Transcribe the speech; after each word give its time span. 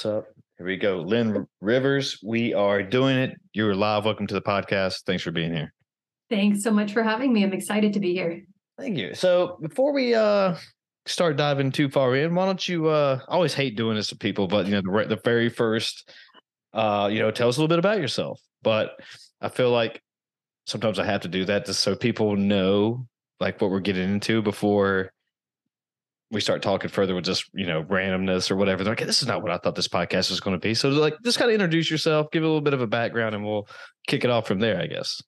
What's 0.00 0.16
up? 0.16 0.28
Here 0.56 0.66
we 0.66 0.78
go. 0.78 1.00
Lynn 1.00 1.46
Rivers, 1.60 2.20
we 2.24 2.54
are 2.54 2.82
doing 2.82 3.18
it. 3.18 3.38
You're 3.52 3.74
live. 3.74 4.06
Welcome 4.06 4.26
to 4.28 4.32
the 4.32 4.40
podcast. 4.40 5.02
Thanks 5.04 5.22
for 5.22 5.30
being 5.30 5.52
here. 5.52 5.74
Thanks 6.30 6.62
so 6.62 6.70
much 6.70 6.94
for 6.94 7.02
having 7.02 7.34
me. 7.34 7.44
I'm 7.44 7.52
excited 7.52 7.92
to 7.92 8.00
be 8.00 8.14
here. 8.14 8.42
Thank 8.78 8.96
you. 8.96 9.12
So 9.12 9.58
before 9.60 9.92
we 9.92 10.14
uh 10.14 10.56
start 11.04 11.36
diving 11.36 11.70
too 11.70 11.90
far 11.90 12.16
in, 12.16 12.34
why 12.34 12.46
don't 12.46 12.66
you 12.66 12.88
uh 12.88 13.20
I 13.28 13.34
always 13.34 13.52
hate 13.52 13.76
doing 13.76 13.94
this 13.94 14.06
to 14.06 14.16
people, 14.16 14.46
but 14.46 14.64
you 14.64 14.72
know, 14.72 14.80
the 14.80 15.16
the 15.16 15.20
very 15.22 15.50
first 15.50 16.10
uh, 16.72 17.10
you 17.12 17.18
know, 17.18 17.30
tell 17.30 17.50
us 17.50 17.58
a 17.58 17.60
little 17.60 17.68
bit 17.68 17.78
about 17.78 18.00
yourself. 18.00 18.40
But 18.62 18.92
I 19.42 19.50
feel 19.50 19.70
like 19.70 20.00
sometimes 20.64 20.98
I 20.98 21.04
have 21.04 21.20
to 21.22 21.28
do 21.28 21.44
that 21.44 21.66
just 21.66 21.80
so 21.80 21.94
people 21.94 22.36
know 22.36 23.06
like 23.38 23.60
what 23.60 23.70
we're 23.70 23.80
getting 23.80 24.14
into 24.14 24.40
before 24.40 25.12
we 26.30 26.40
start 26.40 26.62
talking 26.62 26.90
further 26.90 27.14
with 27.14 27.24
just 27.24 27.50
you 27.54 27.66
know 27.66 27.82
randomness 27.84 28.50
or 28.50 28.56
whatever. 28.56 28.84
They're 28.84 28.92
like 28.94 29.04
this 29.06 29.22
is 29.22 29.28
not 29.28 29.42
what 29.42 29.50
i 29.50 29.58
thought 29.58 29.74
this 29.74 29.88
podcast 29.88 30.30
was 30.30 30.40
going 30.40 30.54
to 30.54 30.60
be. 30.60 30.74
So 30.74 30.88
like 30.88 31.16
just 31.24 31.38
kind 31.38 31.50
of 31.50 31.54
introduce 31.54 31.90
yourself 31.90 32.30
give 32.30 32.42
a 32.42 32.46
little 32.46 32.60
bit 32.60 32.74
of 32.74 32.80
a 32.80 32.86
background 32.86 33.34
and 33.34 33.44
we'll 33.44 33.68
kick 34.06 34.24
it 34.24 34.30
off 34.30 34.46
from 34.46 34.60
there 34.60 34.80
i 34.80 34.86
guess. 34.86 35.22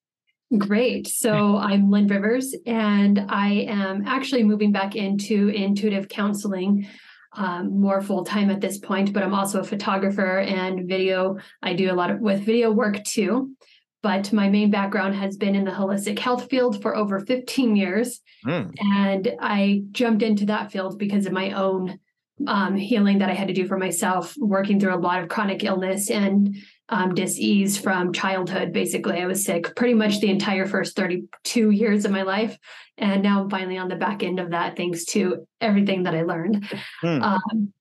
Great. 0.56 1.08
So 1.08 1.56
i'm 1.58 1.90
lynn 1.90 2.06
rivers 2.06 2.54
and 2.66 3.26
i 3.28 3.66
am 3.68 4.06
actually 4.06 4.44
moving 4.44 4.72
back 4.72 4.94
into 4.94 5.48
intuitive 5.48 6.08
counseling 6.08 6.86
um, 7.34 7.80
more 7.80 8.02
full 8.02 8.24
time 8.24 8.50
at 8.50 8.60
this 8.60 8.76
point 8.76 9.12
but 9.12 9.22
i'm 9.22 9.32
also 9.32 9.60
a 9.60 9.64
photographer 9.64 10.40
and 10.40 10.86
video 10.86 11.38
i 11.62 11.72
do 11.72 11.90
a 11.90 11.94
lot 11.94 12.10
of 12.10 12.20
with 12.20 12.42
video 12.44 12.70
work 12.70 13.02
too 13.04 13.56
but 14.02 14.32
my 14.32 14.48
main 14.48 14.70
background 14.70 15.14
has 15.14 15.36
been 15.36 15.54
in 15.54 15.64
the 15.64 15.70
holistic 15.70 16.18
health 16.18 16.50
field 16.50 16.82
for 16.82 16.96
over 16.96 17.20
15 17.20 17.76
years. 17.76 18.20
Mm. 18.44 18.74
And 18.80 19.32
I 19.40 19.84
jumped 19.92 20.22
into 20.22 20.46
that 20.46 20.72
field 20.72 20.98
because 20.98 21.26
of 21.26 21.32
my 21.32 21.52
own 21.52 21.98
um, 22.46 22.76
healing 22.76 23.18
that 23.18 23.30
I 23.30 23.34
had 23.34 23.48
to 23.48 23.54
do 23.54 23.66
for 23.66 23.78
myself, 23.78 24.34
working 24.38 24.80
through 24.80 24.94
a 24.94 24.96
lot 24.96 25.22
of 25.22 25.28
chronic 25.28 25.62
illness 25.62 26.10
and 26.10 26.56
um, 26.88 27.14
disease 27.14 27.78
from 27.78 28.12
childhood. 28.12 28.72
Basically, 28.72 29.20
I 29.20 29.26
was 29.26 29.44
sick 29.44 29.74
pretty 29.76 29.94
much 29.94 30.20
the 30.20 30.30
entire 30.30 30.66
first 30.66 30.96
32 30.96 31.70
years 31.70 32.04
of 32.04 32.10
my 32.10 32.22
life. 32.22 32.58
And 32.98 33.22
now 33.22 33.42
I'm 33.42 33.50
finally 33.50 33.78
on 33.78 33.88
the 33.88 33.96
back 33.96 34.22
end 34.22 34.40
of 34.40 34.50
that, 34.50 34.76
thanks 34.76 35.04
to 35.06 35.46
everything 35.60 36.02
that 36.02 36.14
I 36.14 36.22
learned. 36.22 36.68
Mm. 37.02 37.22
Um, 37.22 37.72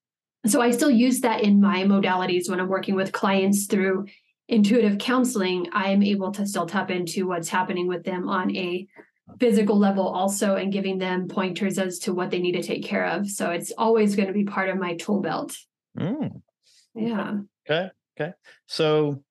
so 0.46 0.62
I 0.62 0.72
still 0.72 0.90
use 0.90 1.22
that 1.22 1.44
in 1.44 1.62
my 1.62 1.84
modalities 1.84 2.50
when 2.50 2.60
I'm 2.60 2.68
working 2.68 2.96
with 2.96 3.12
clients 3.12 3.66
through 3.66 4.06
intuitive 4.52 4.98
counseling, 4.98 5.68
I'm 5.72 6.04
able 6.04 6.32
to 6.34 6.46
still 6.46 6.66
tap 6.68 6.92
into 6.92 7.26
what's 7.26 7.50
happening 7.50 7.88
with 7.88 8.04
them 8.04 8.28
on 8.30 8.56
a 8.56 8.86
physical 9.40 9.80
level 9.80 10.06
also 10.08 10.56
and 10.56 10.74
giving 10.74 10.98
them 10.98 11.30
pointers 11.30 11.80
as 11.80 12.00
to 12.00 12.14
what 12.14 12.30
they 12.30 12.40
need 12.40 12.52
to 12.52 12.62
take 12.62 12.84
care 12.84 13.08
of. 13.08 13.30
So 13.30 13.50
it's 13.50 13.72
always 13.78 14.16
going 14.16 14.28
to 14.28 14.34
be 14.34 14.44
part 14.44 14.70
of 14.70 14.78
my 14.78 14.96
tool 14.98 15.22
belt. 15.22 15.56
Mm. 15.98 16.42
Yeah. 16.94 17.38
Okay. 17.66 17.90
Okay. 18.20 18.34
So 18.68 19.24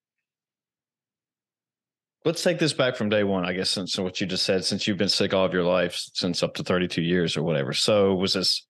let's 2.25 2.43
take 2.43 2.59
this 2.59 2.73
back 2.73 2.97
from 2.97 3.11
day 3.11 3.23
one, 3.23 3.45
I 3.45 3.53
guess, 3.53 3.69
since 3.69 3.99
what 3.99 4.23
you 4.23 4.27
just 4.27 4.45
said, 4.45 4.65
since 4.65 4.89
you've 4.89 4.97
been 4.97 5.11
sick 5.11 5.35
all 5.35 5.45
of 5.45 5.53
your 5.53 5.65
life, 5.65 6.01
since 6.15 6.43
up 6.43 6.55
to 6.55 6.63
32 6.63 7.03
years 7.03 7.37
or 7.37 7.43
whatever. 7.43 7.75
So 7.75 8.15
was 8.15 8.33
this 8.33 8.67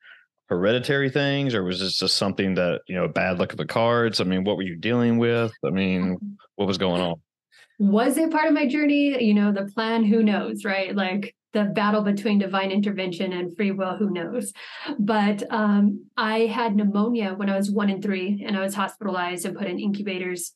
hereditary 0.50 1.09
things 1.09 1.55
or 1.55 1.62
was 1.62 1.78
this 1.78 1.97
just 1.97 2.19
something 2.19 2.55
that 2.55 2.83
you 2.88 2.97
know 2.97 3.06
bad 3.09 3.38
luck 3.38 3.53
of 3.53 3.59
the 3.59 3.65
cards? 3.65 4.21
I 4.21 4.25
mean 4.25 4.44
what 4.44 4.56
were 4.56 4.65
you 4.65 4.77
dealing 4.77 5.16
with? 5.16 5.53
I 5.65 5.71
mean 5.71 6.37
what 6.56 6.66
was 6.66 6.77
going 6.77 7.00
on? 7.00 7.15
was 7.78 8.19
it 8.19 8.31
part 8.31 8.47
of 8.47 8.53
my 8.53 8.66
journey? 8.66 9.25
You 9.25 9.33
know 9.33 9.53
the 9.53 9.71
plan 9.72 10.05
who 10.05 10.22
knows 10.22 10.65
right? 10.65 10.94
Like 10.94 11.34
the 11.53 11.65
battle 11.65 12.03
between 12.03 12.39
divine 12.39 12.71
intervention 12.71 13.33
and 13.33 13.56
free 13.56 13.71
will 13.71 13.97
who 13.97 14.10
knows? 14.10 14.53
But 14.99 15.43
um, 15.50 16.06
i 16.16 16.41
had 16.41 16.77
pneumonia 16.77 17.34
when 17.34 17.49
i 17.49 17.56
was 17.56 17.71
one 17.71 17.89
and 17.89 18.03
three 18.03 18.44
and 18.47 18.56
i 18.56 18.60
was 18.60 18.75
hospitalized 18.75 19.47
and 19.47 19.56
put 19.56 19.69
in 19.69 19.78
incubators. 19.78 20.53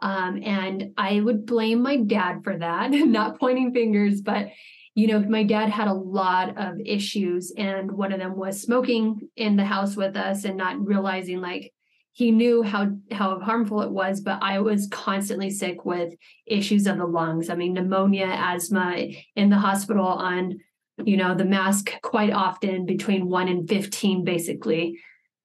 Um, 0.00 0.40
and 0.44 0.92
i 0.96 1.18
would 1.18 1.46
blame 1.46 1.82
my 1.82 1.96
dad 1.96 2.44
for 2.44 2.56
that 2.58 2.90
not 3.18 3.40
pointing 3.40 3.72
fingers 3.72 4.20
but 4.20 4.50
you 4.98 5.06
know, 5.06 5.20
my 5.20 5.44
dad 5.44 5.70
had 5.70 5.86
a 5.86 5.94
lot 5.94 6.58
of 6.58 6.80
issues, 6.84 7.52
and 7.56 7.92
one 7.92 8.12
of 8.12 8.18
them 8.18 8.36
was 8.36 8.60
smoking 8.60 9.28
in 9.36 9.54
the 9.54 9.64
house 9.64 9.94
with 9.94 10.16
us 10.16 10.42
and 10.42 10.56
not 10.56 10.84
realizing 10.84 11.40
like 11.40 11.72
he 12.10 12.32
knew 12.32 12.64
how 12.64 12.90
how 13.12 13.38
harmful 13.38 13.80
it 13.82 13.92
was 13.92 14.20
but 14.20 14.40
i 14.42 14.58
was 14.58 14.88
constantly 14.90 15.50
sick 15.50 15.84
with 15.84 16.14
issues 16.46 16.88
of 16.88 16.98
the 16.98 17.06
lungs. 17.06 17.48
I 17.48 17.54
mean 17.54 17.74
pneumonia 17.74 18.26
asthma 18.26 19.06
in 19.36 19.50
the 19.50 19.58
hospital 19.58 20.04
on 20.04 20.58
you 21.04 21.16
know 21.16 21.36
the 21.36 21.44
mask 21.44 21.92
quite 22.02 22.32
often 22.32 22.84
between 22.84 23.28
1 23.28 23.46
and 23.46 23.68
15 23.68 24.24
basically. 24.24 24.98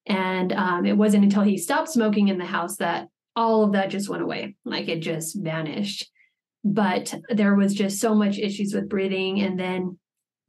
And 0.07 0.51
um, 0.51 0.85
it 0.87 0.97
wasn't 0.97 1.25
until 1.25 1.43
he 1.43 1.59
stopped 1.59 1.89
smoking 1.89 2.29
in 2.29 2.39
the 2.39 2.45
house 2.45 2.77
that 2.77 3.07
all 3.35 3.63
of 3.63 3.73
that 3.73 3.91
just 3.91 4.09
went 4.09 4.23
away. 4.23 4.55
Like 4.65 4.87
it 4.89 5.01
just 5.01 5.37
vanished 5.39 6.09
but 6.63 7.13
there 7.29 7.55
was 7.55 7.73
just 7.73 7.99
so 7.99 8.15
much 8.15 8.37
issues 8.37 8.73
with 8.73 8.89
breathing. 8.89 9.41
And 9.41 9.59
then 9.59 9.97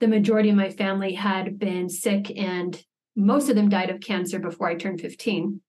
the 0.01 0.09
majority 0.09 0.51
of 0.51 0.57
my 0.57 0.71
family 0.71 1.15
had 1.15 1.59
been 1.59 1.89
sick 1.89 2.31
and 2.37 2.81
most 3.17 3.49
of 3.49 3.57
them 3.57 3.69
died 3.69 3.91
of 3.91 4.01
cancer 4.01 4.39
before 4.39 4.69
I 4.69 4.75
turned 4.75 5.01
15 5.01 5.61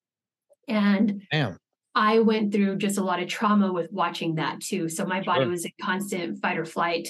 and 0.68 1.22
Damn. 1.32 1.58
I 1.94 2.20
went 2.20 2.52
through 2.52 2.78
just 2.78 2.98
a 2.98 3.04
lot 3.04 3.22
of 3.22 3.30
trauma 3.30 3.72
with 3.72 3.92
watching 3.92 4.36
that 4.36 4.60
too. 4.62 4.90
So 4.90 5.06
my 5.06 5.22
body 5.22 5.46
was 5.46 5.64
in 5.64 5.72
constant 5.82 6.42
fight 6.42 6.58
or 6.58 6.66
flight. 6.66 7.08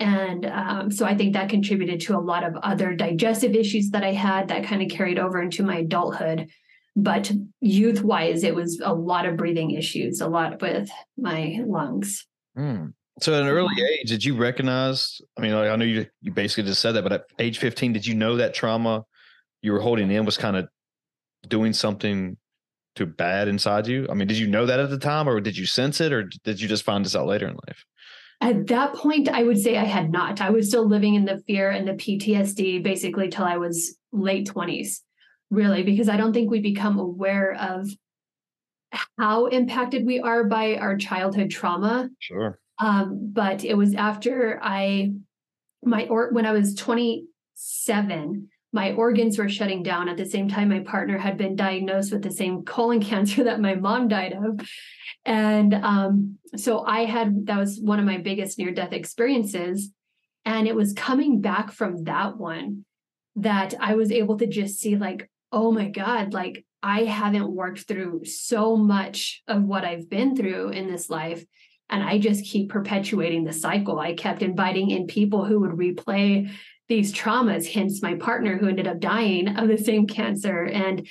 And 0.00 0.46
um, 0.46 0.90
so 0.90 1.04
I 1.06 1.16
think 1.16 1.34
that 1.34 1.50
contributed 1.50 2.00
to 2.02 2.16
a 2.16 2.20
lot 2.20 2.44
of 2.44 2.56
other 2.56 2.94
digestive 2.94 3.54
issues 3.54 3.90
that 3.90 4.04
I 4.04 4.12
had 4.12 4.48
that 4.48 4.64
kind 4.64 4.82
of 4.82 4.88
carried 4.88 5.18
over 5.18 5.40
into 5.40 5.62
my 5.62 5.78
adulthood. 5.78 6.48
But 6.96 7.30
youth 7.60 8.02
wise 8.02 8.42
it 8.42 8.54
was 8.54 8.80
a 8.82 8.94
lot 8.94 9.26
of 9.26 9.36
breathing 9.36 9.72
issues 9.72 10.20
a 10.20 10.28
lot 10.28 10.60
with 10.60 10.90
my 11.16 11.60
lungs 11.64 12.26
Mm. 12.58 12.92
So 13.20 13.34
at 13.34 13.42
an 13.42 13.48
early 13.48 13.74
age, 13.82 14.08
did 14.08 14.24
you 14.24 14.36
recognize? 14.36 15.20
I 15.36 15.40
mean, 15.40 15.52
I 15.52 15.74
know 15.76 15.84
you 15.84 16.06
you 16.20 16.32
basically 16.32 16.64
just 16.64 16.80
said 16.80 16.92
that, 16.92 17.02
but 17.02 17.12
at 17.12 17.24
age 17.38 17.58
15, 17.58 17.92
did 17.92 18.06
you 18.06 18.14
know 18.14 18.36
that 18.36 18.54
trauma 18.54 19.04
you 19.62 19.72
were 19.72 19.80
holding 19.80 20.10
in 20.10 20.24
was 20.24 20.36
kind 20.36 20.56
of 20.56 20.68
doing 21.48 21.72
something 21.72 22.36
too 22.94 23.06
bad 23.06 23.48
inside 23.48 23.86
you? 23.86 24.06
I 24.10 24.14
mean, 24.14 24.28
did 24.28 24.38
you 24.38 24.46
know 24.46 24.66
that 24.66 24.80
at 24.80 24.90
the 24.90 24.98
time, 24.98 25.28
or 25.28 25.40
did 25.40 25.56
you 25.56 25.66
sense 25.66 26.00
it, 26.00 26.12
or 26.12 26.24
did 26.44 26.60
you 26.60 26.68
just 26.68 26.84
find 26.84 27.04
this 27.04 27.16
out 27.16 27.26
later 27.26 27.48
in 27.48 27.54
life? 27.66 27.84
At 28.40 28.68
that 28.68 28.94
point, 28.94 29.28
I 29.28 29.42
would 29.42 29.58
say 29.58 29.76
I 29.76 29.84
had 29.84 30.12
not. 30.12 30.40
I 30.40 30.50
was 30.50 30.68
still 30.68 30.86
living 30.86 31.16
in 31.16 31.24
the 31.24 31.42
fear 31.46 31.70
and 31.70 31.88
the 31.88 31.94
PTSD 31.94 32.84
basically 32.84 33.28
till 33.28 33.44
I 33.44 33.56
was 33.56 33.96
late 34.12 34.48
20s, 34.48 35.00
really, 35.50 35.82
because 35.82 36.08
I 36.08 36.16
don't 36.16 36.32
think 36.32 36.50
we 36.50 36.60
become 36.60 37.00
aware 37.00 37.54
of 37.54 37.88
how 39.18 39.46
impacted 39.46 40.06
we 40.06 40.20
are 40.20 40.44
by 40.44 40.76
our 40.76 40.96
childhood 40.96 41.50
trauma. 41.50 42.08
Sure. 42.18 42.58
Um, 42.78 43.30
but 43.32 43.64
it 43.64 43.76
was 43.76 43.94
after 43.94 44.60
I 44.62 45.12
my 45.84 46.06
or 46.06 46.30
when 46.32 46.46
I 46.46 46.52
was 46.52 46.74
27, 46.74 48.48
my 48.72 48.92
organs 48.92 49.38
were 49.38 49.48
shutting 49.48 49.82
down. 49.82 50.08
At 50.08 50.16
the 50.16 50.26
same 50.26 50.48
time, 50.48 50.68
my 50.68 50.80
partner 50.80 51.18
had 51.18 51.38
been 51.38 51.56
diagnosed 51.56 52.12
with 52.12 52.22
the 52.22 52.30
same 52.30 52.62
colon 52.64 53.00
cancer 53.02 53.44
that 53.44 53.60
my 53.60 53.74
mom 53.74 54.08
died 54.08 54.32
of. 54.32 54.60
And 55.24 55.74
um, 55.74 56.38
so 56.56 56.84
I 56.84 57.04
had, 57.04 57.46
that 57.46 57.58
was 57.58 57.80
one 57.80 57.98
of 57.98 58.04
my 58.04 58.18
biggest 58.18 58.58
near 58.58 58.72
death 58.72 58.92
experiences. 58.92 59.90
And 60.44 60.66
it 60.66 60.74
was 60.74 60.92
coming 60.92 61.40
back 61.40 61.72
from 61.72 62.04
that 62.04 62.36
one 62.36 62.84
that 63.36 63.74
I 63.80 63.94
was 63.94 64.10
able 64.10 64.38
to 64.38 64.46
just 64.46 64.80
see, 64.80 64.96
like, 64.96 65.30
oh 65.52 65.70
my 65.70 65.88
God, 65.88 66.32
like 66.32 66.64
I 66.82 67.04
haven't 67.04 67.50
worked 67.50 67.88
through 67.88 68.24
so 68.24 68.76
much 68.76 69.42
of 69.48 69.62
what 69.62 69.84
I've 69.84 70.08
been 70.08 70.36
through 70.36 70.70
in 70.70 70.90
this 70.90 71.10
life. 71.10 71.44
And 71.90 72.02
I 72.02 72.18
just 72.18 72.44
keep 72.44 72.70
perpetuating 72.70 73.44
the 73.44 73.52
cycle. 73.52 73.98
I 73.98 74.14
kept 74.14 74.42
inviting 74.42 74.90
in 74.90 75.06
people 75.06 75.44
who 75.44 75.60
would 75.60 75.72
replay 75.72 76.50
these 76.88 77.12
traumas, 77.12 77.70
hence 77.70 78.02
my 78.02 78.14
partner 78.14 78.56
who 78.56 78.68
ended 78.68 78.86
up 78.86 79.00
dying 79.00 79.56
of 79.56 79.68
the 79.68 79.78
same 79.78 80.06
cancer. 80.06 80.64
And 80.64 81.06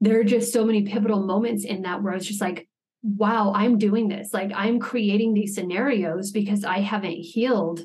there 0.00 0.20
are 0.20 0.24
just 0.24 0.52
so 0.52 0.64
many 0.64 0.82
pivotal 0.82 1.24
moments 1.26 1.64
in 1.64 1.82
that 1.82 2.02
where 2.02 2.12
I 2.12 2.16
was 2.16 2.26
just 2.26 2.40
like, 2.40 2.68
wow, 3.02 3.52
I'm 3.54 3.78
doing 3.78 4.08
this. 4.08 4.32
Like 4.32 4.52
I'm 4.54 4.80
creating 4.80 5.34
these 5.34 5.54
scenarios 5.54 6.30
because 6.30 6.64
I 6.64 6.80
haven't 6.80 7.12
healed 7.12 7.80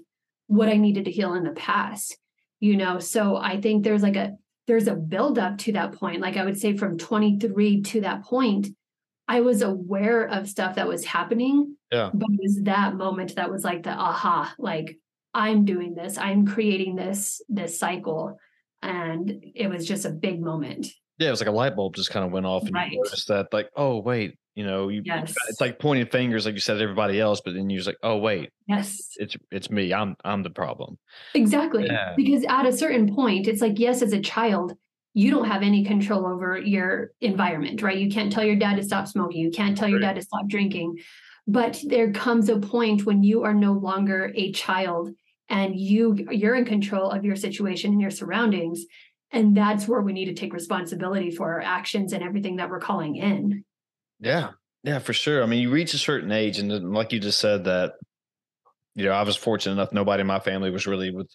what 0.48 0.70
I 0.70 0.78
needed 0.78 1.06
to 1.06 1.12
heal 1.12 1.34
in 1.34 1.44
the 1.44 1.52
past. 1.52 2.18
You 2.60 2.78
know, 2.78 3.00
so 3.00 3.36
I 3.36 3.60
think 3.60 3.84
there's 3.84 4.04
like 4.04 4.16
a 4.16 4.38
there's 4.68 4.88
a 4.88 4.96
buildup 4.96 5.58
to 5.60 5.74
that 5.74 5.94
point. 5.94 6.22
Like 6.22 6.38
I 6.38 6.46
would 6.46 6.60
say 6.60 6.78
from 6.78 6.98
23 6.98 7.82
to 7.82 8.02
that 8.02 8.24
point, 8.24 8.68
I 9.28 9.42
was 9.42 9.62
aware 9.62 10.26
of 10.26 10.50
stuff 10.50 10.76
that 10.76 10.88
was 10.88 11.06
happening. 11.06 11.76
Yeah. 11.92 12.10
But 12.14 12.30
it 12.32 12.40
was 12.42 12.62
that 12.64 12.96
moment 12.96 13.36
that 13.36 13.52
was 13.52 13.64
like 13.64 13.84
the 13.84 13.92
aha, 13.92 14.54
like 14.58 14.98
I'm 15.34 15.66
doing 15.66 15.96
this, 15.96 16.18
I'm 16.18 16.46
creating 16.46 16.96
this 16.96 17.42
this 17.50 17.80
cycle. 17.80 18.38
And 18.82 19.44
it 19.56 19.70
was 19.70 19.88
just 19.88 20.06
a 20.06 20.10
big 20.10 20.42
moment. 20.42 20.88
Yeah, 21.18 21.30
it 21.30 21.32
was 21.32 21.40
like 21.42 21.48
a 21.48 21.54
light 21.54 21.76
bulb 21.76 21.96
just 21.96 22.10
kind 22.10 22.26
of 22.26 22.32
went 22.32 22.46
off 22.46 22.64
and 22.64 22.74
Right. 22.74 22.92
you 22.92 22.98
noticed 22.98 23.28
that 23.30 23.54
like, 23.54 23.70
oh 23.76 24.00
wait, 24.00 24.38
you 24.56 24.66
know, 24.66 24.90
you 24.90 25.02
Yes. 25.04 25.34
it's 25.50 25.62
like 25.62 25.80
pointing 25.80 26.06
fingers 26.06 26.46
like 26.46 26.54
you 26.54 26.60
said 26.60 26.82
everybody 26.82 27.20
else, 27.20 27.42
but 27.44 27.54
then 27.54 27.70
you're 27.70 27.80
just 27.80 27.88
like, 27.88 27.98
oh 28.04 28.18
wait, 28.18 28.50
Yes. 28.68 28.98
it's 29.18 29.36
it's 29.52 29.70
me. 29.70 29.94
I'm 29.94 30.16
I'm 30.24 30.44
the 30.44 30.50
problem. 30.50 30.98
Exactly. 31.34 31.86
Yeah. 31.86 32.14
Because 32.16 32.44
at 32.48 32.66
a 32.66 32.72
certain 32.72 33.14
point, 33.16 33.48
it's 33.48 33.62
like, 33.62 33.80
yes, 33.80 34.02
as 34.02 34.14
a 34.14 34.22
child, 34.22 34.74
you 35.16 35.32
don't 35.32 35.46
have 35.46 35.62
any 35.62 35.84
control 35.84 36.26
over 36.26 36.58
your 36.58 37.12
environment, 37.22 37.82
right? 37.82 37.98
You 37.98 38.10
can't 38.12 38.32
tell 38.32 38.44
your 38.44 38.56
dad 38.56 38.76
to 38.78 38.84
stop 38.84 39.08
smoking. 39.08 39.42
You 39.42 39.52
can't 39.52 39.78
tell 39.78 39.88
your 39.90 40.00
dad 40.00 40.16
to 40.16 40.22
stop 40.22 40.48
drinking. 40.48 40.98
But 41.48 41.82
there 41.86 42.12
comes 42.14 42.50
a 42.50 42.58
point 42.60 43.06
when 43.06 43.22
you 43.24 43.44
are 43.44 43.54
no 43.54 43.74
longer 43.74 44.32
a 44.36 44.52
child 44.54 45.10
and 45.50 45.76
you 45.76 46.28
you're 46.32 46.56
in 46.56 46.66
control 46.66 47.10
of 47.12 47.26
your 47.26 47.36
situation 47.36 47.92
and 47.92 48.02
your 48.02 48.12
surroundings. 48.12 48.86
And 49.32 49.58
that's 49.58 49.88
where 49.88 50.02
we 50.02 50.14
need 50.14 50.26
to 50.26 50.34
take 50.36 50.54
responsibility 50.54 51.32
for 51.32 51.54
our 51.54 51.62
actions 51.62 52.14
and 52.14 52.24
everything 52.24 52.58
that 52.58 52.70
we're 52.70 52.80
calling 52.80 53.16
in. 53.16 53.66
Yeah. 54.24 54.52
Yeah, 54.84 55.00
for 55.00 55.14
sure. 55.14 55.44
I 55.44 55.46
mean, 55.46 55.62
you 55.62 55.70
reach 55.72 55.94
a 55.94 55.98
certain 55.98 56.32
age, 56.32 56.60
and 56.60 56.94
like 56.94 57.14
you 57.14 57.20
just 57.20 57.40
said, 57.40 57.66
that 57.66 57.94
you 58.96 59.06
know, 59.06 59.12
I 59.12 59.24
was 59.24 59.36
fortunate 59.36 59.74
enough. 59.74 59.92
Nobody 59.92 60.22
in 60.22 60.28
my 60.28 60.40
family 60.40 60.70
was 60.70 60.86
really 60.88 61.12
with 61.12 61.30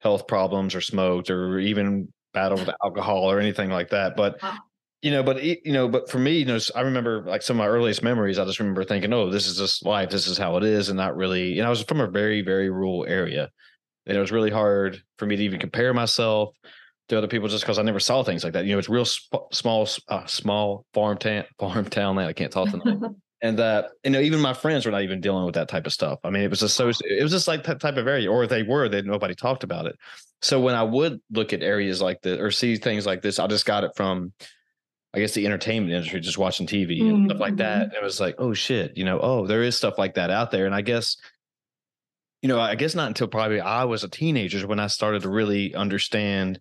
health 0.00 0.26
problems 0.26 0.74
or 0.74 0.80
smoked 0.80 1.30
or 1.30 1.58
even 1.58 2.12
battled 2.34 2.60
with 2.60 2.74
alcohol 2.84 3.30
or 3.30 3.40
anything 3.40 3.70
like 3.70 3.90
that. 3.90 4.16
But 4.16 4.40
Wow. 4.42 4.58
you 5.02 5.10
know, 5.12 5.22
but 5.22 5.42
you 5.42 5.58
know, 5.66 5.88
but 5.88 6.10
for 6.10 6.18
me, 6.18 6.38
you 6.38 6.44
know, 6.44 6.58
I 6.74 6.82
remember 6.82 7.22
like 7.24 7.42
some 7.42 7.56
of 7.56 7.58
my 7.64 7.68
earliest 7.68 8.02
memories. 8.02 8.38
I 8.38 8.44
just 8.46 8.60
remember 8.60 8.84
thinking, 8.84 9.12
"Oh, 9.12 9.30
this 9.30 9.46
is 9.46 9.58
just 9.58 9.86
life. 9.86 10.10
This 10.10 10.26
is 10.26 10.38
how 10.38 10.56
it 10.56 10.64
is," 10.64 10.88
and 10.90 10.96
not 10.98 11.16
really. 11.16 11.58
And 11.58 11.66
I 11.66 11.70
was 11.70 11.82
from 11.84 12.00
a 12.00 12.08
very, 12.08 12.42
very 12.42 12.70
rural 12.70 13.06
area, 13.06 13.50
and 14.06 14.16
it 14.16 14.20
was 14.20 14.32
really 14.32 14.50
hard 14.50 15.02
for 15.18 15.26
me 15.26 15.36
to 15.36 15.44
even 15.44 15.60
compare 15.60 15.94
myself 15.94 16.50
to 17.08 17.18
other 17.18 17.28
people 17.28 17.48
just 17.48 17.64
because 17.64 17.78
I 17.78 17.82
never 17.82 18.00
saw 18.00 18.22
things 18.22 18.44
like 18.44 18.52
that. 18.52 18.64
You 18.64 18.72
know, 18.72 18.78
it's 18.78 18.88
real 18.88 19.04
sp- 19.06 19.50
small, 19.52 19.88
uh, 20.08 20.26
small 20.26 20.84
farm 20.94 21.18
town, 21.18 21.44
farm 21.58 21.86
town. 21.86 22.16
That 22.16 22.28
I 22.28 22.32
can't 22.32 22.52
talk 22.52 22.70
tonight. 22.70 22.98
And 23.40 23.56
that 23.60 23.90
you 24.02 24.10
know 24.10 24.18
even 24.18 24.40
my 24.40 24.52
friends 24.52 24.84
were 24.84 24.90
not 24.90 25.02
even 25.02 25.20
dealing 25.20 25.46
with 25.46 25.54
that 25.54 25.68
type 25.68 25.86
of 25.86 25.92
stuff. 25.92 26.18
I 26.24 26.30
mean 26.30 26.42
it 26.42 26.50
was 26.50 26.58
just 26.58 26.74
so 26.74 26.88
it 26.88 27.22
was 27.22 27.30
just 27.30 27.46
like 27.46 27.62
that 27.66 27.78
type 27.78 27.96
of 27.96 28.08
area 28.08 28.28
or 28.28 28.42
if 28.42 28.50
they 28.50 28.64
were 28.64 28.88
that 28.88 29.06
nobody 29.06 29.36
talked 29.36 29.62
about 29.62 29.86
it. 29.86 29.94
So 30.42 30.60
when 30.60 30.74
i 30.74 30.82
would 30.82 31.20
look 31.30 31.52
at 31.52 31.62
areas 31.62 32.02
like 32.02 32.20
this 32.22 32.40
or 32.40 32.50
see 32.50 32.76
things 32.76 33.06
like 33.06 33.22
this 33.22 33.38
i 33.38 33.46
just 33.46 33.66
got 33.66 33.84
it 33.84 33.92
from 33.96 34.32
i 35.14 35.18
guess 35.18 35.34
the 35.34 35.46
entertainment 35.46 35.92
industry 35.92 36.20
just 36.20 36.38
watching 36.38 36.66
tv 36.66 37.00
and 37.00 37.28
stuff 37.28 37.40
like 37.40 37.56
that. 37.56 37.82
and 37.82 37.92
it 37.92 38.02
was 38.02 38.20
like 38.20 38.34
oh 38.38 38.54
shit 38.54 38.96
you 38.96 39.04
know 39.04 39.18
oh 39.20 39.46
there 39.46 39.62
is 39.62 39.76
stuff 39.76 39.98
like 39.98 40.14
that 40.14 40.30
out 40.30 40.50
there. 40.50 40.66
And 40.66 40.74
i 40.74 40.80
guess 40.80 41.16
you 42.42 42.48
know 42.48 42.60
i 42.60 42.74
guess 42.74 42.94
not 42.94 43.08
until 43.08 43.28
probably 43.28 43.60
i 43.60 43.84
was 43.84 44.04
a 44.04 44.08
teenager 44.08 44.66
when 44.66 44.80
i 44.80 44.86
started 44.88 45.22
to 45.22 45.28
really 45.28 45.74
understand 45.74 46.60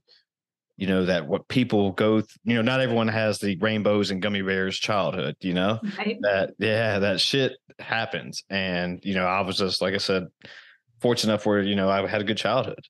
you 0.77 0.88
know 0.88 1.06
that 1.06 1.27
what 1.27 1.47
people 1.47 1.91
go 1.91 2.21
th- 2.21 2.38
you 2.44 2.56
know 2.56 2.62
not 2.62 2.79
everyone 2.79 3.07
has 3.07 3.39
the 3.39 3.57
rainbows 3.57 4.12
and 4.12 4.21
gummy 4.21 4.41
bears 4.41 4.77
childhood 4.77 5.35
you 5.41 5.53
know? 5.53 5.79
Right. 5.97 6.18
that 6.21 6.53
yeah 6.59 7.00
that 7.00 7.19
shit 7.19 7.53
happens. 7.79 8.44
And 8.50 9.00
you 9.03 9.15
know 9.15 9.25
i 9.25 9.41
was 9.41 9.57
just 9.57 9.81
like 9.81 9.94
i 9.94 9.97
said 9.97 10.27
fortunate 11.01 11.33
enough 11.33 11.45
where 11.45 11.62
you 11.62 11.75
know 11.75 11.89
i 11.89 12.06
had 12.07 12.21
a 12.21 12.24
good 12.24 12.38
childhood 12.38 12.85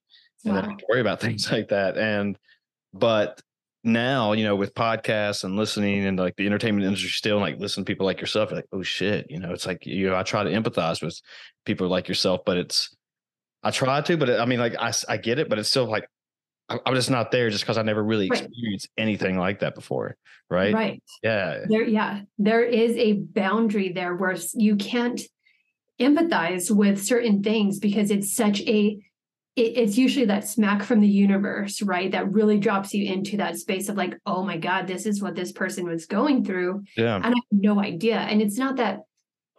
and 0.46 0.58
I 0.58 0.62
didn't 0.62 0.84
worry 0.90 1.02
about 1.02 1.20
things 1.22 1.52
like 1.52 1.70
that. 1.70 1.98
And 1.98 2.38
but 2.94 3.42
now 3.84 4.34
you 4.34 4.44
know 4.44 4.56
with 4.56 4.74
podcasts 4.74 5.44
and 5.44 5.56
listening 5.56 6.06
and 6.06 6.20
like 6.20 6.36
the 6.36 6.46
entertainment 6.46 6.86
industry 6.86 7.10
still 7.10 7.40
like 7.40 7.58
listen 7.58 7.86
to 7.86 7.90
people 7.90 8.06
like 8.06 8.20
yourself 8.20 8.50
you're 8.50 8.58
like 8.58 8.68
oh 8.74 8.82
shit 8.82 9.28
you 9.30 9.40
know? 9.40 9.54
It's 9.54 9.66
like 9.66 9.86
you 9.86 10.10
know 10.10 10.16
i 10.16 10.24
try 10.24 10.44
to 10.44 10.50
empathize 10.50 11.02
with 11.02 11.22
people 11.66 11.88
like 11.88 12.08
yourself 12.08 12.42
but 12.46 12.58
it's 12.58 12.94
i 13.64 13.72
try 13.72 14.02
to 14.02 14.18
but 14.18 14.30
it, 14.30 14.40
i 14.42 14.46
mean 14.46 14.60
like 14.60 14.76
I, 14.78 14.92
I 15.08 15.18
get 15.18 15.40
it 15.40 15.48
but 15.48 15.58
it's 15.58 15.70
still 15.70 15.86
like 15.86 16.10
i'm 16.70 16.96
just 16.96 17.10
not 17.10 17.32
there 17.32 17.50
just 17.50 17.64
because 17.64 17.78
i 17.78 17.82
never 17.82 18.04
really 18.04 18.30
Right. 18.30 18.42
experienced 18.44 18.90
anything 18.98 19.38
like 19.38 19.60
that 19.60 19.76
before 19.76 20.18
right, 20.50 20.74
Right. 20.74 21.04
yeah. 21.24 21.66
There 21.68 21.84
yeah 21.84 22.22
there 22.38 22.64
is 22.64 22.96
a 22.98 23.14
boundary 23.14 23.92
there 23.92 24.16
where 24.16 24.36
you 24.54 24.76
can't 24.76 25.22
empathize 26.00 26.70
with 26.70 27.04
certain 27.04 27.42
things 27.44 27.80
because 27.80 28.12
it's 28.12 28.36
such 28.36 28.62
a 28.62 28.98
it, 29.56 29.62
it's 29.76 29.98
usually 29.98 30.26
that 30.28 30.48
smack 30.48 30.84
from 30.84 31.00
the 31.02 31.08
universe 31.08 31.82
right 31.82 32.12
that 32.12 32.32
really 32.32 32.60
drops 32.60 32.94
you 32.94 33.12
into 33.12 33.38
that 33.38 33.58
space 33.58 33.90
of 33.90 33.98
like 33.98 34.18
oh 34.26 34.44
my 34.44 34.58
god 34.58 34.88
this 34.88 35.06
is 35.06 35.22
what 35.22 35.36
this 35.36 35.52
person 35.52 35.86
was 35.86 36.06
going 36.06 36.44
through. 36.46 36.84
Yeah. 36.96 37.16
And 37.16 37.26
i 37.26 37.30
have 37.30 37.36
no 37.52 37.82
idea 37.82 38.18
and 38.18 38.42
it's 38.42 38.58
not 38.58 38.76
that 38.78 39.00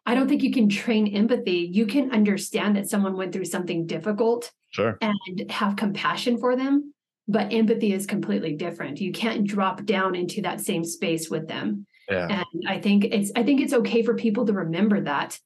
i 0.06 0.14
don't 0.14 0.28
think 0.28 0.42
you 0.42 0.52
can 0.52 0.68
train 0.68 1.08
empathy. 1.08 1.68
You 1.72 1.86
can 1.86 2.12
understand 2.12 2.76
that 2.76 2.88
someone 2.88 3.16
went 3.16 3.32
through 3.32 3.46
something 3.46 3.86
difficult 3.86 4.52
sure. 4.70 4.96
and 5.00 5.50
have 5.50 5.76
compassion 5.76 6.38
for 6.38 6.54
them 6.56 6.94
but 7.28 7.52
empathy 7.52 7.92
is 7.92 8.06
completely 8.06 8.54
different 8.56 9.00
you 9.00 9.12
can't 9.12 9.46
drop 9.46 9.84
down 9.84 10.14
into 10.14 10.42
that 10.42 10.60
same 10.60 10.82
space 10.82 11.28
with 11.30 11.46
them 11.46 11.86
yeah 12.10 12.26
and 12.30 12.62
i 12.66 12.78
think 12.78 13.04
it's 13.04 13.30
i 13.36 13.42
think 13.42 13.60
it's 13.60 13.72
okay 13.72 14.02
for 14.02 14.14
people 14.14 14.46
to 14.46 14.52
remember 14.52 15.00
that 15.00 15.38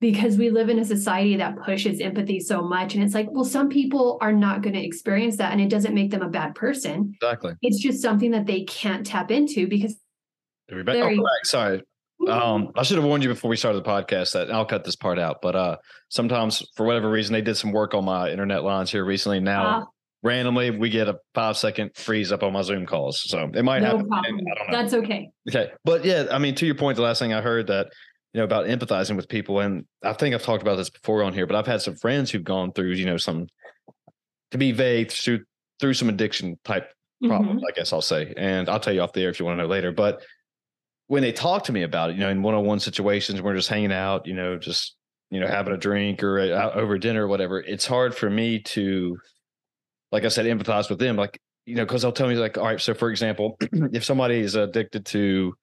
because 0.00 0.38
we 0.38 0.48
live 0.50 0.68
in 0.70 0.78
a 0.78 0.84
society 0.84 1.36
that 1.36 1.56
pushes 1.62 2.00
empathy 2.00 2.40
so 2.40 2.62
much 2.62 2.94
and 2.94 3.02
it's 3.02 3.14
like 3.14 3.28
well 3.30 3.44
some 3.44 3.68
people 3.68 4.18
are 4.20 4.32
not 4.32 4.62
going 4.62 4.74
to 4.74 4.84
experience 4.84 5.36
that 5.38 5.52
and 5.52 5.60
it 5.60 5.68
doesn't 5.68 5.94
make 5.94 6.10
them 6.10 6.22
a 6.22 6.28
bad 6.28 6.54
person 6.54 7.12
exactly 7.22 7.54
it's 7.62 7.78
just 7.80 8.00
something 8.02 8.30
that 8.30 8.46
they 8.46 8.62
can't 8.64 9.06
tap 9.06 9.30
into 9.30 9.66
because 9.66 9.96
Are 10.70 10.76
we 10.76 10.82
back? 10.82 10.94
Very- 10.94 11.18
Oh, 11.18 11.22
back. 11.22 11.44
Sorry. 11.44 11.82
Um, 12.28 12.68
I 12.76 12.82
should 12.82 12.98
have 12.98 13.04
warned 13.06 13.22
you 13.22 13.30
before 13.30 13.48
we 13.48 13.56
started 13.56 13.82
the 13.82 13.88
podcast 13.88 14.32
that 14.34 14.50
I'll 14.52 14.66
cut 14.66 14.84
this 14.84 14.94
part 14.94 15.18
out. 15.18 15.38
But 15.40 15.56
uh, 15.56 15.76
sometimes 16.10 16.62
for 16.76 16.84
whatever 16.84 17.10
reason, 17.10 17.32
they 17.32 17.40
did 17.40 17.56
some 17.56 17.72
work 17.72 17.94
on 17.94 18.04
my 18.04 18.30
internet 18.30 18.62
lines 18.62 18.90
here 18.90 19.04
recently. 19.06 19.40
Now, 19.40 19.64
uh, 19.64 19.84
randomly, 20.22 20.70
we 20.70 20.90
get 20.90 21.08
a 21.08 21.18
five 21.34 21.56
second 21.56 21.92
freeze 21.94 22.32
up 22.32 22.42
on 22.42 22.52
my 22.52 22.62
Zoom 22.62 22.86
calls. 22.86 23.22
So 23.28 23.50
it 23.54 23.64
might 23.64 23.80
no 23.80 23.86
happen. 23.86 24.08
problem. 24.08 24.34
I 24.36 24.58
don't 24.58 24.70
know. 24.70 24.76
that's 24.76 24.94
okay 24.94 25.30
Okay. 25.48 25.70
But 25.84 26.04
yeah, 26.04 26.26
I 26.30 26.38
mean, 26.38 26.54
to 26.56 26.66
your 26.66 26.74
point, 26.74 26.96
the 26.96 27.02
last 27.02 27.18
thing 27.18 27.32
I 27.32 27.40
heard 27.40 27.66
that, 27.68 27.88
you 28.32 28.38
know, 28.38 28.44
about 28.44 28.66
empathizing 28.66 29.16
with 29.16 29.28
people, 29.28 29.60
and 29.60 29.84
I 30.04 30.12
think 30.12 30.34
I've 30.34 30.42
talked 30.42 30.62
about 30.62 30.76
this 30.76 30.90
before 30.90 31.22
on 31.22 31.32
here, 31.32 31.46
but 31.46 31.56
I've 31.56 31.66
had 31.66 31.82
some 31.82 31.96
friends 31.96 32.30
who've 32.30 32.44
gone 32.44 32.72
through, 32.72 32.92
you 32.92 33.06
know, 33.06 33.16
some 33.16 33.46
to 34.52 34.58
be 34.58 34.72
vague 34.72 35.10
through 35.10 35.40
through 35.80 35.94
some 35.94 36.08
addiction 36.08 36.58
type 36.64 36.92
problems, 37.26 37.62
I 37.68 37.72
guess 37.72 37.92
I'll 37.92 38.02
say. 38.02 38.34
And 38.36 38.68
I'll 38.68 38.80
tell 38.80 38.92
you 38.92 39.00
off 39.00 39.12
the 39.12 39.22
air 39.22 39.30
if 39.30 39.40
you 39.40 39.46
want 39.46 39.58
to 39.58 39.62
know 39.62 39.68
later. 39.68 39.92
But 39.92 40.22
when 41.06 41.22
they 41.22 41.32
talk 41.32 41.64
to 41.64 41.72
me 41.72 41.82
about 41.82 42.10
it, 42.10 42.14
you 42.14 42.20
know, 42.20 42.28
in 42.28 42.42
one 42.42 42.54
on 42.54 42.64
one 42.64 42.80
situations, 42.80 43.42
we're 43.42 43.54
just 43.54 43.68
hanging 43.68 43.92
out, 43.92 44.26
you 44.26 44.34
know, 44.34 44.56
just, 44.56 44.96
you 45.30 45.40
know, 45.40 45.46
having 45.46 45.74
a 45.74 45.76
drink 45.76 46.22
or 46.22 46.38
uh, 46.38 46.56
out 46.56 46.76
over 46.76 46.98
dinner 46.98 47.24
or 47.24 47.28
whatever, 47.28 47.60
it's 47.60 47.86
hard 47.86 48.14
for 48.14 48.30
me 48.30 48.60
to, 48.60 49.16
like 50.12 50.24
I 50.24 50.28
said, 50.28 50.46
empathize 50.46 50.90
with 50.90 50.98
them. 50.98 51.16
Like, 51.16 51.40
you 51.66 51.74
know, 51.74 51.84
because 51.84 52.02
they'll 52.02 52.12
tell 52.12 52.28
me, 52.28 52.34
like, 52.34 52.58
all 52.58 52.64
right, 52.64 52.80
so 52.80 52.94
for 52.94 53.10
example, 53.10 53.56
if 53.92 54.04
somebody 54.04 54.40
is 54.40 54.54
addicted 54.54 55.06
to, 55.06 55.54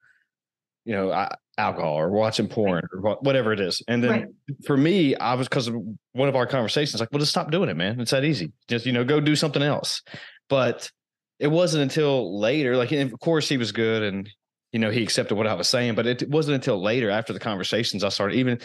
you 0.84 0.94
know, 0.94 1.28
alcohol 1.58 1.98
or 1.98 2.10
watching 2.10 2.48
porn 2.48 2.82
or 2.92 3.16
whatever 3.20 3.52
it 3.52 3.60
is. 3.60 3.82
And 3.88 4.02
then 4.02 4.10
Right. 4.10 4.26
for 4.64 4.76
me, 4.76 5.16
I 5.16 5.34
was 5.34 5.48
because 5.48 5.68
of 5.68 5.74
one 6.12 6.28
of 6.28 6.36
our 6.36 6.46
conversations, 6.46 7.00
like, 7.00 7.10
well, 7.12 7.18
just 7.18 7.32
stop 7.32 7.50
doing 7.50 7.68
it, 7.68 7.76
man. 7.76 8.00
It's 8.00 8.12
that 8.12 8.24
easy. 8.24 8.52
Just, 8.68 8.86
you 8.86 8.92
know, 8.92 9.04
go 9.04 9.20
do 9.20 9.36
something 9.36 9.62
else. 9.62 10.02
But 10.48 10.90
it 11.38 11.48
wasn't 11.48 11.82
until 11.82 12.40
later, 12.40 12.76
like, 12.76 12.92
of 12.92 13.18
course, 13.20 13.48
he 13.48 13.58
was 13.58 13.72
good 13.72 14.02
and, 14.02 14.30
you 14.72 14.78
know, 14.78 14.90
he 14.90 15.02
accepted 15.02 15.34
what 15.34 15.46
I 15.46 15.54
was 15.54 15.68
saying, 15.68 15.94
but 15.94 16.06
it 16.06 16.28
wasn't 16.30 16.54
until 16.54 16.80
later 16.80 17.10
after 17.10 17.32
the 17.32 17.40
conversations 17.40 18.02
I 18.04 18.08
started 18.08 18.36
even 18.36 18.60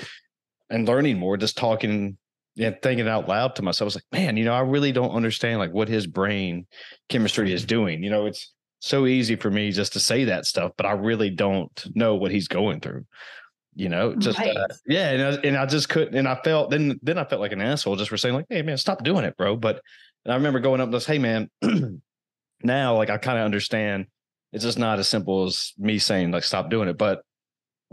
and 0.69 0.87
learning 0.87 1.19
more, 1.19 1.35
just 1.35 1.57
talking 1.57 2.17
yeah, 2.55 2.71
thinking 2.81 3.07
out 3.07 3.27
loud 3.27 3.55
to 3.55 3.61
myself, 3.61 3.85
I 3.85 3.89
was 3.89 3.95
like, 3.95 4.05
man, 4.11 4.37
you 4.37 4.45
know, 4.45 4.53
I 4.53 4.59
really 4.61 4.91
don't 4.91 5.11
understand 5.11 5.59
like 5.59 5.73
what 5.73 5.87
his 5.87 6.05
brain 6.05 6.67
chemistry 7.09 7.51
is 7.51 7.65
doing. 7.65 8.03
You 8.03 8.09
know, 8.11 8.25
it's 8.27 8.53
so 8.79 9.07
easy 9.07 9.35
for 9.35 9.49
me 9.49 9.71
just 9.71 9.93
to 9.93 9.99
say 9.99 10.25
that 10.25 10.45
stuff, 10.45 10.73
but 10.77 10.85
I 10.85 10.91
really 10.91 11.29
don't 11.29 11.85
know 11.95 12.15
what 12.15 12.31
he's 12.31 12.47
going 12.47 12.79
through. 12.79 13.05
You 13.75 13.89
know, 13.89 14.13
just 14.15 14.39
uh, 14.39 14.43
Right. 14.43 14.55
uh, 14.55 14.67
yeah, 14.85 15.09
and 15.09 15.21
I, 15.23 15.47
and 15.47 15.57
I 15.57 15.65
just 15.65 15.89
couldn't, 15.89 16.15
and 16.15 16.27
I 16.27 16.39
felt 16.43 16.69
then 16.69 16.99
then 17.01 17.17
I 17.17 17.23
felt 17.23 17.41
like 17.41 17.53
an 17.53 17.61
asshole 17.61 17.95
just 17.95 18.09
for 18.09 18.17
saying 18.17 18.35
like, 18.35 18.45
hey 18.49 18.61
man, 18.61 18.77
stop 18.77 19.03
doing 19.03 19.25
it, 19.25 19.35
bro. 19.35 19.55
But 19.55 19.81
and 20.25 20.31
I 20.31 20.35
remember 20.35 20.59
going 20.59 20.79
up 20.79 20.85
and 20.85 20.93
just, 20.93 21.07
hey 21.07 21.17
man, 21.17 21.49
now 22.63 22.95
like 22.97 23.09
I 23.09 23.17
kind 23.17 23.39
of 23.39 23.45
understand. 23.45 24.07
It's 24.51 24.63
just 24.63 24.77
not 24.77 24.99
as 24.99 25.07
simple 25.07 25.45
as 25.45 25.73
me 25.79 25.97
saying 25.97 26.29
like 26.29 26.43
stop 26.43 26.69
doing 26.69 26.87
it, 26.87 26.95
but 26.99 27.23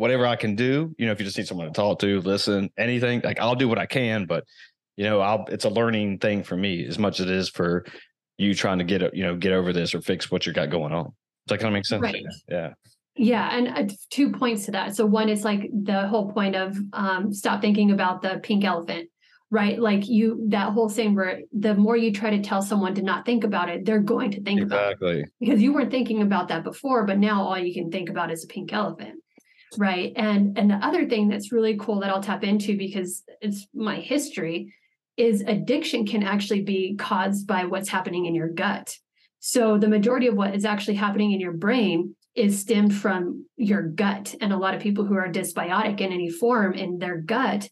whatever 0.01 0.27
I 0.27 0.35
can 0.35 0.55
do, 0.57 0.95
you 0.97 1.05
know, 1.05 1.13
if 1.13 1.21
you 1.21 1.27
just 1.27 1.37
need 1.37 1.47
someone 1.47 1.67
to 1.67 1.73
talk 1.73 1.99
to, 1.99 2.23
listen, 2.23 2.71
anything, 2.79 3.21
like 3.23 3.39
I'll 3.39 3.55
do 3.55 3.69
what 3.69 3.79
I 3.79 3.85
can, 3.85 4.25
but 4.25 4.45
you 4.97 5.05
know, 5.05 5.21
I'll 5.21 5.45
it's 5.49 5.67
a 5.67 5.69
learning 5.69 6.19
thing 6.21 6.43
for 6.43 6.57
me 6.57 6.87
as 6.87 6.99
much 6.99 7.21
as 7.21 7.27
it 7.27 7.33
is 7.33 7.51
for 7.51 7.85
you 8.39 8.55
trying 8.55 8.79
to 8.79 8.85
get 8.85 9.15
you 9.15 9.23
know 9.23 9.37
get 9.37 9.53
over 9.53 9.75
this 9.75 9.95
or 9.95 10.01
fix 10.01 10.31
what 10.31 10.47
you 10.47 10.55
got 10.55 10.71
going 10.71 10.93
on. 10.93 11.05
Does 11.05 11.13
that 11.49 11.59
kind 11.59 11.69
of 11.69 11.75
make 11.75 11.85
sense? 11.85 12.03
Right. 12.03 12.25
Yeah. 12.49 12.73
Yeah, 13.17 13.51
and 13.55 13.69
uh, 13.69 13.95
two 14.09 14.31
points 14.31 14.65
to 14.65 14.71
that. 14.71 14.97
So 14.97 15.05
one 15.05 15.29
is 15.29 15.45
like 15.45 15.69
the 15.71 16.07
whole 16.09 16.33
point 16.33 16.57
of 16.57 16.79
um, 16.95 17.35
stop 17.35 17.61
thinking 17.61 17.91
about 17.91 18.23
the 18.23 18.41
pink 18.43 18.65
elephant, 18.65 19.11
right? 19.51 19.79
Like 19.79 20.09
you, 20.09 20.47
that 20.49 20.73
whole 20.73 20.89
thing 20.89 21.15
where 21.15 21.41
the 21.53 21.75
more 21.75 21.97
you 21.97 22.13
try 22.13 22.31
to 22.31 22.41
tell 22.41 22.63
someone 22.63 22.95
to 22.95 23.03
not 23.03 23.27
think 23.27 23.45
about 23.45 23.69
it, 23.69 23.85
they're 23.85 24.01
going 24.01 24.31
to 24.31 24.43
think 24.43 24.63
about 24.63 24.93
it 24.93 24.93
Exactly. 24.93 25.25
because 25.41 25.61
you 25.61 25.75
weren't 25.75 25.91
thinking 25.91 26.23
about 26.23 26.49
that 26.49 26.65
before, 26.65 27.05
but 27.05 27.19
now 27.19 27.43
all 27.43 27.59
you 27.59 27.75
can 27.75 27.91
think 27.91 28.09
about 28.09 28.31
is 28.31 28.45
a 28.45 28.47
pink 28.47 28.73
elephant, 28.73 29.21
right? 29.79 30.13
And 30.17 30.59
and 30.59 30.71
the 30.71 30.75
other 30.75 31.09
thing 31.09 31.29
that's 31.29 31.53
really 31.53 31.77
cool 31.79 32.01
that 32.01 32.11
I'll 32.11 32.23
tap 32.23 32.45
into 32.45 32.77
because 32.77 33.23
it's 33.41 33.67
my 33.75 33.97
history 33.97 34.75
is 35.17 35.43
addiction 35.43 36.07
can 36.07 36.23
actually 36.23 36.63
be 36.63 36.97
caused 36.97 37.47
by 37.47 37.65
what's 37.65 37.89
happening 37.89 38.27
in 38.27 38.35
your 38.35 38.49
gut. 38.49 38.97
So 39.39 39.79
the 39.79 39.89
majority 39.89 40.27
of 40.27 40.35
what 40.35 40.55
is 40.55 40.65
actually 40.65 40.95
happening 40.95 41.33
in 41.33 41.41
your 41.41 41.53
brain 41.53 42.15
is 42.35 42.61
stemmed 42.61 42.95
from 42.95 43.47
your 43.57 43.83
gut. 43.83 44.35
And 44.41 44.53
a 44.53 44.57
lot 44.57 44.75
of 44.75 44.81
people 44.81 45.05
who 45.05 45.17
are 45.17 45.29
dysbiotic 45.29 46.01
in 46.01 46.13
any 46.13 46.31
form 46.31 46.75
in 46.75 46.99
their 46.99 47.19
gut, 47.19 47.69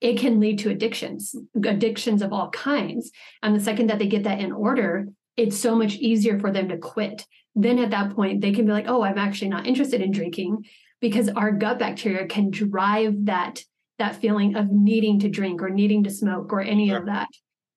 it 0.00 0.18
can 0.18 0.40
lead 0.40 0.58
to 0.60 0.70
addictions, 0.70 1.34
addictions 1.64 2.22
of 2.22 2.32
all 2.32 2.50
kinds. 2.50 3.10
And 3.42 3.54
the 3.54 3.60
second 3.60 3.88
that 3.88 3.98
they 3.98 4.08
get 4.08 4.24
that 4.24 4.40
in 4.40 4.52
order, 4.52 5.08
it's 5.36 5.58
so 5.58 5.76
much 5.76 5.94
easier 5.96 6.38
for 6.38 6.50
them 6.50 6.68
to 6.68 6.78
quit. 6.78 7.26
Then 7.54 7.78
at 7.78 7.90
that 7.90 8.14
point, 8.14 8.40
they 8.40 8.52
can 8.52 8.66
be 8.66 8.72
like, 8.72 8.88
oh, 8.88 9.02
I'm 9.02 9.18
actually 9.18 9.50
not 9.50 9.66
interested 9.66 10.00
in 10.00 10.10
drinking 10.10 10.64
because 11.00 11.28
our 11.30 11.50
gut 11.52 11.78
bacteria 11.78 12.26
can 12.26 12.50
drive 12.50 13.26
that 13.26 13.62
that 13.98 14.16
feeling 14.16 14.56
of 14.56 14.70
needing 14.70 15.18
to 15.20 15.28
drink 15.28 15.60
or 15.62 15.68
needing 15.68 16.04
to 16.04 16.10
smoke 16.10 16.52
or 16.54 16.62
any 16.62 16.90
of 16.90 17.04
that. 17.06 17.28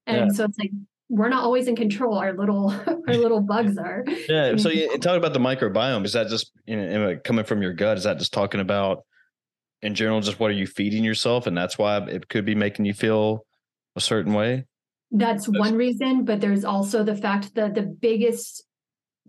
And 0.08 0.18
Yeah. 0.18 0.28
so 0.30 0.46
it's 0.46 0.58
like 0.58 0.72
we're 1.10 1.28
not 1.30 1.44
always 1.44 1.68
in 1.68 1.76
control. 1.76 2.18
Our 2.18 2.34
little 2.34 2.70
our 3.08 3.18
little 3.18 3.42
bugs 3.54 3.78
are. 3.78 4.04
Yeah. 4.30 4.56
So 4.56 4.70
Mhm. 4.70 4.76
you 4.76 4.98
talk 5.00 5.18
about 5.18 5.34
the 5.34 5.40
microbiome. 5.40 6.06
Is 6.06 6.14
that 6.14 6.30
just 6.30 6.52
you 6.66 6.78
know, 6.78 7.18
coming 7.24 7.44
from 7.46 7.62
your 7.62 7.74
gut? 7.74 7.98
Is 7.98 8.04
that 8.06 8.20
just 8.20 8.32
talking 8.34 8.62
about 8.62 9.04
in 9.82 9.96
general, 9.96 10.22
just 10.22 10.40
what 10.40 10.50
are 10.50 10.54
you 10.54 10.66
feeding 10.66 11.04
yourself, 11.04 11.46
and 11.46 11.58
that's 11.58 11.78
why 11.78 11.98
it 11.98 12.30
could 12.30 12.46
be 12.46 12.56
making 12.56 12.86
you 12.86 12.94
feel 12.94 13.46
a 13.98 14.00
certain 14.02 14.34
way? 14.34 14.66
That's 15.12 15.46
one 15.48 15.76
reason, 15.76 16.24
but 16.24 16.40
there's 16.40 16.64
also 16.64 17.04
the 17.04 17.16
fact 17.16 17.54
that 17.56 17.76
the 17.76 17.82
biggest 17.84 18.64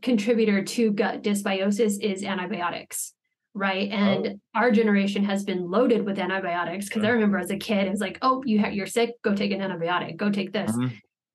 contributor 0.00 0.62
to 0.62 0.92
gut 0.92 1.22
dysbiosis 1.24 2.00
is 2.00 2.22
antibiotics, 2.22 3.14
right? 3.54 3.88
And 3.90 4.40
our 4.54 4.70
generation 4.70 5.24
has 5.24 5.44
been 5.44 5.70
loaded 5.70 6.04
with 6.04 6.18
antibiotics 6.18 6.86
because 6.88 7.04
I 7.04 7.08
remember 7.10 7.38
as 7.38 7.50
a 7.50 7.56
kid, 7.56 7.86
it 7.86 7.90
was 7.90 8.00
like, 8.00 8.18
oh, 8.22 8.42
you 8.44 8.60
ha- 8.60 8.68
you're 8.68 8.86
sick, 8.86 9.10
go 9.22 9.34
take 9.34 9.52
an 9.52 9.60
antibiotic, 9.60 10.16
go 10.16 10.30
take 10.30 10.52
this, 10.52 10.72
Mhm. 10.72 10.92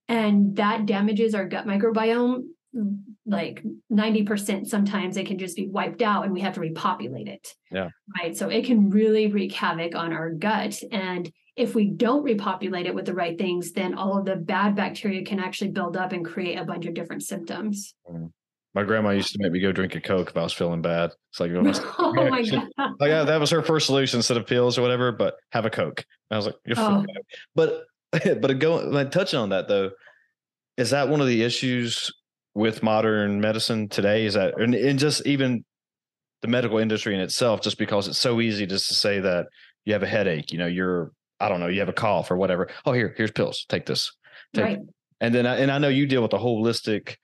and 0.09 0.55
that 0.57 0.85
damages 0.85 1.33
our 1.33 1.47
gut 1.47 1.65
microbiome. 1.65 2.43
Like 3.25 3.63
90% 3.89 4.67
sometimes 4.67 5.17
it 5.17 5.25
can 5.27 5.38
just 5.39 5.55
be 5.55 5.67
wiped 5.67 6.01
out 6.01 6.25
and 6.25 6.33
we 6.33 6.41
have 6.41 6.53
to 6.55 6.59
repopulate 6.59 7.27
it. 7.27 7.47
Yeah. 7.71 7.89
Right. 8.19 8.35
So 8.35 8.49
it 8.49 8.65
can 8.65 8.89
really 8.89 9.27
wreak 9.27 9.53
havoc 9.53 9.95
on 9.95 10.13
our 10.13 10.31
gut. 10.31 10.79
And 10.91 11.31
if 11.55 11.73
we 11.75 11.89
don't 11.89 12.23
repopulate 12.23 12.85
it 12.85 12.95
with 12.95 13.05
the 13.05 13.13
right 13.13 13.38
things, 13.38 13.71
then 13.71 13.93
all 13.95 14.17
of 14.19 14.25
the 14.25 14.35
bad 14.35 14.75
bacteria 14.75 15.23
can 15.23 15.39
actually 15.39 15.71
build 15.71 15.97
up 15.97 16.11
and 16.11 16.23
create 16.25 16.57
a 16.57 16.63
bunch 16.65 16.85
of 16.85 16.93
different 16.93 17.23
symptoms. 17.23 17.95
My 18.75 18.83
grandma 18.83 19.09
used 19.11 19.33
to 19.33 19.39
make 19.41 19.51
me 19.51 19.59
go 19.59 19.71
drink 19.71 19.95
a 19.95 20.01
Coke 20.01 20.29
if 20.29 20.38
I 20.38 20.43
was 20.43 20.53
feeling 20.53 20.81
bad. 20.81 21.11
It's 21.31 21.39
like, 21.39 21.51
oh 21.55 21.61
my 22.13 22.39
oh 22.39 22.43
she- 22.43 22.51
God. 22.51 22.67
like 22.99 23.09
yeah, 23.09 23.23
that 23.23 23.39
was 23.39 23.49
her 23.49 23.63
first 23.63 23.88
solution 23.88 24.19
instead 24.19 24.38
of 24.38 24.45
pills 24.45 24.77
or 24.77 24.81
whatever. 24.81 25.11
But 25.11 25.35
have 25.51 25.65
a 25.65 25.69
Coke. 25.69 26.03
And 26.29 26.35
I 26.35 26.38
was 26.38 26.45
like, 26.45 26.55
you're 26.65 26.75
Oh. 26.79 27.05
But 27.55 27.83
but 28.41 28.59
going 28.59 28.91
like 28.91 29.11
touching 29.11 29.39
on 29.39 29.49
that 29.49 29.67
though, 29.67 29.91
is 30.77 30.91
that 30.91 31.09
one 31.09 31.21
of 31.21 31.27
the 31.27 31.43
issues 31.43 32.11
with 32.53 32.83
modern 32.83 33.41
medicine 33.41 33.89
today? 33.89 34.25
Is 34.25 34.35
that 34.35 34.59
and, 34.59 34.73
and 34.75 34.99
just 34.99 35.25
even 35.25 35.63
the 36.41 36.47
medical 36.47 36.77
industry 36.77 37.13
in 37.15 37.21
itself, 37.21 37.61
just 37.61 37.77
because 37.77 38.07
it's 38.07 38.17
so 38.19 38.39
easy 38.39 38.65
just 38.65 38.88
to 38.89 38.93
say 38.93 39.19
that 39.19 39.47
you 39.85 39.93
have 39.93 40.03
a 40.03 40.07
headache, 40.07 40.51
you 40.51 40.57
know, 40.57 40.67
you're 40.67 41.11
I 41.39 41.49
don't 41.49 41.59
know, 41.59 41.67
you 41.67 41.79
have 41.79 41.89
a 41.89 41.93
cough 41.93 42.29
or 42.31 42.38
whatever. 42.38 42.69
Oh, 42.85 42.91
here, 42.93 43.13
here's 43.17 43.31
pills. 43.31 43.65
Take 43.69 43.85
this. 43.85 44.11
Take 44.53 44.63
Right. 44.65 44.79
and 45.21 45.33
then 45.33 45.45
I, 45.45 45.57
and 45.57 45.71
I 45.71 45.77
know 45.79 45.88
you 45.89 46.05
deal 46.05 46.21
with 46.21 46.31
the 46.31 46.38
holistic 46.38 47.15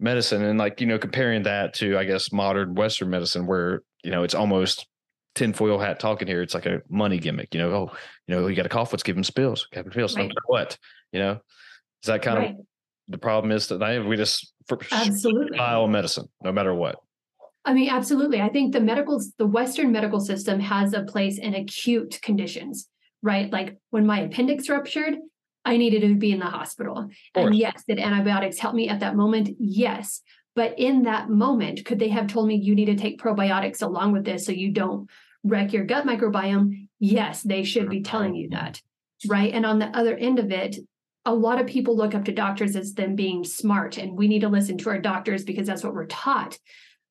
medicine 0.00 0.42
and 0.42 0.58
like 0.58 0.80
you 0.80 0.86
know 0.86 0.98
comparing 0.98 1.44
that 1.44 1.74
to 1.74 1.96
I 1.98 2.04
guess 2.04 2.32
modern 2.32 2.74
Western 2.74 3.10
medicine 3.10 3.46
where 3.46 3.82
you 4.02 4.10
know 4.10 4.22
it's 4.24 4.34
almost 4.34 4.86
tinfoil 5.34 5.78
hat 5.78 5.98
talking 6.00 6.28
here. 6.28 6.42
It's 6.42 6.54
like 6.54 6.66
a 6.66 6.80
money 6.88 7.18
gimmick. 7.18 7.52
You 7.54 7.60
know, 7.60 7.70
oh, 7.72 7.92
you 8.26 8.34
know, 8.34 8.46
you 8.46 8.54
got 8.54 8.66
a 8.66 8.70
cough. 8.70 8.92
Let's 8.92 9.02
give 9.02 9.16
him 9.16 9.24
spills. 9.24 9.66
Give 9.72 9.84
him 9.84 9.92
pills. 9.92 10.16
No 10.16 10.22
matter 10.24 10.34
what. 10.46 10.78
You 11.12 11.20
know, 11.20 11.32
is 11.32 12.06
that 12.06 12.22
kind 12.22 12.38
Right. 12.38 12.50
of 12.50 12.56
the 13.08 13.18
problem? 13.18 13.52
Is 13.52 13.68
that 13.68 13.82
I- 13.82 13.98
we 14.00 14.16
just 14.16 14.52
for 14.66 14.78
Absolutely. 14.92 15.56
style 15.56 15.86
medicine, 15.88 16.26
no 16.42 16.52
matter 16.52 16.74
what. 16.74 16.96
I 17.66 17.72
mean, 17.74 17.88
absolutely. 17.88 18.40
I 18.42 18.48
think 18.50 18.72
the 18.72 18.80
medical, 18.80 19.20
the 19.38 19.46
Western 19.46 19.90
medical 19.90 20.20
system 20.20 20.60
has 20.60 20.92
a 20.92 21.02
place 21.02 21.38
in 21.38 21.54
acute 21.54 22.18
conditions, 22.22 22.88
right? 23.22 23.50
Like 23.50 23.78
when 23.90 24.06
my 24.06 24.20
appendix 24.20 24.68
ruptured, 24.68 25.16
I 25.64 25.76
needed 25.76 26.02
to 26.02 26.14
be 26.14 26.32
in 26.32 26.38
the 26.38 26.46
hospital. 26.46 27.08
And 27.34 27.54
yes, 27.54 27.84
did 27.88 27.98
antibiotics 27.98 28.58
help 28.58 28.74
me 28.74 28.88
at 28.88 29.00
that 29.00 29.16
moment? 29.16 29.50
Yes. 29.58 30.20
But 30.54 30.78
in 30.78 31.02
that 31.02 31.30
moment, 31.30 31.84
could 31.84 31.98
they 31.98 32.08
have 32.08 32.26
told 32.26 32.46
me 32.46 32.56
you 32.56 32.74
need 32.74 32.84
to 32.86 32.96
take 32.96 33.20
probiotics 33.20 33.82
along 33.82 34.12
with 34.12 34.24
this 34.24 34.46
so 34.46 34.52
you 34.52 34.70
don't 34.70 35.08
wreck 35.42 35.72
your 35.72 35.84
gut 35.84 36.06
microbiome? 36.06 36.88
Yes, 37.00 37.42
they 37.42 37.64
should 37.64 37.88
be 37.88 38.02
telling 38.02 38.34
you 38.34 38.48
mm-hmm. 38.48 38.64
that. 38.64 38.82
Right. 39.26 39.52
And 39.52 39.64
on 39.64 39.78
the 39.78 39.86
other 39.86 40.16
end 40.16 40.38
of 40.38 40.50
it, 40.50 40.76
a 41.24 41.34
lot 41.34 41.60
of 41.60 41.66
people 41.66 41.96
look 41.96 42.14
up 42.14 42.26
to 42.26 42.32
doctors 42.32 42.76
as 42.76 42.92
them 42.92 43.16
being 43.16 43.44
smart, 43.44 43.96
and 43.96 44.16
we 44.16 44.28
need 44.28 44.40
to 44.40 44.48
listen 44.48 44.76
to 44.78 44.90
our 44.90 44.98
doctors 44.98 45.42
because 45.42 45.66
that's 45.66 45.82
what 45.82 45.94
we're 45.94 46.06
taught. 46.06 46.58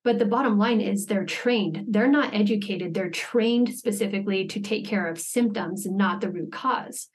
But 0.04 0.18
the 0.18 0.26
bottom 0.26 0.58
line 0.58 0.80
is 0.80 1.06
they're 1.06 1.24
trained. 1.24 1.86
They're 1.88 2.06
not 2.06 2.34
educated. 2.34 2.94
They're 2.94 3.10
trained 3.10 3.74
specifically 3.74 4.46
to 4.48 4.60
take 4.60 4.86
care 4.86 5.08
of 5.08 5.18
symptoms, 5.18 5.86
not 5.86 6.20
the 6.20 6.30
root 6.30 6.52
cause. 6.52 7.08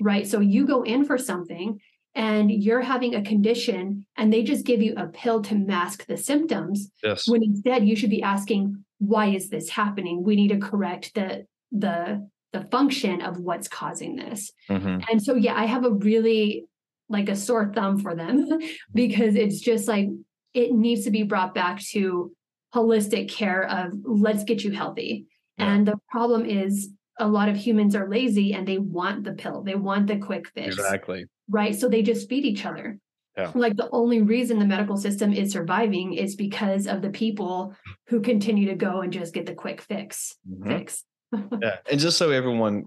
Right. 0.00 0.26
So 0.26 0.40
you 0.40 0.66
go 0.66 0.82
in 0.82 1.04
for 1.04 1.18
something 1.18 1.78
and 2.14 2.50
you're 2.50 2.80
having 2.80 3.14
a 3.14 3.22
condition 3.22 4.04
and 4.16 4.32
they 4.32 4.42
just 4.42 4.66
give 4.66 4.82
you 4.82 4.94
a 4.96 5.06
pill 5.06 5.42
to 5.42 5.54
mask 5.54 6.06
the 6.06 6.16
symptoms 6.16 6.90
Yes. 7.04 7.28
when 7.28 7.42
instead 7.44 7.86
you 7.86 7.94
should 7.94 8.10
be 8.10 8.22
asking 8.22 8.84
why 8.98 9.26
is 9.28 9.48
this 9.48 9.68
happening 9.70 10.22
we 10.24 10.34
need 10.36 10.48
to 10.48 10.58
correct 10.58 11.14
the 11.14 11.46
the 11.70 12.28
the 12.52 12.64
function 12.64 13.22
of 13.22 13.38
what's 13.38 13.68
causing 13.68 14.16
this 14.16 14.50
Mhm. 14.68 15.04
and 15.08 15.22
so 15.22 15.36
yeah 15.36 15.54
i 15.54 15.66
have 15.66 15.84
a 15.84 15.90
really 15.92 16.66
like 17.08 17.28
a 17.28 17.36
sore 17.36 17.72
thumb 17.72 17.98
for 18.00 18.14
them 18.16 18.44
because 18.94 19.36
it's 19.36 19.60
just 19.60 19.86
like 19.86 20.08
it 20.52 20.72
needs 20.72 21.04
to 21.04 21.10
be 21.12 21.22
brought 21.22 21.54
back 21.54 21.80
to 21.92 22.32
holistic 22.74 23.28
care 23.30 23.68
of 23.68 23.92
let's 24.04 24.42
get 24.44 24.64
you 24.64 24.72
healthy 24.72 25.26
Yeah. 25.58 25.72
and 25.74 25.86
the 25.86 25.96
problem 26.10 26.44
is 26.44 26.90
a 27.20 27.28
lot 27.28 27.48
of 27.48 27.56
humans 27.56 27.94
are 27.94 28.08
lazy 28.08 28.52
and 28.54 28.66
they 28.66 28.78
want 28.78 29.24
the 29.24 29.32
pill 29.32 29.62
they 29.62 29.74
want 29.76 30.06
the 30.08 30.16
quick 30.18 30.48
fix 30.54 30.74
Exactly. 30.76 31.26
right? 31.48 31.74
So 31.74 31.88
they 31.88 32.02
just 32.02 32.28
feed 32.28 32.44
each 32.44 32.64
other. 32.66 32.98
Yeah. 33.36 33.52
Like 33.54 33.76
the 33.76 33.88
only 33.92 34.22
reason 34.22 34.58
the 34.58 34.66
medical 34.66 34.96
system 34.96 35.32
is 35.32 35.52
surviving 35.52 36.14
is 36.14 36.34
because 36.34 36.86
of 36.88 37.00
the 37.02 37.10
people 37.10 37.74
who 38.08 38.20
continue 38.20 38.68
to 38.68 38.74
go 38.74 39.02
and 39.02 39.12
just 39.12 39.32
get 39.32 39.46
the 39.46 39.54
quick 39.54 39.80
fix. 39.82 40.36
Mhm. 40.48 40.66
Fix. 40.78 41.04
Yeah. 41.62 41.76
And 41.90 42.00
just 42.00 42.18
so 42.18 42.30
everyone 42.30 42.84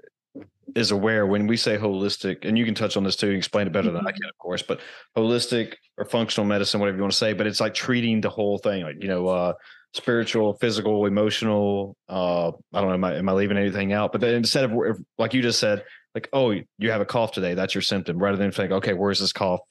is 0.75 0.91
aware, 0.91 1.25
when 1.27 1.45
we 1.47 1.55
say 1.55 1.77
holistic, 1.77 2.43
and 2.43 2.57
you 2.57 2.65
can 2.65 2.73
touch 2.75 2.97
on 2.97 3.03
this 3.03 3.15
too, 3.15 3.29
explain 3.29 3.67
it 3.67 3.73
better 3.73 3.91
than 3.91 4.05
I 4.05 4.11
Mhm. 4.11 4.15
can, 4.15 4.29
of 4.29 4.37
course, 4.37 4.61
but 4.63 4.81
holistic 5.15 5.75
or 5.97 6.05
functional 6.05 6.45
medicine, 6.47 6.79
whatever 6.79 6.97
you 6.97 7.03
want 7.03 7.13
to 7.13 7.17
say, 7.17 7.33
but 7.33 7.47
it's 7.47 7.61
like 7.61 7.73
treating 7.73 8.19
the 8.21 8.29
whole 8.29 8.57
thing, 8.57 8.83
like, 8.83 8.97
you 9.01 9.07
know, 9.07 9.27
uh, 9.27 9.53
spiritual, 9.93 10.53
physical, 10.55 11.05
emotional. 11.05 11.95
Uh, 12.09 12.49
I 12.73 12.81
don't 12.81 12.87
know, 12.89 12.93
am 12.93 13.03
I, 13.03 13.15
am 13.15 13.29
I 13.29 13.33
leaving 13.33 13.57
anything 13.57 13.93
out? 13.93 14.11
But 14.11 14.21
then 14.21 14.35
instead 14.35 14.63
of, 14.65 14.71
if- 14.71 14.97
like 15.17 15.33
you 15.33 15.41
just 15.41 15.59
said, 15.59 15.83
like, 16.15 16.29
oh, 16.33 16.51
you 16.51 16.91
have 16.91 17.01
a 17.01 17.05
cough 17.05 17.31
today, 17.31 17.53
that's 17.53 17.73
your 17.73 17.81
symptom, 17.81 18.17
rather 18.17 18.37
than 18.37 18.51
think, 18.51 18.71
okay, 18.71 18.93
where's 18.93 19.19
this 19.19 19.33
cough 19.33 19.61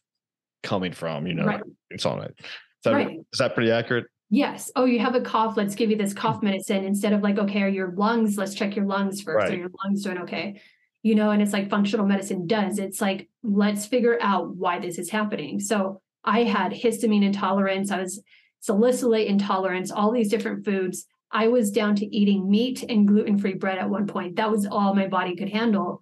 coming 0.62 0.92
from? 0.92 1.26
You 1.26 1.34
know, 1.34 1.44
Right. 1.44 1.62
it's 1.90 2.06
on 2.06 2.22
it. 2.22 2.34
So 2.82 2.92
Right. 2.92 3.18
is 3.32 3.38
that 3.38 3.54
pretty 3.54 3.70
accurate? 3.70 4.06
Yes. 4.30 4.70
Oh, 4.76 4.86
you 4.86 4.98
have 5.00 5.14
a 5.14 5.20
cough. 5.20 5.56
Let's 5.56 5.74
give 5.74 5.90
you 5.90 5.96
this 5.96 6.14
cough 6.14 6.42
medicine 6.42 6.84
instead 6.84 7.12
of 7.12 7.22
like, 7.22 7.38
okay, 7.38 7.62
are 7.62 7.68
your 7.68 7.92
lungs? 7.92 8.38
Let's 8.38 8.54
check 8.54 8.74
your 8.74 8.86
lungs 8.86 9.20
first. 9.20 9.52
Are 9.52 9.56
your 9.56 9.70
lungs 9.84 10.02
doing 10.04 10.18
okay? 10.18 10.60
you 11.04 11.16
know, 11.16 11.32
and 11.32 11.42
it's 11.42 11.52
like 11.52 11.68
functional 11.68 12.06
medicine 12.06 12.46
does. 12.46 12.78
It's 12.78 13.00
like, 13.00 13.28
let's 13.42 13.86
figure 13.86 14.18
out 14.20 14.54
why 14.54 14.78
this 14.78 15.00
is 15.00 15.10
happening. 15.10 15.58
So 15.58 16.00
I 16.24 16.44
had 16.44 16.70
histamine 16.70 17.24
intolerance, 17.24 17.90
I 17.90 18.00
was 18.00 18.22
salicylate 18.62 19.26
intolerance, 19.26 19.90
all 19.90 20.12
these 20.12 20.30
different 20.30 20.64
foods. 20.64 21.04
I 21.30 21.48
was 21.48 21.70
down 21.70 21.96
to 21.96 22.16
eating 22.16 22.48
meat 22.48 22.84
and 22.88 23.08
gluten 23.08 23.38
free 23.38 23.54
bread 23.54 23.78
at 23.78 23.90
one 23.90 24.06
point. 24.06 24.36
That 24.36 24.50
was 24.50 24.66
all 24.66 24.94
my 24.94 25.08
body 25.08 25.34
could 25.34 25.48
handle. 25.50 26.00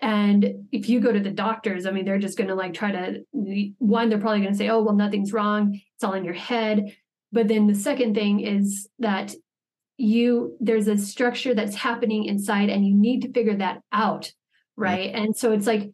And 0.00 0.66
if 0.72 0.88
you 0.88 1.00
go 1.00 1.12
to 1.12 1.20
the 1.20 1.30
doctors, 1.30 1.84
I 1.84 1.90
mean, 1.90 2.06
they're 2.06 2.18
just 2.18 2.38
going 2.38 2.48
to 2.48 2.54
like 2.54 2.72
try 2.72 2.90
to, 2.90 3.22
one, 3.78 4.08
they're 4.08 4.18
probably 4.18 4.40
going 4.40 4.52
to 4.52 4.58
say, 4.58 4.70
oh, 4.70 4.80
well, 4.80 4.94
nothing's 4.94 5.32
wrong. 5.32 5.78
It's 5.94 6.04
all 6.04 6.14
in 6.14 6.24
your 6.24 6.34
head. 6.34 6.96
But 7.32 7.48
then 7.48 7.66
the 7.66 7.74
second 7.74 8.14
thing 8.14 8.40
is 8.40 8.88
that 8.98 9.34
you, 9.98 10.56
there's 10.58 10.88
a 10.88 10.96
structure 10.96 11.52
that's 11.54 11.76
happening 11.76 12.24
inside 12.24 12.70
and 12.70 12.86
you 12.86 12.94
need 12.94 13.20
to 13.22 13.32
figure 13.32 13.56
that 13.56 13.82
out. 13.92 14.32
Right. 14.74 15.14
And 15.14 15.36
so 15.36 15.52
it's 15.52 15.66
like, 15.66 15.90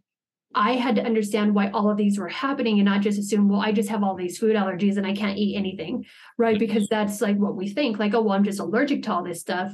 I 0.56 0.72
had 0.72 0.96
to 0.96 1.04
understand 1.04 1.54
why 1.54 1.68
all 1.68 1.90
of 1.90 1.98
these 1.98 2.18
were 2.18 2.28
happening 2.28 2.78
and 2.78 2.86
not 2.86 3.02
just 3.02 3.18
assume, 3.18 3.48
well, 3.48 3.60
I 3.60 3.72
just 3.72 3.90
have 3.90 4.02
all 4.02 4.16
these 4.16 4.38
food 4.38 4.56
allergies 4.56 4.96
and 4.96 5.06
I 5.06 5.14
can't 5.14 5.36
eat 5.36 5.54
anything, 5.54 6.06
right? 6.38 6.58
Because 6.58 6.88
that's 6.88 7.20
like 7.20 7.36
what 7.36 7.54
we 7.54 7.68
think, 7.68 7.98
like, 7.98 8.14
oh, 8.14 8.22
well, 8.22 8.32
I'm 8.32 8.42
just 8.42 8.58
allergic 8.58 9.02
to 9.02 9.12
all 9.12 9.22
this 9.22 9.40
stuff. 9.40 9.72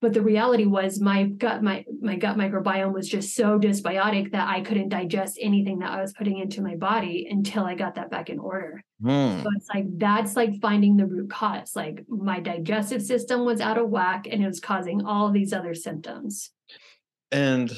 But 0.00 0.12
the 0.12 0.22
reality 0.22 0.66
was 0.66 1.00
my 1.00 1.24
gut, 1.24 1.60
my 1.60 1.84
my 2.00 2.14
gut 2.14 2.36
microbiome 2.36 2.92
was 2.92 3.08
just 3.08 3.34
so 3.34 3.58
dysbiotic 3.58 4.30
that 4.30 4.48
I 4.48 4.60
couldn't 4.60 4.90
digest 4.90 5.38
anything 5.40 5.80
that 5.80 5.90
I 5.90 6.00
was 6.00 6.12
putting 6.12 6.38
into 6.38 6.62
my 6.62 6.76
body 6.76 7.26
until 7.28 7.64
I 7.64 7.74
got 7.74 7.96
that 7.96 8.08
back 8.08 8.30
in 8.30 8.38
order. 8.38 8.80
Mm. 9.02 9.42
So 9.42 9.48
it's 9.56 9.68
like 9.74 9.86
that's 9.98 10.36
like 10.36 10.60
finding 10.60 10.96
the 10.96 11.06
root 11.06 11.30
cause. 11.30 11.74
Like 11.74 12.04
my 12.06 12.38
digestive 12.38 13.02
system 13.02 13.44
was 13.44 13.60
out 13.60 13.76
of 13.78 13.88
whack 13.88 14.28
and 14.30 14.40
it 14.40 14.46
was 14.46 14.60
causing 14.60 15.04
all 15.04 15.32
these 15.32 15.52
other 15.52 15.74
symptoms. 15.74 16.50
And 17.32 17.72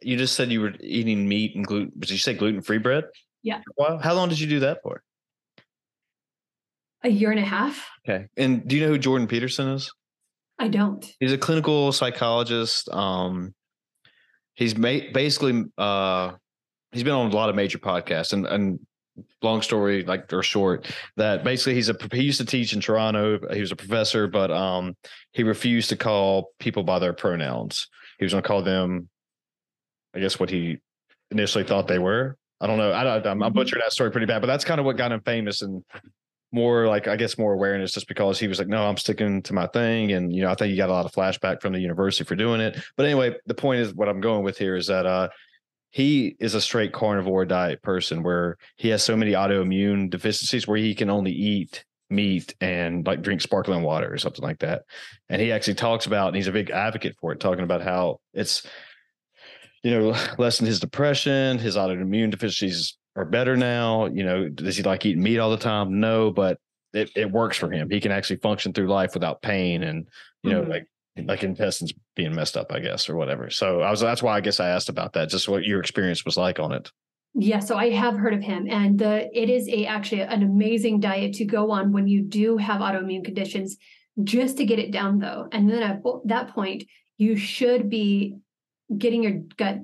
you 0.00 0.16
just 0.16 0.34
said 0.34 0.50
you 0.50 0.60
were 0.60 0.72
eating 0.80 1.28
meat 1.28 1.54
and 1.56 1.66
gluten. 1.66 1.92
Did 1.98 2.10
you 2.10 2.18
say 2.18 2.34
gluten 2.34 2.62
free 2.62 2.78
bread? 2.78 3.04
Yeah. 3.42 3.60
Wow. 3.76 3.98
How 3.98 4.14
long 4.14 4.28
did 4.28 4.40
you 4.40 4.46
do 4.46 4.60
that 4.60 4.78
for? 4.82 5.02
A 7.02 7.08
year 7.10 7.30
and 7.30 7.40
a 7.40 7.44
half. 7.44 7.86
Okay. 8.08 8.26
And 8.36 8.66
do 8.66 8.76
you 8.76 8.82
know 8.82 8.88
who 8.88 8.98
Jordan 8.98 9.28
Peterson 9.28 9.68
is? 9.68 9.92
I 10.58 10.68
don't. 10.68 11.04
He's 11.20 11.32
a 11.32 11.38
clinical 11.38 11.92
psychologist. 11.92 12.88
Um, 12.88 13.54
he's 14.54 14.76
ma- 14.76 15.10
basically 15.12 15.64
uh, 15.76 16.32
he's 16.92 17.02
been 17.02 17.12
on 17.12 17.30
a 17.30 17.34
lot 17.34 17.50
of 17.50 17.56
major 17.56 17.78
podcasts 17.78 18.32
and 18.32 18.46
and 18.46 18.78
long 19.42 19.62
story 19.62 20.02
like 20.04 20.32
or 20.32 20.42
short 20.42 20.86
that 21.16 21.44
basically 21.44 21.74
he's 21.74 21.88
a 21.88 21.96
he 22.12 22.22
used 22.22 22.40
to 22.40 22.46
teach 22.46 22.72
in 22.72 22.80
Toronto. 22.80 23.38
He 23.52 23.60
was 23.60 23.72
a 23.72 23.76
professor, 23.76 24.26
but 24.26 24.50
um, 24.50 24.96
he 25.32 25.42
refused 25.42 25.90
to 25.90 25.96
call 25.96 26.50
people 26.58 26.82
by 26.82 26.98
their 26.98 27.12
pronouns. 27.12 27.88
He 28.18 28.24
was 28.24 28.32
going 28.32 28.42
to 28.42 28.48
call 28.48 28.62
them 28.62 29.08
I 30.14 30.20
guess 30.20 30.38
what 30.38 30.50
he 30.50 30.78
initially 31.30 31.64
thought 31.64 31.88
they 31.88 31.98
were. 31.98 32.36
I 32.60 32.66
don't 32.66 32.78
know. 32.78 32.92
I, 32.92 33.16
I'm, 33.16 33.24
I'm 33.24 33.38
mm-hmm. 33.38 33.58
butchering 33.58 33.82
that 33.84 33.92
story 33.92 34.10
pretty 34.10 34.26
bad, 34.26 34.40
but 34.40 34.46
that's 34.46 34.64
kind 34.64 34.78
of 34.78 34.86
what 34.86 34.96
got 34.96 35.12
him 35.12 35.20
famous 35.20 35.62
and 35.62 35.84
more 36.52 36.86
like 36.86 37.08
I 37.08 37.16
guess 37.16 37.36
more 37.36 37.52
awareness 37.52 37.92
just 37.92 38.06
because 38.06 38.38
he 38.38 38.46
was 38.46 38.60
like, 38.60 38.68
no, 38.68 38.86
I'm 38.86 38.96
sticking 38.96 39.42
to 39.42 39.52
my 39.52 39.66
thing, 39.66 40.12
and 40.12 40.32
you 40.32 40.42
know 40.42 40.50
I 40.50 40.54
think 40.54 40.70
he 40.70 40.76
got 40.76 40.88
a 40.88 40.92
lot 40.92 41.04
of 41.04 41.12
flashback 41.12 41.60
from 41.60 41.72
the 41.72 41.80
university 41.80 42.24
for 42.24 42.36
doing 42.36 42.60
it. 42.60 42.80
But 42.96 43.06
anyway, 43.06 43.34
the 43.46 43.54
point 43.54 43.80
is 43.80 43.92
what 43.92 44.08
I'm 44.08 44.20
going 44.20 44.44
with 44.44 44.56
here 44.56 44.76
is 44.76 44.86
that 44.86 45.04
uh, 45.04 45.28
he 45.90 46.36
is 46.38 46.54
a 46.54 46.60
straight 46.60 46.92
carnivore 46.92 47.44
diet 47.44 47.82
person 47.82 48.22
where 48.22 48.56
he 48.76 48.88
has 48.90 49.02
so 49.02 49.16
many 49.16 49.32
autoimmune 49.32 50.08
deficiencies 50.10 50.66
where 50.66 50.78
he 50.78 50.94
can 50.94 51.10
only 51.10 51.32
eat 51.32 51.84
meat 52.08 52.54
and 52.60 53.06
like 53.06 53.22
drink 53.22 53.40
sparkling 53.40 53.82
water 53.82 54.12
or 54.12 54.18
something 54.18 54.42
like 54.42 54.60
that. 54.60 54.82
And 55.28 55.42
he 55.42 55.50
actually 55.50 55.74
talks 55.74 56.06
about, 56.06 56.28
and 56.28 56.36
he's 56.36 56.46
a 56.46 56.52
big 56.52 56.70
advocate 56.70 57.16
for 57.20 57.32
it, 57.32 57.40
talking 57.40 57.64
about 57.64 57.82
how 57.82 58.20
it's 58.32 58.64
you 59.84 59.90
know, 59.92 60.16
lessen 60.38 60.66
his 60.66 60.80
depression, 60.80 61.58
his 61.58 61.76
autoimmune 61.76 62.30
deficiencies 62.30 62.96
are 63.14 63.24
better 63.24 63.56
now. 63.56 64.06
You 64.06 64.24
know, 64.24 64.48
does 64.48 64.76
he 64.76 64.82
like 64.82 65.06
eating 65.06 65.22
meat 65.22 65.38
all 65.38 65.50
the 65.50 65.56
time? 65.56 66.00
No, 66.00 66.32
but 66.32 66.58
it, 66.92 67.10
it 67.14 67.30
works 67.30 67.56
for 67.56 67.70
him. 67.70 67.90
He 67.90 68.00
can 68.00 68.10
actually 68.10 68.38
function 68.38 68.72
through 68.72 68.88
life 68.88 69.14
without 69.14 69.42
pain 69.42 69.84
and, 69.84 70.08
you 70.42 70.50
know, 70.50 70.62
mm-hmm. 70.62 70.70
like 70.70 70.86
like 71.22 71.44
intestines 71.44 71.92
being 72.16 72.34
messed 72.34 72.56
up, 72.56 72.72
I 72.72 72.80
guess, 72.80 73.08
or 73.08 73.14
whatever. 73.14 73.48
So 73.50 73.82
I 73.82 73.90
was 73.90 74.00
that's 74.00 74.22
why 74.22 74.36
I 74.36 74.40
guess 74.40 74.58
I 74.58 74.70
asked 74.70 74.88
about 74.88 75.12
that, 75.12 75.28
just 75.28 75.48
what 75.48 75.64
your 75.64 75.78
experience 75.78 76.24
was 76.24 76.36
like 76.36 76.58
on 76.58 76.72
it. 76.72 76.90
Yeah, 77.36 77.60
so 77.60 77.76
I 77.76 77.90
have 77.90 78.16
heard 78.16 78.34
of 78.34 78.42
him, 78.42 78.66
and 78.68 78.98
the 78.98 79.28
it 79.32 79.50
is 79.50 79.68
a 79.68 79.86
actually 79.86 80.22
an 80.22 80.42
amazing 80.42 81.00
diet 81.00 81.34
to 81.34 81.44
go 81.44 81.70
on 81.70 81.92
when 81.92 82.06
you 82.06 82.22
do 82.22 82.56
have 82.56 82.80
autoimmune 82.80 83.24
conditions, 83.24 83.76
just 84.22 84.56
to 84.58 84.64
get 84.64 84.78
it 84.78 84.92
down 84.92 85.18
though. 85.18 85.48
And 85.52 85.68
then 85.68 85.82
at 85.82 86.02
that 86.26 86.54
point, 86.54 86.84
you 87.16 87.36
should 87.36 87.88
be 87.88 88.36
getting 88.96 89.22
your 89.22 89.40
gut 89.56 89.78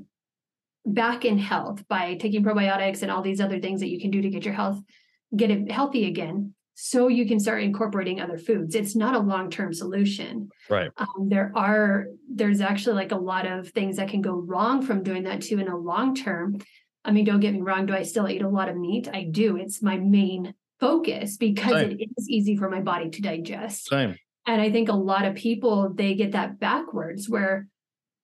back 0.87 1.25
in 1.25 1.39
health 1.39 1.87
by 1.89 2.15
taking 2.15 2.43
probiotics 2.43 3.03
and 3.03 3.11
all 3.11 3.23
these 3.23 3.41
other 3.41 3.61
things 3.61 3.81
that 3.81 3.91
you 3.91 4.01
can 4.01 4.11
do 4.11 4.23
to 4.23 4.31
get 4.31 4.45
your 4.45 4.55
health 4.55 4.81
get 5.37 5.51
it 5.51 5.71
healthy 5.71 6.07
again 6.07 6.55
so 6.83 7.09
you 7.09 7.27
can 7.27 7.39
start 7.39 7.63
incorporating 7.63 8.21
other 8.23 8.39
foods. 8.39 8.75
It's 8.75 8.97
not 8.97 9.15
a 9.15 9.19
long-term 9.19 9.75
solution. 9.75 10.49
Right. 10.71 10.91
Um, 10.97 11.29
there 11.29 11.53
are 11.55 12.07
there's 12.33 12.63
actually 12.63 12.95
like 12.95 13.13
a 13.13 13.19
lot 13.19 13.47
of 13.47 13.69
things 13.69 13.97
that 13.97 14.09
can 14.09 14.23
go 14.23 14.33
wrong 14.33 14.81
from 14.81 15.03
doing 15.03 15.25
that 15.25 15.43
too 15.43 15.59
in 15.59 15.69
a 15.69 15.77
long 15.77 16.15
term. 16.15 16.59
I 17.05 17.13
mean 17.13 17.27
don't 17.27 17.41
get 17.41 17.53
me 17.53 17.61
wrong 17.61 17.87
do 17.87 17.95
i 17.95 18.03
still 18.03 18.29
eat 18.29 18.43
a 18.43 18.49
lot 18.49 18.71
of 18.71 18.77
meat? 18.77 19.09
I 19.13 19.25
do. 19.25 19.57
It's 19.57 19.83
my 19.83 19.99
main 19.99 20.55
focus 20.79 21.37
because 21.37 21.73
Same. 21.73 21.99
it 22.01 22.09
is 22.17 22.29
easy 22.31 22.57
for 22.57 22.71
my 22.71 22.81
body 22.81 23.11
to 23.11 23.21
digest. 23.21 23.89
Same. 23.89 24.17
and 24.47 24.63
i 24.63 24.71
think 24.71 24.89
a 24.89 24.95
lot 24.95 25.27
of 25.27 25.35
people 25.35 25.93
they 25.95 26.15
get 26.15 26.33
that 26.33 26.59
backwards 26.59 27.29
where 27.29 27.69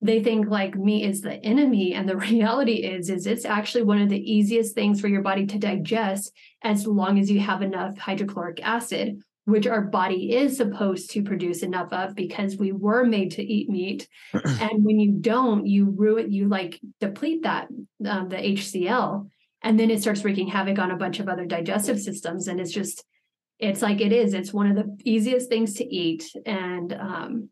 they 0.03 0.23
think 0.23 0.49
like 0.49 0.77
meat 0.77 1.05
is 1.05 1.21
the 1.21 1.45
enemy 1.45 1.95
and 1.95 2.09
the 2.09 2.17
reality 2.29 2.85
is 2.85 3.11
is 3.11 3.27
it's 3.27 3.45
actually 3.45 3.85
one 3.85 4.01
of 4.01 4.09
the 4.09 4.33
easiest 4.33 4.75
things 4.75 5.01
for 5.01 5.09
your 5.09 5.23
body 5.23 5.47
to 5.47 5.59
digest 5.59 6.33
as 6.63 6.87
long 6.87 7.19
as 7.19 7.31
you 7.31 7.41
have 7.41 7.63
enough 7.63 7.97
hydrochloric 7.99 8.61
acid 8.63 9.21
which 9.45 9.69
our 9.69 9.81
body 9.81 10.35
is 10.35 10.57
supposed 10.57 11.11
to 11.11 11.23
produce 11.23 11.63
enough 11.63 11.93
of 11.93 12.17
because 12.17 12.57
we 12.57 12.73
were 12.73 13.05
made 13.05 13.31
to 13.31 13.43
eat 13.45 13.71
meat. 13.71 14.09
And 14.35 14.85
when 14.85 14.99
you 14.99 15.13
don't 15.13 15.67
you 15.67 15.95
ruin 15.97 16.33
you 16.33 16.49
like 16.49 16.81
deplete 17.01 17.45
that 17.45 17.69
um, 18.05 18.29
the 18.29 18.37
hcl 18.37 19.29
and 19.63 19.79
then 19.79 19.91
it 19.91 20.03
starts 20.03 20.25
wreaking 20.25 20.49
havoc 20.49 20.81
on 20.81 20.91
a 20.91 20.97
bunch 20.97 21.21
of 21.21 21.29
other 21.29 21.47
digestive 21.47 22.01
systems 22.01 22.49
and 22.49 22.61
it's 22.61 22.73
just 22.73 23.05
it's 23.59 23.83
like 23.83 24.01
it 24.01 24.13
is. 24.13 24.35
It's 24.35 24.53
one 24.53 24.71
of 24.71 24.77
the 24.77 24.97
easiest 25.05 25.49
things 25.49 25.75
to 25.75 25.85
eat 25.85 26.25
and 26.45 26.93
um, 26.93 27.49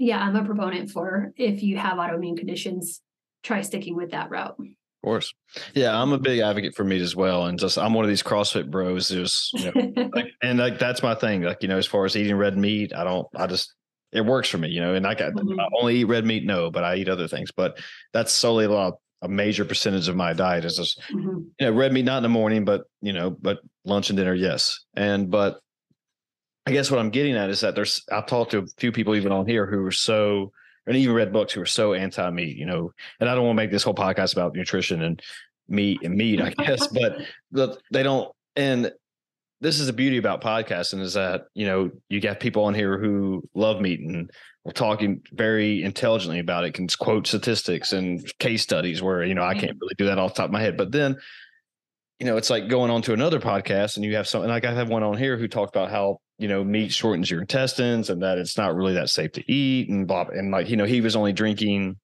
yeah, 0.00 0.18
I'm 0.18 0.34
a 0.34 0.44
proponent 0.44 0.90
for 0.90 1.32
if 1.36 1.62
you 1.62 1.76
have 1.76 1.98
autoimmune 1.98 2.38
conditions, 2.38 3.02
try 3.42 3.60
sticking 3.60 3.94
with 3.94 4.12
that 4.12 4.30
route. 4.30 4.56
Of 4.58 5.04
course. 5.04 5.34
Yeah, 5.74 6.00
I'm 6.00 6.12
a 6.12 6.18
big 6.18 6.40
advocate 6.40 6.74
for 6.74 6.84
meat 6.84 7.02
as 7.02 7.14
well. 7.14 7.46
And 7.46 7.58
just 7.58 7.76
I'm 7.76 7.92
one 7.92 8.06
of 8.06 8.08
these 8.08 8.22
CrossFit 8.22 8.70
bros 8.70 9.08
There's 9.08 9.50
you 9.52 9.70
know, 9.70 10.10
like, 10.14 10.28
and 10.42 10.58
like 10.58 10.78
that's 10.78 11.02
my 11.02 11.14
thing. 11.14 11.42
Like, 11.42 11.58
you 11.60 11.68
know, 11.68 11.76
as 11.76 11.86
far 11.86 12.06
as 12.06 12.16
eating 12.16 12.36
red 12.36 12.56
meat, 12.56 12.94
I 12.94 13.04
don't 13.04 13.26
I 13.36 13.46
just 13.46 13.74
it 14.10 14.22
works 14.22 14.48
for 14.48 14.56
me, 14.56 14.70
you 14.70 14.80
know, 14.80 14.94
and 14.94 15.06
I 15.06 15.14
got 15.14 15.34
mm-hmm. 15.34 15.60
I 15.60 15.68
only 15.78 15.96
eat 15.96 16.04
red 16.04 16.24
meat, 16.24 16.46
no, 16.46 16.70
but 16.70 16.82
I 16.82 16.96
eat 16.96 17.10
other 17.10 17.28
things. 17.28 17.50
But 17.52 17.78
that's 18.14 18.32
solely 18.32 18.64
a 18.64 18.70
lot 18.70 18.94
a 19.22 19.28
major 19.28 19.66
percentage 19.66 20.08
of 20.08 20.16
my 20.16 20.32
diet 20.32 20.64
is 20.64 20.76
just 20.76 20.98
mm-hmm. 21.12 21.40
you 21.58 21.66
know, 21.66 21.72
red 21.72 21.92
meat 21.92 22.06
not 22.06 22.18
in 22.18 22.22
the 22.22 22.30
morning, 22.30 22.64
but 22.64 22.84
you 23.02 23.12
know, 23.12 23.30
but 23.30 23.58
lunch 23.84 24.08
and 24.08 24.16
dinner, 24.16 24.34
yes. 24.34 24.80
And 24.94 25.30
but 25.30 25.60
I 26.66 26.72
guess 26.72 26.90
what 26.90 27.00
I'm 27.00 27.10
getting 27.10 27.36
at 27.36 27.50
is 27.50 27.60
that 27.60 27.74
there's 27.74 28.04
I've 28.12 28.26
talked 28.26 28.52
to 28.52 28.58
a 28.58 28.66
few 28.78 28.92
people 28.92 29.14
even 29.14 29.32
on 29.32 29.46
here 29.46 29.66
who 29.66 29.84
are 29.84 29.92
so 29.92 30.52
and 30.86 30.96
even 30.96 31.14
read 31.14 31.32
books 31.32 31.52
who 31.52 31.60
are 31.60 31.66
so 31.66 31.94
anti 31.94 32.30
meat, 32.30 32.56
you 32.56 32.66
know, 32.66 32.92
and 33.18 33.28
I 33.28 33.34
don't 33.34 33.44
want 33.44 33.56
to 33.56 33.62
make 33.62 33.70
this 33.70 33.82
whole 33.82 33.94
podcast 33.94 34.32
about 34.32 34.54
nutrition 34.54 35.02
and 35.02 35.22
meat 35.68 36.00
and 36.02 36.14
meat, 36.14 36.40
I 36.40 36.50
guess, 36.50 36.86
but 36.92 37.18
the, 37.50 37.78
they 37.90 38.02
don't 38.02 38.30
and 38.56 38.92
this 39.60 39.78
is 39.78 39.86
the 39.86 39.92
beauty 39.92 40.16
about 40.16 40.42
podcasting 40.42 41.00
is 41.00 41.14
that 41.14 41.46
you 41.54 41.66
know 41.66 41.90
you 42.08 42.20
got 42.20 42.40
people 42.40 42.64
on 42.64 42.74
here 42.74 42.98
who 42.98 43.42
love 43.54 43.80
meat 43.80 44.00
and 44.00 44.30
we're 44.64 44.72
talking 44.72 45.22
very 45.32 45.82
intelligently 45.82 46.38
about 46.38 46.64
it 46.64 46.74
can 46.74 46.88
quote 46.88 47.26
statistics 47.26 47.92
and 47.92 48.26
case 48.38 48.62
studies 48.62 49.02
where 49.02 49.22
you 49.22 49.34
know 49.34 49.42
i 49.42 49.54
can't 49.54 49.72
mm-hmm. 49.72 49.78
really 49.80 49.94
do 49.98 50.06
that 50.06 50.18
off 50.18 50.34
the 50.34 50.38
top 50.38 50.46
of 50.46 50.52
my 50.52 50.60
head 50.60 50.76
but 50.76 50.92
then 50.92 51.16
you 52.18 52.26
know 52.26 52.36
it's 52.36 52.50
like 52.50 52.68
going 52.68 52.90
on 52.90 53.02
to 53.02 53.12
another 53.12 53.40
podcast 53.40 53.96
and 53.96 54.04
you 54.04 54.16
have 54.16 54.26
something 54.26 54.50
like 54.50 54.64
i 54.64 54.72
have 54.72 54.88
one 54.88 55.02
on 55.02 55.16
here 55.16 55.36
who 55.36 55.48
talked 55.48 55.74
about 55.74 55.90
how 55.90 56.18
you 56.40 56.48
know, 56.48 56.64
meat 56.64 56.90
shortens 56.90 57.30
your 57.30 57.42
intestines 57.42 58.08
and 58.08 58.22
that 58.22 58.38
it's 58.38 58.56
not 58.56 58.74
really 58.74 58.94
that 58.94 59.10
safe 59.10 59.32
to 59.32 59.52
eat 59.52 59.90
and 59.90 60.08
blah. 60.08 60.26
And 60.32 60.50
like, 60.50 60.70
you 60.70 60.76
know, 60.76 60.86
he 60.86 61.02
was 61.02 61.14
only 61.14 61.34
drinking 61.34 61.98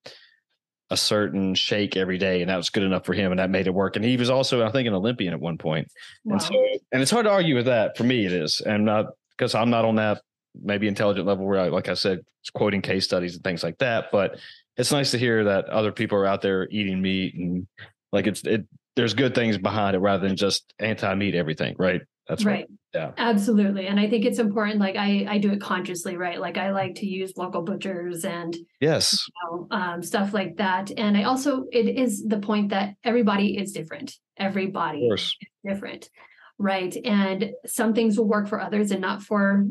a 0.91 0.97
certain 0.97 1.55
shake 1.55 1.97
every 1.97 2.19
day 2.19 2.43
and 2.43 2.51
that 2.51 2.57
was 2.57 2.69
good 2.69 2.83
enough 2.83 3.07
for 3.07 3.15
him 3.15 3.33
and 3.33 3.41
that 3.41 3.49
made 3.49 3.67
it 3.67 3.75
work. 3.75 3.97
And 3.97 4.05
he 4.05 4.19
was 4.19 4.29
also, 4.29 4.65
I 4.65 4.71
think, 4.71 4.87
an 4.87 4.95
Olympian 4.95 5.33
at 5.33 5.41
one 5.41 5.57
point. 5.57 5.89
Wow. 6.25 6.35
And 6.35 6.43
so, 6.43 6.55
and 6.93 7.03
it's 7.03 7.11
hard 7.11 7.25
to 7.25 7.31
argue 7.31 7.57
with 7.57 7.65
that. 7.65 7.97
For 7.97 8.05
me, 8.05 8.27
it 8.27 8.33
is. 8.33 8.61
And 8.61 8.85
not 8.85 9.07
because 9.31 9.55
I'm 9.55 9.71
not 9.71 9.87
on 9.87 9.97
that 9.97 10.21
maybe 10.55 10.87
intelligent 10.87 11.27
level 11.27 11.47
where 11.47 11.59
I, 11.59 11.69
like 11.69 11.89
I 11.89 11.95
said, 11.95 12.21
quoting 12.55 12.83
case 12.83 13.05
studies 13.05 13.35
and 13.35 13.43
things 13.43 13.65
like 13.65 13.79
that. 13.79 14.13
But 14.13 14.39
it's 14.77 14.93
nice 14.93 15.13
to 15.13 15.19
hear 15.19 15.45
that 15.45 15.65
other 15.71 15.93
people 15.93 16.19
are 16.19 16.27
out 16.27 16.43
there 16.43 16.69
eating 16.69 17.01
meat 17.01 17.35
and 17.35 17.67
like 18.13 18.27
it's, 18.27 18.43
it, 18.45 18.67
there's 18.97 19.15
good 19.15 19.35
things 19.35 19.57
behind 19.57 19.97
it 19.97 20.01
rather 20.01 20.29
than 20.29 20.37
just 20.37 20.75
anti 20.79 21.15
meat 21.15 21.35
everything. 21.35 21.75
Right. 21.79 22.03
That's 22.29 22.45
right. 22.45 22.53
right. 22.53 22.67
Yeah. 22.93 23.13
Absolutely. 23.17 23.87
And 23.87 24.01
I 24.01 24.09
think 24.09 24.25
it's 24.25 24.39
important. 24.39 24.81
Like 24.81 24.97
I, 24.97 25.27
I 25.29 25.39
do 25.39 25.53
it 25.53 25.61
consciously, 25.61 26.17
right? 26.17 26.41
Like 26.41 26.57
I 26.57 26.71
like 26.73 26.97
to 26.97 27.07
use 27.07 27.35
local 27.37 27.63
butchers 27.63 28.25
and 28.25 28.57
Yes. 28.81 29.27
you 29.29 29.59
know, 29.59 29.69
um, 29.71 30.03
stuff 30.03 30.33
like 30.35 30.57
that. 30.57 30.91
And 30.97 31.17
I 31.17 31.25
also, 31.25 31.67
it 31.73 31.87
is 31.89 32.25
the 32.25 32.39
point 32.39 32.71
that 32.71 32.95
everybody 33.05 33.57
is 33.57 33.73
different. 33.73 34.15
Everybody 34.37 35.07
is 35.07 35.37
different. 35.65 36.11
Right. 36.59 36.97
And 37.05 37.51
some 37.67 37.93
things 37.95 38.19
will 38.19 38.29
work 38.29 38.49
for 38.49 38.61
others 38.61 38.91
and 38.91 39.01
not 39.01 39.23
for 39.23 39.67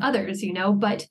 others, 0.00 0.42
you 0.42 0.52
know, 0.52 0.72
but 0.72 1.06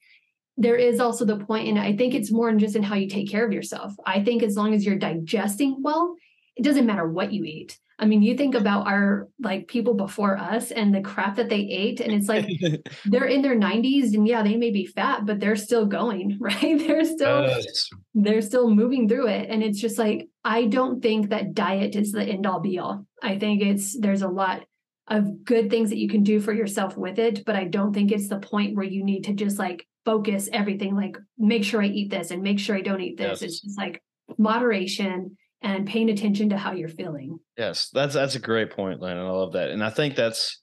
there 0.58 0.76
is 0.76 1.00
also 1.00 1.24
the 1.24 1.38
point, 1.38 1.70
and 1.70 1.80
I 1.80 1.96
think 1.96 2.14
it's 2.14 2.34
more 2.34 2.52
just 2.56 2.76
in 2.76 2.84
how 2.84 2.96
you 2.96 3.08
take 3.08 3.32
care 3.32 3.46
of 3.46 3.54
yourself. 3.54 3.94
I 4.06 4.22
think 4.22 4.44
as 4.44 4.58
long 4.58 4.74
as 4.74 4.86
you're 4.86 4.98
digesting 4.98 5.78
well, 5.82 6.16
it 6.58 6.64
doesn't 6.66 6.86
matter 6.86 7.08
what 7.08 7.32
you 7.32 7.46
eat. 7.46 7.80
I 8.02 8.06
mean, 8.06 8.22
you 8.22 8.36
think 8.38 8.56
about 8.56 8.88
our 8.88 9.28
like 9.42 9.68
people 9.68 9.94
before 9.94 10.38
us 10.38 10.72
and 10.72 10.96
the 10.96 11.02
crap 11.02 11.36
that 11.36 11.50
they 11.50 11.60
ate, 11.60 12.00
and 12.00 12.14
it's 12.14 12.30
like 12.30 12.48
they're 13.06 13.26
in 13.26 13.42
their 13.42 13.58
90s 13.58 14.14
and 14.14 14.26
yeah, 14.26 14.42
they 14.42 14.56
may 14.56 14.72
be 14.72 14.86
fat, 14.86 15.26
but 15.26 15.40
they're 15.42 15.58
still 15.58 15.86
going, 15.86 16.38
right? 16.42 16.80
They're 16.80 17.04
still 17.04 17.44
Yes. 17.48 17.90
they're 18.14 18.42
still 18.42 18.70
moving 18.70 19.10
through 19.10 19.28
it. 19.28 19.50
And 19.50 19.62
it's 19.62 19.80
just 19.82 20.00
like, 20.00 20.30
I 20.46 20.66
don't 20.66 21.02
think 21.02 21.30
that 21.30 21.54
diet 21.54 21.96
is 21.96 22.14
the 22.14 22.24
end 22.24 22.46
all 22.48 22.62
be 22.62 22.80
all. 22.80 23.06
I 23.22 23.38
think 23.38 23.62
it's 23.62 24.00
there's 24.00 24.22
a 24.22 24.30
lot 24.30 24.64
of 25.08 25.44
good 25.44 25.70
things 25.70 25.90
that 25.90 25.98
you 25.98 26.08
can 26.08 26.24
do 26.24 26.40
for 26.40 26.54
yourself 26.54 26.96
with 26.96 27.20
it, 27.20 27.44
but 27.46 27.56
I 27.56 27.66
don't 27.66 27.94
think 27.94 28.12
it's 28.12 28.30
the 28.30 28.40
point 28.40 28.76
where 28.76 28.86
you 28.86 29.04
need 29.04 29.26
to 29.26 29.34
just 29.34 29.60
like 29.60 29.86
focus 30.06 30.48
everything, 30.54 30.96
like 30.96 31.18
make 31.38 31.64
sure 31.66 31.82
I 31.82 31.88
eat 31.88 32.12
this 32.12 32.32
and 32.32 32.42
make 32.44 32.60
sure 32.60 32.76
I 32.78 32.82
don't 32.82 33.02
eat 33.02 33.18
this. 33.18 33.42
Yes. 33.42 33.42
It's 33.42 33.60
just 33.60 33.78
like 33.78 34.02
moderation 34.38 35.36
and 35.62 35.88
paying 35.88 36.10
attention 36.10 36.50
to 36.50 36.58
how 36.58 36.72
you're 36.72 36.88
feeling. 36.90 37.40
Yes, 37.58 37.90
that's 37.94 38.14
that's 38.14 38.36
a 38.36 38.40
great 38.40 38.72
point, 38.72 39.02
Landon. 39.02 39.26
I 39.26 39.30
love 39.30 39.54
that, 39.54 39.70
and 39.70 39.84
I 39.84 39.90
think 39.90 40.16
that's 40.16 40.62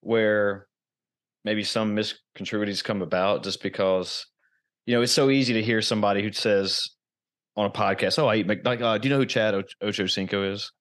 where 0.00 0.66
maybe 1.44 1.64
some 1.64 1.94
misconstruities 1.96 2.82
come 2.82 3.02
about, 3.02 3.42
just 3.44 3.62
because 3.62 4.26
you 4.86 4.94
know 4.94 5.02
it's 5.02 5.12
so 5.12 5.30
easy 5.30 5.54
to 5.54 5.62
hear 5.62 5.82
somebody 5.82 6.22
who 6.22 6.32
says 6.32 6.80
on 7.56 7.66
a 7.66 7.70
podcast, 7.70 8.18
"Oh, 8.18 8.26
I 8.28 8.36
eat 8.36 8.46
Mc-, 8.46 8.64
like." 8.64 8.80
Uh, 8.80 8.98
do 8.98 9.08
you 9.08 9.14
know 9.14 9.20
who 9.20 9.26
Chad 9.26 9.54
o- 9.54 9.62
Ochocinco 9.82 10.52
is? 10.52 10.72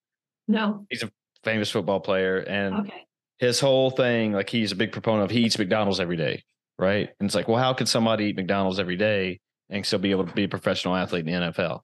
No. 0.47 0.85
He's 0.89 1.03
a 1.03 1.11
famous 1.43 1.69
football 1.69 1.99
player, 1.99 2.37
and 2.39 2.75
Okay. 2.87 3.05
his 3.39 3.59
whole 3.59 3.91
thing, 3.91 4.33
like 4.33 4.49
he's 4.49 4.71
a 4.71 4.75
big 4.75 4.91
proponent 4.91 5.25
of 5.25 5.31
he 5.31 5.41
eats 5.41 5.57
McDonald's 5.59 5.99
every 5.99 6.17
day, 6.17 6.43
right? 6.77 7.09
And 7.19 7.27
it's 7.27 7.35
like, 7.35 7.47
well, 7.47 7.57
how 7.61 7.73
could 7.73 7.87
somebody 7.87 8.25
eat 8.25 8.35
McDonald's 8.35 8.79
every 8.79 8.95
day 8.97 9.39
and 9.69 9.85
still 9.85 9.99
be 9.99 10.11
able 10.11 10.25
to 10.25 10.33
be 10.33 10.45
a 10.45 10.49
professional 10.49 10.95
athlete 10.95 11.27
in 11.27 11.33
the 11.41 11.47
NFL? 11.51 11.81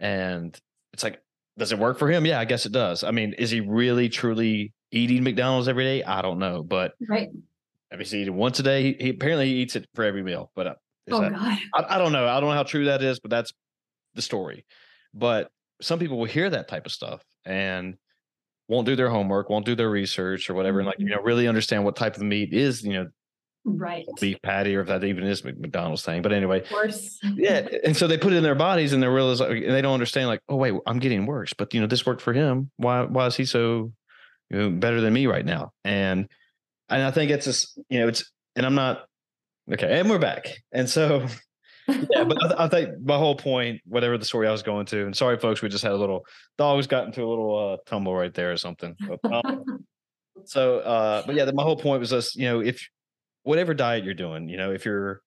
And 0.00 0.58
it's 0.94 1.02
like, 1.02 1.20
does 1.58 1.70
it 1.72 1.78
work 1.78 1.98
for 1.98 2.08
him? 2.10 2.24
Yeah, 2.24 2.40
I 2.40 2.46
guess 2.46 2.64
it 2.64 2.72
does. 2.72 3.04
I 3.04 3.10
mean, 3.10 3.34
is 3.34 3.50
he 3.50 3.60
really 3.60 4.08
truly 4.08 4.72
eating 4.90 5.22
McDonald's 5.22 5.68
every 5.68 5.84
day? 5.84 6.02
I 6.02 6.22
don't 6.22 6.38
know, 6.38 6.62
but 6.62 6.92
Right. 7.08 7.28
if 7.90 7.98
he's 7.98 8.14
eating 8.14 8.34
once 8.34 8.58
a 8.58 8.62
day, 8.62 8.82
he, 8.82 8.96
he 8.98 9.08
apparently 9.10 9.46
he 9.48 9.56
eats 9.56 9.76
it 9.76 9.86
for 9.94 10.04
every 10.04 10.22
meal. 10.22 10.50
But 10.56 10.66
uh, 10.66 10.74
Oh 11.10 11.20
that- 11.20 11.32
God. 11.32 11.58
I, 11.74 11.96
I 11.96 11.98
don't 11.98 12.12
know. 12.12 12.26
I 12.26 12.40
don't 12.40 12.48
know 12.48 12.54
how 12.56 12.62
true 12.62 12.86
that 12.86 13.02
is, 13.02 13.20
but 13.20 13.30
that's 13.30 13.52
the 14.14 14.22
story. 14.22 14.64
But 15.12 15.50
some 15.82 15.98
people 15.98 16.16
will 16.18 16.24
hear 16.24 16.48
that 16.48 16.66
type 16.68 16.86
of 16.86 16.92
stuff 16.92 17.22
and 17.44 17.96
won't 18.68 18.86
do 18.86 18.96
their 18.96 19.10
homework, 19.10 19.50
won't 19.50 19.66
do 19.66 19.74
their 19.74 19.90
research 19.90 20.48
or 20.48 20.54
whatever, 20.54 20.78
and 20.78 20.86
like 20.86 20.98
you 20.98 21.06
know, 21.06 21.20
really 21.20 21.46
understand 21.46 21.84
what 21.84 21.96
type 21.96 22.16
of 22.16 22.22
meat 22.22 22.54
is, 22.54 22.82
you 22.82 22.94
know, 22.94 23.08
Right. 23.66 24.06
beef 24.20 24.42
patty 24.42 24.76
or 24.76 24.82
if 24.82 24.88
that 24.88 25.04
even 25.04 25.24
is 25.24 25.42
McDonald's 25.42 26.04
thing. 26.04 26.20
But 26.20 26.32
anyway, 26.32 26.60
Of 26.60 26.68
course. 26.68 27.18
yeah. 27.34 27.66
And 27.82 27.96
so 27.96 28.06
they 28.06 28.18
put 28.18 28.32
it 28.32 28.36
in 28.36 28.42
their 28.42 28.54
bodies 28.54 28.92
and 28.92 29.02
they 29.02 29.08
realize 29.08 29.40
like, 29.40 29.50
and 29.50 29.72
they 29.72 29.80
don't 29.80 29.94
understand 29.94 30.28
like, 30.28 30.42
oh 30.48 30.56
wait, 30.56 30.74
I'm 30.86 30.98
getting 30.98 31.24
worse, 31.26 31.54
but 31.54 31.72
you 31.72 31.80
know, 31.80 31.86
this 31.86 32.04
worked 32.04 32.20
for 32.20 32.32
him. 32.32 32.70
Why 32.76 33.04
why 33.04 33.26
is 33.26 33.36
he 33.36 33.44
so 33.46 33.92
you 34.50 34.58
know 34.58 34.70
better 34.70 35.00
than 35.00 35.14
me 35.14 35.26
right 35.26 35.44
now? 35.44 35.72
And 35.84 36.28
and 36.90 37.02
I 37.02 37.10
think 37.10 37.30
it's 37.30 37.46
just 37.46 37.78
you 37.88 38.00
know 38.00 38.08
it's 38.08 38.30
and 38.54 38.66
I'm 38.66 38.74
not 38.74 39.06
okay. 39.72 39.98
And 39.98 40.10
we're 40.10 40.18
back. 40.18 40.46
And 40.72 40.88
so 40.88 41.26
yeah, 41.88 42.24
but 42.24 42.42
I, 42.42 42.48
th- 42.48 42.60
I 42.60 42.68
think 42.68 43.00
my 43.02 43.16
whole 43.16 43.36
point, 43.36 43.80
whatever 43.86 44.16
the 44.16 44.24
story 44.24 44.46
I 44.48 44.52
was 44.52 44.62
going 44.62 44.86
to, 44.86 45.04
and 45.04 45.16
sorry, 45.16 45.38
folks, 45.38 45.62
we 45.62 45.68
just 45.68 45.84
had 45.84 45.92
a 45.92 45.96
little 45.96 46.26
dogs 46.58 46.86
got 46.86 47.06
into 47.06 47.22
a 47.22 47.28
little 47.28 47.72
uh, 47.72 47.76
tumble 47.88 48.14
right 48.14 48.32
there 48.32 48.52
or 48.52 48.56
something. 48.56 48.96
But, 49.06 49.20
um, 49.32 49.64
so, 50.44 50.78
uh, 50.78 51.22
but 51.26 51.34
yeah, 51.34 51.44
the, 51.44 51.52
my 51.52 51.62
whole 51.62 51.76
point 51.76 52.00
was 52.00 52.10
just 52.10 52.36
you 52.36 52.44
know 52.44 52.60
if 52.60 52.86
whatever 53.44 53.72
diet 53.72 54.04
you're 54.04 54.14
doing, 54.14 54.48
you 54.48 54.56
know, 54.56 54.72
if 54.72 54.84
you're 54.84 55.22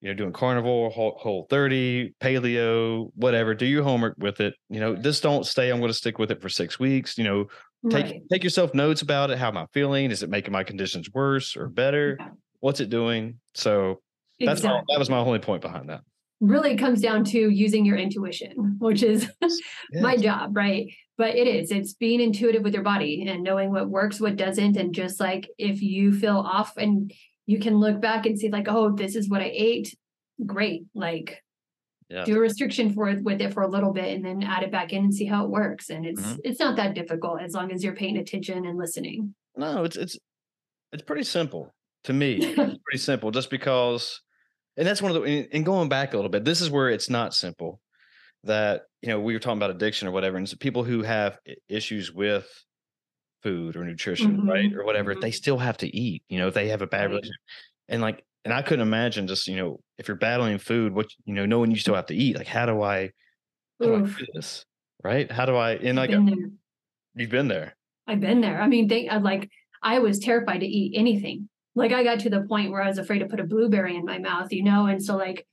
you 0.00 0.08
know 0.08 0.14
doing 0.14 0.32
carnivore, 0.32 0.90
whole, 0.90 1.16
whole 1.18 1.46
thirty, 1.50 2.14
paleo, 2.20 3.10
whatever, 3.14 3.54
do 3.54 3.66
your 3.66 3.82
homework 3.82 4.14
with 4.18 4.40
it. 4.40 4.54
You 4.70 4.80
know, 4.80 4.96
just 4.96 5.22
don't 5.22 5.44
stay. 5.44 5.70
I'm 5.70 5.78
going 5.78 5.90
to 5.90 5.94
stick 5.94 6.18
with 6.18 6.30
it 6.30 6.40
for 6.40 6.48
six 6.48 6.78
weeks. 6.78 7.18
You 7.18 7.24
know, 7.24 7.46
take 7.90 8.06
right. 8.06 8.22
take 8.32 8.42
yourself 8.42 8.72
notes 8.74 9.02
about 9.02 9.30
it. 9.30 9.38
How 9.38 9.48
am 9.48 9.58
I 9.58 9.66
feeling? 9.72 10.10
Is 10.10 10.22
it 10.22 10.30
making 10.30 10.52
my 10.52 10.64
conditions 10.64 11.10
worse 11.12 11.56
or 11.56 11.68
better? 11.68 12.16
Yeah. 12.18 12.28
What's 12.60 12.80
it 12.80 12.90
doing? 12.90 13.40
So 13.54 14.00
that's 14.38 14.64
all, 14.64 14.82
that 14.88 14.98
was 14.98 15.10
my 15.10 15.18
only 15.18 15.38
point 15.38 15.62
behind 15.62 15.88
that. 15.90 16.00
really 16.40 16.76
comes 16.76 17.00
down 17.00 17.24
to 17.24 17.50
using 17.50 17.84
your 17.84 17.96
intuition, 17.96 18.76
which 18.78 19.02
is 19.02 19.30
my 19.92 20.16
job, 20.16 20.56
right? 20.56 20.90
But 21.18 21.36
it 21.36 21.46
is, 21.46 21.70
it's 21.70 21.92
being 21.92 22.20
intuitive 22.20 22.62
with 22.62 22.72
your 22.72 22.82
body 22.82 23.26
and 23.28 23.42
knowing 23.42 23.70
what 23.70 23.90
works, 23.90 24.20
what 24.20 24.36
doesn't. 24.36 24.76
And 24.76 24.94
just 24.94 25.20
like 25.20 25.48
if 25.58 25.82
you 25.82 26.12
feel 26.12 26.38
off 26.38 26.76
and 26.78 27.12
you 27.50 27.58
can 27.58 27.74
look 27.84 28.00
back 28.00 28.26
and 28.26 28.38
see, 28.38 28.48
like, 28.48 28.68
oh, 28.68 28.94
this 28.94 29.16
is 29.16 29.28
what 29.28 29.40
I 29.42 29.50
ate, 29.52 29.88
great. 30.46 30.82
Like, 30.94 31.42
Yeah. 32.08 32.24
do 32.24 32.36
a 32.36 32.40
restriction 32.40 32.92
for 32.94 33.08
it 33.08 33.22
with 33.22 33.40
it 33.40 33.52
for 33.54 33.62
a 33.62 33.68
little 33.68 33.92
bit 33.92 34.08
and 34.14 34.24
then 34.24 34.42
add 34.42 34.62
it 34.62 34.70
back 34.72 34.92
in 34.92 35.04
and 35.04 35.14
see 35.14 35.26
how 35.26 35.44
it 35.44 35.50
works. 35.50 35.90
And 35.90 36.04
it's 36.06 36.20
Mhm. 36.22 36.38
it's 36.44 36.60
not 36.60 36.76
that 36.76 36.94
difficult 36.94 37.40
as 37.40 37.52
long 37.54 37.70
as 37.72 37.82
you're 37.84 37.94
paying 38.02 38.16
attention 38.18 38.64
and 38.66 38.76
listening. 38.78 39.34
No, 39.56 39.84
it's 39.84 39.96
it's 39.96 40.16
it's 40.92 41.02
pretty 41.02 41.22
simple 41.24 41.72
to 42.04 42.12
me. 42.12 42.30
It's 42.40 42.54
pretty 42.84 42.98
simple, 42.98 43.30
just 43.30 43.48
because, 43.50 44.20
and 44.76 44.86
that's 44.86 45.00
one 45.02 45.10
of 45.14 45.22
the. 45.22 45.28
and- 45.28 45.48
And 45.52 45.64
going 45.64 45.88
back 45.88 46.12
a 46.12 46.16
little 46.16 46.30
bit, 46.30 46.44
this 46.44 46.60
is 46.60 46.68
where 46.70 46.88
it's 46.88 47.08
not 47.10 47.34
simple. 47.34 47.80
That 48.44 48.82
you 49.02 49.08
know 49.10 49.20
we 49.20 49.32
were 49.34 49.38
talking 49.40 49.58
about 49.58 49.70
addiction 49.70 50.08
or 50.08 50.12
whatever, 50.12 50.36
and 50.36 50.48
so 50.48 50.56
people 50.58 50.82
who 50.84 51.02
have 51.02 51.38
issues 51.68 52.12
with 52.12 52.46
food 53.42 53.76
or 53.76 53.84
nutrition, 53.84 54.42
right, 54.46 54.70
Mhm, 54.70 54.76
or 54.76 54.84
whatever, 54.84 55.14
they 55.14 55.30
still 55.30 55.58
have 55.58 55.76
to 55.78 55.96
eat. 55.96 56.24
You 56.28 56.38
know, 56.38 56.48
if 56.48 56.54
they 56.54 56.68
have 56.68 56.82
a 56.82 56.86
bad 56.86 57.04
Right. 57.04 57.10
relationship, 57.10 57.36
and 57.88 58.02
like, 58.02 58.24
and 58.44 58.54
I 58.54 58.62
couldn't 58.62 58.86
imagine 58.86 59.26
just 59.28 59.46
you 59.48 59.56
know 59.56 59.80
if 59.98 60.08
you're 60.08 60.16
battling 60.16 60.58
food, 60.58 60.94
what 60.94 61.08
you 61.24 61.34
know, 61.34 61.46
knowing 61.46 61.70
you 61.72 61.78
still 61.78 61.94
have 61.96 62.06
to 62.06 62.14
eat. 62.16 62.36
Like, 62.36 62.46
how 62.48 62.66
do 62.66 62.82
I, 62.82 63.10
how 63.82 63.90
do 63.90 63.94
I 63.96 64.00
do 64.18 64.26
this? 64.34 64.64
Right? 65.04 65.30
How 65.30 65.46
do 65.46 65.56
I? 65.56 65.72
And 65.76 65.98
like, 65.98 66.10
Been 66.10 66.24
there. 66.26 66.50
you've 67.14 67.30
been 67.30 67.48
there. 67.48 67.76
I've 68.06 68.20
been 68.20 68.40
there. 68.40 68.60
I 68.60 68.66
mean, 68.66 68.88
they 68.88 69.08
I 69.08 69.18
like 69.18 69.50
I 69.82 69.98
was 70.00 70.18
terrified 70.18 70.60
to 70.60 70.66
eat 70.66 70.96
anything. 70.96 71.48
Like 71.74 71.92
I 71.92 72.02
got 72.02 72.20
to 72.20 72.30
the 72.30 72.42
point 72.42 72.70
where 72.70 72.82
I 72.82 72.88
was 72.88 72.98
afraid 72.98 73.20
to 73.20 73.26
put 73.28 73.40
a 73.40 73.44
blueberry 73.44 73.96
in 73.96 74.04
my 74.04 74.18
mouth, 74.18 74.52
you 74.52 74.62
know, 74.62 74.86
and 74.86 75.02
so 75.02 75.16
like 75.16 75.46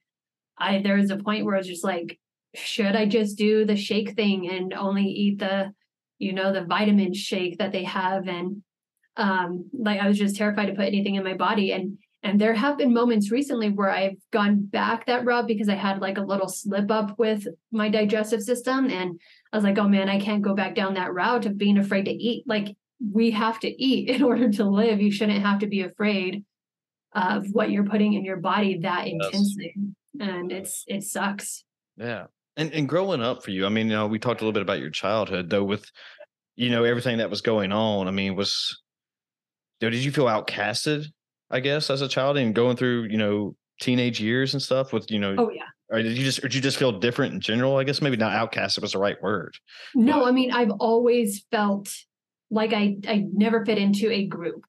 I 0.58 0.82
there 0.82 0.98
was 0.98 1.12
a 1.12 1.18
point 1.18 1.46
where 1.46 1.56
I 1.56 1.60
was 1.60 1.68
just 1.68 1.84
like, 1.84 2.20
should 2.56 2.96
I 2.96 3.06
just 3.08 3.38
do 3.38 3.66
the 3.66 3.78
shake 3.78 4.16
thing 4.16 4.50
and 4.50 4.74
only 4.74 5.06
eat 5.06 5.40
the, 5.40 5.74
you 6.20 6.34
know, 6.34 6.52
the 6.54 6.66
vitamin 6.66 7.14
shake 7.14 7.58
that 7.60 7.72
they 7.72 7.84
have 7.84 8.28
and 8.28 8.64
um 9.16 9.70
like 9.74 10.00
I 10.00 10.08
was 10.08 10.18
just 10.18 10.36
terrified 10.36 10.68
to 10.68 10.74
put 10.74 10.86
anything 10.86 11.16
in 11.16 11.24
my 11.24 11.34
body 11.34 11.72
and 11.72 11.98
and 12.24 12.42
there 12.42 12.54
have 12.54 12.78
been 12.78 12.94
moments 12.94 13.32
recently 13.32 13.70
where 13.70 13.90
I've 13.92 14.18
gone 14.32 14.66
back 14.66 15.06
that 15.06 15.24
route 15.24 15.48
because 15.48 15.70
I 15.70 15.76
had 15.76 16.02
like 16.02 16.18
a 16.18 16.24
little 16.24 16.50
slip 16.50 16.90
up 16.92 17.18
with 17.18 17.48
my 17.72 17.90
digestive 17.90 18.42
system 18.42 18.90
and 18.90 19.20
I 19.54 19.58
was 19.58 19.64
like, 19.64 19.78
oh 19.78 19.88
man, 19.88 20.10
I 20.10 20.20
can't 20.20 20.42
go 20.42 20.56
back 20.56 20.76
down 20.76 20.96
that 20.96 21.14
route 21.14 21.46
of 21.46 21.58
being 21.58 21.78
afraid 21.78 22.06
to 22.06 22.12
eat. 22.12 22.44
Like 22.48 22.76
we 23.14 23.32
have 23.32 23.60
to 23.62 23.70
eat 23.70 24.10
in 24.16 24.24
order 24.24 24.50
to 24.52 24.66
live. 24.66 25.00
You 25.00 25.12
shouldn't 25.12 25.42
have 25.44 25.60
to 25.60 25.68
be 25.68 25.82
afraid 25.82 26.44
of 27.14 27.48
what 27.52 27.72
you're 27.72 27.86
putting 27.86 28.14
in 28.14 28.26
your 28.26 28.38
body 28.38 28.80
that 28.80 29.08
Yes. 29.08 29.16
intensely. 29.24 29.76
And 30.20 30.52
it's 30.52 30.84
it 30.88 31.04
sucks. 31.04 31.64
Yeah. 31.98 32.26
And 32.58 32.74
and 32.74 32.90
growing 32.90 33.22
up 33.22 33.44
for 33.44 33.52
you, 33.52 33.66
I 33.66 33.70
mean, 33.70 33.88
you 33.88 33.94
know, 33.94 34.08
we 34.08 34.20
talked 34.20 34.42
a 34.42 34.44
little 34.44 34.54
bit 34.54 34.64
about 34.64 34.80
your 34.80 34.90
childhood 34.90 35.50
though 35.50 35.64
with 35.64 35.90
you 36.56 36.70
know 36.70 36.84
everything 36.84 37.20
that 37.20 37.30
was 37.30 37.42
going 37.42 37.72
on. 37.72 38.08
I 38.08 38.12
mean, 38.12 38.36
was 38.36 38.82
you 39.80 39.88
know, 39.88 39.92
did 39.92 40.04
you 40.04 40.12
feel 40.12 40.26
outcasted, 40.26 41.06
I 41.52 41.60
guess, 41.60 41.90
as 41.90 42.02
a 42.02 42.08
child 42.08 42.38
and 42.38 42.56
going 42.56 42.76
through, 42.76 43.04
you 43.04 43.18
know, 43.18 43.56
teenage 43.80 44.20
years 44.20 44.54
and 44.56 44.62
stuff 44.62 44.92
with, 44.92 45.12
you 45.12 45.20
know, 45.20 45.36
Oh 45.38 45.52
yeah. 45.52 45.66
or 45.90 46.02
did 46.02 46.18
you 46.18 46.26
just 46.26 46.40
or 46.40 46.48
did 46.48 46.56
you 46.56 46.62
just 46.62 46.78
feel 46.78 47.00
different 47.00 47.36
in 47.36 47.42
general? 47.42 47.78
I 47.78 47.84
guess 47.84 48.02
maybe 48.02 48.18
not 48.18 48.34
outcasted 48.34 48.82
was 48.82 48.94
the 48.94 49.00
right 49.00 49.22
word. 49.22 49.54
No, 49.94 50.26
I 50.26 50.32
mean, 50.32 50.52
I've 50.52 50.72
always 50.80 51.46
felt 51.52 51.94
like 52.50 52.74
I 52.74 52.98
I 53.08 53.26
never 53.32 53.64
fit 53.66 53.78
into 53.78 54.10
a 54.12 54.26
group. 54.26 54.66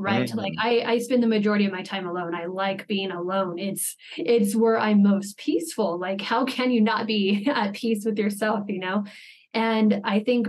Right. 0.00 0.26
Mm-hmm. 0.26 0.38
Like 0.38 0.54
I, 0.58 0.80
I 0.80 0.98
spend 0.98 1.22
the 1.22 1.26
majority 1.26 1.66
of 1.66 1.72
my 1.72 1.82
time 1.82 2.08
alone. 2.08 2.34
I 2.34 2.46
like 2.46 2.86
being 2.86 3.10
alone. 3.10 3.58
It's 3.58 3.96
it's 4.16 4.56
where 4.56 4.78
I'm 4.78 5.02
most 5.02 5.36
peaceful. 5.36 5.98
Like, 5.98 6.22
how 6.22 6.46
can 6.46 6.70
you 6.70 6.80
not 6.80 7.06
be 7.06 7.46
at 7.54 7.74
peace 7.74 8.06
with 8.06 8.18
yourself, 8.18 8.64
you 8.68 8.78
know? 8.78 9.04
And 9.52 10.00
I 10.02 10.20
think 10.20 10.48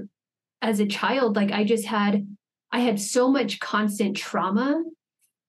as 0.62 0.80
a 0.80 0.86
child, 0.86 1.36
like 1.36 1.52
I 1.52 1.66
just 1.66 1.86
had 1.86 2.26
I 2.72 2.80
had 2.80 2.98
so 2.98 3.30
much 3.30 3.60
constant 3.60 4.16
trauma 4.16 4.82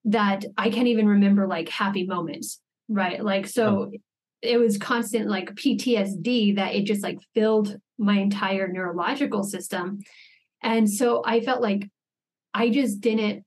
that 0.07 0.47
I 0.59 0.71
can't 0.71 0.88
even 0.88 1.07
remember 1.07 1.47
like 1.47 1.69
happy 1.69 2.05
moments. 2.05 2.61
Right. 2.88 3.25
Like 3.25 3.47
so 3.47 3.73
mm-hmm. 3.73 3.95
it 4.43 4.57
was 4.57 4.79
constant 4.79 5.31
like 5.31 5.55
PTSD 5.55 6.57
that 6.57 6.75
it 6.75 6.87
just 6.87 7.05
like 7.05 7.21
filled 7.37 7.79
my 7.99 8.19
entire 8.19 8.67
neurological 8.67 9.45
system. 9.45 10.01
And 10.61 10.91
so 10.91 11.23
I 11.25 11.41
felt 11.41 11.62
like 11.62 11.88
I 12.53 12.69
just 12.69 13.01
didn't 13.01 13.45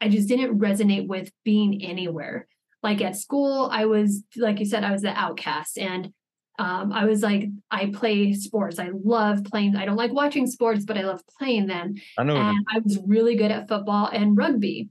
I 0.00 0.08
just 0.08 0.28
didn't 0.28 0.58
resonate 0.58 1.06
with 1.06 1.30
being 1.44 1.82
anywhere. 1.84 2.46
Like 2.82 3.02
at 3.02 3.16
school, 3.16 3.68
I 3.70 3.84
was, 3.84 4.24
like 4.36 4.58
you 4.58 4.66
said, 4.66 4.84
I 4.84 4.92
was 4.92 5.02
the 5.02 5.10
outcast. 5.10 5.76
And 5.78 6.12
um, 6.58 6.92
I 6.92 7.04
was 7.04 7.22
like, 7.22 7.48
I 7.70 7.86
play 7.86 8.32
sports. 8.32 8.78
I 8.78 8.90
love 8.92 9.44
playing. 9.44 9.76
I 9.76 9.84
don't 9.84 9.96
like 9.96 10.12
watching 10.12 10.46
sports, 10.46 10.84
but 10.84 10.96
I 10.96 11.02
love 11.02 11.22
playing 11.38 11.66
them. 11.66 11.94
I 12.18 12.22
know. 12.22 12.36
And 12.36 12.66
I 12.68 12.78
was 12.78 12.98
really 13.06 13.36
good 13.36 13.50
at 13.50 13.68
football 13.68 14.08
and 14.12 14.36
rugby. 14.36 14.88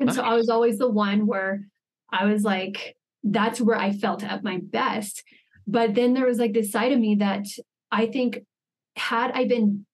And 0.00 0.08
nice. 0.08 0.16
so 0.16 0.22
I 0.22 0.34
was 0.34 0.48
always 0.48 0.78
the 0.78 0.90
one 0.90 1.26
where 1.26 1.66
I 2.12 2.24
was 2.26 2.42
like, 2.42 2.96
that's 3.22 3.60
where 3.60 3.76
I 3.76 3.92
felt 3.92 4.24
at 4.24 4.42
my 4.42 4.58
best. 4.62 5.22
But 5.66 5.94
then 5.94 6.14
there 6.14 6.26
was 6.26 6.38
like 6.38 6.52
this 6.52 6.72
side 6.72 6.92
of 6.92 6.98
me 6.98 7.16
that 7.16 7.46
I 7.90 8.06
think 8.06 8.40
had 8.96 9.30
I 9.32 9.46
been 9.46 9.86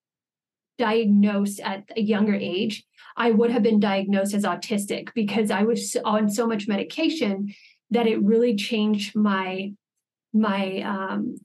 diagnosed 0.78 1.60
at 1.60 1.84
a 1.96 2.00
younger 2.00 2.34
age, 2.34 2.84
I 3.18 3.32
would 3.32 3.50
have 3.50 3.62
been 3.62 3.80
diagnosed 3.80 4.32
as 4.32 4.44
autistic 4.44 5.12
because 5.12 5.50
I 5.50 5.64
was 5.64 5.96
on 6.04 6.30
so 6.30 6.46
much 6.46 6.68
medication 6.68 7.52
that 7.90 8.06
it 8.06 8.22
really 8.22 8.56
changed 8.56 9.16
my 9.16 9.72
my 10.32 10.80
um 10.82 11.36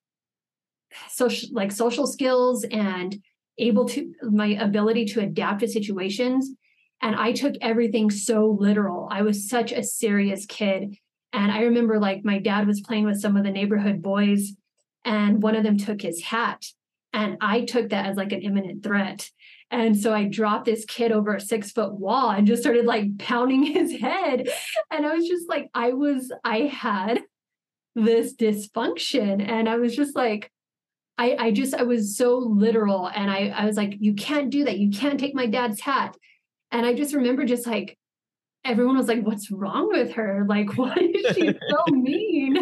social 1.09 1.49
like 1.51 1.71
social 1.71 2.05
skills 2.05 2.63
and 2.65 3.17
able 3.57 3.85
to 3.85 4.13
my 4.21 4.47
ability 4.47 5.05
to 5.05 5.21
adapt 5.21 5.61
to 5.61 5.67
situations 5.67 6.51
and 7.01 7.15
I 7.15 7.33
took 7.33 7.55
everything 7.61 8.09
so 8.09 8.57
literal. 8.59 9.09
I 9.11 9.23
was 9.23 9.49
such 9.49 9.71
a 9.71 9.83
serious 9.83 10.45
kid 10.45 10.95
and 11.33 11.51
I 11.51 11.63
remember 11.63 11.99
like 11.99 12.23
my 12.23 12.39
dad 12.39 12.67
was 12.67 12.81
playing 12.81 13.05
with 13.05 13.19
some 13.19 13.35
of 13.35 13.43
the 13.43 13.51
neighborhood 13.51 14.01
boys 14.01 14.53
and 15.03 15.41
one 15.41 15.55
of 15.55 15.63
them 15.63 15.77
took 15.77 16.01
his 16.01 16.21
hat 16.21 16.65
and 17.11 17.37
I 17.41 17.61
took 17.61 17.89
that 17.89 18.05
as 18.05 18.17
like 18.17 18.31
an 18.31 18.41
imminent 18.41 18.83
threat. 18.83 19.29
And 19.71 19.97
so 19.97 20.13
I 20.13 20.25
dropped 20.25 20.65
this 20.65 20.85
kid 20.85 21.11
over 21.11 21.35
a 21.35 21.41
six 21.41 21.71
foot 21.71 21.93
wall 21.93 22.29
and 22.29 22.45
just 22.47 22.61
started 22.61 22.85
like 22.85 23.17
pounding 23.17 23.63
his 23.73 23.99
head. 23.99 24.47
And 24.91 25.05
I 25.05 25.13
was 25.13 25.27
just 25.27 25.49
like, 25.49 25.69
I 25.73 25.93
was, 25.93 26.31
I 26.43 26.59
had 26.61 27.21
this 27.95 28.35
dysfunction. 28.35 29.47
And 29.47 29.67
I 29.67 29.77
was 29.77 29.95
just 29.95 30.15
like, 30.15 30.51
I, 31.17 31.35
I 31.39 31.51
just, 31.51 31.75
I 31.75 31.83
was 31.83 32.17
so 32.17 32.37
literal. 32.37 33.07
And 33.07 33.29
I, 33.29 33.49
I 33.49 33.65
was 33.65 33.77
like, 33.77 33.95
you 33.99 34.13
can't 34.13 34.49
do 34.49 34.65
that. 34.65 34.79
You 34.79 34.89
can't 34.91 35.19
take 35.19 35.35
my 35.35 35.45
dad's 35.45 35.79
hat. 35.79 36.15
And 36.71 36.85
I 36.85 36.93
just 36.93 37.13
remember 37.13 37.45
just 37.45 37.67
like, 37.67 37.97
everyone 38.65 38.97
was 38.97 39.07
like, 39.07 39.23
what's 39.23 39.51
wrong 39.51 39.89
with 39.89 40.13
her? 40.13 40.45
Like, 40.47 40.73
why 40.77 40.95
is 40.95 41.35
she 41.35 41.47
so 41.69 41.91
mean? 41.91 42.57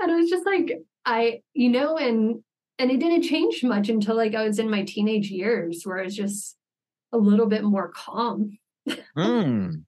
And 0.00 0.12
I 0.12 0.16
was 0.16 0.30
just 0.30 0.46
like, 0.46 0.78
I, 1.04 1.40
you 1.52 1.68
know, 1.68 1.96
and 1.98 2.42
and 2.78 2.90
it 2.90 2.98
didn't 2.98 3.22
change 3.22 3.62
much 3.62 3.88
until 3.88 4.16
like 4.16 4.34
I 4.34 4.44
was 4.44 4.58
in 4.58 4.70
my 4.70 4.82
teenage 4.82 5.30
years 5.30 5.82
where 5.84 5.98
I 5.98 6.04
was 6.04 6.16
just 6.16 6.56
a 7.12 7.18
little 7.18 7.46
bit 7.46 7.64
more 7.64 7.90
calm. 7.94 8.58
Mm. 9.16 9.84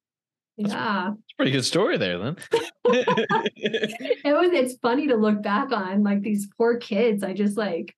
yeah. 0.57 1.11
It's 1.11 1.33
a 1.33 1.37
pretty 1.37 1.51
good 1.51 1.65
story 1.67 1.99
there 1.99 2.19
then. 2.19 2.37
it 2.85 4.25
was 4.25 4.51
it's 4.53 4.77
funny 4.77 5.09
to 5.09 5.17
look 5.17 5.43
back 5.43 5.71
on 5.71 6.03
like 6.03 6.23
these 6.23 6.49
poor 6.57 6.79
kids. 6.79 7.23
I 7.23 7.35
just 7.35 7.59
like, 7.59 7.95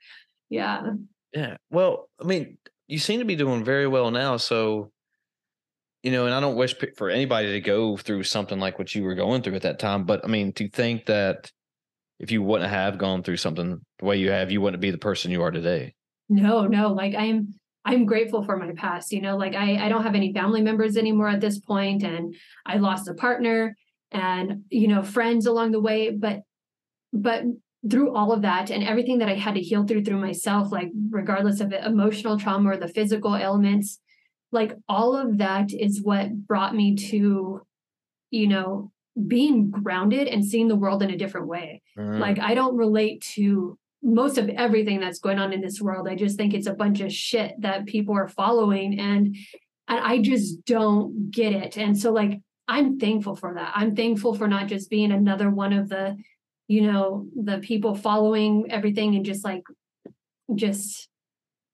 yeah. 0.48 0.90
Yeah. 1.32 1.58
Well, 1.70 2.08
I 2.20 2.24
mean, 2.24 2.58
you 2.88 2.98
seem 2.98 3.20
to 3.20 3.26
be 3.26 3.36
doing 3.36 3.62
very 3.62 3.86
well 3.86 4.10
now. 4.10 4.38
So, 4.38 4.90
you 6.02 6.10
know, 6.10 6.24
and 6.24 6.34
I 6.34 6.40
don't 6.40 6.56
wish 6.56 6.74
for 6.96 7.10
anybody 7.10 7.52
to 7.52 7.60
go 7.60 7.96
through 7.96 8.24
something 8.24 8.58
like 8.58 8.78
what 8.78 8.92
you 8.92 9.04
were 9.04 9.14
going 9.14 9.42
through 9.42 9.54
at 9.54 9.62
that 9.62 9.78
time, 9.78 10.04
but 10.04 10.24
I 10.24 10.28
mean, 10.28 10.52
to 10.54 10.68
think 10.68 11.06
that 11.06 11.52
if 12.18 12.30
you 12.30 12.42
wouldn't 12.42 12.70
have 12.70 12.98
gone 12.98 13.22
through 13.22 13.36
something 13.36 13.80
the 13.98 14.04
way 14.04 14.16
you 14.16 14.30
have, 14.30 14.50
you 14.50 14.60
wouldn't 14.60 14.80
be 14.80 14.90
the 14.90 14.98
person 14.98 15.30
you 15.30 15.42
are 15.42 15.50
today. 15.50 15.94
No, 16.28 16.66
no. 16.66 16.92
Like 16.92 17.14
I'm 17.14 17.54
I'm 17.84 18.04
grateful 18.04 18.44
for 18.44 18.56
my 18.56 18.72
past. 18.76 19.12
You 19.12 19.22
know, 19.22 19.36
like 19.36 19.54
I, 19.54 19.86
I 19.86 19.88
don't 19.88 20.02
have 20.02 20.14
any 20.14 20.32
family 20.32 20.60
members 20.60 20.96
anymore 20.96 21.28
at 21.28 21.40
this 21.40 21.58
point, 21.58 22.02
and 22.02 22.34
I 22.66 22.76
lost 22.76 23.08
a 23.08 23.14
partner 23.14 23.76
and 24.10 24.64
you 24.70 24.88
know 24.88 25.02
friends 25.02 25.46
along 25.46 25.72
the 25.72 25.80
way. 25.80 26.10
But 26.10 26.42
but 27.12 27.44
through 27.88 28.14
all 28.14 28.32
of 28.32 28.42
that 28.42 28.70
and 28.70 28.82
everything 28.82 29.18
that 29.18 29.28
I 29.28 29.34
had 29.34 29.54
to 29.54 29.60
heal 29.60 29.86
through 29.86 30.04
through 30.04 30.20
myself, 30.20 30.72
like 30.72 30.90
regardless 31.10 31.60
of 31.60 31.72
emotional 31.72 32.38
trauma 32.38 32.70
or 32.70 32.76
the 32.76 32.88
physical 32.88 33.36
ailments, 33.36 34.00
like 34.50 34.74
all 34.88 35.16
of 35.16 35.38
that 35.38 35.72
is 35.72 36.02
what 36.02 36.46
brought 36.46 36.74
me 36.74 36.96
to, 36.96 37.62
you 38.30 38.46
know, 38.46 38.90
being 39.26 39.70
grounded 39.70 40.28
and 40.28 40.44
seeing 40.44 40.68
the 40.68 40.76
world 40.76 41.02
in 41.02 41.10
a 41.10 41.16
different 41.16 41.48
way. 41.48 41.82
Mm. 41.98 42.18
Like 42.18 42.38
I 42.38 42.54
don't 42.54 42.76
relate 42.76 43.22
to 43.34 43.78
most 44.02 44.38
of 44.38 44.48
everything 44.50 45.00
that's 45.00 45.18
going 45.18 45.38
on 45.38 45.52
in 45.52 45.60
this 45.60 45.80
world. 45.80 46.08
I 46.08 46.14
just 46.14 46.36
think 46.36 46.54
it's 46.54 46.68
a 46.68 46.74
bunch 46.74 47.00
of 47.00 47.12
shit 47.12 47.54
that 47.60 47.86
people 47.86 48.16
are 48.16 48.28
following 48.28 48.98
and 48.98 49.36
and 49.88 50.00
I 50.00 50.18
just 50.18 50.64
don't 50.66 51.30
get 51.30 51.52
it. 51.52 51.78
And 51.78 51.98
so 51.98 52.12
like 52.12 52.40
I'm 52.68 52.98
thankful 52.98 53.34
for 53.34 53.54
that. 53.54 53.72
I'm 53.74 53.96
thankful 53.96 54.34
for 54.34 54.46
not 54.46 54.68
just 54.68 54.90
being 54.90 55.10
another 55.10 55.50
one 55.50 55.72
of 55.72 55.88
the 55.88 56.16
you 56.68 56.82
know 56.82 57.26
the 57.34 57.58
people 57.58 57.94
following 57.94 58.66
everything 58.70 59.16
and 59.16 59.24
just 59.24 59.44
like 59.44 59.62
just 60.54 61.08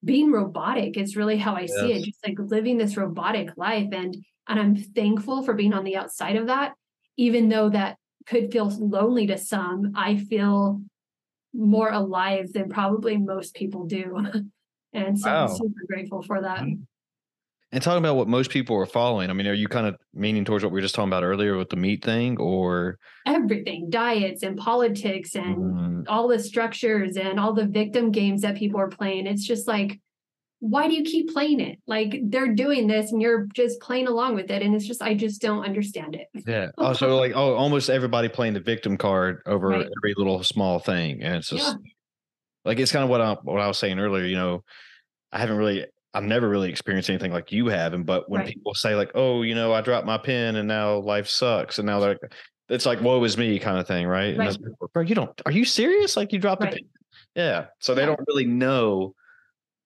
being 0.04 0.30
robotic 0.30 0.96
is 0.96 1.16
really 1.16 1.36
how 1.36 1.54
I 1.54 1.62
yes. 1.62 1.72
see 1.72 1.92
it. 1.92 2.04
Just 2.04 2.26
like 2.26 2.38
living 2.38 2.78
this 2.78 2.96
robotic 2.96 3.56
life 3.56 3.88
and 3.92 4.16
and 4.48 4.60
I'm 4.60 4.76
thankful 4.76 5.42
for 5.42 5.54
being 5.54 5.72
on 5.74 5.84
the 5.84 5.96
outside 5.96 6.36
of 6.36 6.46
that 6.46 6.74
even 7.16 7.48
though 7.48 7.68
that 7.70 7.96
could 8.26 8.52
feel 8.52 8.68
lonely 8.68 9.26
to 9.26 9.38
some, 9.38 9.92
I 9.94 10.16
feel 10.16 10.80
more 11.52 11.90
alive 11.90 12.52
than 12.52 12.68
probably 12.68 13.16
most 13.16 13.54
people 13.54 13.84
do. 13.84 14.16
and 14.92 15.18
so 15.18 15.30
wow. 15.30 15.44
I'm 15.44 15.54
super 15.54 15.80
grateful 15.86 16.22
for 16.22 16.42
that. 16.42 16.60
Mm-hmm. 16.60 16.82
And 17.72 17.82
talking 17.82 17.98
about 17.98 18.14
what 18.14 18.28
most 18.28 18.52
people 18.52 18.76
are 18.76 18.86
following, 18.86 19.30
I 19.30 19.32
mean, 19.32 19.48
are 19.48 19.52
you 19.52 19.66
kind 19.66 19.88
of 19.88 19.96
meaning 20.12 20.44
towards 20.44 20.62
what 20.62 20.72
we 20.72 20.76
were 20.76 20.82
just 20.82 20.94
talking 20.94 21.08
about 21.08 21.24
earlier 21.24 21.56
with 21.56 21.70
the 21.70 21.76
meat 21.76 22.04
thing 22.04 22.38
or 22.38 23.00
everything, 23.26 23.90
diets 23.90 24.44
and 24.44 24.56
politics 24.56 25.34
and 25.34 25.56
mm. 25.56 26.04
all 26.06 26.28
the 26.28 26.38
structures 26.38 27.16
and 27.16 27.40
all 27.40 27.52
the 27.52 27.66
victim 27.66 28.12
games 28.12 28.42
that 28.42 28.54
people 28.54 28.78
are 28.78 28.88
playing? 28.88 29.26
It's 29.26 29.44
just 29.44 29.66
like, 29.66 29.98
why 30.64 30.88
do 30.88 30.94
you 30.94 31.02
keep 31.02 31.30
playing 31.30 31.60
it? 31.60 31.78
Like 31.86 32.18
they're 32.22 32.54
doing 32.54 32.86
this 32.86 33.12
and 33.12 33.20
you're 33.20 33.46
just 33.52 33.80
playing 33.80 34.06
along 34.06 34.34
with 34.34 34.50
it. 34.50 34.62
And 34.62 34.74
it's 34.74 34.86
just, 34.86 35.02
I 35.02 35.12
just 35.12 35.42
don't 35.42 35.62
understand 35.62 36.14
it. 36.14 36.28
Yeah. 36.46 36.70
Oh, 36.78 36.86
also, 36.86 37.16
like, 37.18 37.32
oh, 37.34 37.54
almost 37.54 37.90
everybody 37.90 38.28
playing 38.28 38.54
the 38.54 38.60
victim 38.60 38.96
card 38.96 39.42
over 39.44 39.68
right. 39.68 39.86
every 39.98 40.14
little 40.16 40.42
small 40.42 40.78
thing. 40.78 41.22
And 41.22 41.36
it's 41.36 41.50
just 41.50 41.76
yeah. 41.76 41.90
like, 42.64 42.78
it's 42.78 42.90
kind 42.90 43.04
of 43.04 43.10
what 43.10 43.20
I, 43.20 43.36
what 43.42 43.60
I 43.60 43.66
was 43.66 43.78
saying 43.78 43.98
earlier, 43.98 44.24
you 44.24 44.36
know, 44.36 44.64
I 45.30 45.38
haven't 45.38 45.58
really, 45.58 45.86
I've 46.14 46.24
never 46.24 46.48
really 46.48 46.70
experienced 46.70 47.10
anything 47.10 47.32
like 47.32 47.52
you 47.52 47.66
have. 47.66 47.92
And, 47.92 48.06
but 48.06 48.30
when 48.30 48.40
right. 48.40 48.48
people 48.48 48.74
say 48.74 48.94
like, 48.94 49.10
oh, 49.14 49.42
you 49.42 49.54
know, 49.54 49.72
I 49.74 49.82
dropped 49.82 50.06
my 50.06 50.16
pen 50.16 50.56
and 50.56 50.66
now 50.66 50.96
life 50.96 51.28
sucks. 51.28 51.78
And 51.78 51.86
now 51.86 52.00
they're, 52.00 52.18
it's 52.70 52.86
like, 52.86 53.02
woe 53.02 53.22
is 53.24 53.36
me 53.36 53.58
kind 53.58 53.78
of 53.78 53.86
thing. 53.86 54.06
Right. 54.06 54.36
right. 54.36 54.56
And 54.56 54.74
bro, 54.94 55.02
you 55.02 55.14
don't, 55.14 55.38
are 55.44 55.52
you 55.52 55.66
serious? 55.66 56.16
Like 56.16 56.32
you 56.32 56.38
dropped 56.38 56.62
right. 56.62 56.72
the 56.72 56.78
pen. 56.78 56.88
Yeah. 57.34 57.66
So 57.80 57.94
they 57.94 58.02
yeah. 58.02 58.06
don't 58.06 58.20
really 58.26 58.46
know 58.46 59.14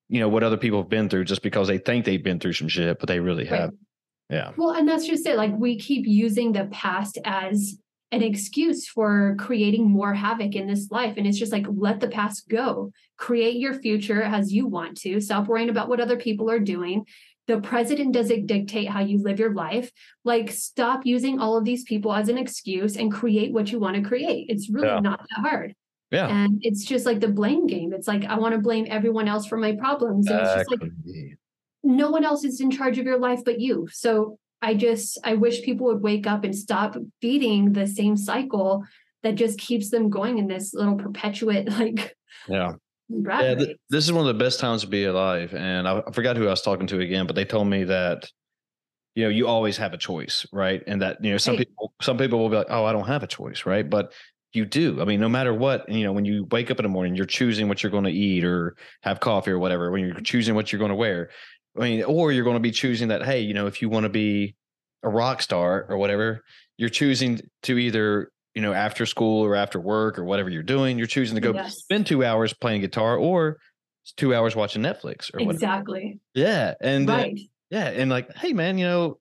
you 0.09 0.21
know 0.21 0.29
what 0.29 0.43
other 0.43 0.57
people 0.57 0.81
have 0.81 0.89
been 0.89 1.09
through 1.09 1.25
just 1.25 1.43
because 1.43 1.69
they 1.69 1.79
think 1.79 2.05
they've 2.05 2.23
been 2.23 2.41
through 2.41 2.55
some 2.55 2.69
shit, 2.69 2.99
but 2.99 3.09
they 3.09 3.21
really 3.21 3.45
right. 3.45 3.61
have. 3.61 3.71
Yeah. 4.31 4.53
Well, 4.57 4.71
and 4.71 4.89
that's 4.89 5.07
just 5.07 5.27
it. 5.27 5.37
Like 5.37 5.53
we 5.57 5.79
keep 5.79 6.07
using 6.07 6.53
the 6.53 6.67
past 6.67 7.19
as 7.25 7.79
an 8.11 8.23
excuse 8.23 8.89
for 8.89 9.37
creating 9.39 9.91
more 9.91 10.15
havoc 10.15 10.55
in 10.55 10.67
this 10.67 10.91
life. 10.91 11.15
And 11.17 11.27
it's 11.27 11.39
just 11.39 11.53
like, 11.53 11.67
let 11.69 12.01
the 12.01 12.09
past 12.09 12.49
go. 12.49 12.91
Create 13.17 13.57
your 13.57 13.75
future 13.75 14.23
as 14.23 14.53
you 14.53 14.67
want 14.67 14.97
to. 14.99 15.21
Stop 15.21 15.47
worrying 15.47 15.69
about 15.69 15.89
what 15.89 16.01
other 16.01 16.17
people 16.17 16.51
are 16.51 16.59
doing. 16.61 17.05
The 17.47 17.61
president 17.61 18.13
doesn't 18.13 18.47
dictate 18.47 18.89
how 18.89 19.01
you 19.01 19.23
live 19.23 19.39
your 19.39 19.55
life. 19.55 19.91
Like, 20.25 20.51
stop 20.51 21.05
using 21.05 21.39
all 21.39 21.57
of 21.57 21.65
these 21.65 21.83
people 21.85 22.13
as 22.13 22.29
an 22.29 22.39
excuse 22.39 22.97
and 22.97 23.13
create 23.13 23.53
what 23.53 23.73
you 23.73 23.79
want 23.79 23.97
to 23.97 24.03
create. 24.03 24.47
It's 24.51 24.71
really 24.71 24.89
yeah. 24.89 25.01
not 25.01 25.21
that 25.21 25.41
hard. 25.41 25.75
Yeah. 26.11 26.29
And 26.29 26.59
it's 26.63 26.85
just 26.85 27.05
like 27.07 27.21
the 27.21 27.29
blame 27.29 27.67
game. 27.67 27.93
It's 27.93 28.09
like 28.09 28.25
I 28.25 28.39
want 28.39 28.55
to 28.55 28.61
blame 28.61 28.87
everyone 28.89 29.29
else 29.29 29.47
for 29.47 29.59
my 29.59 29.73
problems. 29.73 30.27
And 30.27 30.41
it's 30.41 30.55
just 30.55 30.71
like 30.71 30.91
no 31.83 32.11
one 32.11 32.25
else 32.25 32.45
is 32.45 32.61
in 32.61 32.71
charge 32.71 32.99
of 32.99 33.05
your 33.05 33.19
life 33.19 33.41
but 33.45 33.61
you. 33.61 33.89
So 33.93 34.39
I 34.63 34.75
just 34.75 35.19
I 35.25 35.35
wish 35.35 35.63
people 35.63 35.87
would 35.87 36.03
wake 36.03 36.27
up 36.27 36.45
and 36.45 36.57
stop 36.57 36.97
feeding 37.21 37.73
the 37.73 37.87
same 37.87 38.17
cycle 38.17 38.85
that 39.23 39.35
just 39.35 39.59
keeps 39.59 39.91
them 39.91 40.11
going 40.11 40.39
in 40.39 40.47
this 40.47 40.75
little 40.75 40.97
perpetuate 40.97 41.69
like 41.79 42.17
yeah 42.49 42.73
yeah 43.09 43.55
th- 43.55 43.77
this 43.89 44.05
is 44.05 44.13
one 44.13 44.27
of 44.27 44.39
the 44.39 44.45
best 44.45 44.61
times 44.61 44.83
to 44.83 44.87
be 44.87 45.05
alive 45.05 45.55
and 45.55 45.89
I, 45.89 46.03
I 46.07 46.13
forgot 46.13 46.37
who 46.37 46.47
i 46.47 46.51
was 46.51 46.63
talking 46.63 46.87
to 46.89 47.01
again 47.01 47.27
but 47.27 47.35
they 47.37 47.45
told 47.45 47.67
me 47.67 47.85
that 47.85 48.31
you 49.15 49.25
know 49.25 49.31
you 49.31 49.47
always 49.49 49.79
have 49.79 49.95
a 49.95 49.99
choice 49.99 50.47
right 50.53 50.83
and 50.87 51.01
that 51.01 51.25
you 51.25 51.31
know 51.31 51.39
some 51.39 51.57
right. 51.57 51.67
people 51.67 51.95
some 52.03 52.19
people 52.19 52.39
will 52.39 52.51
be 52.51 52.57
like 52.57 52.67
oh 52.69 52.85
i 52.85 52.93
don't 52.93 53.07
have 53.07 53.23
a 53.23 53.27
choice 53.27 53.65
right 53.65 53.89
but 53.89 54.13
you 54.59 54.67
do. 54.67 55.01
I 55.01 55.05
mean, 55.05 55.21
no 55.21 55.29
matter 55.29 55.55
what, 55.55 55.89
you 55.89 56.05
know, 56.05 56.13
when 56.13 56.27
you 56.27 56.47
wake 56.51 56.71
up 56.71 56.79
in 56.79 56.83
the 56.83 56.91
morning, 56.91 57.15
you're 57.15 57.25
choosing 57.25 57.69
what 57.69 57.83
you're 57.83 57.93
going 57.93 58.05
to 58.05 58.11
eat 58.11 58.45
or 58.45 58.77
have 59.03 59.21
coffee 59.21 59.53
or 59.53 59.59
whatever, 59.59 59.91
when 59.91 60.05
you're 60.05 60.21
choosing 60.21 60.55
what 60.55 60.71
you're 60.71 60.79
going 60.79 60.91
to 60.91 60.95
wear. 60.97 61.31
I 61.77 61.81
mean, 61.81 62.03
or 62.05 62.33
you're 62.33 62.45
going 62.45 62.57
to 62.57 62.61
be 62.61 62.73
choosing 62.73 63.09
that, 63.09 63.25
hey, 63.25 63.41
you 63.41 63.55
know, 63.55 63.67
if 63.67 63.81
you 63.81 63.89
want 63.89 64.05
to 64.05 64.11
be 64.11 64.57
a 65.03 65.09
rock 65.09 65.41
star 65.41 65.87
or 65.89 65.97
whatever, 65.97 66.43
you're 66.77 66.89
choosing 66.89 67.41
to 67.63 67.79
either, 67.79 68.31
you 68.55 68.63
know, 68.63 68.73
after 68.73 69.07
school 69.07 69.45
or 69.45 69.55
after 69.55 69.81
work 69.81 70.19
or 70.19 70.25
whatever 70.25 70.51
you're 70.51 70.63
doing, 70.63 70.99
you're 70.99 71.07
choosing 71.07 71.37
to 71.37 71.41
go 71.41 71.55
yes. 71.55 71.77
spend 71.77 72.07
two 72.07 72.25
hours 72.25 72.53
playing 72.53 72.81
guitar 72.81 73.17
or 73.17 73.59
two 74.17 74.35
hours 74.35 74.57
watching 74.57 74.83
Netflix 74.83 75.33
or 75.33 75.41
exactly. 75.41 76.19
Yeah. 76.35 76.75
And 76.81 77.09
uh, 77.09 77.13
right. 77.13 77.33
Uh, 77.35 77.47
yeah. 77.71 77.89
And 77.91 78.11
like, 78.11 78.35
hey 78.37 78.53
man, 78.53 78.79
you 78.79 78.87
know, 78.87 79.19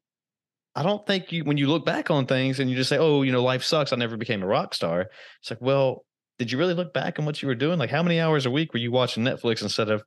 I 0.78 0.84
don't 0.84 1.04
think 1.08 1.32
you 1.32 1.44
when 1.44 1.58
you 1.58 1.66
look 1.68 1.86
back 1.86 2.12
on 2.12 2.28
things 2.28 2.60
and 2.60 2.70
you 2.70 2.76
just 2.76 2.88
say, 2.88 3.00
"Oh, 3.00 3.24
you 3.24 3.32
know, 3.32 3.42
life 3.42 3.64
sucks. 3.64 3.92
I 3.92 3.96
never 3.96 4.16
became 4.16 4.44
a 4.44 4.48
rock 4.48 4.76
star." 4.76 5.08
It's 5.42 5.50
like, 5.50 5.60
well, 5.60 6.06
did 6.38 6.52
you 6.52 6.60
really 6.60 6.76
look 6.76 6.94
back 6.94 7.18
on 7.18 7.26
what 7.26 7.42
you 7.42 7.48
were 7.48 7.56
doing? 7.56 7.80
Like, 7.80 7.90
how 7.90 8.04
many 8.04 8.20
hours 8.20 8.46
a 8.46 8.52
week 8.52 8.74
were 8.74 8.80
you 8.80 8.92
watching 8.92 9.24
Netflix 9.24 9.64
instead 9.64 9.90
of, 9.90 10.04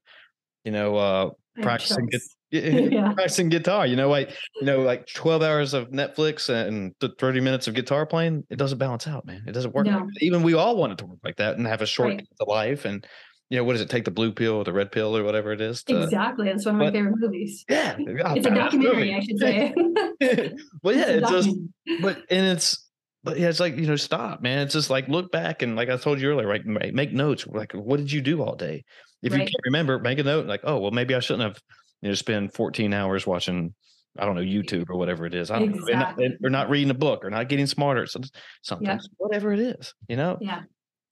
you 0.62 0.70
know, 0.70 0.94
uh, 0.94 1.30
practicing 1.60 2.08
yeah. 2.50 3.12
practicing 3.14 3.48
guitar? 3.48 3.84
You 3.84 3.96
know, 3.96 4.08
like 4.08 4.30
you 4.60 4.64
know, 4.64 4.82
like 4.82 5.08
twelve 5.12 5.42
hours 5.42 5.74
of 5.74 5.88
Netflix 5.88 6.48
and 6.48 6.94
thirty 7.18 7.40
minutes 7.40 7.66
of 7.66 7.74
guitar 7.74 8.06
playing. 8.06 8.44
It 8.48 8.56
doesn't 8.56 8.78
balance 8.78 9.08
out, 9.08 9.26
man. 9.26 9.42
It 9.48 9.52
doesn't 9.52 9.74
work. 9.74 9.86
No. 9.86 9.98
Like 9.98 10.08
Even 10.20 10.44
we 10.44 10.54
all 10.54 10.76
want 10.76 10.92
it 10.92 10.98
to 10.98 11.06
work 11.06 11.18
like 11.24 11.38
that 11.38 11.58
and 11.58 11.66
have 11.66 11.82
a 11.82 11.86
short 11.86 12.10
right. 12.10 12.26
life 12.46 12.84
and 12.84 13.04
you 13.50 13.56
know, 13.56 13.64
what 13.64 13.72
does 13.72 13.82
it 13.82 13.90
take 13.90 14.04
the 14.04 14.12
blue 14.12 14.30
pill 14.30 14.54
or 14.54 14.64
the 14.64 14.72
red 14.72 14.92
pill 14.92 15.16
or 15.16 15.24
whatever 15.24 15.52
it 15.52 15.60
is? 15.60 15.82
To, 15.84 16.04
exactly. 16.04 16.46
That's 16.46 16.64
one 16.64 16.76
of 16.76 16.80
my 16.80 16.92
favorite 16.92 17.16
movies. 17.18 17.64
Yeah. 17.68 17.96
it's 17.98 18.46
a 18.46 18.50
documentary, 18.50 19.12
I 19.12 19.20
should 19.20 19.38
say. 19.40 19.74
but 20.82 20.94
yeah, 20.94 21.06
it's, 21.08 21.30
it's 21.30 21.46
just, 21.46 21.56
but, 22.00 22.18
and 22.30 22.46
it's, 22.46 22.88
but 23.24 23.38
yeah, 23.40 23.48
it's 23.48 23.58
like, 23.58 23.76
you 23.76 23.86
know, 23.86 23.96
stop, 23.96 24.40
man. 24.40 24.60
It's 24.60 24.72
just 24.72 24.88
like, 24.88 25.08
look 25.08 25.32
back. 25.32 25.62
And 25.62 25.74
like 25.74 25.90
I 25.90 25.96
told 25.96 26.20
you 26.20 26.30
earlier, 26.30 26.46
right? 26.46 26.64
Make 26.64 27.12
notes. 27.12 27.44
Like, 27.44 27.72
what 27.72 27.96
did 27.96 28.12
you 28.12 28.20
do 28.20 28.40
all 28.40 28.54
day? 28.54 28.84
If 29.20 29.32
right. 29.32 29.40
you 29.40 29.44
can't 29.44 29.64
remember, 29.64 29.98
make 29.98 30.20
a 30.20 30.22
note 30.22 30.46
like, 30.46 30.60
oh, 30.62 30.78
well, 30.78 30.92
maybe 30.92 31.16
I 31.16 31.20
shouldn't 31.20 31.42
have, 31.42 31.60
you 32.02 32.10
know, 32.10 32.14
spend 32.14 32.54
14 32.54 32.94
hours 32.94 33.26
watching, 33.26 33.74
I 34.16 34.26
don't 34.26 34.36
know, 34.36 34.42
YouTube 34.42 34.88
or 34.90 34.96
whatever 34.96 35.26
it 35.26 35.34
is. 35.34 35.50
I 35.50 35.58
don't 35.58 35.74
exactly. 35.74 36.28
know. 36.28 36.36
Or 36.44 36.50
not 36.50 36.70
reading 36.70 36.90
a 36.90 36.94
book 36.94 37.24
or 37.24 37.30
not 37.30 37.48
getting 37.48 37.66
smarter. 37.66 38.06
So 38.06 38.20
something, 38.62 38.86
yeah. 38.86 38.98
whatever 39.16 39.52
it 39.52 39.60
is, 39.60 39.92
you 40.08 40.16
know? 40.16 40.38
Yeah. 40.40 40.60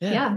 Yeah. 0.01 0.12
yeah. 0.12 0.37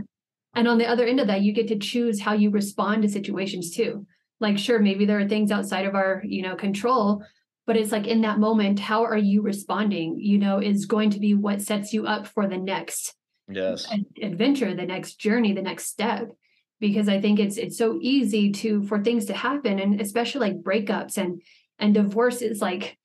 And 0.54 0.68
on 0.68 0.78
the 0.78 0.88
other 0.88 1.06
end 1.06 1.20
of 1.20 1.28
that, 1.28 1.42
you 1.42 1.54
get 1.54 1.68
to 1.70 1.80
choose 1.80 2.20
how 2.20 2.34
you 2.34 2.50
respond 2.50 3.04
to 3.04 3.10
situations 3.10 3.72
too. 3.72 4.06
Like, 4.40 4.58
sure, 4.58 4.80
maybe 4.80 5.06
there 5.06 5.20
are 5.20 5.28
things 5.28 5.52
outside 5.52 5.86
of 5.86 5.96
our, 5.96 6.22
you 6.26 6.42
know, 6.42 6.56
control, 6.56 7.24
but 7.68 7.78
it's 7.78 7.92
like 7.92 8.08
in 8.08 8.22
that 8.22 8.40
moment, 8.40 8.80
how 8.80 9.04
are 9.06 9.18
you 9.18 9.42
responding? 9.42 10.20
You 10.20 10.40
know, 10.40 10.60
is 10.60 10.86
going 10.86 11.12
to 11.12 11.20
be 11.20 11.36
what 11.36 11.62
sets 11.62 11.94
you 11.94 12.06
up 12.06 12.28
for 12.28 12.48
the 12.48 12.58
next 12.58 13.14
yes 13.50 13.88
adventure, 14.22 14.74
the 14.74 14.86
next 14.86 15.16
journey, 15.16 15.54
the 15.54 15.62
next 15.62 15.88
step. 15.88 16.32
Because 16.80 17.08
I 17.08 17.22
think 17.22 17.40
it's 17.40 17.58
it's 17.58 17.78
so 17.78 18.00
easy 18.02 18.52
to 18.54 18.82
for 18.84 19.04
things 19.04 19.26
to 19.26 19.34
happen, 19.34 19.80
and 19.80 20.02
especially 20.02 20.50
like 20.50 20.64
breakups 20.64 21.18
and 21.18 21.42
and 21.78 21.94
divorce 21.94 22.42
is 22.42 22.62
like 22.62 22.98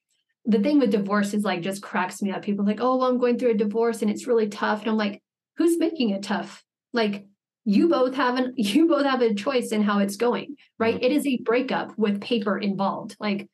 the 0.47 0.61
thing 0.61 0.79
with 0.79 0.91
divorce 0.91 1.35
is 1.35 1.45
like 1.45 1.61
just 1.61 1.83
cracks 1.83 2.23
me 2.23 2.31
up. 2.31 2.43
People 2.43 2.65
like, 2.65 2.81
oh, 2.81 2.97
well, 2.97 3.09
I'm 3.09 3.19
going 3.19 3.39
through 3.39 3.51
a 3.51 3.55
divorce 3.55 4.01
and 4.01 4.11
it's 4.11 4.27
really 4.27 4.49
tough. 4.49 4.81
And 4.81 4.91
I'm 4.91 4.97
like, 4.97 5.23
who's 5.57 5.77
making 5.77 6.11
it 6.11 6.23
tough? 6.23 6.65
Like 6.93 7.27
you 7.67 7.89
both 7.89 8.15
have 8.15 8.39
an 8.39 8.55
you 8.57 8.89
both 8.89 9.05
have 9.05 9.21
a 9.21 9.35
choice 9.35 9.73
in 9.73 9.83
how 9.83 9.99
it's 9.99 10.17
going 10.17 10.57
right? 10.79 10.95
Mm-hmm. 10.95 11.05
it 11.05 11.13
is 11.13 11.27
a 11.27 11.41
breakup 11.45 11.93
with 11.99 12.23
paper 12.23 12.57
involved 12.59 13.17
like 13.21 13.49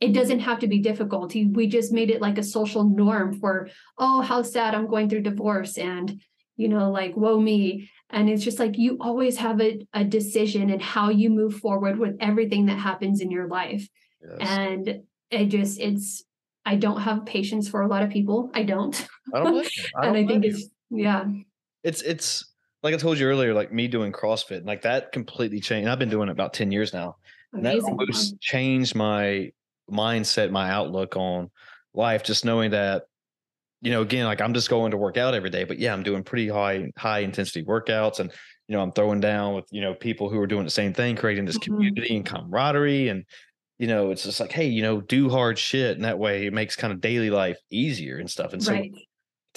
it 0.00 0.12
doesn't 0.12 0.40
have 0.40 0.60
to 0.60 0.68
be 0.68 0.78
difficult. 0.78 1.34
We 1.34 1.66
just 1.66 1.92
made 1.92 2.10
it 2.10 2.20
like 2.20 2.38
a 2.38 2.42
social 2.42 2.84
norm 2.84 3.38
for 3.38 3.68
oh 3.98 4.20
how 4.20 4.42
sad 4.42 4.74
i'm 4.74 4.86
going 4.86 5.08
through 5.08 5.22
divorce 5.22 5.76
and 5.76 6.20
you 6.56 6.68
know 6.68 6.90
like 6.90 7.16
woe 7.16 7.40
me. 7.40 7.90
And 8.10 8.30
it's 8.30 8.44
just 8.44 8.58
like 8.58 8.78
you 8.78 8.96
always 9.00 9.36
have 9.36 9.60
a, 9.60 9.86
a 9.92 10.02
decision 10.02 10.70
and 10.70 10.80
how 10.80 11.10
you 11.10 11.28
move 11.28 11.56
forward 11.56 11.98
with 11.98 12.16
everything 12.20 12.66
that 12.66 12.78
happens 12.78 13.20
in 13.20 13.30
your 13.30 13.48
life. 13.48 13.88
Yes. 14.20 14.48
and 14.48 15.00
it 15.30 15.46
just 15.46 15.78
it's 15.78 16.24
i 16.66 16.74
don't 16.74 17.00
have 17.02 17.24
patience 17.24 17.68
for 17.68 17.82
a 17.82 17.88
lot 17.88 18.02
of 18.02 18.10
people. 18.10 18.50
I 18.54 18.62
don't, 18.64 19.06
I 19.32 19.44
don't 19.44 19.68
I 19.96 20.06
and 20.06 20.16
i 20.16 20.26
think 20.26 20.44
it's 20.44 20.68
yeah. 20.90 21.24
It's 21.84 22.02
it's 22.02 22.47
like 22.82 22.94
I 22.94 22.96
told 22.96 23.18
you 23.18 23.26
earlier, 23.26 23.54
like 23.54 23.72
me 23.72 23.88
doing 23.88 24.12
CrossFit, 24.12 24.64
like 24.64 24.82
that 24.82 25.12
completely 25.12 25.60
changed. 25.60 25.88
I've 25.88 25.98
been 25.98 26.10
doing 26.10 26.28
it 26.28 26.32
about 26.32 26.54
10 26.54 26.70
years 26.70 26.92
now. 26.92 27.16
And 27.52 27.64
that 27.64 27.80
almost 27.80 28.40
changed 28.40 28.94
my 28.94 29.52
mindset, 29.90 30.50
my 30.50 30.70
outlook 30.70 31.16
on 31.16 31.50
life, 31.94 32.22
just 32.22 32.44
knowing 32.44 32.72
that, 32.72 33.04
you 33.80 33.90
know, 33.90 34.02
again, 34.02 34.26
like 34.26 34.40
I'm 34.40 34.54
just 34.54 34.68
going 34.68 34.90
to 34.90 34.96
work 34.96 35.16
out 35.16 35.34
every 35.34 35.50
day, 35.50 35.64
but 35.64 35.78
yeah, 35.78 35.92
I'm 35.92 36.02
doing 36.02 36.22
pretty 36.22 36.48
high, 36.48 36.92
high 36.96 37.20
intensity 37.20 37.64
workouts 37.64 38.20
and, 38.20 38.30
you 38.68 38.76
know, 38.76 38.82
I'm 38.82 38.92
throwing 38.92 39.20
down 39.20 39.54
with, 39.54 39.64
you 39.70 39.80
know, 39.80 39.94
people 39.94 40.28
who 40.28 40.38
are 40.38 40.46
doing 40.46 40.64
the 40.64 40.70
same 40.70 40.92
thing, 40.92 41.16
creating 41.16 41.46
this 41.46 41.58
mm-hmm. 41.58 41.74
community 41.74 42.16
and 42.16 42.26
camaraderie. 42.26 43.08
And, 43.08 43.24
you 43.78 43.86
know, 43.86 44.10
it's 44.10 44.24
just 44.24 44.40
like, 44.40 44.52
hey, 44.52 44.66
you 44.66 44.82
know, 44.82 45.00
do 45.00 45.30
hard 45.30 45.58
shit. 45.58 45.96
And 45.96 46.04
that 46.04 46.18
way 46.18 46.46
it 46.46 46.52
makes 46.52 46.76
kind 46.76 46.92
of 46.92 47.00
daily 47.00 47.30
life 47.30 47.58
easier 47.70 48.18
and 48.18 48.30
stuff. 48.30 48.52
And 48.52 48.62
so 48.62 48.72
right 48.72 48.92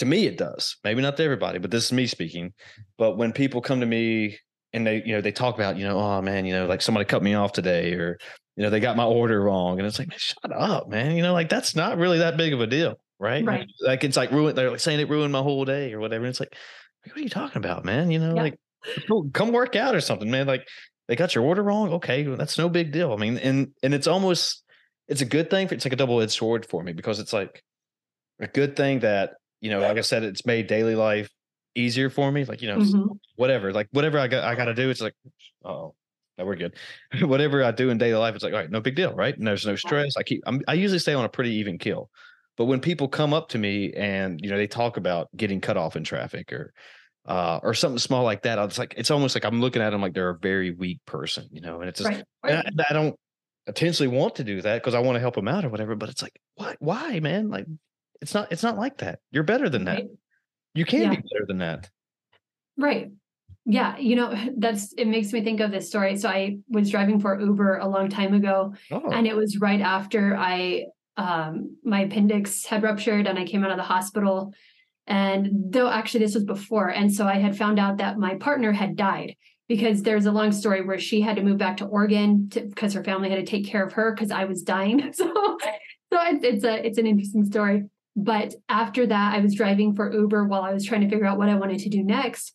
to 0.02 0.06
me 0.06 0.26
it 0.26 0.38
does. 0.38 0.76
Maybe 0.84 1.02
not 1.02 1.16
to 1.18 1.24
everybody 1.24 1.60
but 1.60 1.72
this 1.72 1.86
is 1.86 1.92
me 1.94 2.08
speaking. 2.08 2.54
But 2.98 3.18
when 3.18 3.32
people 3.32 3.62
come 3.62 3.80
to 3.80 3.86
me 3.86 4.38
and 4.74 4.86
they 4.86 5.02
you 5.06 5.14
know 5.14 5.22
they 5.22 5.32
talk 5.32 5.56
about 5.56 5.78
you 5.78 5.86
know 5.86 5.98
oh 6.00 6.22
man 6.22 6.46
you 6.46 6.54
know 6.54 6.66
like 6.66 6.82
somebody 6.82 7.06
cut 7.06 7.24
me 7.24 7.34
off 7.34 7.54
today 7.54 7.94
or 7.94 8.18
you 8.56 8.64
know 8.64 8.70
they 8.70 8.80
got 8.80 8.98
my 8.98 9.06
order 9.06 9.42
wrong 9.42 9.80
and 9.80 9.88
it's 9.88 10.00
like 10.00 10.12
shut 10.18 10.52
up 10.54 10.90
man. 10.90 11.16
You 11.16 11.24
know 11.24 11.34
like 11.34 11.50
that's 11.50 11.76
not 11.76 11.98
really 11.98 12.18
that 12.20 12.38
big 12.38 12.54
of 12.54 12.60
a 12.60 12.68
deal 12.68 12.98
right? 13.20 13.46
Right. 13.46 13.68
Like 13.80 14.04
it's 14.04 14.18
like 14.18 14.32
ruined 14.32 14.58
they're 14.58 14.72
like 14.72 14.80
saying 14.80 15.00
it 15.00 15.10
ruined 15.10 15.32
my 15.32 15.42
whole 15.42 15.64
day 15.64 15.94
or 15.94 16.00
whatever 16.00 16.26
and 16.26 16.32
it's 16.32 16.40
like 16.40 16.56
what 17.06 17.18
are 17.18 17.22
you 17.22 17.30
talking 17.30 17.58
about 17.58 17.86
man? 17.86 18.12
You 18.12 18.20
know 18.20 18.36
yeah. 18.36 18.42
like 18.42 18.60
come 19.34 19.52
work 19.52 19.76
out 19.76 19.96
or 19.96 20.02
something 20.02 20.30
man 20.30 20.48
like 20.48 20.68
they 21.08 21.16
got 21.16 21.36
your 21.36 21.46
order 21.46 21.64
wrong? 21.64 21.94
Okay 21.94 22.28
well, 22.28 22.38
that's 22.38 22.58
no 22.58 22.68
big 22.68 22.92
deal. 22.92 23.14
I 23.14 23.18
mean 23.18 23.38
and 23.38 23.70
and 23.84 23.94
it's 23.94 24.08
almost 24.08 24.64
it's 25.08 25.22
a 25.22 25.26
good 25.26 25.50
thing 25.50 25.68
for 25.68 25.76
it's 25.76 25.86
like 25.86 25.94
a 25.94 25.98
double-edged 25.98 26.32
sword 26.32 26.66
for 26.66 26.84
me 26.84 26.94
because 26.94 27.20
it's 27.20 27.34
like 27.34 27.62
a 28.40 28.48
good 28.48 28.76
thing 28.76 29.02
that 29.02 29.34
you 29.62 29.70
know, 29.70 29.80
like 29.80 29.98
I 29.98 30.02
said, 30.02 30.24
it's 30.24 30.46
made 30.46 30.68
daily 30.68 30.96
life 30.96 31.30
easier 31.76 32.10
for 32.10 32.32
me. 32.32 32.44
Like, 32.44 32.62
you 32.62 32.68
know, 32.68 32.80
mm-hmm. 32.80 33.14
whatever, 33.36 33.72
like 33.72 33.88
whatever 33.92 34.20
I 34.20 34.28
got, 34.28 34.44
I 34.44 34.56
got 34.56 34.66
to 34.66 34.74
do. 34.74 34.90
It's 34.90 35.02
like, 35.02 35.14
oh, 35.64 35.96
no, 36.38 36.46
we're 36.46 36.56
good. 36.56 36.76
whatever 37.22 37.64
I 37.64 37.72
do 37.72 37.90
in 37.90 37.98
daily 37.98 38.20
life, 38.20 38.36
it's 38.36 38.44
like, 38.44 38.54
all 38.54 38.60
right, 38.60 38.70
no 38.70 38.82
big 38.82 38.96
deal, 38.96 39.14
right? 39.14 39.38
And 39.38 39.48
there's 39.48 39.66
no 39.66 39.76
stress. 39.76 40.18
I 40.18 40.24
keep, 40.24 40.42
I'm, 40.46 40.62
I 40.68 40.74
usually 40.74 41.00
stay 41.00 41.14
on 41.14 41.26
a 41.26 41.30
pretty 41.30 41.52
even 41.56 41.78
kill. 41.78 42.10
But 42.58 42.66
when 42.66 42.80
people 42.80 43.08
come 43.08 43.34
up 43.34 43.50
to 43.50 43.58
me 43.58 43.94
and 43.94 44.40
you 44.44 44.50
know 44.50 44.58
they 44.58 44.68
talk 44.68 44.98
about 44.98 45.30
getting 45.36 45.62
cut 45.62 45.78
off 45.78 45.96
in 45.96 46.04
traffic 46.04 46.52
or 46.52 46.74
uh, 47.26 47.60
or 47.64 47.74
something 47.74 48.00
small 48.00 48.24
like 48.24 48.44
that, 48.44 48.60
I 48.60 48.66
was 48.66 48.78
like, 48.78 48.94
it's 48.98 49.12
almost 49.12 49.36
like 49.36 49.46
I'm 49.46 49.62
looking 49.62 49.82
at 49.82 49.92
them 49.92 50.02
like 50.02 50.14
they're 50.14 50.30
a 50.30 50.38
very 50.38 50.72
weak 50.72 51.00
person, 51.06 51.48
you 51.52 51.62
know. 51.62 51.80
And 51.80 51.90
it's 51.90 52.00
just, 52.00 52.10
right. 52.10 52.24
Right. 52.44 52.66
I, 52.66 52.84
I, 52.90 52.94
don't 52.94 53.16
intentionally 53.68 54.16
want 54.16 54.36
to 54.36 54.44
do 54.44 54.62
that 54.62 54.76
because 54.76 54.96
I 54.96 55.00
want 55.00 55.16
to 55.16 55.20
help 55.20 55.36
them 55.36 55.48
out 55.48 55.64
or 55.64 55.70
whatever. 55.70 55.96
But 55.96 56.10
it's 56.10 56.22
like, 56.22 56.40
why, 56.56 56.76
why, 56.80 57.20
man? 57.20 57.50
Like, 57.50 57.68
it's 58.22 58.34
not 58.34 58.52
it's 58.52 58.64
not 58.64 58.78
like 58.78 58.98
that. 59.00 59.20
You're 59.32 59.44
better 59.44 59.70
than 59.70 59.86
that. 59.86 59.96
Right. 59.96 60.08
You 60.74 60.86
can 60.86 61.02
yeah. 61.02 61.10
be 61.10 61.16
better 61.16 61.46
than 61.48 61.58
that. 61.60 61.90
Right. 62.78 63.12
Yeah, 63.66 63.98
you 63.98 64.16
know, 64.16 64.36
that's 64.58 64.94
it 64.94 65.08
makes 65.08 65.34
me 65.34 65.44
think 65.44 65.60
of 65.60 65.72
this 65.72 65.88
story. 65.88 66.18
So 66.18 66.30
I 66.30 66.58
was 66.70 66.90
driving 66.90 67.20
for 67.20 67.40
Uber 67.40 67.78
a 67.78 67.88
long 67.88 68.10
time 68.10 68.34
ago 68.34 68.74
oh. 68.92 69.10
and 69.12 69.28
it 69.28 69.36
was 69.36 69.60
right 69.60 69.82
after 69.82 70.36
I 70.36 70.86
um 71.18 71.78
my 71.84 72.02
appendix 72.02 72.66
had 72.66 72.84
ruptured 72.84 73.28
and 73.28 73.38
I 73.38 73.46
came 73.46 73.64
out 73.64 73.72
of 73.72 73.78
the 73.78 73.84
hospital 73.84 74.54
and 75.08 75.50
though 75.74 75.90
actually 75.90 76.22
this 76.22 76.36
was 76.36 76.46
before 76.46 76.88
and 76.88 77.14
so 77.14 77.28
I 77.28 77.34
had 77.34 77.58
found 77.58 77.80
out 77.80 77.98
that 77.98 78.18
my 78.18 78.36
partner 78.36 78.72
had 78.72 78.96
died 78.96 79.36
because 79.68 80.04
there's 80.04 80.26
a 80.26 80.32
long 80.32 80.54
story 80.54 80.82
where 80.82 81.00
she 81.00 81.20
had 81.20 81.36
to 81.36 81.44
move 81.44 81.58
back 81.58 81.78
to 81.78 81.86
Oregon 81.86 82.50
because 82.50 82.94
her 82.94 83.04
family 83.04 83.30
had 83.30 83.46
to 83.46 83.46
take 83.46 83.68
care 83.68 83.86
of 83.86 83.94
her 83.94 84.14
because 84.14 84.32
I 84.32 84.46
was 84.46 84.64
dying. 84.64 85.14
So 85.22 85.58
so 86.14 86.20
it's, 86.24 86.44
it's 86.44 86.64
a 86.66 86.86
it's 86.86 86.98
an 86.98 87.08
interesting 87.08 87.46
story. 87.46 87.84
But 88.16 88.56
after 88.68 89.08
that, 89.08 89.34
I 89.34 89.40
was 89.40 89.56
driving 89.56 89.96
for 89.96 90.12
Uber 90.12 90.46
while 90.46 90.64
I 90.64 90.74
was 90.74 90.86
trying 90.86 91.02
to 91.02 91.10
figure 91.10 91.26
out 91.26 91.38
what 91.38 91.50
I 91.50 91.56
wanted 91.56 91.80
to 91.80 91.90
do 91.90 92.04
next. 92.04 92.54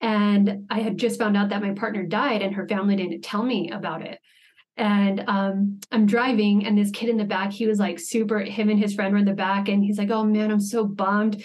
And 0.00 0.66
I 0.70 0.80
had 0.80 0.98
just 0.98 1.18
found 1.18 1.36
out 1.36 1.50
that 1.50 1.62
my 1.62 1.72
partner 1.72 2.04
died 2.04 2.42
and 2.42 2.54
her 2.54 2.66
family 2.66 2.96
didn't 2.96 3.22
tell 3.22 3.42
me 3.42 3.70
about 3.70 4.02
it. 4.02 4.18
And 4.76 5.24
um, 5.28 5.80
I'm 5.92 6.04
driving, 6.04 6.66
and 6.66 6.76
this 6.76 6.90
kid 6.90 7.08
in 7.08 7.16
the 7.16 7.24
back, 7.24 7.52
he 7.52 7.66
was 7.66 7.78
like 7.78 8.00
super, 8.00 8.40
him 8.40 8.70
and 8.70 8.78
his 8.78 8.94
friend 8.94 9.12
were 9.12 9.20
in 9.20 9.24
the 9.24 9.32
back, 9.32 9.68
and 9.68 9.84
he's 9.84 9.98
like, 9.98 10.10
Oh 10.10 10.24
man, 10.24 10.50
I'm 10.50 10.60
so 10.60 10.84
bummed. 10.84 11.44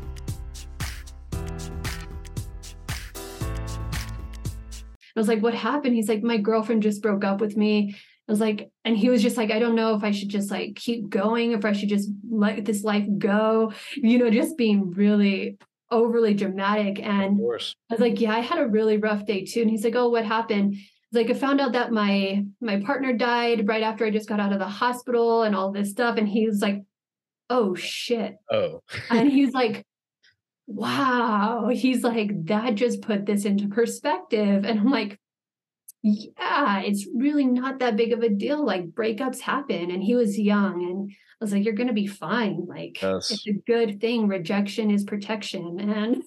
Was 5.19 5.27
like, 5.27 5.41
what 5.41 5.53
happened? 5.53 5.95
He's 5.95 6.09
like, 6.09 6.23
my 6.23 6.37
girlfriend 6.37 6.83
just 6.83 7.01
broke 7.01 7.23
up 7.23 7.41
with 7.41 7.57
me. 7.57 7.95
I 8.27 8.31
was 8.31 8.39
like, 8.39 8.69
and 8.85 8.95
he 8.95 9.09
was 9.09 9.21
just 9.21 9.37
like, 9.37 9.51
I 9.51 9.59
don't 9.59 9.75
know 9.75 9.95
if 9.95 10.03
I 10.03 10.11
should 10.11 10.29
just 10.29 10.51
like 10.51 10.75
keep 10.75 11.09
going, 11.09 11.51
if 11.51 11.65
I 11.65 11.73
should 11.73 11.89
just 11.89 12.09
let 12.29 12.63
this 12.63 12.83
life 12.83 13.05
go, 13.17 13.73
you 13.95 14.17
know, 14.17 14.29
just 14.29 14.57
being 14.57 14.91
really 14.91 15.57
overly 15.89 16.33
dramatic. 16.33 17.01
And 17.01 17.39
I 17.89 17.93
was 17.93 17.99
like, 17.99 18.21
yeah, 18.21 18.33
I 18.33 18.39
had 18.39 18.59
a 18.59 18.67
really 18.67 18.97
rough 18.97 19.25
day 19.25 19.43
too. 19.43 19.61
And 19.61 19.69
he's 19.69 19.83
like, 19.83 19.95
oh, 19.95 20.09
what 20.09 20.25
happened? 20.25 20.77
Like 21.11 21.29
I 21.29 21.33
found 21.33 21.59
out 21.59 21.73
that 21.73 21.91
my 21.91 22.45
my 22.61 22.79
partner 22.79 23.11
died 23.11 23.67
right 23.67 23.83
after 23.83 24.05
I 24.05 24.11
just 24.11 24.29
got 24.29 24.39
out 24.39 24.53
of 24.53 24.59
the 24.59 24.67
hospital 24.67 25.43
and 25.43 25.53
all 25.53 25.71
this 25.71 25.91
stuff. 25.91 26.17
And 26.17 26.27
he 26.27 26.47
was 26.47 26.61
like, 26.61 26.83
oh 27.49 27.75
shit. 27.75 28.37
Oh. 28.49 28.81
and 29.09 29.29
he's 29.29 29.53
like, 29.53 29.85
wow. 30.73 31.69
He's 31.71 32.03
like, 32.03 32.45
that 32.45 32.75
just 32.75 33.01
put 33.01 33.25
this 33.25 33.45
into 33.45 33.67
perspective. 33.67 34.63
And 34.65 34.79
I'm 34.79 34.89
like, 34.89 35.19
yeah, 36.03 36.81
it's 36.81 37.07
really 37.15 37.45
not 37.45 37.79
that 37.79 37.95
big 37.95 38.11
of 38.11 38.21
a 38.21 38.29
deal. 38.29 38.65
Like 38.65 38.89
breakups 38.89 39.39
happen. 39.39 39.91
And 39.91 40.01
he 40.01 40.15
was 40.15 40.39
young 40.39 40.83
and 40.83 41.11
I 41.11 41.43
was 41.43 41.53
like, 41.53 41.63
you're 41.63 41.73
gonna 41.73 41.93
be 41.93 42.07
fine. 42.07 42.65
Like 42.67 43.01
yes. 43.01 43.31
it's 43.31 43.47
a 43.47 43.53
good 43.53 44.01
thing. 44.01 44.27
Rejection 44.27 44.91
is 44.91 45.03
protection. 45.03 45.79
And 45.91 46.23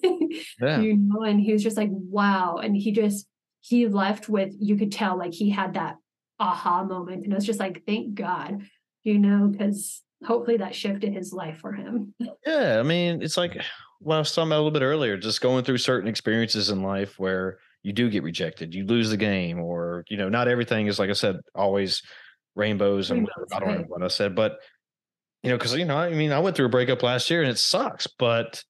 yeah. 0.61 0.79
you 0.79 0.97
know, 0.97 1.23
and 1.23 1.39
he 1.39 1.51
was 1.53 1.63
just 1.63 1.77
like, 1.77 1.89
wow. 1.91 2.57
And 2.57 2.75
he 2.75 2.91
just 2.91 3.27
he 3.61 3.87
left 3.87 4.29
with 4.29 4.53
you 4.59 4.77
could 4.77 4.91
tell 4.91 5.17
like 5.17 5.33
he 5.33 5.49
had 5.49 5.73
that 5.73 5.95
aha 6.39 6.83
moment. 6.83 7.23
And 7.23 7.33
it 7.33 7.35
was 7.35 7.45
just 7.45 7.59
like, 7.59 7.83
thank 7.85 8.13
God, 8.13 8.61
you 9.03 9.19
know, 9.19 9.47
because 9.47 10.01
hopefully 10.25 10.57
that 10.57 10.75
shifted 10.75 11.13
his 11.13 11.33
life 11.33 11.57
for 11.57 11.73
him. 11.73 12.13
Yeah. 12.45 12.77
I 12.79 12.83
mean, 12.83 13.21
it's 13.21 13.37
like 13.37 13.61
what 14.05 14.15
I 14.15 14.19
was 14.19 14.31
talking 14.31 14.49
about 14.49 14.57
a 14.57 14.63
little 14.63 14.71
bit 14.71 14.83
earlier, 14.83 15.17
just 15.17 15.41
going 15.41 15.63
through 15.63 15.79
certain 15.79 16.07
experiences 16.07 16.69
in 16.69 16.83
life 16.83 17.17
where 17.17 17.57
you 17.81 17.91
do 17.91 18.09
get 18.09 18.21
rejected, 18.21 18.75
you 18.75 18.85
lose 18.85 19.09
the 19.09 19.17
game, 19.17 19.59
or 19.59 20.05
you 20.09 20.17
know, 20.17 20.29
not 20.29 20.47
everything 20.47 20.85
is 20.85 20.99
like 20.99 21.09
I 21.09 21.13
said, 21.13 21.37
always 21.55 22.03
rainbows 22.55 23.09
and 23.09 23.21
rainbows, 23.21 23.51
I 23.51 23.59
don't 23.59 23.69
right. 23.69 23.79
know 23.79 23.85
what 23.87 24.03
I 24.03 24.07
said, 24.07 24.35
but 24.35 24.59
you 25.41 25.49
know, 25.49 25.57
because 25.57 25.75
you 25.75 25.85
know, 25.85 25.97
I 25.97 26.11
mean, 26.11 26.31
I 26.31 26.39
went 26.39 26.55
through 26.55 26.67
a 26.67 26.69
breakup 26.69 27.01
last 27.01 27.29
year 27.31 27.41
and 27.41 27.49
it 27.49 27.57
sucks, 27.57 28.05
but 28.05 28.63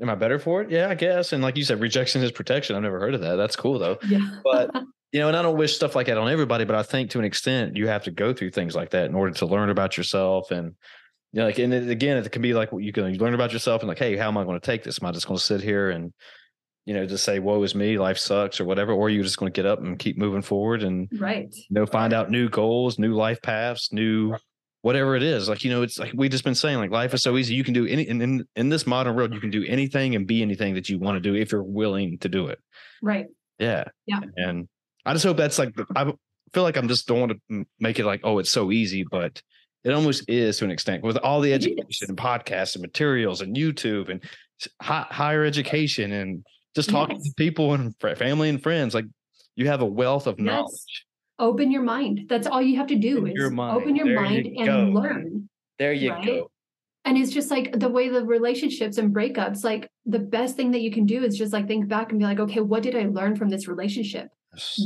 am 0.00 0.08
I 0.08 0.14
better 0.14 0.38
for 0.38 0.62
it? 0.62 0.70
Yeah, 0.70 0.88
I 0.88 0.94
guess. 0.94 1.32
And 1.32 1.42
like 1.42 1.56
you 1.56 1.64
said, 1.64 1.80
rejection 1.80 2.22
is 2.22 2.30
protection. 2.30 2.76
I've 2.76 2.82
never 2.82 3.00
heard 3.00 3.14
of 3.14 3.22
that. 3.22 3.34
That's 3.36 3.56
cool 3.56 3.80
though. 3.80 3.98
Yeah. 4.06 4.20
but 4.44 4.70
you 5.12 5.18
know, 5.18 5.28
and 5.28 5.36
I 5.36 5.42
don't 5.42 5.58
wish 5.58 5.74
stuff 5.74 5.96
like 5.96 6.06
that 6.06 6.18
on 6.18 6.28
everybody, 6.28 6.64
but 6.64 6.76
I 6.76 6.84
think 6.84 7.10
to 7.10 7.18
an 7.18 7.24
extent 7.24 7.76
you 7.76 7.88
have 7.88 8.04
to 8.04 8.12
go 8.12 8.32
through 8.32 8.50
things 8.50 8.76
like 8.76 8.90
that 8.90 9.06
in 9.06 9.16
order 9.16 9.32
to 9.34 9.46
learn 9.46 9.70
about 9.70 9.96
yourself 9.96 10.52
and 10.52 10.74
you 11.36 11.42
know, 11.42 11.48
like 11.48 11.58
and 11.58 11.74
it, 11.74 11.90
again, 11.90 12.16
it 12.16 12.32
can 12.32 12.40
be 12.40 12.54
like 12.54 12.70
you 12.72 12.94
can 12.94 13.18
learn 13.18 13.34
about 13.34 13.52
yourself 13.52 13.82
and 13.82 13.88
like, 13.88 13.98
hey, 13.98 14.16
how 14.16 14.28
am 14.28 14.38
I 14.38 14.44
going 14.44 14.58
to 14.58 14.64
take 14.64 14.82
this? 14.82 14.98
Am 15.02 15.06
I 15.06 15.12
just 15.12 15.28
going 15.28 15.36
to 15.36 15.44
sit 15.44 15.60
here 15.60 15.90
and 15.90 16.14
you 16.86 16.94
know, 16.94 17.04
just 17.04 17.24
say, 17.24 17.40
woe 17.40 17.62
is 17.64 17.74
me, 17.74 17.98
life 17.98 18.16
sucks 18.16 18.60
or 18.60 18.64
whatever, 18.64 18.92
or 18.92 19.10
you're 19.10 19.24
just 19.24 19.38
going 19.38 19.52
to 19.52 19.56
get 19.56 19.66
up 19.66 19.80
and 19.80 19.98
keep 19.98 20.16
moving 20.16 20.40
forward 20.40 20.84
and, 20.84 21.08
right. 21.18 21.52
you 21.52 21.74
know, 21.74 21.84
find 21.84 22.12
out 22.12 22.30
new 22.30 22.48
goals, 22.48 22.96
new 22.96 23.12
life 23.12 23.42
paths, 23.42 23.92
new 23.92 24.36
whatever 24.82 25.16
it 25.16 25.22
is. 25.24 25.48
Like, 25.48 25.64
you 25.64 25.70
know, 25.70 25.82
it's 25.82 25.98
like 25.98 26.12
we 26.14 26.28
just 26.28 26.44
been 26.44 26.54
saying, 26.54 26.78
like 26.78 26.92
life 26.92 27.12
is 27.12 27.24
so 27.24 27.36
easy. 27.36 27.54
You 27.54 27.64
can 27.64 27.74
do 27.74 27.86
any, 27.88 28.08
in, 28.08 28.22
in, 28.22 28.44
in 28.54 28.68
this 28.68 28.86
modern 28.86 29.16
world, 29.16 29.34
you 29.34 29.40
can 29.40 29.50
do 29.50 29.64
anything 29.66 30.14
and 30.14 30.28
be 30.28 30.42
anything 30.42 30.74
that 30.74 30.88
you 30.88 31.00
want 31.00 31.16
to 31.16 31.20
do 31.20 31.34
if 31.34 31.50
you're 31.50 31.60
willing 31.64 32.18
to 32.18 32.28
do 32.28 32.46
it. 32.46 32.60
Right. 33.02 33.26
Yeah. 33.58 33.84
Yeah. 34.06 34.20
And 34.36 34.68
I 35.04 35.12
just 35.12 35.24
hope 35.24 35.38
that's 35.38 35.58
like, 35.58 35.74
I 35.96 36.04
feel 36.52 36.62
like 36.62 36.76
I'm 36.76 36.86
just 36.86 37.08
don't 37.08 37.18
want 37.18 37.32
to 37.50 37.64
make 37.80 37.98
it 37.98 38.06
like, 38.06 38.20
oh, 38.22 38.38
it's 38.38 38.52
so 38.52 38.70
easy, 38.70 39.04
but 39.10 39.42
it 39.86 39.92
almost 39.92 40.28
is 40.28 40.58
to 40.58 40.64
an 40.64 40.72
extent 40.72 41.04
with 41.04 41.16
all 41.18 41.40
the 41.40 41.52
education 41.52 42.08
and 42.08 42.18
podcasts 42.18 42.74
and 42.74 42.82
materials 42.82 43.40
and 43.40 43.56
YouTube 43.56 44.08
and 44.08 44.20
higher 44.80 45.44
education 45.44 46.10
and 46.10 46.44
just 46.74 46.90
talking 46.90 47.16
yes. 47.16 47.26
to 47.26 47.34
people 47.36 47.72
and 47.72 47.94
family 48.18 48.48
and 48.48 48.60
friends. 48.60 48.94
Like 48.94 49.04
you 49.54 49.68
have 49.68 49.82
a 49.82 49.86
wealth 49.86 50.26
of 50.26 50.40
yes. 50.40 50.46
knowledge. 50.46 51.06
Open 51.38 51.70
your 51.70 51.82
mind. 51.82 52.22
That's 52.28 52.48
all 52.48 52.60
you 52.60 52.76
have 52.78 52.88
to 52.88 52.96
do 52.96 53.18
open 53.18 53.30
is 53.30 53.34
your 53.36 53.60
open 53.60 53.94
your 53.94 54.06
there 54.06 54.20
mind 54.20 54.46
you 54.46 54.64
and 54.64 54.92
learn. 54.92 55.48
There 55.78 55.92
you 55.92 56.10
right? 56.10 56.26
go. 56.26 56.50
And 57.04 57.16
it's 57.16 57.30
just 57.30 57.52
like 57.52 57.78
the 57.78 57.88
way 57.88 58.08
the 58.08 58.24
relationships 58.24 58.98
and 58.98 59.14
breakups, 59.14 59.62
like 59.62 59.88
the 60.04 60.18
best 60.18 60.56
thing 60.56 60.72
that 60.72 60.80
you 60.80 60.90
can 60.90 61.06
do 61.06 61.22
is 61.22 61.38
just 61.38 61.52
like 61.52 61.68
think 61.68 61.86
back 61.86 62.10
and 62.10 62.18
be 62.18 62.24
like, 62.24 62.40
okay, 62.40 62.60
what 62.60 62.82
did 62.82 62.96
I 62.96 63.04
learn 63.04 63.36
from 63.36 63.50
this 63.50 63.68
relationship? 63.68 64.30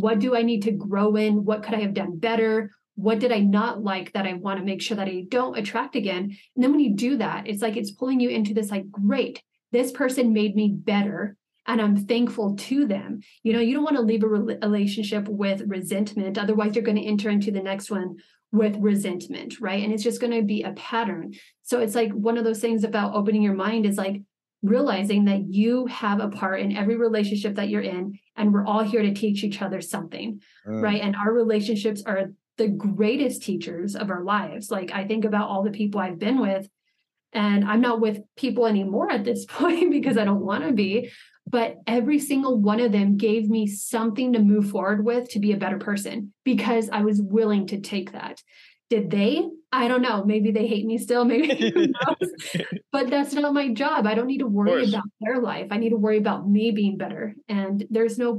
What 0.01 0.18
do 0.18 0.36
I 0.36 0.42
need 0.42 0.62
to 0.64 0.72
grow 0.72 1.16
in? 1.16 1.46
What 1.46 1.62
could 1.62 1.72
I 1.72 1.80
have 1.80 1.94
done 1.94 2.18
better? 2.18 2.72
What 3.01 3.18
did 3.18 3.32
I 3.32 3.40
not 3.40 3.82
like 3.82 4.12
that 4.12 4.26
I 4.26 4.34
want 4.34 4.59
to 4.59 4.64
make 4.64 4.82
sure 4.82 4.96
that 4.96 5.09
I 5.09 5.24
don't 5.28 5.59
attract 5.59 5.96
again? 5.96 6.36
And 6.55 6.62
then 6.62 6.70
when 6.70 6.80
you 6.80 6.94
do 6.94 7.16
that, 7.16 7.48
it's 7.48 7.62
like 7.62 7.76
it's 7.76 7.90
pulling 7.90 8.20
you 8.20 8.28
into 8.28 8.55
this 8.55 8.70
like, 8.70 8.90
great, 8.90 9.42
this 9.72 9.90
person 9.90 10.32
made 10.32 10.55
me 10.55 10.68
better 10.74 11.36
and 11.66 11.80
I'm 11.80 11.96
thankful 11.96 12.57
to 12.57 12.86
them. 12.86 13.20
You 13.42 13.53
know, 13.53 13.61
you 13.61 13.74
don't 13.74 13.84
want 13.84 13.96
to 13.96 14.03
leave 14.03 14.24
a 14.24 14.28
relationship 14.28 15.28
with 15.28 15.62
resentment. 15.66 16.36
Otherwise, 16.38 16.74
you're 16.74 16.84
going 16.84 16.96
to 16.96 17.07
enter 17.07 17.30
into 17.30 17.51
the 17.51 17.62
next 17.62 17.90
one 17.90 18.16
with 18.53 18.76
resentment, 18.78 19.61
right? 19.61 19.82
And 19.82 19.92
it's 19.92 20.03
just 20.03 20.20
going 20.20 20.32
to 20.32 20.42
be 20.42 20.62
a 20.62 20.72
pattern. 20.72 21.32
So 21.62 21.80
it's 21.80 21.94
like 21.94 22.11
one 22.12 22.38
of 22.38 22.44
those 22.44 22.61
things 22.61 22.82
about 22.82 23.14
opening 23.14 23.42
your 23.42 23.55
mind 23.55 23.86
is 23.86 23.96
like 23.96 24.22
realizing 24.62 25.26
that 25.26 25.46
you 25.48 25.86
have 25.86 26.20
a 26.20 26.28
part 26.28 26.61
in 26.61 26.76
every 26.76 26.96
relationship 26.96 27.55
that 27.55 27.68
you're 27.68 27.80
in, 27.80 28.18
and 28.36 28.53
we're 28.53 28.66
all 28.66 28.82
here 28.82 29.03
to 29.03 29.14
teach 29.14 29.44
each 29.44 29.62
other 29.62 29.80
something, 29.80 30.40
mm. 30.66 30.82
right? 30.82 31.01
And 31.01 31.16
our 31.16 31.32
relationships 31.32 32.03
are 32.05 32.32
the 32.61 32.68
greatest 32.68 33.42
teachers 33.42 33.96
of 33.96 34.11
our 34.11 34.22
lives. 34.22 34.70
Like 34.70 34.92
I 34.92 35.06
think 35.06 35.24
about 35.24 35.48
all 35.48 35.62
the 35.62 35.70
people 35.70 35.98
I've 35.98 36.18
been 36.18 36.40
with, 36.40 36.68
and 37.32 37.64
I'm 37.64 37.80
not 37.80 38.02
with 38.02 38.20
people 38.36 38.66
anymore 38.66 39.11
at 39.11 39.24
this 39.24 39.46
point 39.48 39.90
because 39.90 40.18
I 40.18 40.26
don't 40.26 40.44
want 40.44 40.66
to 40.66 40.72
be, 40.72 41.11
but 41.46 41.76
every 41.86 42.18
single 42.18 42.61
one 42.61 42.78
of 42.80 42.92
them 42.92 43.16
gave 43.16 43.48
me 43.48 43.66
something 43.66 44.34
to 44.34 44.40
move 44.40 44.68
forward 44.68 45.06
with 45.06 45.30
to 45.30 45.38
be 45.38 45.52
a 45.52 45.56
better 45.56 45.78
person 45.78 46.34
because 46.44 46.90
I 46.90 47.00
was 47.00 47.22
willing 47.22 47.66
to 47.68 47.80
take 47.80 48.12
that. 48.12 48.42
Did 48.90 49.11
they? 49.11 49.48
I 49.72 49.88
don't 49.88 50.02
know. 50.02 50.22
Maybe 50.22 50.50
they 50.50 50.66
hate 50.66 50.84
me 50.84 50.98
still. 50.98 51.24
Maybe, 51.32 51.94
but 52.92 53.08
that's 53.08 53.32
not 53.32 53.54
my 53.54 53.72
job. 53.72 54.06
I 54.06 54.14
don't 54.14 54.26
need 54.26 54.40
to 54.40 54.46
worry 54.46 54.86
about 54.86 55.04
their 55.22 55.40
life. 55.40 55.68
I 55.70 55.78
need 55.78 55.90
to 55.90 55.96
worry 55.96 56.18
about 56.18 56.46
me 56.46 56.72
being 56.72 56.98
better. 56.98 57.34
And 57.48 57.86
there's 57.88 58.18
no. 58.18 58.38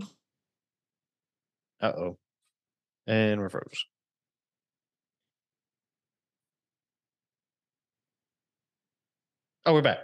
Uh 1.82 1.94
oh. 1.98 2.18
And 3.08 3.42
reverse. 3.42 3.84
Oh, 9.66 9.74
we're 9.74 9.82
back. 9.82 10.00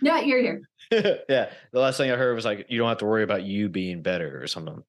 Yeah, 0.00 0.20
you're 0.20 0.40
here. 0.40 0.62
yeah. 1.28 1.50
The 1.72 1.80
last 1.80 1.96
thing 1.96 2.10
I 2.10 2.16
heard 2.16 2.34
was 2.34 2.44
like, 2.44 2.66
you 2.68 2.78
don't 2.78 2.88
have 2.88 2.98
to 2.98 3.04
worry 3.04 3.24
about 3.24 3.42
you 3.42 3.68
being 3.68 4.02
better 4.02 4.40
or 4.40 4.46
something. 4.46 4.82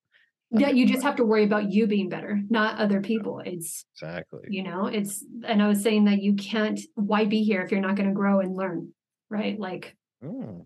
Yeah, 0.51 0.69
you 0.69 0.85
just 0.85 1.01
have 1.01 1.15
to 1.15 1.25
worry 1.25 1.45
about 1.45 1.71
you 1.71 1.87
being 1.87 2.09
better, 2.09 2.39
not 2.47 2.77
other 2.77 3.01
people. 3.01 3.41
It's 3.43 3.85
exactly, 3.95 4.41
you 4.49 4.61
know, 4.61 4.85
it's, 4.85 5.25
and 5.47 5.63
I 5.63 5.67
was 5.67 5.81
saying 5.81 6.05
that 6.05 6.21
you 6.21 6.35
can't, 6.35 6.79
why 6.93 7.25
be 7.25 7.43
here 7.43 7.63
if 7.63 7.71
you're 7.71 7.81
not 7.81 7.95
going 7.95 8.07
to 8.07 8.13
grow 8.13 8.39
and 8.39 8.55
learn, 8.55 8.93
right? 9.31 9.59
Like, 9.59 9.95
mm. 10.23 10.63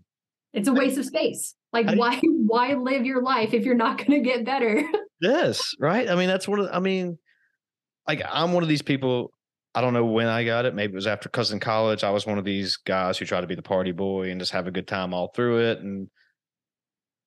it's 0.51 0.67
a 0.67 0.73
waste 0.73 0.97
of 0.97 1.05
space. 1.05 1.55
Like, 1.71 1.89
why, 1.97 2.19
why 2.23 2.73
live 2.73 3.05
your 3.05 3.21
life 3.21 3.53
if 3.53 3.63
you're 3.63 3.75
not 3.75 3.97
going 4.05 4.21
to 4.21 4.29
get 4.29 4.43
better? 4.43 4.83
yes, 5.21 5.73
right. 5.79 6.09
I 6.09 6.15
mean, 6.15 6.27
that's 6.27 6.49
one 6.49 6.59
of, 6.59 6.69
I 6.69 6.79
mean, 6.79 7.17
like, 8.05 8.21
I'm 8.29 8.51
one 8.51 8.63
of 8.63 8.69
these 8.69 8.81
people 8.81 9.31
I 9.77 9.81
don't 9.81 9.93
know 9.93 10.05
when 10.05 10.25
I 10.25 10.43
got 10.43 10.65
it. 10.65 10.73
Maybe 10.73 10.93
it 10.93 10.95
was 10.95 11.05
after 11.05 11.29
cousin 11.29 11.59
college. 11.59 12.03
I 12.03 12.09
was 12.09 12.25
one 12.25 12.39
of 12.39 12.43
these 12.43 12.77
guys 12.77 13.19
who 13.19 13.25
tried 13.25 13.41
to 13.41 13.47
be 13.47 13.53
the 13.53 13.61
party 13.61 13.91
boy 13.91 14.31
and 14.31 14.41
just 14.41 14.53
have 14.53 14.65
a 14.65 14.71
good 14.71 14.87
time 14.87 15.13
all 15.13 15.27
through 15.35 15.59
it. 15.69 15.81
And 15.81 16.09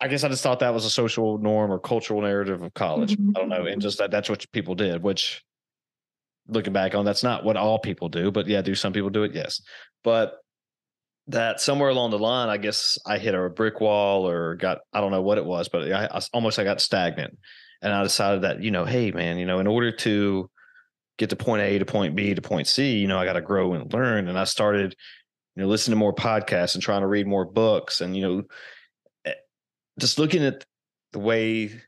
I 0.00 0.08
guess 0.08 0.24
I 0.24 0.28
just 0.28 0.42
thought 0.42 0.58
that 0.58 0.74
was 0.74 0.84
a 0.84 0.90
social 0.90 1.38
norm 1.38 1.70
or 1.70 1.78
cultural 1.78 2.22
narrative 2.22 2.60
of 2.60 2.74
college. 2.74 3.12
Mm-hmm. 3.12 3.36
I 3.36 3.38
don't 3.38 3.50
know. 3.50 3.66
And 3.66 3.80
just 3.80 3.98
that 3.98 4.10
that's 4.10 4.28
what 4.28 4.44
people 4.50 4.74
did, 4.74 5.00
which 5.00 5.44
looking 6.48 6.72
back 6.72 6.96
on, 6.96 7.04
that's 7.04 7.22
not 7.22 7.44
what 7.44 7.56
all 7.56 7.78
people 7.78 8.08
do. 8.08 8.32
But 8.32 8.48
yeah, 8.48 8.62
do 8.62 8.74
some 8.74 8.92
people 8.92 9.10
do 9.10 9.22
it? 9.22 9.32
Yes. 9.32 9.62
But 10.02 10.32
that 11.28 11.60
somewhere 11.60 11.90
along 11.90 12.10
the 12.10 12.18
line, 12.18 12.48
I 12.48 12.56
guess 12.56 12.98
I 13.06 13.18
hit 13.18 13.32
a 13.36 13.48
brick 13.48 13.80
wall 13.80 14.28
or 14.28 14.56
got, 14.56 14.78
I 14.92 15.00
don't 15.00 15.12
know 15.12 15.22
what 15.22 15.38
it 15.38 15.44
was, 15.44 15.68
but 15.68 15.92
I, 15.92 16.06
I 16.06 16.20
almost 16.32 16.58
I 16.58 16.64
got 16.64 16.80
stagnant. 16.80 17.38
And 17.80 17.92
I 17.92 18.02
decided 18.02 18.42
that, 18.42 18.60
you 18.60 18.72
know, 18.72 18.86
hey, 18.86 19.12
man, 19.12 19.38
you 19.38 19.46
know, 19.46 19.60
in 19.60 19.68
order 19.68 19.92
to 19.92 20.50
get 21.20 21.30
to 21.30 21.36
point 21.36 21.60
A 21.60 21.78
to 21.78 21.84
point 21.84 22.16
B 22.16 22.34
to 22.34 22.40
point 22.40 22.66
C, 22.66 22.96
you 22.96 23.06
know, 23.06 23.18
I 23.18 23.26
got 23.26 23.34
to 23.34 23.42
grow 23.42 23.74
and 23.74 23.92
learn. 23.92 24.28
And 24.28 24.38
I 24.38 24.44
started, 24.44 24.96
you 25.54 25.62
know, 25.62 25.68
listening 25.68 25.92
to 25.92 25.98
more 25.98 26.14
podcasts 26.14 26.74
and 26.74 26.82
trying 26.82 27.02
to 27.02 27.06
read 27.06 27.26
more 27.26 27.44
books 27.44 28.00
and, 28.00 28.16
you 28.16 28.22
know, 28.22 28.42
eh, 29.26 29.34
just 29.98 30.18
looking 30.18 30.42
at 30.42 30.64
the 31.12 31.18
way 31.18 31.78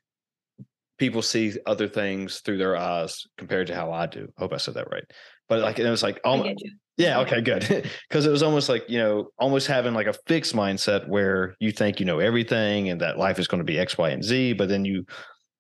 people 0.99 1.23
see 1.23 1.57
other 1.65 1.89
things 1.89 2.41
through 2.41 2.59
their 2.59 2.77
eyes 2.77 3.27
compared 3.39 3.69
to 3.69 3.75
how 3.75 3.91
I 3.91 4.07
do. 4.07 4.29
I 4.37 4.43
hope 4.43 4.53
I 4.53 4.59
said 4.59 4.75
that 4.75 4.93
right. 4.93 5.05
But 5.49 5.61
like, 5.61 5.79
it 5.79 5.89
was 5.89 6.03
like, 6.03 6.21
almost, 6.25 6.63
yeah, 6.99 7.21
okay, 7.21 7.41
good. 7.41 7.91
Because 8.09 8.27
it 8.27 8.31
was 8.31 8.43
almost 8.43 8.69
like, 8.69 8.85
you 8.87 8.99
know, 8.99 9.29
almost 9.39 9.67
having 9.67 9.95
like 9.95 10.09
a 10.09 10.15
fixed 10.27 10.55
mindset 10.55 11.09
where 11.09 11.57
you 11.59 11.73
think 11.73 12.01
you 12.01 12.05
know 12.05 12.19
everything 12.19 12.91
and 12.91 13.01
that 13.01 13.17
life 13.17 13.39
is 13.39 13.49
going 13.49 13.61
to 13.61 13.65
be 13.65 13.79
X, 13.79 13.97
Y, 13.97 14.11
and 14.11 14.23
Z. 14.23 14.53
But 14.53 14.69
then 14.69 14.85
you 14.85 15.07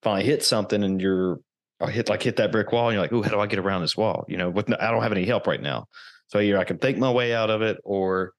finally 0.02 0.26
hit 0.26 0.44
something 0.44 0.84
and 0.84 1.00
you're 1.00 1.38
I 1.82 1.90
hit 1.90 2.08
like 2.08 2.22
hit 2.22 2.36
that 2.36 2.52
brick 2.52 2.72
wall, 2.72 2.88
and 2.88 2.94
you're 2.94 3.02
like, 3.02 3.12
"Oh, 3.12 3.22
how 3.22 3.30
do 3.30 3.40
I 3.40 3.46
get 3.46 3.58
around 3.58 3.82
this 3.82 3.96
wall?" 3.96 4.24
You 4.28 4.36
know, 4.36 4.50
with 4.50 4.68
no, 4.68 4.76
I 4.80 4.90
don't 4.90 5.02
have 5.02 5.12
any 5.12 5.24
help 5.24 5.46
right 5.46 5.60
now, 5.60 5.86
so 6.28 6.38
either 6.38 6.58
I 6.58 6.64
can 6.64 6.78
think 6.78 6.98
my 6.98 7.10
way 7.10 7.34
out 7.34 7.50
of 7.50 7.62
it, 7.62 7.78
or 7.84 8.32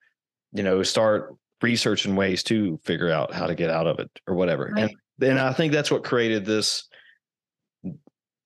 you 0.53 0.63
know, 0.63 0.83
start 0.83 1.35
researching 1.61 2.15
ways 2.15 2.43
to 2.43 2.79
figure 2.83 3.09
out 3.09 3.33
how 3.33 3.47
to 3.47 3.55
get 3.55 3.69
out 3.69 3.87
of 3.87 3.99
it 3.99 4.09
or 4.27 4.35
whatever. 4.35 4.71
Right. 4.73 4.83
And 4.83 4.95
then 5.17 5.37
I 5.37 5.53
think 5.53 5.73
that's 5.73 5.89
what 5.89 6.03
created 6.03 6.45
this 6.45 6.87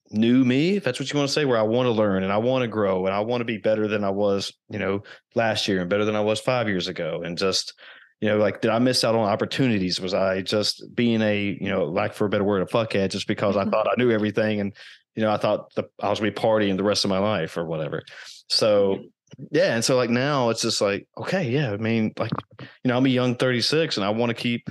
new 0.09 0.45
me, 0.45 0.77
if 0.77 0.83
that's 0.83 0.99
what 0.99 1.11
you 1.11 1.17
want 1.17 1.27
to 1.27 1.33
say, 1.33 1.45
where 1.45 1.57
I 1.57 1.63
want 1.63 1.87
to 1.87 1.91
learn 1.91 2.23
and 2.23 2.31
I 2.31 2.37
want 2.37 2.61
to 2.61 2.67
grow 2.67 3.05
and 3.05 3.13
I 3.13 3.19
want 3.19 3.41
to 3.41 3.45
be 3.45 3.57
better 3.57 3.87
than 3.87 4.03
I 4.03 4.09
was, 4.09 4.53
you 4.69 4.79
know, 4.79 5.03
last 5.35 5.67
year 5.67 5.81
and 5.81 5.89
better 5.89 6.05
than 6.05 6.15
I 6.15 6.21
was 6.21 6.39
five 6.39 6.67
years 6.67 6.87
ago. 6.87 7.21
And 7.23 7.37
just, 7.37 7.73
you 8.19 8.29
know, 8.29 8.37
like, 8.37 8.61
did 8.61 8.71
I 8.71 8.79
miss 8.79 9.03
out 9.03 9.15
on 9.15 9.27
opportunities? 9.27 10.01
Was 10.01 10.13
I 10.13 10.41
just 10.41 10.83
being 10.95 11.21
a, 11.21 11.57
you 11.59 11.69
know, 11.69 11.85
like 11.85 12.13
for 12.13 12.25
a 12.25 12.29
better 12.29 12.43
word, 12.43 12.61
a 12.61 12.65
fuckhead 12.65 13.11
just 13.11 13.27
because 13.27 13.55
I 13.55 13.61
mm-hmm. 13.61 13.71
thought 13.71 13.87
I 13.87 13.95
knew 13.97 14.11
everything 14.11 14.59
and, 14.59 14.73
you 15.15 15.23
know, 15.23 15.31
I 15.31 15.37
thought 15.37 15.73
the, 15.75 15.83
I 16.01 16.09
was 16.09 16.19
going 16.19 16.33
to 16.33 16.39
be 16.39 16.47
partying 16.47 16.77
the 16.77 16.83
rest 16.83 17.03
of 17.03 17.09
my 17.09 17.19
life 17.19 17.57
or 17.57 17.65
whatever. 17.65 18.03
So, 18.49 18.95
mm-hmm. 18.95 19.45
yeah. 19.51 19.75
And 19.75 19.85
so, 19.85 19.95
like, 19.95 20.09
now 20.09 20.49
it's 20.49 20.61
just 20.61 20.81
like, 20.81 21.07
okay, 21.17 21.49
yeah. 21.49 21.71
I 21.71 21.77
mean, 21.77 22.13
like, 22.17 22.31
you 22.59 22.89
know, 22.89 22.97
I'm 22.97 23.05
a 23.05 23.09
young 23.09 23.35
36 23.35 23.97
and 23.97 24.05
I 24.05 24.09
want 24.09 24.29
to 24.31 24.35
keep, 24.35 24.69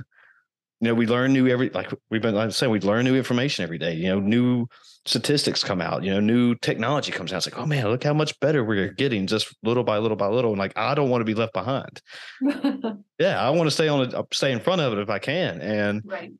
you 0.81 0.89
know, 0.89 0.95
we 0.95 1.07
learn 1.07 1.33
new 1.33 1.49
every, 1.49 1.71
like 1.71 1.91
we've 2.11 2.21
been 2.21 2.35
like 2.35 2.53
saying, 2.53 2.71
we 2.71 2.81
learn 2.81 3.05
new 3.05 3.17
information 3.17 3.63
every 3.63 3.79
day, 3.79 3.95
you 3.95 4.09
know, 4.09 4.21
new 4.21 4.67
statistics 5.07 5.65
come 5.65 5.81
out, 5.81 6.05
you 6.05 6.11
know, 6.11 6.21
new 6.21 6.55
technology 6.57 7.13
comes 7.13 7.33
out. 7.33 7.39
It's 7.39 7.47
like, 7.47 7.59
oh 7.59 7.67
man, 7.67 7.89
look 7.89 8.05
how 8.05 8.13
much 8.13 8.39
better 8.41 8.63
we're 8.63 8.93
getting 8.93 9.27
just 9.27 9.55
little 9.63 9.85
by 9.85 9.99
little 9.99 10.17
by 10.17 10.27
little. 10.27 10.51
And 10.51 10.59
like, 10.59 10.77
I 10.77 10.95
don't 10.95 11.09
want 11.09 11.23
to 11.23 11.25
be 11.25 11.35
left 11.35 11.55
behind. 11.55 12.03
yeah, 13.19 13.41
I 13.41 13.51
want 13.51 13.69
to 13.69 13.71
stay 13.71 13.89
on 13.89 14.03
it, 14.03 14.15
stay 14.35 14.53
in 14.53 14.61
front 14.61 14.83
of 14.83 14.93
it 14.93 14.99
if 14.99 15.09
I 15.09 15.19
can. 15.19 15.61
And 15.61 16.03
right. 16.05 16.33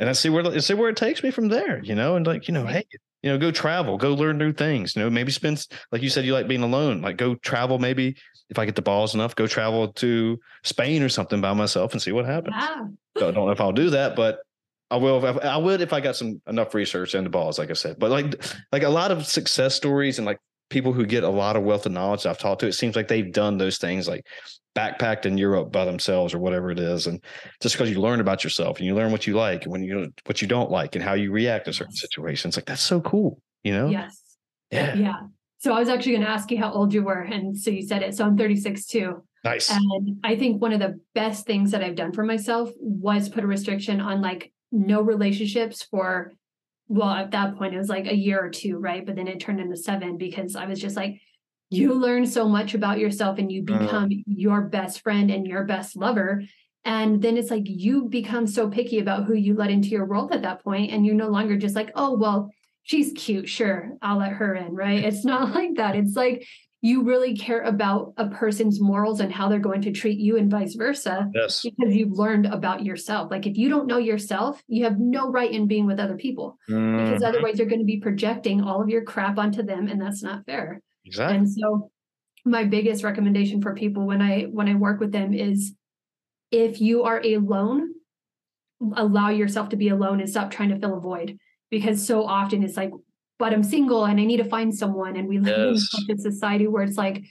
And 0.00 0.08
I 0.08 0.12
see 0.12 0.28
where 0.28 0.60
see 0.60 0.74
where 0.74 0.90
it 0.90 0.96
takes 0.96 1.24
me 1.24 1.32
from 1.32 1.48
there, 1.48 1.82
you 1.82 1.94
know, 1.94 2.14
and 2.14 2.24
like, 2.24 2.46
you 2.46 2.54
know, 2.54 2.66
hey, 2.66 2.84
you 3.22 3.30
know, 3.30 3.38
go 3.38 3.50
travel, 3.50 3.96
go 3.96 4.14
learn 4.14 4.38
new 4.38 4.52
things, 4.52 4.94
you 4.94 5.02
know, 5.02 5.10
maybe 5.10 5.32
spend 5.32 5.66
like 5.90 6.02
you 6.02 6.08
said, 6.10 6.24
you 6.24 6.34
like 6.34 6.46
being 6.46 6.62
alone, 6.62 7.00
like 7.00 7.16
go 7.16 7.34
travel, 7.34 7.80
maybe 7.80 8.16
if 8.48 8.58
I 8.58 8.64
get 8.64 8.76
the 8.76 8.82
balls 8.82 9.14
enough, 9.14 9.34
go 9.34 9.46
travel 9.46 9.92
to 9.94 10.38
Spain 10.62 11.02
or 11.02 11.08
something 11.08 11.40
by 11.40 11.52
myself 11.52 11.92
and 11.92 12.00
see 12.00 12.12
what 12.12 12.26
happens. 12.26 12.54
Don't 13.18 13.34
know 13.34 13.50
if 13.50 13.60
I'll 13.60 13.72
do 13.72 13.90
that, 13.90 14.16
but 14.16 14.40
I 14.90 14.96
will. 14.96 15.24
If 15.24 15.36
I, 15.44 15.48
I 15.48 15.56
would 15.56 15.80
if 15.80 15.92
I 15.92 16.00
got 16.00 16.16
some 16.16 16.40
enough 16.46 16.74
research 16.74 17.14
and 17.14 17.30
balls, 17.30 17.58
like 17.58 17.70
I 17.70 17.74
said. 17.74 17.98
But 17.98 18.10
like 18.10 18.42
like 18.72 18.82
a 18.82 18.88
lot 18.88 19.10
of 19.10 19.26
success 19.26 19.74
stories 19.74 20.18
and 20.18 20.26
like 20.26 20.38
people 20.70 20.92
who 20.92 21.06
get 21.06 21.24
a 21.24 21.28
lot 21.28 21.56
of 21.56 21.62
wealth 21.62 21.86
of 21.86 21.92
knowledge 21.92 22.26
I've 22.26 22.38
talked 22.38 22.60
to, 22.60 22.66
it 22.66 22.72
seems 22.72 22.96
like 22.96 23.08
they've 23.08 23.32
done 23.32 23.58
those 23.58 23.78
things 23.78 24.08
like 24.08 24.26
backpacked 24.76 25.26
in 25.26 25.38
Europe 25.38 25.72
by 25.72 25.84
themselves 25.84 26.34
or 26.34 26.38
whatever 26.38 26.70
it 26.70 26.78
is. 26.78 27.06
And 27.06 27.22
just 27.60 27.74
because 27.74 27.90
you 27.90 28.00
learn 28.00 28.20
about 28.20 28.44
yourself 28.44 28.78
and 28.78 28.86
you 28.86 28.94
learn 28.94 29.10
what 29.10 29.26
you 29.26 29.34
like 29.34 29.64
and 29.64 29.72
when 29.72 29.82
you 29.82 30.12
what 30.26 30.40
you 30.40 30.48
don't 30.48 30.70
like 30.70 30.94
and 30.94 31.04
how 31.04 31.14
you 31.14 31.32
react 31.32 31.66
to 31.66 31.72
certain 31.72 31.94
situations, 31.94 32.56
like 32.56 32.66
that's 32.66 32.82
so 32.82 33.00
cool, 33.00 33.40
you 33.64 33.72
know? 33.72 33.88
Yes. 33.88 34.22
Yeah. 34.70 34.94
Yeah. 34.94 35.16
So 35.58 35.72
I 35.72 35.80
was 35.80 35.88
actually 35.88 36.12
going 36.12 36.24
to 36.24 36.30
ask 36.30 36.50
you 36.50 36.58
how 36.58 36.72
old 36.72 36.94
you 36.94 37.02
were, 37.02 37.20
and 37.20 37.58
so 37.58 37.70
you 37.70 37.82
said 37.82 38.02
it. 38.02 38.14
So 38.14 38.24
I'm 38.24 38.36
36 38.36 38.86
too. 38.86 39.24
Nice. 39.44 39.70
And 39.70 40.18
I 40.24 40.36
think 40.36 40.60
one 40.60 40.72
of 40.72 40.80
the 40.80 41.00
best 41.14 41.46
things 41.46 41.70
that 41.70 41.82
I've 41.82 41.94
done 41.94 42.12
for 42.12 42.24
myself 42.24 42.70
was 42.80 43.28
put 43.28 43.44
a 43.44 43.46
restriction 43.46 44.00
on 44.00 44.20
like 44.20 44.52
no 44.72 45.00
relationships 45.00 45.82
for 45.82 46.32
well 46.88 47.10
at 47.10 47.30
that 47.30 47.56
point 47.56 47.74
it 47.74 47.78
was 47.78 47.88
like 47.88 48.06
a 48.06 48.16
year 48.16 48.40
or 48.40 48.50
two 48.50 48.78
right 48.78 49.04
but 49.04 49.16
then 49.16 49.28
it 49.28 49.40
turned 49.40 49.60
into 49.60 49.76
seven 49.76 50.16
because 50.16 50.56
i 50.56 50.66
was 50.66 50.80
just 50.80 50.96
like 50.96 51.20
you 51.70 51.92
learn 51.92 52.26
so 52.26 52.48
much 52.48 52.74
about 52.74 52.98
yourself 52.98 53.38
and 53.38 53.52
you 53.52 53.62
mm. 53.62 53.78
become 53.78 54.04
uh, 54.04 54.22
your 54.26 54.62
best 54.62 55.02
friend 55.02 55.30
and 55.30 55.46
your 55.46 55.64
best 55.64 55.96
lover 55.96 56.42
and 56.84 57.20
then 57.20 57.36
it's 57.36 57.50
like 57.50 57.64
you 57.66 58.06
become 58.08 58.46
so 58.46 58.70
picky 58.70 58.98
about 58.98 59.24
who 59.24 59.34
you 59.34 59.54
let 59.54 59.70
into 59.70 59.88
your 59.88 60.06
world 60.06 60.32
at 60.32 60.42
that 60.42 60.62
point 60.64 60.90
and 60.90 61.04
you're 61.04 61.14
no 61.14 61.28
longer 61.28 61.56
just 61.56 61.76
like 61.76 61.90
oh 61.94 62.16
well 62.16 62.50
she's 62.82 63.12
cute 63.12 63.48
sure 63.48 63.92
i'll 64.00 64.18
let 64.18 64.32
her 64.32 64.54
in 64.54 64.74
right 64.74 65.04
it's 65.04 65.24
not 65.24 65.50
like 65.54 65.76
that 65.76 65.94
it's 65.94 66.16
like 66.16 66.46
you 66.80 67.02
really 67.02 67.36
care 67.36 67.62
about 67.62 68.12
a 68.18 68.28
person's 68.28 68.80
morals 68.80 69.20
and 69.20 69.32
how 69.32 69.48
they're 69.48 69.58
going 69.58 69.82
to 69.82 69.90
treat 69.90 70.18
you 70.18 70.36
and 70.36 70.50
vice 70.50 70.74
versa 70.74 71.28
yes. 71.34 71.62
because 71.62 71.94
you've 71.94 72.16
learned 72.16 72.46
about 72.46 72.84
yourself 72.84 73.30
like 73.30 73.46
if 73.46 73.56
you 73.56 73.68
don't 73.68 73.86
know 73.86 73.98
yourself 73.98 74.62
you 74.68 74.84
have 74.84 74.98
no 74.98 75.30
right 75.30 75.50
in 75.50 75.66
being 75.66 75.86
with 75.86 75.98
other 75.98 76.16
people 76.16 76.56
mm-hmm. 76.70 77.04
because 77.04 77.22
otherwise 77.22 77.58
you're 77.58 77.68
going 77.68 77.80
to 77.80 77.84
be 77.84 78.00
projecting 78.00 78.62
all 78.62 78.80
of 78.80 78.88
your 78.88 79.02
crap 79.02 79.38
onto 79.38 79.62
them 79.62 79.88
and 79.88 80.00
that's 80.00 80.22
not 80.22 80.44
fair 80.46 80.80
exactly 81.04 81.36
and 81.36 81.50
so 81.50 81.90
my 82.44 82.64
biggest 82.64 83.02
recommendation 83.02 83.60
for 83.60 83.74
people 83.74 84.06
when 84.06 84.22
i 84.22 84.42
when 84.42 84.68
i 84.68 84.74
work 84.74 85.00
with 85.00 85.10
them 85.10 85.34
is 85.34 85.74
if 86.50 86.80
you 86.80 87.02
are 87.02 87.20
alone 87.20 87.92
allow 88.96 89.28
yourself 89.28 89.68
to 89.68 89.76
be 89.76 89.88
alone 89.88 90.20
and 90.20 90.30
stop 90.30 90.50
trying 90.50 90.68
to 90.68 90.78
fill 90.78 90.96
a 90.96 91.00
void 91.00 91.36
because 91.70 92.06
so 92.06 92.24
often 92.24 92.62
it's 92.62 92.76
like 92.76 92.92
but 93.38 93.52
I'm 93.52 93.62
single 93.62 94.04
and 94.04 94.20
I 94.20 94.24
need 94.24 94.38
to 94.38 94.44
find 94.44 94.74
someone. 94.74 95.16
And 95.16 95.28
we 95.28 95.38
live 95.38 95.74
yes. 95.74 95.88
in 95.94 96.06
such 96.06 96.16
a 96.16 96.20
society 96.20 96.66
where 96.66 96.82
it's 96.82 96.98
like, 96.98 97.24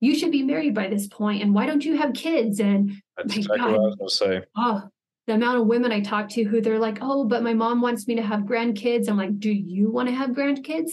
you 0.00 0.18
should 0.18 0.32
be 0.32 0.42
married 0.42 0.74
by 0.74 0.88
this 0.88 1.06
point, 1.06 1.42
and 1.42 1.54
why 1.54 1.66
don't 1.66 1.84
you 1.84 1.98
have 1.98 2.14
kids? 2.14 2.58
And 2.58 2.94
that's 3.16 3.36
exactly 3.36 3.58
God, 3.58 3.72
what 3.72 3.78
I 3.78 3.96
was 4.00 4.18
to 4.18 4.24
say. 4.24 4.42
Oh, 4.56 4.82
the 5.26 5.34
amount 5.34 5.60
of 5.60 5.66
women 5.66 5.92
I 5.92 6.00
talk 6.00 6.30
to 6.30 6.42
who 6.42 6.60
they're 6.60 6.78
like, 6.78 6.98
oh, 7.02 7.24
but 7.24 7.42
my 7.42 7.52
mom 7.52 7.82
wants 7.82 8.08
me 8.08 8.16
to 8.16 8.22
have 8.22 8.40
grandkids. 8.40 9.08
I'm 9.08 9.18
like, 9.18 9.38
do 9.38 9.52
you 9.52 9.90
want 9.90 10.08
to 10.08 10.14
have 10.14 10.30
grandkids? 10.30 10.92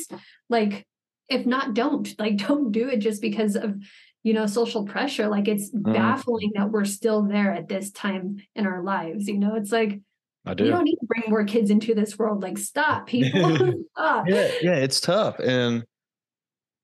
Like, 0.50 0.86
if 1.30 1.46
not, 1.46 1.74
don't. 1.74 2.14
Like, 2.20 2.38
don't 2.38 2.72
do 2.72 2.90
it 2.90 2.98
just 2.98 3.22
because 3.22 3.56
of 3.56 3.76
you 4.24 4.34
know 4.34 4.46
social 4.46 4.86
pressure. 4.86 5.28
Like, 5.30 5.48
it's 5.48 5.74
mm. 5.74 5.94
baffling 5.94 6.52
that 6.56 6.72
we're 6.72 6.86
still 6.86 7.24
there 7.24 7.54
at 7.54 7.70
this 7.70 7.92
time 7.92 8.38
in 8.56 8.68
our 8.68 8.84
lives. 8.84 9.30
You 9.30 9.38
know, 9.38 9.56
it's 9.56 9.72
like 9.72 10.02
I 10.48 10.54
do. 10.54 10.66
You 10.66 10.72
don't 10.72 10.84
need 10.84 10.96
to 10.96 11.06
bring 11.06 11.24
more 11.28 11.44
kids 11.44 11.70
into 11.70 11.94
this 11.94 12.18
world. 12.18 12.42
Like, 12.42 12.58
stop, 12.58 13.08
people. 13.08 13.56
stop. 13.92 14.28
Yeah, 14.28 14.52
yeah, 14.62 14.76
it's 14.76 15.00
tough. 15.00 15.40
And 15.40 15.84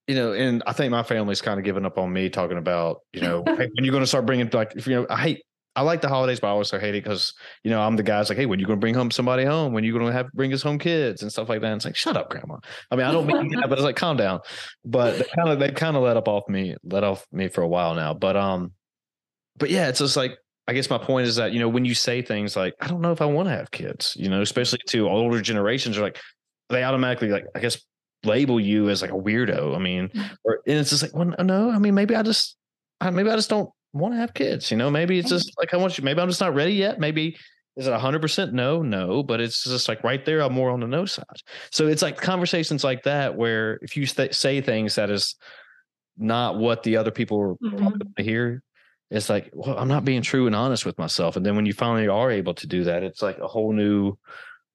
you 0.07 0.15
know, 0.15 0.33
and 0.33 0.63
I 0.67 0.73
think 0.73 0.91
my 0.91 1.03
family's 1.03 1.41
kind 1.41 1.59
of 1.59 1.63
given 1.63 1.85
up 1.85 1.97
on 1.97 2.11
me 2.11 2.29
talking 2.29 2.57
about, 2.57 3.01
you 3.13 3.21
know, 3.21 3.43
hey, 3.47 3.69
when 3.73 3.85
you're 3.85 3.91
going 3.91 4.03
to 4.03 4.07
start 4.07 4.25
bringing 4.25 4.49
like, 4.51 4.73
if 4.75 4.87
you 4.87 4.95
know, 4.95 5.07
I 5.09 5.17
hate, 5.17 5.43
I 5.75 5.81
like 5.81 6.01
the 6.01 6.09
holidays, 6.09 6.39
but 6.39 6.47
I 6.47 6.51
also 6.51 6.77
hate 6.77 6.93
it 6.93 7.03
because, 7.03 7.33
you 7.63 7.71
know, 7.71 7.81
I'm 7.81 7.95
the 7.95 8.03
guy's 8.03 8.29
like, 8.29 8.37
hey, 8.37 8.45
when 8.45 8.59
you 8.59 8.65
going 8.65 8.77
to 8.77 8.81
bring 8.81 8.93
home 8.93 9.09
somebody 9.09 9.43
home? 9.43 9.73
When 9.73 9.83
you 9.83 9.91
going 9.91 10.05
to 10.05 10.11
have 10.11 10.31
bring 10.33 10.53
us 10.53 10.61
home 10.61 10.77
kids 10.77 11.23
and 11.23 11.31
stuff 11.31 11.49
like 11.49 11.61
that? 11.61 11.67
And 11.67 11.77
it's 11.77 11.85
like, 11.85 11.95
shut 11.95 12.15
up, 12.15 12.29
grandma. 12.29 12.57
I 12.91 12.95
mean, 12.95 13.07
I 13.07 13.11
don't 13.11 13.25
mean 13.25 13.49
that, 13.55 13.69
but 13.69 13.79
it's 13.79 13.81
like, 13.81 13.95
calm 13.95 14.17
down. 14.17 14.41
But 14.85 15.17
they 15.17 15.25
kind 15.35 15.49
of, 15.49 15.59
they 15.59 15.71
kind 15.71 15.95
of 15.95 16.03
let 16.03 16.17
up 16.17 16.27
off 16.27 16.47
me, 16.47 16.75
let 16.83 17.03
off 17.03 17.25
me 17.31 17.47
for 17.47 17.61
a 17.61 17.67
while 17.67 17.95
now. 17.95 18.13
But, 18.13 18.37
um, 18.37 18.73
but 19.57 19.71
yeah, 19.71 19.87
it's 19.87 19.99
just 19.99 20.17
like, 20.17 20.37
I 20.67 20.73
guess 20.73 20.89
my 20.89 20.97
point 20.97 21.27
is 21.27 21.35
that, 21.35 21.51
you 21.51 21.59
know, 21.59 21.67
when 21.67 21.85
you 21.85 21.93
say 21.93 22.21
things 22.21 22.55
like, 22.55 22.73
I 22.79 22.87
don't 22.87 23.01
know 23.01 23.11
if 23.11 23.21
I 23.21 23.25
want 23.25 23.49
to 23.49 23.55
have 23.55 23.71
kids, 23.71 24.15
you 24.17 24.29
know, 24.29 24.41
especially 24.41 24.79
to 24.87 25.09
older 25.09 25.41
generations 25.41 25.97
are 25.97 26.01
like, 26.01 26.19
they 26.69 26.83
automatically 26.83 27.29
like, 27.29 27.45
I 27.53 27.59
guess, 27.59 27.77
label 28.23 28.59
you 28.59 28.89
as 28.89 29.01
like 29.01 29.11
a 29.11 29.15
weirdo. 29.15 29.75
I 29.75 29.79
mean, 29.79 30.07
mm. 30.09 30.37
or, 30.45 30.59
and 30.65 30.77
it's 30.77 30.89
just 30.89 31.03
like, 31.03 31.13
well, 31.13 31.33
no, 31.43 31.69
I 31.69 31.79
mean, 31.79 31.93
maybe 31.93 32.15
I 32.15 32.23
just, 32.23 32.55
maybe 33.01 33.29
I 33.29 33.35
just 33.35 33.49
don't 33.49 33.69
want 33.91 34.13
to 34.13 34.17
have 34.17 34.33
kids, 34.33 34.71
you 34.71 34.77
know, 34.77 34.89
maybe 34.89 35.19
it's 35.19 35.29
just 35.29 35.51
like, 35.57 35.73
I 35.73 35.77
want 35.77 35.97
you, 35.97 36.03
maybe 36.03 36.21
I'm 36.21 36.29
just 36.29 36.41
not 36.41 36.55
ready 36.55 36.73
yet. 36.73 36.99
Maybe 36.99 37.37
is 37.75 37.87
it 37.87 37.93
hundred 37.99 38.21
percent 38.21 38.53
no, 38.53 38.81
no, 38.81 39.23
but 39.23 39.41
it's 39.41 39.63
just 39.63 39.89
like 39.89 40.03
right 40.03 40.23
there. 40.23 40.41
I'm 40.41 40.53
more 40.53 40.69
on 40.69 40.79
the 40.79 40.87
no 40.87 41.05
side. 41.05 41.25
So 41.71 41.87
it's 41.87 42.01
like 42.01 42.17
conversations 42.17 42.83
like 42.83 43.03
that, 43.03 43.35
where 43.35 43.79
if 43.81 43.97
you 43.97 44.05
th- 44.05 44.33
say 44.33 44.61
things 44.61 44.95
that 44.95 45.09
is 45.09 45.35
not 46.17 46.57
what 46.57 46.83
the 46.83 46.97
other 46.97 47.11
people 47.11 47.39
are 47.39 47.55
mm-hmm. 47.55 47.97
to 48.15 48.23
hear, 48.23 48.61
it's 49.09 49.29
like, 49.29 49.49
well, 49.53 49.77
I'm 49.77 49.87
not 49.87 50.05
being 50.05 50.21
true 50.21 50.47
and 50.47 50.55
honest 50.55 50.85
with 50.85 50.97
myself. 50.97 51.35
And 51.35 51.45
then 51.45 51.55
when 51.55 51.65
you 51.65 51.73
finally 51.73 52.07
are 52.07 52.31
able 52.31 52.53
to 52.55 52.67
do 52.67 52.83
that, 52.85 53.03
it's 53.03 53.21
like 53.21 53.37
a 53.39 53.47
whole 53.47 53.73
new 53.73 54.17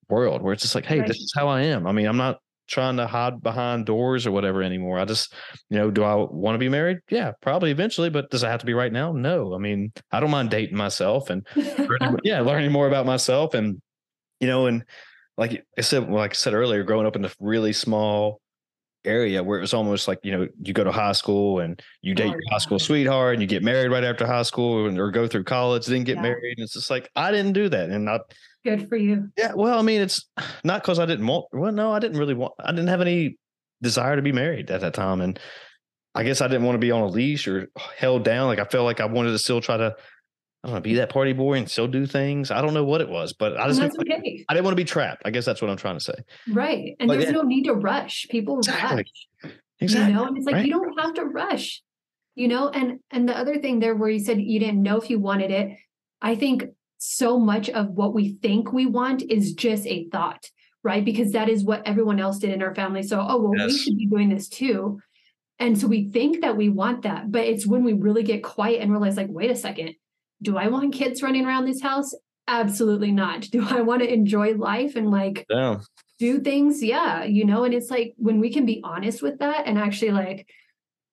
world 0.08 0.42
where 0.42 0.52
it's 0.52 0.62
just 0.62 0.74
like, 0.74 0.86
hey, 0.86 1.00
right. 1.00 1.08
this 1.08 1.18
is 1.18 1.32
how 1.34 1.48
I 1.48 1.62
am. 1.62 1.86
I 1.86 1.92
mean, 1.92 2.06
I'm 2.06 2.16
not 2.16 2.38
trying 2.68 2.98
to 2.98 3.06
hide 3.06 3.42
behind 3.42 3.86
doors 3.86 4.26
or 4.26 4.30
whatever 4.30 4.62
anymore. 4.62 4.98
I 4.98 5.06
just, 5.06 5.32
you 5.70 5.78
know, 5.78 5.90
do 5.90 6.04
I 6.04 6.14
want 6.14 6.54
to 6.54 6.58
be 6.58 6.68
married? 6.68 6.98
Yeah, 7.10 7.32
probably 7.40 7.70
eventually, 7.70 8.10
but 8.10 8.30
does 8.30 8.42
it 8.42 8.48
have 8.48 8.60
to 8.60 8.66
be 8.66 8.74
right 8.74 8.92
now? 8.92 9.12
No. 9.12 9.54
I 9.54 9.58
mean, 9.58 9.92
I 10.12 10.20
don't 10.20 10.30
mind 10.30 10.50
dating 10.50 10.76
myself 10.76 11.30
and 11.30 11.46
learning, 11.56 12.18
yeah, 12.24 12.40
learning 12.40 12.70
more 12.70 12.86
about 12.86 13.06
myself 13.06 13.54
and 13.54 13.80
you 14.40 14.46
know, 14.46 14.66
and 14.66 14.84
like 15.36 15.64
I 15.76 15.80
said, 15.80 16.08
like 16.10 16.32
I 16.32 16.34
said 16.34 16.54
earlier, 16.54 16.84
growing 16.84 17.06
up 17.06 17.16
in 17.16 17.24
a 17.24 17.30
really 17.40 17.72
small 17.72 18.40
area 19.04 19.42
where 19.42 19.58
it 19.58 19.60
was 19.60 19.74
almost 19.74 20.08
like 20.08 20.18
you 20.22 20.32
know 20.32 20.46
you 20.62 20.72
go 20.72 20.84
to 20.84 20.92
high 20.92 21.12
school 21.12 21.60
and 21.60 21.80
you 22.02 22.14
date 22.14 22.24
oh, 22.24 22.30
your 22.30 22.42
yeah. 22.42 22.50
high 22.52 22.58
school 22.58 22.78
sweetheart 22.78 23.34
and 23.34 23.42
you 23.42 23.46
get 23.46 23.62
married 23.62 23.90
right 23.90 24.04
after 24.04 24.26
high 24.26 24.42
school 24.42 24.86
and, 24.86 24.98
or 24.98 25.10
go 25.10 25.26
through 25.26 25.44
college 25.44 25.86
then 25.86 26.04
get 26.04 26.16
yeah. 26.16 26.22
married 26.22 26.58
and 26.58 26.64
it's 26.64 26.74
just 26.74 26.90
like 26.90 27.08
i 27.14 27.30
didn't 27.30 27.52
do 27.52 27.68
that 27.68 27.90
and 27.90 28.04
not 28.04 28.22
good 28.64 28.88
for 28.88 28.96
you 28.96 29.28
yeah 29.36 29.52
well 29.54 29.78
i 29.78 29.82
mean 29.82 30.00
it's 30.00 30.28
not 30.64 30.82
because 30.82 30.98
i 30.98 31.06
didn't 31.06 31.26
want 31.26 31.46
well 31.52 31.72
no 31.72 31.92
i 31.92 31.98
didn't 31.98 32.18
really 32.18 32.34
want 32.34 32.52
i 32.60 32.70
didn't 32.70 32.88
have 32.88 33.00
any 33.00 33.36
desire 33.82 34.16
to 34.16 34.22
be 34.22 34.32
married 34.32 34.70
at 34.70 34.80
that 34.80 34.94
time 34.94 35.20
and 35.20 35.38
i 36.14 36.24
guess 36.24 36.40
i 36.40 36.48
didn't 36.48 36.64
want 36.64 36.74
to 36.74 36.80
be 36.80 36.90
on 36.90 37.02
a 37.02 37.06
leash 37.06 37.46
or 37.46 37.68
held 37.96 38.24
down 38.24 38.48
like 38.48 38.58
i 38.58 38.64
felt 38.64 38.84
like 38.84 39.00
i 39.00 39.06
wanted 39.06 39.30
to 39.30 39.38
still 39.38 39.60
try 39.60 39.76
to 39.76 39.94
I 40.62 40.68
don't 40.68 40.74
know, 40.74 40.80
be 40.80 40.94
that 40.94 41.10
party 41.10 41.32
boy 41.32 41.54
and 41.54 41.70
still 41.70 41.86
do 41.86 42.04
things. 42.04 42.50
I 42.50 42.60
don't 42.60 42.74
know 42.74 42.84
what 42.84 43.00
it 43.00 43.08
was, 43.08 43.32
but 43.32 43.56
I 43.56 43.68
just 43.68 43.80
okay. 43.80 44.44
I 44.48 44.54
didn't 44.54 44.64
want 44.64 44.72
to 44.72 44.82
be 44.82 44.84
trapped. 44.84 45.22
I 45.24 45.30
guess 45.30 45.44
that's 45.44 45.62
what 45.62 45.70
I'm 45.70 45.76
trying 45.76 45.96
to 45.96 46.04
say. 46.04 46.14
Right. 46.48 46.96
And 46.98 47.06
but 47.06 47.18
there's 47.18 47.26
yeah. 47.26 47.36
no 47.36 47.42
need 47.42 47.64
to 47.64 47.74
rush. 47.74 48.26
People 48.28 48.58
exactly. 48.58 49.04
rush. 49.44 49.54
Exactly. 49.80 50.12
You 50.12 50.18
know, 50.18 50.26
and 50.26 50.36
it's 50.36 50.46
like 50.46 50.56
right. 50.56 50.66
you 50.66 50.72
don't 50.72 50.98
have 51.00 51.14
to 51.14 51.24
rush. 51.24 51.82
You 52.34 52.48
know, 52.48 52.68
and 52.70 52.98
and 53.10 53.28
the 53.28 53.36
other 53.36 53.58
thing 53.58 53.78
there 53.78 53.94
where 53.94 54.10
you 54.10 54.18
said 54.18 54.40
you 54.40 54.58
didn't 54.58 54.82
know 54.82 54.96
if 54.96 55.10
you 55.10 55.20
wanted 55.20 55.52
it, 55.52 55.76
I 56.20 56.34
think 56.34 56.64
so 56.98 57.38
much 57.38 57.70
of 57.70 57.90
what 57.90 58.12
we 58.12 58.36
think 58.42 58.72
we 58.72 58.86
want 58.86 59.22
is 59.22 59.52
just 59.52 59.86
a 59.86 60.08
thought, 60.08 60.50
right? 60.82 61.04
Because 61.04 61.32
that 61.32 61.48
is 61.48 61.64
what 61.64 61.86
everyone 61.86 62.18
else 62.18 62.38
did 62.38 62.50
in 62.50 62.62
our 62.62 62.74
family. 62.74 63.04
So, 63.04 63.24
oh 63.26 63.40
well, 63.40 63.52
yes. 63.56 63.72
we 63.72 63.78
should 63.78 63.96
be 63.96 64.06
doing 64.06 64.28
this 64.28 64.48
too. 64.48 65.00
And 65.60 65.78
so 65.78 65.86
we 65.86 66.10
think 66.10 66.40
that 66.42 66.56
we 66.56 66.68
want 66.68 67.02
that, 67.02 67.30
but 67.30 67.44
it's 67.44 67.66
when 67.66 67.82
we 67.82 67.92
really 67.92 68.22
get 68.22 68.44
quiet 68.44 68.80
and 68.80 68.92
realize, 68.92 69.16
like, 69.16 69.26
wait 69.28 69.50
a 69.50 69.56
second, 69.56 69.94
do 70.42 70.56
I 70.56 70.68
want 70.68 70.94
kids 70.94 71.22
running 71.22 71.44
around 71.44 71.64
this 71.64 71.82
house? 71.82 72.14
Absolutely 72.46 73.12
not. 73.12 73.42
Do 73.50 73.66
I 73.68 73.82
want 73.82 74.02
to 74.02 74.12
enjoy 74.12 74.54
life 74.54 74.96
and 74.96 75.10
like 75.10 75.46
yeah. 75.50 75.80
do 76.18 76.40
things 76.40 76.82
yeah 76.82 77.24
you 77.24 77.44
know 77.44 77.64
and 77.64 77.74
it's 77.74 77.90
like 77.90 78.14
when 78.16 78.40
we 78.40 78.52
can 78.52 78.66
be 78.66 78.80
honest 78.82 79.22
with 79.22 79.38
that 79.38 79.66
and 79.66 79.78
actually 79.78 80.10
like 80.10 80.48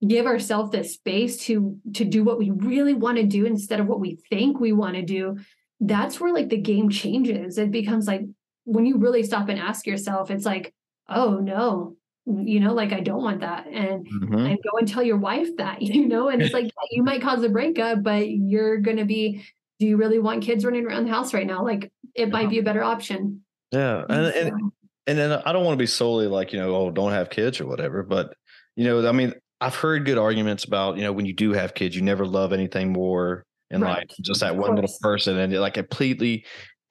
give 0.08 0.26
ourselves 0.26 0.72
the 0.72 0.84
space 0.84 1.38
to 1.38 1.78
to 1.94 2.06
do 2.06 2.24
what 2.24 2.38
we 2.38 2.52
really 2.52 2.94
want 2.94 3.18
to 3.18 3.24
do 3.24 3.46
instead 3.46 3.80
of 3.80 3.88
what 3.88 4.00
we 4.00 4.18
think 4.30 4.60
we 4.60 4.72
want 4.72 4.96
to 4.96 5.02
do 5.02 5.38
that's 5.80 6.20
where 6.20 6.34
like 6.34 6.50
the 6.50 6.58
game 6.58 6.90
changes 6.90 7.58
it 7.58 7.72
becomes 7.72 8.08
like 8.08 8.22
when 8.64 8.86
you 8.86 8.98
really 8.98 9.24
stop 9.24 9.50
and 9.50 9.60
ask 9.60 9.86
yourself 9.86 10.32
it's 10.32 10.46
like 10.46 10.74
oh 11.10 11.40
no 11.40 11.96
you 12.26 12.60
know 12.60 12.74
like 12.74 12.92
i 12.92 13.00
don't 13.00 13.22
want 13.22 13.42
that 13.42 13.68
and 13.68 14.08
Mhm. 14.08 14.48
and 14.50 14.58
go 14.64 14.78
and 14.80 14.88
tell 14.88 15.04
your 15.04 15.18
wife 15.18 15.50
that 15.58 15.82
you 15.82 16.08
know 16.08 16.30
and 16.30 16.42
it's 16.42 16.54
like 16.54 16.72
you 16.92 17.04
might 17.04 17.22
cause 17.22 17.44
a 17.44 17.50
breakup 17.50 18.02
but 18.02 18.30
you're 18.30 18.78
going 18.78 18.98
to 18.98 19.06
be 19.06 19.44
do 19.80 19.86
you 19.86 19.98
really 19.98 20.20
want 20.20 20.44
kids 20.44 20.66
running 20.66 20.86
around 20.86 21.06
the 21.06 21.12
house 21.12 21.34
right 21.34 21.46
now 21.48 21.64
like 21.64 21.92
it 22.16 22.32
might 22.32 22.50
be 22.50 22.60
a 22.60 22.64
better 22.64 22.84
option 22.84 23.42
Yeah, 23.72 24.04
and, 24.10 24.28
and 24.28 24.50
So, 24.50 24.72
and 25.08 25.18
then 25.18 25.32
I 25.46 25.52
don't 25.52 25.64
want 25.66 25.76
to 25.76 25.82
be 25.82 25.86
solely 25.88 26.28
like 26.28 26.54
you 26.54 26.60
know, 26.60 26.76
oh, 26.76 26.92
don't 26.92 27.12
have 27.12 27.30
kids 27.30 27.60
or 27.60 27.68
whatever. 27.68 28.04
But 28.04 28.34
you 28.76 28.86
know, 28.86 29.08
I 29.08 29.12
mean, 29.12 29.34
I've 29.62 29.76
heard 29.76 30.06
good 30.06 30.18
arguments 30.18 30.64
about 30.64 30.98
you 30.98 31.04
know 31.04 31.12
when 31.14 31.26
you 31.26 31.34
do 31.34 31.54
have 31.54 31.74
kids, 31.74 31.96
you 31.96 32.02
never 32.02 32.26
love 32.26 32.54
anything 32.54 32.92
more 32.92 33.46
in 33.72 33.82
Right. 33.82 33.98
life, 33.98 34.18
just 34.22 34.40
that 34.42 34.56
one 34.56 34.76
little 34.76 34.94
person, 35.02 35.38
and 35.38 35.54
it 35.54 35.60
like 35.60 35.74
completely 35.76 36.46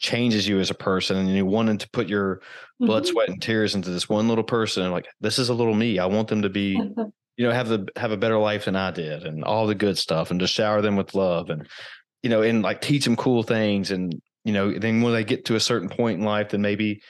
changes 0.05 0.47
you 0.47 0.61
as 0.61 0.71
a 0.71 0.75
person, 0.75 1.17
and 1.17 1.29
you 1.29 1.47
wanting 1.47 1.79
to 1.79 1.91
put 1.91 2.09
your 2.09 2.41
blood, 2.81 3.05
Mhm. 3.05 3.07
sweat, 3.07 3.29
and 3.31 3.43
tears 3.43 3.75
into 3.75 3.91
this 3.91 4.09
one 4.09 4.29
little 4.29 4.45
person. 4.45 4.83
And 4.85 4.93
like, 4.93 5.07
this 5.21 5.39
is 5.39 5.49
a 5.49 5.55
little 5.55 5.75
me. 5.75 5.99
I 5.99 6.07
want 6.07 6.29
them 6.29 6.43
to 6.43 6.49
be 6.51 6.73
you 7.37 7.47
know 7.47 7.53
have 7.53 7.69
the 7.69 7.89
have 7.97 8.13
a 8.13 8.17
better 8.17 8.39
life 8.39 8.67
than 8.67 8.77
I 8.77 8.91
did, 8.91 9.25
and 9.25 9.45
all 9.45 9.67
the 9.67 9.75
good 9.75 9.99
stuff, 9.99 10.31
and 10.31 10.39
to 10.41 10.47
shower 10.47 10.83
them 10.83 10.97
with 10.97 11.15
love, 11.15 11.51
and 11.51 11.67
you 12.23 12.31
know, 12.31 12.43
and 12.43 12.63
like 12.63 12.81
teach 12.81 13.05
them 13.05 13.17
cool 13.17 13.43
things, 13.43 13.91
and 13.91 14.15
you 14.45 14.53
know, 14.53 14.79
then 14.79 15.03
when 15.03 15.15
they 15.15 15.25
get 15.25 15.47
to 15.47 15.57
a 15.57 15.61
certain 15.61 15.89
point 15.89 16.19
in 16.21 16.25
life, 16.27 16.51
then 16.51 16.63
maybe 16.63 17.03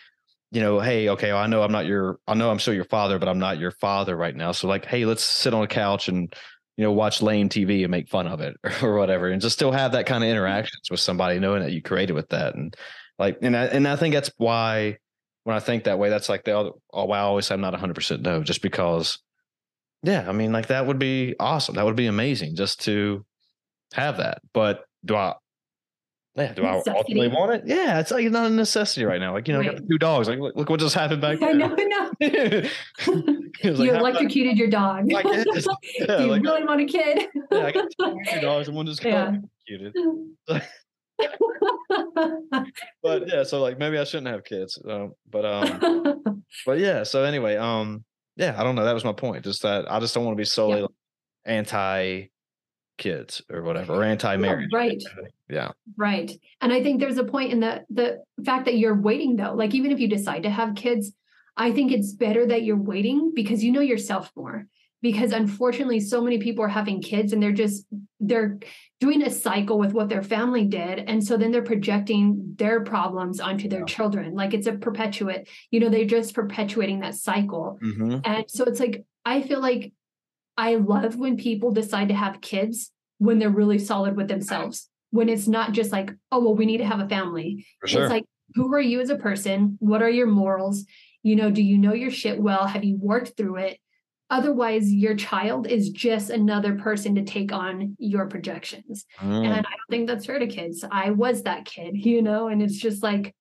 you 0.52 0.60
know, 0.60 0.78
hey, 0.78 1.08
okay, 1.08 1.32
I 1.32 1.46
know 1.48 1.62
I'm 1.62 1.72
not 1.72 1.86
your, 1.86 2.18
I 2.28 2.34
know 2.34 2.50
I'm 2.50 2.60
still 2.60 2.74
your 2.74 2.84
father, 2.84 3.18
but 3.18 3.28
I'm 3.28 3.40
not 3.40 3.58
your 3.58 3.72
father 3.72 4.16
right 4.16 4.36
now. 4.36 4.52
So 4.52 4.68
like, 4.68 4.84
hey, 4.84 5.04
let's 5.04 5.24
sit 5.24 5.52
on 5.52 5.64
a 5.64 5.66
couch 5.66 6.08
and 6.08 6.32
you 6.76 6.84
know 6.84 6.92
watch 6.92 7.22
lame 7.22 7.48
TV 7.48 7.82
and 7.82 7.90
make 7.90 8.08
fun 8.08 8.26
of 8.26 8.40
it 8.40 8.56
or 8.82 8.96
whatever, 8.96 9.28
and 9.30 9.40
just 9.40 9.56
still 9.56 9.72
have 9.72 9.92
that 9.92 10.06
kind 10.06 10.22
of 10.22 10.28
mm-hmm. 10.28 10.36
interactions 10.36 10.90
with 10.90 11.00
somebody, 11.00 11.38
knowing 11.38 11.62
that 11.62 11.72
you 11.72 11.82
created 11.82 12.14
with 12.14 12.28
that, 12.30 12.54
and 12.54 12.74
like, 13.18 13.38
and 13.42 13.56
I 13.56 13.66
and 13.66 13.86
I 13.86 13.96
think 13.96 14.14
that's 14.14 14.30
why 14.36 14.98
when 15.44 15.56
I 15.56 15.60
think 15.60 15.84
that 15.84 15.98
way, 15.98 16.08
that's 16.08 16.28
like 16.28 16.44
the 16.44 16.58
other. 16.58 16.70
Oh, 16.92 17.10
I 17.10 17.20
always 17.20 17.46
say 17.46 17.54
I'm 17.54 17.60
not 17.60 17.72
100 17.72 17.94
percent 17.94 18.22
no, 18.22 18.42
just 18.42 18.62
because. 18.62 19.18
Yeah, 20.02 20.28
I 20.28 20.32
mean, 20.32 20.52
like 20.52 20.66
that 20.66 20.86
would 20.86 20.98
be 20.98 21.34
awesome. 21.40 21.76
That 21.76 21.86
would 21.86 21.96
be 21.96 22.06
amazing 22.06 22.56
just 22.56 22.82
to 22.82 23.24
have 23.94 24.18
that. 24.18 24.40
But 24.52 24.84
do 25.04 25.16
I? 25.16 25.34
Yeah, 26.36 26.52
do 26.52 26.64
I 26.64 26.72
Necessity. 26.72 26.98
ultimately 26.98 27.28
want 27.28 27.52
it? 27.52 27.62
Yeah, 27.66 28.00
it's 28.00 28.10
like 28.10 28.28
not 28.30 28.46
a 28.46 28.50
necessity 28.50 29.04
right 29.04 29.20
now. 29.20 29.32
Like 29.34 29.46
you 29.46 29.54
know, 29.54 29.60
I 29.60 29.64
got 29.64 29.76
the 29.76 29.86
two 29.88 29.98
dogs. 29.98 30.26
Like 30.28 30.40
look, 30.40 30.56
look 30.56 30.68
what 30.68 30.80
just 30.80 30.94
happened 30.94 31.20
back 31.20 31.40
i 31.40 31.52
there. 31.52 31.66
i 31.66 31.84
know 31.84 32.12
It 32.20 33.78
like, 33.78 33.86
you 33.88 33.94
electrocuted 33.94 34.58
your 34.58 34.68
dog 34.68 35.10
Like, 35.10 35.24
do 35.26 35.44
Yeah, 36.00 36.20
you 36.22 36.26
like, 36.26 36.42
really 36.42 36.64
want 36.64 36.80
a 36.80 36.86
kid 36.86 37.28
yeah, 37.52 37.66
I 37.66 37.72
got 37.72 37.86
two, 37.98 38.40
dogs 38.40 38.66
and 38.66 38.76
one 38.76 38.86
just 38.86 39.00
got 39.02 39.10
Yeah. 39.10 39.36
electrocuted. 39.68 39.94
But 43.02 43.28
yeah, 43.28 43.44
so 43.44 43.60
like 43.62 43.78
maybe 43.78 43.98
I 43.98 44.04
shouldn't 44.04 44.26
have 44.28 44.44
kids. 44.44 44.78
Um, 44.88 45.12
but 45.30 45.44
um, 45.44 46.42
but 46.66 46.78
yeah. 46.78 47.02
So 47.04 47.22
anyway, 47.24 47.56
um, 47.56 48.04
yeah, 48.36 48.54
I 48.58 48.64
don't 48.64 48.74
know. 48.74 48.84
That 48.84 48.94
was 48.94 49.04
my 49.04 49.12
point. 49.12 49.44
Just 49.44 49.62
that 49.62 49.90
I 49.90 50.00
just 50.00 50.14
don't 50.14 50.24
want 50.24 50.36
to 50.36 50.40
be 50.40 50.44
solely 50.44 50.82
like, 50.82 50.90
anti 51.44 52.24
kids 52.96 53.42
or 53.50 53.62
whatever, 53.62 53.94
or 53.94 54.04
anti 54.04 54.36
marriage. 54.36 54.70
right 54.72 55.02
Yeah. 55.48 55.72
Right. 55.96 56.30
And 56.60 56.72
I 56.72 56.82
think 56.82 57.00
there's 57.00 57.18
a 57.18 57.24
point 57.24 57.52
in 57.52 57.60
the 57.60 57.84
the 57.90 58.22
fact 58.44 58.64
that 58.66 58.76
you're 58.78 59.00
waiting 59.00 59.36
though. 59.36 59.54
Like 59.54 59.74
even 59.74 59.90
if 59.92 60.00
you 60.00 60.08
decide 60.08 60.44
to 60.44 60.50
have 60.50 60.74
kids, 60.74 61.12
I 61.56 61.72
think 61.72 61.92
it's 61.92 62.12
better 62.12 62.46
that 62.46 62.62
you're 62.62 62.76
waiting 62.76 63.32
because 63.34 63.62
you 63.62 63.72
know 63.72 63.80
yourself 63.80 64.30
more. 64.36 64.66
Because 65.02 65.32
unfortunately, 65.32 66.00
so 66.00 66.22
many 66.22 66.38
people 66.38 66.64
are 66.64 66.68
having 66.68 67.02
kids 67.02 67.34
and 67.34 67.42
they're 67.42 67.52
just 67.52 67.84
they're 68.20 68.58
doing 69.00 69.20
a 69.22 69.28
cycle 69.30 69.78
with 69.78 69.92
what 69.92 70.08
their 70.08 70.22
family 70.22 70.64
did. 70.64 70.98
And 71.00 71.22
so 71.22 71.36
then 71.36 71.50
they're 71.52 71.60
projecting 71.62 72.54
their 72.56 72.80
problems 72.84 73.38
onto 73.38 73.68
their 73.68 73.80
Yeah. 73.80 73.84
children. 73.96 74.34
Like 74.34 74.54
it's 74.54 74.66
a 74.66 74.72
perpetuate, 74.72 75.46
you 75.70 75.80
know, 75.80 75.90
they're 75.90 76.06
just 76.06 76.34
perpetuating 76.34 77.00
that 77.00 77.16
cycle. 77.16 77.78
Mm-hmm. 77.82 78.20
And 78.24 78.44
so 78.48 78.64
it's 78.64 78.80
like, 78.80 79.04
I 79.26 79.42
feel 79.42 79.60
like 79.60 79.92
I 80.56 80.76
love 80.76 81.16
when 81.16 81.36
people 81.36 81.72
decide 81.72 82.08
to 82.08 82.14
have 82.14 82.40
kids 82.40 82.90
when 83.18 83.38
they're 83.38 83.50
really 83.50 83.78
solid 83.78 84.16
with 84.16 84.28
themselves, 84.28 84.88
when 85.10 85.28
it's 85.28 85.48
not 85.48 85.72
just 85.72 85.92
like, 85.92 86.12
oh, 86.30 86.40
well, 86.40 86.54
we 86.54 86.66
need 86.66 86.78
to 86.78 86.86
have 86.86 87.00
a 87.00 87.08
family. 87.08 87.66
Sure. 87.84 88.02
It's 88.02 88.10
like, 88.10 88.24
who 88.54 88.72
are 88.74 88.80
you 88.80 89.00
as 89.00 89.10
a 89.10 89.16
person? 89.16 89.76
What 89.80 90.02
are 90.02 90.10
your 90.10 90.26
morals? 90.26 90.84
You 91.22 91.36
know, 91.36 91.50
do 91.50 91.62
you 91.62 91.78
know 91.78 91.94
your 91.94 92.10
shit 92.10 92.40
well? 92.40 92.66
Have 92.66 92.84
you 92.84 92.96
worked 93.00 93.36
through 93.36 93.56
it? 93.56 93.78
Otherwise, 94.30 94.92
your 94.92 95.14
child 95.14 95.66
is 95.66 95.90
just 95.90 96.30
another 96.30 96.74
person 96.76 97.14
to 97.14 97.22
take 97.22 97.52
on 97.52 97.94
your 97.98 98.26
projections. 98.26 99.04
Mm. 99.20 99.44
And 99.44 99.52
I 99.52 99.60
don't 99.60 99.90
think 99.90 100.08
that's 100.08 100.26
fair 100.26 100.38
to 100.38 100.46
kids. 100.46 100.84
I 100.90 101.10
was 101.10 101.42
that 101.42 101.64
kid, 101.64 101.94
you 102.04 102.22
know, 102.22 102.48
and 102.48 102.62
it's 102.62 102.76
just 102.76 103.02
like, 103.02 103.34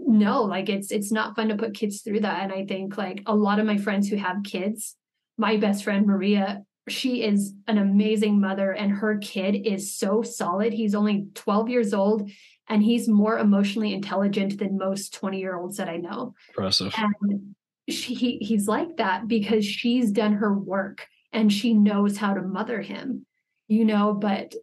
no, 0.00 0.44
like 0.44 0.68
it's 0.68 0.92
it's 0.92 1.10
not 1.10 1.36
fun 1.36 1.48
to 1.48 1.56
put 1.56 1.74
kids 1.74 2.02
through 2.02 2.20
that. 2.20 2.42
And 2.42 2.52
I 2.52 2.64
think 2.64 2.96
like 2.96 3.22
a 3.26 3.34
lot 3.34 3.58
of 3.58 3.66
my 3.66 3.76
friends 3.76 4.08
who 4.08 4.16
have 4.16 4.44
kids, 4.44 4.94
my 5.38 5.56
best 5.56 5.84
friend 5.84 6.06
Maria, 6.06 6.62
she 6.88 7.22
is 7.22 7.54
an 7.66 7.78
amazing 7.78 8.40
mother, 8.40 8.72
and 8.72 8.92
her 8.92 9.18
kid 9.18 9.54
is 9.66 9.96
so 9.96 10.22
solid. 10.22 10.72
He's 10.72 10.94
only 10.94 11.28
12 11.34 11.68
years 11.68 11.94
old, 11.94 12.30
and 12.68 12.82
he's 12.82 13.08
more 13.08 13.38
emotionally 13.38 13.94
intelligent 13.94 14.58
than 14.58 14.78
most 14.78 15.14
20 15.14 15.38
year 15.38 15.56
olds 15.56 15.76
that 15.78 15.88
I 15.88 15.96
know 15.96 16.34
Impressive. 16.50 16.92
and 16.96 17.54
she 17.88 18.14
he, 18.14 18.38
he's 18.38 18.68
like 18.68 18.96
that 18.98 19.26
because 19.26 19.64
she's 19.64 20.10
done 20.10 20.34
her 20.34 20.52
work 20.52 21.06
and 21.32 21.52
she 21.52 21.74
knows 21.74 22.16
how 22.16 22.34
to 22.34 22.42
mother 22.42 22.80
him 22.80 23.24
you 23.66 23.84
know 23.84 24.12
but 24.12 24.54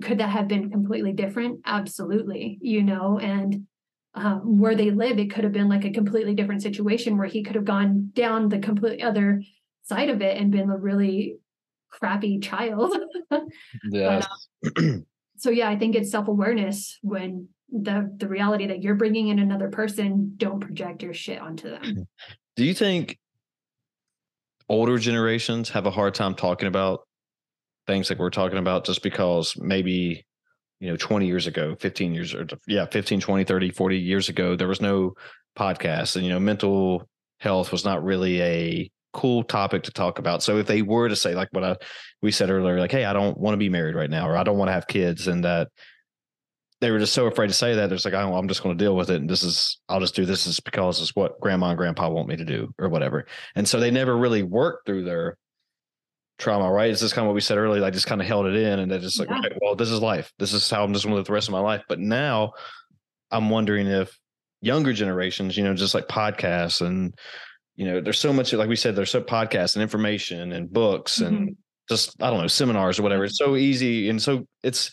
could 0.00 0.18
that 0.18 0.30
have 0.30 0.48
been 0.48 0.70
completely 0.70 1.12
different 1.12 1.60
absolutely 1.66 2.58
you 2.62 2.82
know 2.82 3.18
and 3.18 3.66
um, 4.14 4.58
where 4.58 4.74
they 4.74 4.90
live 4.90 5.18
it 5.18 5.32
could 5.32 5.44
have 5.44 5.52
been 5.52 5.68
like 5.68 5.84
a 5.84 5.92
completely 5.92 6.34
different 6.34 6.62
situation 6.62 7.16
where 7.16 7.28
he 7.28 7.42
could 7.42 7.54
have 7.54 7.64
gone 7.64 8.10
down 8.14 8.48
the 8.48 8.58
complete 8.58 9.02
other 9.02 9.42
side 9.90 10.08
of 10.08 10.22
it 10.22 10.36
and 10.36 10.50
been 10.50 10.70
a 10.70 10.76
really 10.76 11.36
crappy 11.90 12.38
child. 12.38 12.96
Yeah. 13.90 14.22
Um, 14.76 15.06
so 15.36 15.50
yeah 15.50 15.68
i 15.70 15.76
think 15.78 15.94
it's 15.94 16.10
self-awareness 16.10 16.98
when 17.02 17.48
the 17.72 18.12
the 18.16 18.28
reality 18.28 18.66
that 18.66 18.82
you're 18.82 18.94
bringing 18.94 19.28
in 19.28 19.38
another 19.38 19.68
person 19.68 20.34
don't 20.36 20.60
project 20.60 21.02
your 21.02 21.14
shit 21.14 21.40
onto 21.40 21.70
them. 21.70 21.82
Hmm. 21.82 22.02
Do 22.56 22.64
you 22.64 22.74
think 22.74 23.18
older 24.68 24.98
generations 24.98 25.70
have 25.70 25.86
a 25.86 25.90
hard 25.90 26.14
time 26.14 26.34
talking 26.34 26.68
about 26.68 27.00
things 27.86 28.10
like 28.10 28.18
we're 28.18 28.30
talking 28.30 28.58
about 28.58 28.84
just 28.84 29.02
because 29.02 29.54
maybe 29.56 30.24
you 30.78 30.90
know 30.90 30.96
20 30.96 31.26
years 31.26 31.46
ago 31.46 31.74
15 31.80 32.14
years 32.14 32.34
or 32.34 32.46
yeah 32.66 32.86
15 32.86 33.20
20 33.20 33.44
30 33.44 33.70
40 33.70 33.98
years 33.98 34.28
ago 34.28 34.56
there 34.56 34.68
was 34.68 34.80
no 34.80 35.14
podcast 35.56 36.16
and 36.16 36.24
you 36.24 36.30
know 36.30 36.38
mental 36.38 37.08
health 37.38 37.72
was 37.72 37.84
not 37.84 38.04
really 38.04 38.40
a 38.42 38.90
cool 39.12 39.42
topic 39.42 39.82
to 39.82 39.90
talk 39.90 40.18
about 40.18 40.42
so 40.42 40.58
if 40.58 40.66
they 40.66 40.82
were 40.82 41.08
to 41.08 41.16
say 41.16 41.34
like 41.34 41.48
what 41.52 41.64
I, 41.64 41.76
we 42.22 42.30
said 42.30 42.50
earlier 42.50 42.78
like 42.78 42.92
hey 42.92 43.04
i 43.04 43.12
don't 43.12 43.36
want 43.38 43.54
to 43.54 43.58
be 43.58 43.68
married 43.68 43.96
right 43.96 44.10
now 44.10 44.28
or 44.28 44.36
i 44.36 44.44
don't 44.44 44.56
want 44.58 44.68
to 44.68 44.72
have 44.72 44.86
kids 44.86 45.26
and 45.26 45.44
that 45.44 45.68
they 46.80 46.90
were 46.90 46.98
just 46.98 47.12
so 47.12 47.26
afraid 47.26 47.48
to 47.48 47.52
say 47.52 47.74
that. 47.74 47.92
It's 47.92 48.04
like, 48.06 48.14
oh, 48.14 48.34
I'm 48.34 48.48
just 48.48 48.62
going 48.62 48.76
to 48.76 48.82
deal 48.82 48.96
with 48.96 49.10
it. 49.10 49.16
And 49.16 49.28
this 49.28 49.42
is, 49.42 49.78
I'll 49.88 50.00
just 50.00 50.14
do 50.14 50.24
this 50.24 50.46
is 50.46 50.60
because 50.60 51.00
it's 51.00 51.14
what 51.14 51.38
grandma 51.40 51.68
and 51.68 51.78
grandpa 51.78 52.08
want 52.08 52.28
me 52.28 52.36
to 52.36 52.44
do 52.44 52.72
or 52.78 52.88
whatever. 52.88 53.26
And 53.54 53.68
so 53.68 53.78
they 53.78 53.90
never 53.90 54.16
really 54.16 54.42
worked 54.42 54.86
through 54.86 55.04
their 55.04 55.36
trauma, 56.38 56.72
right? 56.72 56.90
It's 56.90 57.02
just 57.02 57.14
kind 57.14 57.26
of 57.26 57.28
what 57.28 57.34
we 57.34 57.42
said 57.42 57.58
earlier. 57.58 57.84
I 57.84 57.90
just 57.90 58.06
kind 58.06 58.22
of 58.22 58.26
held 58.26 58.46
it 58.46 58.56
in 58.56 58.78
and 58.78 58.90
they're 58.90 58.98
just 58.98 59.20
like, 59.20 59.28
Yeah. 59.28 59.40
okay, 59.40 59.58
well, 59.60 59.76
this 59.76 59.90
is 59.90 60.00
life. 60.00 60.32
This 60.38 60.54
is 60.54 60.70
how 60.70 60.82
I'm 60.82 60.94
just 60.94 61.04
going 61.04 61.12
to 61.12 61.16
live 61.16 61.26
the 61.26 61.34
rest 61.34 61.48
of 61.48 61.52
my 61.52 61.60
life. 61.60 61.82
But 61.86 61.98
now 61.98 62.52
I'm 63.30 63.50
wondering 63.50 63.86
if 63.86 64.18
younger 64.62 64.94
generations, 64.94 65.58
you 65.58 65.64
know, 65.64 65.74
just 65.74 65.94
like 65.94 66.08
podcasts 66.08 66.80
and, 66.80 67.14
you 67.80 67.86
know, 67.86 68.00
there's 68.00 68.18
so 68.18 68.32
much, 68.32 68.52
like 68.52 68.68
we 68.68 68.76
said, 68.76 68.94
there's 68.94 69.10
so 69.10 69.22
podcasts 69.22 69.74
and 69.74 69.82
information 69.82 70.52
and 70.52 70.70
books 70.70 71.20
and 71.20 71.38
mm-hmm. 71.38 71.52
just, 71.88 72.22
I 72.22 72.30
don't 72.30 72.40
know, 72.40 72.46
seminars 72.46 72.98
or 72.98 73.02
whatever. 73.02 73.24
It's 73.24 73.38
so 73.38 73.56
easy. 73.56 74.10
And 74.10 74.20
so 74.20 74.46
it's, 74.62 74.92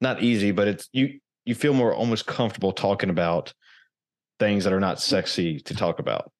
not 0.00 0.22
easy, 0.22 0.50
but 0.50 0.68
it's 0.68 0.88
you 0.92 1.20
you 1.44 1.54
feel 1.54 1.74
more 1.74 1.94
almost 1.94 2.26
comfortable 2.26 2.72
talking 2.72 3.10
about 3.10 3.52
things 4.38 4.64
that 4.64 4.72
are 4.72 4.80
not 4.80 5.00
sexy 5.00 5.60
to 5.60 5.74
talk 5.74 5.98
about. 5.98 6.30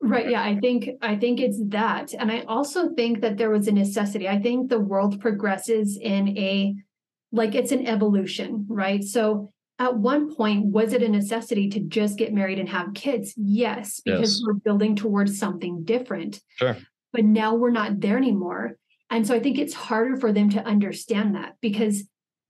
Right. 0.00 0.30
Yeah. 0.30 0.42
I 0.42 0.58
think 0.60 0.90
I 1.00 1.16
think 1.16 1.40
it's 1.40 1.60
that. 1.68 2.12
And 2.12 2.30
I 2.30 2.40
also 2.40 2.90
think 2.94 3.22
that 3.22 3.38
there 3.38 3.50
was 3.50 3.68
a 3.68 3.72
necessity. 3.72 4.28
I 4.28 4.38
think 4.40 4.68
the 4.68 4.80
world 4.80 5.20
progresses 5.20 5.96
in 5.96 6.36
a 6.36 6.74
like 7.32 7.54
it's 7.54 7.72
an 7.72 7.86
evolution, 7.86 8.66
right? 8.68 9.02
So 9.02 9.52
at 9.84 9.96
one 9.96 10.34
point, 10.34 10.66
was 10.66 10.92
it 10.92 11.02
a 11.02 11.08
necessity 11.08 11.68
to 11.70 11.80
just 11.80 12.18
get 12.18 12.32
married 12.32 12.58
and 12.58 12.68
have 12.68 12.94
kids? 12.94 13.34
Yes, 13.36 14.00
because 14.04 14.38
Yes. 14.38 14.42
we're 14.44 14.54
building 14.54 14.96
towards 14.96 15.38
something 15.38 15.84
different. 15.84 16.40
Sure. 16.56 16.76
But 17.12 17.24
now 17.24 17.54
we're 17.54 17.70
not 17.70 18.00
there 18.00 18.16
anymore. 18.16 18.76
And 19.10 19.26
so 19.26 19.34
I 19.34 19.40
think 19.40 19.58
it's 19.58 19.74
harder 19.74 20.16
for 20.16 20.32
them 20.32 20.48
to 20.50 20.64
understand 20.64 21.34
that 21.36 21.54
because 21.60 22.08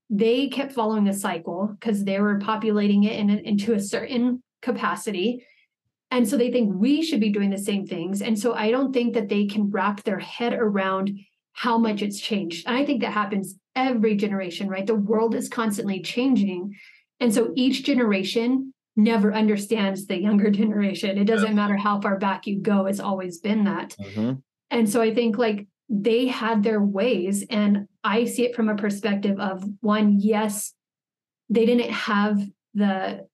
they 0.09 0.47
kept 0.47 0.71
following 0.73 1.07
a 1.07 1.13
cycle 1.13 1.75
because 1.79 2.03
they 2.05 2.19
were 2.19 2.39
populating 2.39 3.03
it 3.03 3.19
in, 3.19 3.29
into 3.29 3.73
a 3.73 3.79
certain 3.79 4.41
capacity 4.61 5.43
And 6.11 6.27
so 6.29 6.37
they 6.37 6.51
think 6.51 6.73
we 6.75 7.01
should 7.01 7.19
be 7.19 7.31
doing 7.31 7.49
the 7.49 7.57
same 7.57 7.85
things. 7.85 8.21
And 8.21 8.37
so 8.39 8.53
I 8.53 8.71
don't 8.71 8.93
think 8.93 9.15
that 9.15 9.27
they 9.27 9.47
can 9.47 9.71
wrap 9.71 10.03
their 10.03 10.19
head 10.19 10.53
around 10.53 11.11
how 11.53 11.77
much 11.77 12.01
it's 12.01 12.19
changed. 12.19 12.67
And 12.67 12.77
I 12.77 12.85
think 12.85 13.01
that 13.01 13.11
happens 13.11 13.55
every 13.75 14.15
generation, 14.15 14.69
right? 14.69 14.85
The 14.85 14.95
world 15.11 15.33
is 15.35 15.49
constantly 15.49 16.01
changing. 16.01 16.75
And 17.19 17.33
so 17.33 17.51
each 17.55 17.83
generation 17.83 18.73
never 18.95 19.33
understands 19.33 20.07
the 20.07 20.21
younger 20.21 20.49
generation. 20.61 21.17
It 21.17 21.25
doesn't 21.25 21.55
matter 21.55 21.77
how 21.77 21.99
far 22.01 22.17
back 22.17 22.47
you 22.47 22.61
go, 22.61 22.85
it's 22.85 22.99
always 22.99 23.39
been 23.39 23.65
that. 23.65 23.95
Mm-hmm. 23.99 24.33
And 24.71 24.89
so 24.89 25.01
I 25.01 25.13
think 25.13 25.37
like 25.37 25.67
they 25.89 26.27
had 26.27 26.63
their 26.63 26.81
ways. 26.81 27.45
And 27.49 27.87
I 28.03 28.25
see 28.25 28.45
it 28.45 28.55
from 28.55 28.69
a 28.69 28.75
perspective 28.75 29.39
of 29.39 29.63
one, 29.81 30.19
yes, 30.19 30.73
they 31.49 31.65
didn't 31.65 31.91
have 31.91 32.41
the 32.73 33.27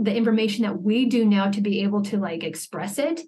the 0.00 0.14
information 0.14 0.62
that 0.62 0.80
we 0.80 1.06
do 1.06 1.24
now 1.24 1.50
to 1.50 1.60
be 1.60 1.82
able 1.82 2.02
to 2.02 2.18
like 2.18 2.44
express 2.44 3.00
it 3.00 3.20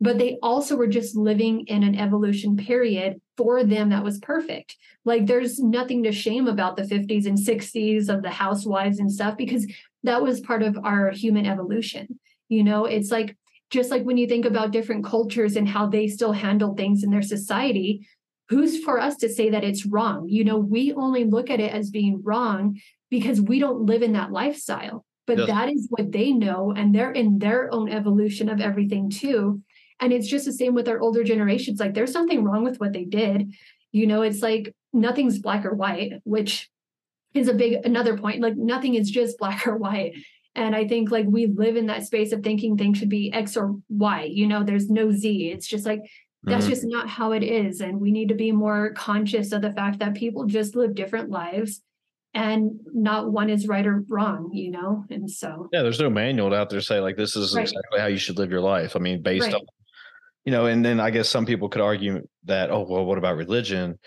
but 0.00 0.18
they 0.18 0.38
also 0.42 0.76
were 0.76 0.86
just 0.86 1.16
living 1.16 1.66
in 1.66 1.82
an 1.82 1.94
evolution 1.94 2.56
period 2.56 3.20
for 3.36 3.64
them 3.64 3.90
that 3.90 4.04
was 4.04 4.18
perfect. 4.18 4.76
Like 5.04 5.26
there's 5.26 5.58
nothing 5.58 6.02
to 6.02 6.12
shame 6.12 6.46
about 6.46 6.76
the 6.76 6.82
50s 6.82 7.26
and 7.26 7.38
60s 7.38 8.08
of 8.08 8.22
the 8.22 8.30
housewives 8.30 8.98
and 8.98 9.10
stuff 9.10 9.36
because 9.36 9.66
that 10.02 10.22
was 10.22 10.40
part 10.40 10.62
of 10.62 10.78
our 10.84 11.10
human 11.10 11.46
evolution 11.46 12.18
you 12.48 12.64
know? 12.64 12.84
It's 12.84 13.10
like 13.10 13.36
just 13.70 13.90
like 13.90 14.04
when 14.04 14.16
you 14.16 14.26
think 14.26 14.44
about 14.44 14.70
different 14.70 15.04
cultures 15.04 15.56
and 15.56 15.68
how 15.68 15.86
they 15.86 16.06
still 16.08 16.32
handle 16.32 16.74
things 16.74 17.02
in 17.02 17.10
their 17.10 17.22
society 17.22 18.06
who's 18.48 18.78
for 18.84 19.00
us 19.00 19.16
to 19.16 19.28
say 19.28 19.50
that 19.50 19.64
it's 19.64 19.86
wrong? 19.86 20.28
You 20.28 20.44
know 20.44 20.58
we 20.58 20.92
only 20.92 21.24
look 21.24 21.50
at 21.50 21.60
it 21.60 21.72
as 21.72 21.90
being 21.90 22.22
wrong 22.22 22.78
because 23.10 23.40
we 23.40 23.58
don't 23.58 23.86
live 23.86 24.02
in 24.02 24.12
that 24.12 24.32
lifestyle 24.32 25.04
but 25.26 25.38
yes. 25.38 25.46
that 25.48 25.68
is 25.68 25.86
what 25.90 26.12
they 26.12 26.32
know 26.32 26.72
and 26.76 26.94
they're 26.94 27.12
in 27.12 27.38
their 27.38 27.72
own 27.72 27.88
evolution 27.88 28.48
of 28.48 28.60
everything 28.60 29.10
too 29.10 29.60
and 30.00 30.12
it's 30.12 30.28
just 30.28 30.44
the 30.44 30.52
same 30.52 30.74
with 30.74 30.88
our 30.88 31.00
older 31.00 31.24
generations 31.24 31.80
like 31.80 31.94
there's 31.94 32.12
something 32.12 32.44
wrong 32.44 32.64
with 32.64 32.78
what 32.78 32.92
they 32.92 33.04
did 33.04 33.52
you 33.92 34.06
know 34.06 34.22
it's 34.22 34.42
like 34.42 34.74
nothing's 34.92 35.38
black 35.38 35.64
or 35.64 35.74
white 35.74 36.14
which 36.24 36.70
is 37.34 37.48
a 37.48 37.54
big 37.54 37.84
another 37.84 38.16
point 38.16 38.40
like 38.40 38.56
nothing 38.56 38.94
is 38.94 39.10
just 39.10 39.38
black 39.40 39.66
or 39.66 39.76
white 39.76 40.14
and 40.54 40.74
i 40.74 40.86
think 40.86 41.10
like 41.10 41.26
we 41.26 41.46
live 41.46 41.76
in 41.76 41.86
that 41.86 42.04
space 42.04 42.32
of 42.32 42.42
thinking 42.42 42.76
things 42.76 42.98
should 42.98 43.08
be 43.08 43.32
x 43.32 43.56
or 43.56 43.74
y 43.88 44.24
you 44.24 44.46
know 44.46 44.62
there's 44.62 44.90
no 44.90 45.10
z 45.10 45.50
it's 45.50 45.66
just 45.66 45.86
like 45.86 46.00
that's 46.42 46.64
mm-hmm. 46.64 46.70
just 46.70 46.84
not 46.84 47.08
how 47.08 47.32
it 47.32 47.42
is 47.42 47.80
and 47.80 48.00
we 48.00 48.12
need 48.12 48.28
to 48.28 48.34
be 48.34 48.52
more 48.52 48.92
conscious 48.92 49.52
of 49.52 49.62
the 49.62 49.72
fact 49.72 49.98
that 49.98 50.14
people 50.14 50.44
just 50.44 50.76
live 50.76 50.94
different 50.94 51.30
lives 51.30 51.82
and 52.36 52.78
not 52.92 53.32
one 53.32 53.48
is 53.48 53.66
right 53.66 53.86
or 53.86 54.04
wrong, 54.08 54.50
you 54.52 54.70
know? 54.70 55.04
And 55.08 55.28
so 55.28 55.68
Yeah, 55.72 55.82
there's 55.82 55.98
no 55.98 56.10
manual 56.10 56.54
out 56.54 56.68
there 56.68 56.82
say 56.82 57.00
like 57.00 57.16
this 57.16 57.34
is 57.34 57.56
right. 57.56 57.62
exactly 57.62 57.98
how 57.98 58.06
you 58.06 58.18
should 58.18 58.36
live 58.36 58.50
your 58.50 58.60
life. 58.60 58.94
I 58.94 58.98
mean, 58.98 59.22
based 59.22 59.46
right. 59.46 59.54
on 59.54 59.62
you 60.46 60.52
know, 60.52 60.64
and 60.66 60.82
then 60.82 60.98
I 61.00 61.10
guess 61.10 61.28
some 61.28 61.44
people 61.44 61.68
could 61.68 61.82
argue 61.82 62.26
that, 62.44 62.70
oh, 62.70 62.86
well, 62.88 63.04
what 63.04 63.18
about 63.18 63.36
religion 63.36 63.98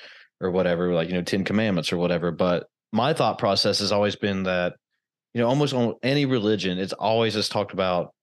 or 0.41 0.49
whatever, 0.49 0.93
like, 0.93 1.09
you 1.09 1.13
know, 1.13 1.21
10 1.21 1.43
commandments 1.43 1.93
or 1.93 1.97
whatever. 1.97 2.31
But 2.31 2.67
my 2.91 3.13
thought 3.13 3.37
process 3.37 3.79
has 3.79 3.91
always 3.91 4.15
been 4.15 4.43
that, 4.43 4.73
you 5.33 5.41
know, 5.41 5.47
almost 5.47 5.75
on 5.75 5.95
any 6.01 6.25
religion, 6.25 6.79
it's 6.79 6.93
always 6.93 7.33
just 7.33 7.51
talked 7.51 7.73
about 7.73 8.15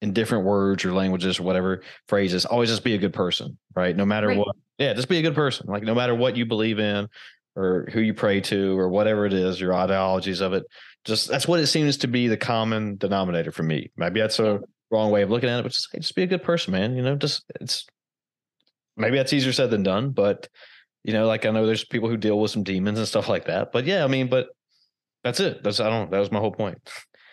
in 0.00 0.14
different 0.14 0.44
words 0.44 0.84
or 0.84 0.92
languages 0.92 1.38
or 1.38 1.42
whatever 1.42 1.82
phrases, 2.08 2.46
always 2.46 2.70
just 2.70 2.84
be 2.84 2.94
a 2.94 2.98
good 2.98 3.12
person, 3.12 3.58
right? 3.74 3.94
No 3.94 4.06
matter 4.06 4.28
right. 4.28 4.38
what. 4.38 4.56
Yeah, 4.78 4.94
just 4.94 5.10
be 5.10 5.18
a 5.18 5.22
good 5.22 5.34
person. 5.34 5.66
Like 5.68 5.82
no 5.82 5.94
matter 5.94 6.14
what 6.14 6.38
you 6.38 6.46
believe 6.46 6.78
in, 6.78 7.06
or 7.56 7.88
who 7.92 8.00
you 8.00 8.14
pray 8.14 8.40
to 8.40 8.78
or 8.78 8.88
whatever 8.88 9.26
it 9.26 9.32
is, 9.32 9.60
your 9.60 9.74
ideologies 9.74 10.40
of 10.40 10.52
it. 10.52 10.64
Just 11.04 11.28
that's 11.28 11.48
what 11.48 11.60
it 11.60 11.66
seems 11.66 11.98
to 11.98 12.06
be 12.06 12.28
the 12.28 12.36
common 12.36 12.96
denominator 12.96 13.52
for 13.52 13.62
me. 13.62 13.90
Maybe 13.96 14.20
that's 14.20 14.38
a 14.38 14.60
wrong 14.90 15.10
way 15.10 15.22
of 15.22 15.30
looking 15.30 15.48
at 15.48 15.60
it, 15.60 15.62
but 15.62 15.72
just, 15.72 15.92
just 15.92 16.14
be 16.14 16.22
a 16.22 16.26
good 16.26 16.42
person, 16.42 16.72
man. 16.72 16.96
You 16.96 17.02
know, 17.02 17.16
just 17.16 17.44
it's 17.60 17.86
maybe 18.96 19.16
that's 19.16 19.32
easier 19.32 19.52
said 19.52 19.70
than 19.70 19.82
done, 19.82 20.10
but 20.10 20.48
you 21.04 21.12
know, 21.12 21.26
like 21.26 21.46
I 21.46 21.50
know 21.50 21.66
there's 21.66 21.84
people 21.84 22.08
who 22.08 22.16
deal 22.16 22.38
with 22.40 22.50
some 22.50 22.62
demons 22.64 22.98
and 22.98 23.08
stuff 23.08 23.28
like 23.28 23.46
that. 23.46 23.72
But 23.72 23.84
yeah, 23.84 24.04
I 24.04 24.06
mean, 24.06 24.28
but 24.28 24.48
that's 25.24 25.40
it. 25.40 25.62
That's 25.62 25.80
I 25.80 25.88
don't 25.88 26.10
that 26.10 26.18
was 26.18 26.32
my 26.32 26.40
whole 26.40 26.52
point. 26.52 26.78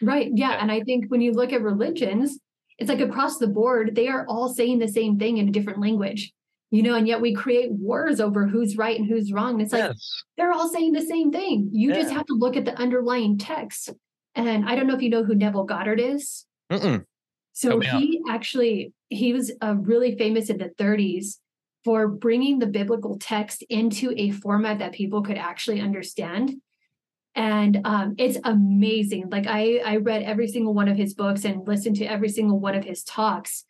Right. 0.01 0.29
Yeah. 0.33 0.51
yeah. 0.51 0.61
And 0.61 0.71
I 0.71 0.81
think 0.81 1.05
when 1.07 1.21
you 1.21 1.33
look 1.33 1.51
at 1.51 1.61
religions, 1.61 2.39
it's 2.77 2.89
like 2.89 3.01
across 3.01 3.37
the 3.37 3.47
board, 3.47 3.95
they 3.95 4.07
are 4.07 4.25
all 4.27 4.49
saying 4.49 4.79
the 4.79 4.87
same 4.87 5.17
thing 5.17 5.37
in 5.37 5.47
a 5.47 5.51
different 5.51 5.79
language 5.79 6.33
you 6.69 6.83
know, 6.83 6.95
and 6.95 7.07
yet 7.07 7.21
we 7.21 7.33
create 7.33 7.71
wars 7.71 8.19
over 8.19 8.45
who's 8.45 8.75
right 8.75 8.99
and 8.99 9.07
who's 9.07 9.31
wrong. 9.31 9.53
And 9.53 9.61
it's 9.61 9.71
like 9.71 9.83
yes. 9.83 10.23
they're 10.35 10.51
all 10.51 10.67
saying 10.67 10.91
the 10.91 11.01
same 11.01 11.31
thing. 11.31 11.69
You 11.71 11.89
yeah. 11.89 11.95
just 11.95 12.11
have 12.11 12.25
to 12.25 12.33
look 12.33 12.57
at 12.57 12.65
the 12.65 12.75
underlying 12.77 13.37
text. 13.37 13.89
And 14.35 14.67
I 14.67 14.75
don't 14.75 14.87
know 14.87 14.95
if 14.95 15.01
you 15.01 15.09
know 15.09 15.23
who 15.23 15.33
Neville 15.33 15.63
Goddard 15.63 15.99
is. 15.99 16.45
Mm-mm. 16.71 17.05
So 17.57 17.79
he 17.79 18.21
actually 18.29 18.93
he 19.09 19.33
was 19.33 19.51
uh, 19.63 19.73
really 19.79 20.15
famous 20.15 20.51
in 20.51 20.59
the 20.59 20.69
30s 20.77 21.37
for 21.83 22.07
bringing 22.07 22.59
the 22.59 22.67
biblical 22.67 23.17
text 23.17 23.63
into 23.67 24.13
a 24.15 24.29
format 24.29 24.77
that 24.77 24.91
people 24.91 25.23
could 25.23 25.39
actually 25.39 25.81
understand. 25.81 26.53
And 27.33 27.79
um, 27.83 28.13
it's 28.19 28.37
amazing. 28.43 29.29
Like 29.31 29.47
I 29.47 29.77
I 29.83 29.95
read 29.95 30.21
every 30.21 30.47
single 30.49 30.75
one 30.75 30.87
of 30.87 30.97
his 30.97 31.15
books 31.15 31.45
and 31.45 31.67
listened 31.67 31.95
to 31.95 32.05
every 32.05 32.29
single 32.29 32.59
one 32.59 32.75
of 32.75 32.83
his 32.83 33.03
talks 33.03 33.63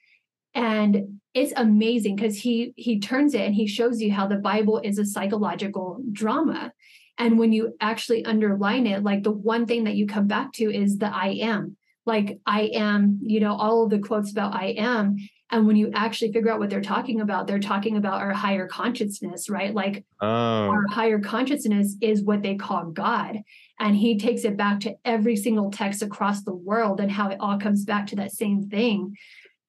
and 0.54 1.20
it's 1.34 1.54
amazing 1.56 2.18
because 2.18 2.40
he 2.40 2.74
he 2.76 3.00
turns 3.00 3.34
it 3.34 3.42
and 3.42 3.56
he 3.56 3.68
shows 3.68 4.02
you 4.02 4.12
how 4.12 4.26
the 4.28 4.38
bible 4.38 4.80
is 4.84 4.98
a 4.98 5.06
psychological 5.06 6.02
drama 6.12 6.72
and 7.20 7.38
when 7.38 7.52
you 7.52 7.76
actually 7.80 8.26
underline 8.26 8.88
it 8.88 9.04
like 9.04 9.22
the 9.22 9.32
one 9.32 9.66
thing 9.66 9.84
that 9.84 9.96
you 9.96 10.08
come 10.08 10.26
back 10.26 10.52
to 10.54 10.74
is 10.74 10.98
the 10.98 11.16
i 11.16 11.28
am 11.28 11.77
like 12.08 12.40
i 12.46 12.64
am 12.74 13.20
you 13.22 13.40
know 13.40 13.56
all 13.56 13.84
of 13.84 13.90
the 13.90 14.00
quotes 14.00 14.32
about 14.32 14.54
i 14.54 14.68
am 14.78 15.18
and 15.50 15.66
when 15.66 15.78
you 15.78 15.92
actually 15.94 16.32
figure 16.32 16.52
out 16.52 16.60
what 16.60 16.70
they're 16.70 16.82
talking 16.82 17.22
about 17.22 17.48
they're 17.48 17.60
talking 17.60 17.98
about 17.98 18.22
our 18.22 18.34
higher 18.34 18.68
consciousness 18.68 19.50
right 19.50 19.74
like 19.74 20.04
oh. 20.22 20.28
our 20.28 20.88
higher 20.88 21.20
consciousness 21.20 21.96
is 22.02 22.24
what 22.24 22.42
they 22.42 22.56
call 22.56 22.86
god 22.86 23.42
and 23.80 23.96
he 23.96 24.18
takes 24.18 24.44
it 24.44 24.58
back 24.58 24.80
to 24.80 24.96
every 25.06 25.36
single 25.36 25.70
text 25.70 26.02
across 26.02 26.44
the 26.44 26.56
world 26.56 27.00
and 27.00 27.12
how 27.12 27.30
it 27.30 27.38
all 27.40 27.60
comes 27.60 27.86
back 27.86 28.08
to 28.08 28.16
that 28.16 28.32
same 28.32 28.68
thing 28.70 29.16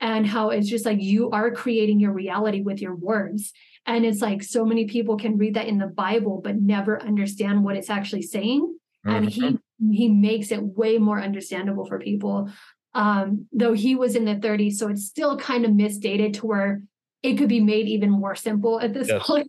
and 0.01 0.27
how 0.27 0.51
it's 0.51 0.69
just 0.69 0.87
like 0.87 1.01
you 1.01 1.31
are 1.31 1.51
creating 1.51 2.01
your 2.01 2.13
reality 2.13 2.61
with 2.61 2.81
your 2.81 2.95
words. 2.95 3.53
And 3.87 4.05
it's 4.05 4.21
like 4.21 4.43
so 4.43 4.65
many 4.65 4.87
people 4.87 5.17
can 5.17 5.39
read 5.39 5.55
that 5.55 5.67
in 5.67 5.79
the 5.79 5.87
Bible, 5.87 6.41
but 6.43 6.57
never 6.57 7.03
understand 7.03 7.65
what 7.65 7.77
it's 7.77 7.91
actually 7.91 8.23
saying. 8.23 8.77
And 9.09 9.29
he 9.29 9.43
mm-hmm. 9.43 9.91
he 9.93 10.09
makes 10.09 10.51
it 10.51 10.63
way 10.63 10.99
more 10.99 11.21
understandable 11.21 11.87
for 11.87 11.99
people. 11.99 12.51
Um, 12.95 13.47
though 13.53 13.75
he 13.75 13.95
was 13.95 14.17
in 14.17 14.25
the 14.25 14.35
30s, 14.35 14.75
so 14.75 14.89
it's 14.89 15.07
still 15.07 15.37
kind 15.39 15.65
of 15.65 15.73
misdated 15.73 16.35
to 16.35 16.47
where 16.47 16.83
it 17.23 17.37
could 17.37 17.49
be 17.49 17.61
made 17.61 17.89
even 17.89 18.11
more 18.11 18.35
simple 18.35 18.81
at 18.81 18.95
this 18.95 19.09
yes. 19.09 19.27
point. 19.27 19.47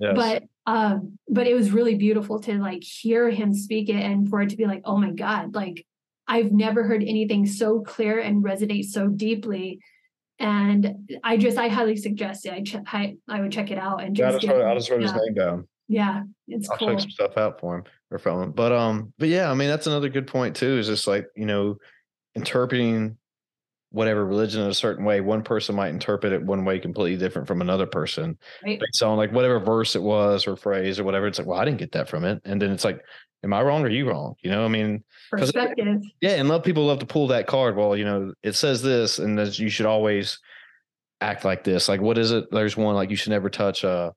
Yes. 0.00 0.12
But 0.14 0.44
um, 0.66 1.18
but 1.28 1.46
it 1.46 1.54
was 1.54 1.72
really 1.72 1.94
beautiful 1.96 2.40
to 2.40 2.54
like 2.58 2.82
hear 2.82 3.28
him 3.28 3.52
speak 3.52 3.88
it 3.88 3.96
and 3.96 4.28
for 4.28 4.40
it 4.40 4.50
to 4.50 4.56
be 4.56 4.66
like, 4.66 4.82
oh 4.84 4.96
my 4.96 5.10
God, 5.10 5.54
like 5.54 5.84
I've 6.28 6.52
never 6.52 6.84
heard 6.84 7.02
anything 7.02 7.46
so 7.46 7.80
clear 7.80 8.20
and 8.20 8.44
resonate 8.44 8.84
so 8.84 9.08
deeply. 9.08 9.80
And 10.38 11.10
I 11.22 11.36
just, 11.36 11.58
I 11.58 11.68
highly 11.68 11.96
suggest 11.96 12.46
it. 12.46 12.52
I, 12.52 12.62
ch- 12.62 12.76
I, 12.86 13.16
I 13.28 13.40
would 13.40 13.52
check 13.52 13.70
it 13.70 13.78
out 13.78 14.02
and 14.02 14.14
just. 14.16 14.42
Yeah, 14.42 14.52
I'll 14.52 14.76
just 14.76 14.88
write 14.90 15.02
his 15.02 15.12
name 15.12 15.34
down. 15.34 15.68
Yeah, 15.88 16.22
it's 16.46 16.70
I'll 16.70 16.78
cool. 16.78 16.88
check 16.88 17.00
some 17.00 17.10
stuff 17.10 17.36
out 17.36 17.60
for 17.60 17.78
him 17.78 17.84
or 18.10 18.18
from. 18.18 18.52
But 18.52 18.72
um, 18.72 19.12
but 19.18 19.28
yeah, 19.28 19.50
I 19.50 19.54
mean 19.54 19.68
that's 19.68 19.86
another 19.86 20.08
good 20.08 20.26
point 20.26 20.56
too. 20.56 20.78
Is 20.78 20.86
just 20.86 21.06
like 21.06 21.26
you 21.36 21.46
know, 21.46 21.76
interpreting 22.34 23.16
whatever 23.92 24.24
religion 24.24 24.62
in 24.62 24.68
a 24.68 24.74
certain 24.74 25.04
way. 25.04 25.20
One 25.20 25.42
person 25.42 25.74
might 25.74 25.88
interpret 25.88 26.32
it 26.32 26.42
one 26.42 26.64
way 26.64 26.78
completely 26.78 27.18
different 27.18 27.48
from 27.48 27.60
another 27.60 27.86
person 27.86 28.38
right. 28.64 28.78
based 28.78 29.02
on 29.02 29.16
like 29.16 29.32
whatever 29.32 29.58
verse 29.58 29.96
it 29.96 30.02
was 30.02 30.46
or 30.46 30.56
phrase 30.56 31.00
or 31.00 31.04
whatever. 31.04 31.26
It's 31.26 31.38
like, 31.38 31.48
well, 31.48 31.58
I 31.58 31.64
didn't 31.64 31.78
get 31.78 31.92
that 31.92 32.08
from 32.08 32.24
it, 32.24 32.40
and 32.44 32.60
then 32.60 32.70
it's 32.70 32.84
like, 32.84 33.00
am 33.44 33.52
I 33.52 33.62
wrong 33.62 33.84
or 33.84 33.88
you 33.88 34.08
wrong? 34.08 34.34
You 34.42 34.50
know, 34.50 34.64
I 34.64 34.68
mean, 34.68 35.02
perspective. 35.30 36.02
Yeah, 36.20 36.30
and 36.32 36.48
love 36.48 36.62
people 36.62 36.86
love 36.86 37.00
to 37.00 37.06
pull 37.06 37.28
that 37.28 37.46
card. 37.46 37.76
Well, 37.76 37.96
you 37.96 38.04
know, 38.04 38.32
it 38.42 38.54
says 38.54 38.82
this, 38.82 39.18
and 39.18 39.38
this, 39.38 39.58
you 39.58 39.68
should 39.68 39.86
always 39.86 40.38
act 41.20 41.44
like 41.44 41.64
this. 41.64 41.88
Like, 41.88 42.00
what 42.00 42.18
is 42.18 42.32
it? 42.32 42.50
There's 42.50 42.76
one 42.76 42.94
like 42.94 43.10
you 43.10 43.16
should 43.16 43.30
never 43.30 43.50
touch 43.50 43.84
a 43.84 44.14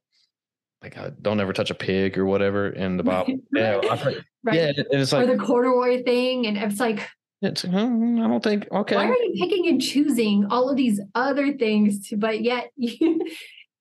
like 0.83 0.97
a, 0.97 1.11
don't 1.21 1.39
ever 1.39 1.53
touch 1.53 1.71
a 1.71 1.75
pig 1.75 2.17
or 2.17 2.25
whatever 2.25 2.69
in 2.69 2.97
the 2.97 3.03
Bible. 3.03 3.39
yeah, 3.53 3.75
right. 3.75 4.17
yeah, 4.51 4.67
and 4.67 4.85
it's 4.91 5.13
like 5.13 5.27
or 5.27 5.35
the 5.35 5.43
corduroy 5.43 6.03
thing, 6.03 6.45
and 6.45 6.57
it's 6.57 6.79
like. 6.79 7.07
It's, 7.41 7.63
hmm, 7.63 8.21
I 8.23 8.27
don't 8.29 8.41
think 8.41 8.71
okay. 8.71 8.95
Why 8.95 9.09
are 9.09 9.17
you 9.17 9.33
picking 9.37 9.67
and 9.67 9.81
choosing 9.81 10.45
all 10.49 10.69
of 10.69 10.77
these 10.77 11.01
other 11.13 11.51
things, 11.51 12.07
to, 12.07 12.15
but 12.15 12.41
yet 12.41 12.69
you 12.77 13.19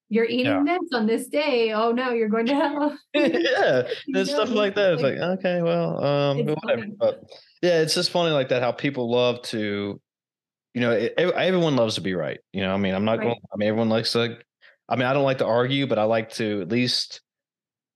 you're 0.09 0.25
eating 0.25 0.67
yeah. 0.67 0.79
this 0.81 0.91
on 0.93 1.07
this 1.07 1.29
day. 1.29 1.73
Oh 1.73 1.93
no, 1.93 2.11
you're 2.11 2.29
going 2.29 2.47
to 2.47 2.55
hell. 2.55 2.99
yeah, 3.15 3.83
and 4.09 4.27
stuff 4.27 4.51
like 4.51 4.75
that. 4.75 4.95
It's 4.95 5.03
like, 5.03 5.17
like 5.17 5.39
okay, 5.39 5.63
well, 5.63 6.05
um, 6.05 6.45
whatever. 6.45 6.87
But 6.99 7.23
yeah, 7.63 7.81
it's 7.83 7.95
just 7.95 8.11
funny 8.11 8.33
like 8.33 8.49
that 8.49 8.63
how 8.63 8.73
people 8.73 9.11
love 9.11 9.41
to, 9.43 10.01
you 10.75 10.81
know, 10.81 10.91
it, 10.91 11.15
everyone 11.17 11.77
loves 11.77 11.95
to 11.95 12.01
be 12.01 12.15
right. 12.15 12.41
You 12.53 12.63
know, 12.63 12.75
I 12.75 12.79
mean, 12.79 12.95
I'm 12.95 13.05
not 13.05 13.19
right. 13.19 13.27
going. 13.27 13.41
I 13.53 13.57
mean, 13.57 13.69
everyone 13.69 13.89
likes 13.91 14.13
to. 14.13 14.39
I 14.93 14.97
mean, 14.97 15.07
I 15.07 15.15
don't 15.15 15.25
like 15.25 15.39
to 15.39 15.47
argue, 15.47 15.87
but 15.87 15.99
I 15.99 16.05
like 16.05 16.33
to 16.35 16.61
at 16.61 16.69
least 16.69 17.23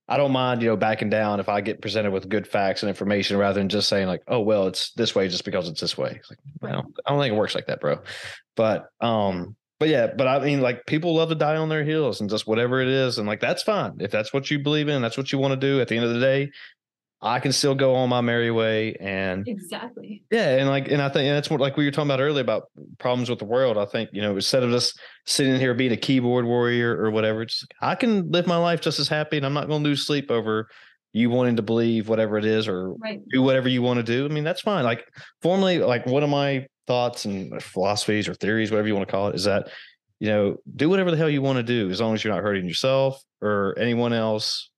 I 0.08 0.16
don't 0.16 0.32
mind, 0.32 0.62
you 0.62 0.68
know, 0.68 0.76
backing 0.76 1.10
down 1.10 1.40
if 1.40 1.48
I 1.50 1.60
get 1.60 1.82
presented 1.82 2.10
with 2.10 2.28
good 2.30 2.46
facts 2.46 2.82
and 2.82 2.88
information 2.88 3.36
rather 3.36 3.60
than 3.60 3.68
just 3.68 3.88
saying 3.88 4.06
like, 4.06 4.22
oh 4.28 4.40
well, 4.40 4.66
it's 4.66 4.92
this 4.92 5.14
way 5.14 5.28
just 5.28 5.44
because 5.44 5.68
it's 5.68 5.80
this 5.80 5.98
way. 5.98 6.12
It's 6.18 6.30
like, 6.30 6.38
well, 6.62 6.86
I 7.04 7.10
don't 7.10 7.20
think 7.20 7.34
it 7.34 7.36
works 7.36 7.54
like 7.54 7.66
that, 7.66 7.80
bro. 7.80 7.98
But 8.54 8.86
um, 9.02 9.56
but 9.78 9.90
yeah, 9.90 10.06
but 10.16 10.26
I 10.26 10.38
mean, 10.38 10.62
like 10.62 10.86
people 10.86 11.14
love 11.14 11.28
to 11.28 11.34
die 11.34 11.56
on 11.56 11.68
their 11.68 11.84
heels 11.84 12.22
and 12.22 12.30
just 12.30 12.46
whatever 12.46 12.80
it 12.80 12.88
is, 12.88 13.18
and 13.18 13.28
like 13.28 13.40
that's 13.40 13.62
fine 13.62 13.96
if 14.00 14.10
that's 14.10 14.32
what 14.32 14.50
you 14.50 14.58
believe 14.58 14.88
in, 14.88 15.02
that's 15.02 15.18
what 15.18 15.32
you 15.32 15.38
want 15.38 15.52
to 15.52 15.60
do. 15.60 15.82
At 15.82 15.88
the 15.88 15.96
end 15.96 16.06
of 16.06 16.14
the 16.14 16.20
day, 16.20 16.50
I 17.22 17.40
can 17.40 17.52
still 17.52 17.74
go 17.74 17.94
on 17.94 18.08
my 18.10 18.20
merry 18.20 18.50
way 18.50 18.94
and 19.00 19.48
exactly. 19.48 20.22
Yeah, 20.30 20.58
and 20.58 20.68
like 20.68 20.88
and 20.88 21.00
I 21.00 21.08
think 21.08 21.26
and 21.26 21.36
that's 21.36 21.48
what 21.48 21.60
like 21.60 21.76
we 21.76 21.84
were 21.84 21.90
talking 21.90 22.10
about 22.10 22.20
earlier 22.20 22.42
about 22.42 22.64
problems 22.98 23.30
with 23.30 23.38
the 23.38 23.46
world. 23.46 23.78
I 23.78 23.86
think, 23.86 24.10
you 24.12 24.20
know, 24.20 24.34
instead 24.34 24.62
of 24.62 24.70
just 24.70 25.00
sitting 25.24 25.58
here 25.58 25.74
being 25.74 25.92
a 25.92 25.96
keyboard 25.96 26.44
warrior 26.44 26.96
or 26.96 27.10
whatever, 27.10 27.46
just 27.46 27.72
I 27.80 27.94
can 27.94 28.30
live 28.30 28.46
my 28.46 28.58
life 28.58 28.80
just 28.80 29.00
as 29.00 29.08
happy 29.08 29.38
and 29.38 29.46
I'm 29.46 29.54
not 29.54 29.68
gonna 29.68 29.82
lose 29.82 30.06
sleep 30.06 30.30
over 30.30 30.68
you 31.16 31.30
wanting 31.30 31.56
to 31.56 31.62
believe 31.62 32.10
whatever 32.10 32.36
it 32.36 32.44
is 32.44 32.68
or 32.68 32.92
right. 32.94 33.22
do 33.30 33.40
whatever 33.40 33.70
you 33.70 33.80
want 33.80 33.96
to 33.96 34.02
do. 34.02 34.26
I 34.26 34.28
mean, 34.28 34.44
that's 34.44 34.60
fine. 34.60 34.84
Like 34.84 35.02
formally, 35.40 35.78
like 35.78 36.04
one 36.04 36.22
of 36.22 36.28
my 36.28 36.66
thoughts 36.86 37.24
and 37.24 37.62
philosophies 37.62 38.28
or 38.28 38.34
theories, 38.34 38.70
whatever 38.70 38.88
you 38.88 38.94
want 38.94 39.08
to 39.08 39.10
call 39.10 39.28
it, 39.28 39.34
is 39.34 39.44
that, 39.44 39.68
you 40.20 40.28
know, 40.28 40.56
do 40.76 40.90
whatever 40.90 41.10
the 41.10 41.16
hell 41.16 41.30
you 41.30 41.40
want 41.40 41.56
to 41.56 41.62
do 41.62 41.88
as 41.90 42.02
long 42.02 42.12
as 42.12 42.22
you're 42.22 42.34
not 42.34 42.42
hurting 42.42 42.66
yourself 42.66 43.22
or 43.40 43.74
anyone 43.78 44.12
else. 44.12 44.68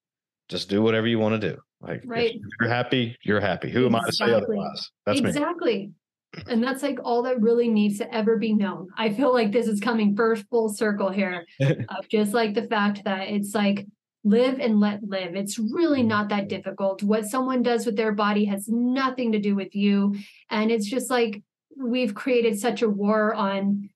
Just 0.49 0.71
do 0.71 0.81
whatever 0.81 1.09
you 1.09 1.19
want 1.19 1.41
to 1.41 1.55
do. 1.55 1.59
Like 1.81 2.03
right. 2.07 2.35
if 2.35 2.43
you're 2.61 2.69
happy, 2.69 3.17
you're 3.23 3.41
happy. 3.41 3.71
Who 3.71 3.87
exactly. 3.87 3.99
am 3.99 4.05
I 4.05 4.07
to 4.07 4.13
say 4.13 4.33
otherwise? 4.33 4.91
That's 5.07 5.21
exactly. 5.21 5.77
Me. 5.77 6.43
And 6.47 6.63
that's 6.63 6.83
like 6.83 6.99
all 7.05 7.23
that 7.23 7.41
really 7.41 7.69
needs 7.69 7.99
to 7.99 8.15
ever 8.15 8.37
be 8.37 8.53
known. 8.53 8.89
I 8.97 9.11
feel 9.11 9.33
like 9.33 9.53
this 9.53 9.67
is 9.67 9.81
coming 9.81 10.15
first 10.15 10.45
full 10.51 10.69
circle 10.69 11.11
here 11.11 11.47
of 11.61 12.09
just 12.11 12.35
like 12.35 12.55
the 12.55 12.65
fact 12.65 13.05
that 13.05 13.29
it's 13.29 13.55
like 13.55 13.87
live 14.25 14.59
and 14.61 14.81
let 14.81 15.03
live. 15.03 15.37
It's 15.37 15.59
really 15.59 16.01
mm-hmm. 16.01 16.09
not 16.09 16.29
that 16.29 16.49
difficult. 16.49 17.03
What 17.03 17.25
someone 17.25 17.63
does 17.63 17.87
with 17.87 17.97
their 17.97 18.13
body 18.13 18.45
has 18.47 18.69
nothing 18.69 19.33
to 19.33 19.39
do 19.39 19.55
with 19.55 19.75
you. 19.75 20.17
And 20.51 20.71
it's 20.71 20.89
just 20.89 21.11
like 21.11 21.43
we've 21.77 22.15
created 22.15 22.59
such 22.59 22.83
a 22.83 22.89
war 22.89 23.35
on 23.35 23.89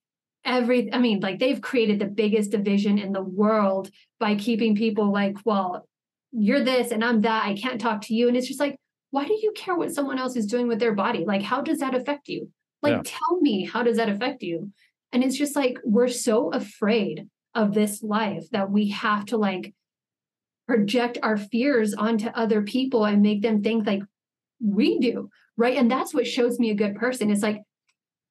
every 0.45 0.91
i 0.93 0.97
mean 0.97 1.19
like 1.21 1.39
they've 1.39 1.61
created 1.61 1.99
the 1.99 2.05
biggest 2.05 2.51
division 2.51 2.97
in 2.97 3.13
the 3.13 3.21
world 3.21 3.89
by 4.19 4.35
keeping 4.35 4.75
people 4.75 5.11
like 5.11 5.37
well 5.45 5.87
you're 6.33 6.63
this 6.63 6.91
and 6.91 7.03
I'm 7.03 7.21
that. 7.21 7.45
I 7.45 7.53
can't 7.55 7.79
talk 7.79 8.01
to 8.01 8.13
you. 8.13 8.27
And 8.27 8.35
it's 8.35 8.47
just 8.47 8.59
like, 8.59 8.75
why 9.11 9.25
do 9.25 9.33
you 9.33 9.53
care 9.55 9.75
what 9.75 9.93
someone 9.93 10.17
else 10.17 10.35
is 10.35 10.47
doing 10.47 10.67
with 10.67 10.79
their 10.79 10.93
body? 10.93 11.23
Like, 11.25 11.43
how 11.43 11.61
does 11.61 11.79
that 11.79 11.93
affect 11.93 12.27
you? 12.27 12.49
Like, 12.81 12.95
yeah. 12.95 13.01
tell 13.05 13.39
me, 13.39 13.65
how 13.65 13.83
does 13.83 13.97
that 13.97 14.09
affect 14.09 14.41
you? 14.41 14.71
And 15.11 15.23
it's 15.23 15.37
just 15.37 15.55
like, 15.55 15.77
we're 15.83 16.07
so 16.07 16.49
afraid 16.49 17.27
of 17.53 17.73
this 17.73 18.01
life 18.01 18.49
that 18.51 18.71
we 18.71 18.89
have 18.89 19.25
to 19.27 19.37
like 19.37 19.73
project 20.67 21.19
our 21.21 21.37
fears 21.37 21.93
onto 21.93 22.27
other 22.29 22.63
people 22.63 23.05
and 23.05 23.21
make 23.21 23.43
them 23.43 23.61
think 23.61 23.85
like 23.85 24.01
we 24.59 24.97
do. 24.97 25.29
Right. 25.55 25.77
And 25.77 25.91
that's 25.91 26.13
what 26.13 26.25
shows 26.25 26.57
me 26.57 26.71
a 26.71 26.75
good 26.75 26.95
person. 26.95 27.29
It's 27.29 27.43
like, 27.43 27.61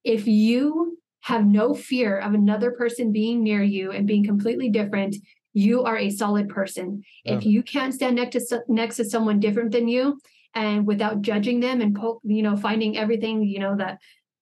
if 0.03 0.27
you 0.27 0.97
have 1.21 1.45
no 1.45 1.73
fear 1.73 2.19
of 2.19 2.33
another 2.33 2.71
person 2.71 3.13
being 3.13 3.41
near 3.41 3.63
you 3.63 3.91
and 3.91 4.05
being 4.05 4.25
completely 4.25 4.69
different, 4.69 5.15
you 5.53 5.83
are 5.83 5.97
a 5.97 6.09
solid 6.09 6.49
person. 6.49 7.03
Yeah. 7.23 7.35
If 7.35 7.45
you 7.45 7.63
can't 7.63 7.93
stand 7.93 8.15
next 8.15 8.47
to 8.47 8.63
next 8.67 8.97
to 8.97 9.05
someone 9.05 9.39
different 9.39 9.71
than 9.71 9.87
you 9.87 10.19
and 10.53 10.85
without 10.85 11.21
judging 11.21 11.59
them 11.59 11.81
and 11.81 11.97
you 12.23 12.43
know 12.43 12.57
finding 12.57 12.97
everything, 12.97 13.43
you 13.43 13.59
know 13.59 13.75
that 13.77 13.99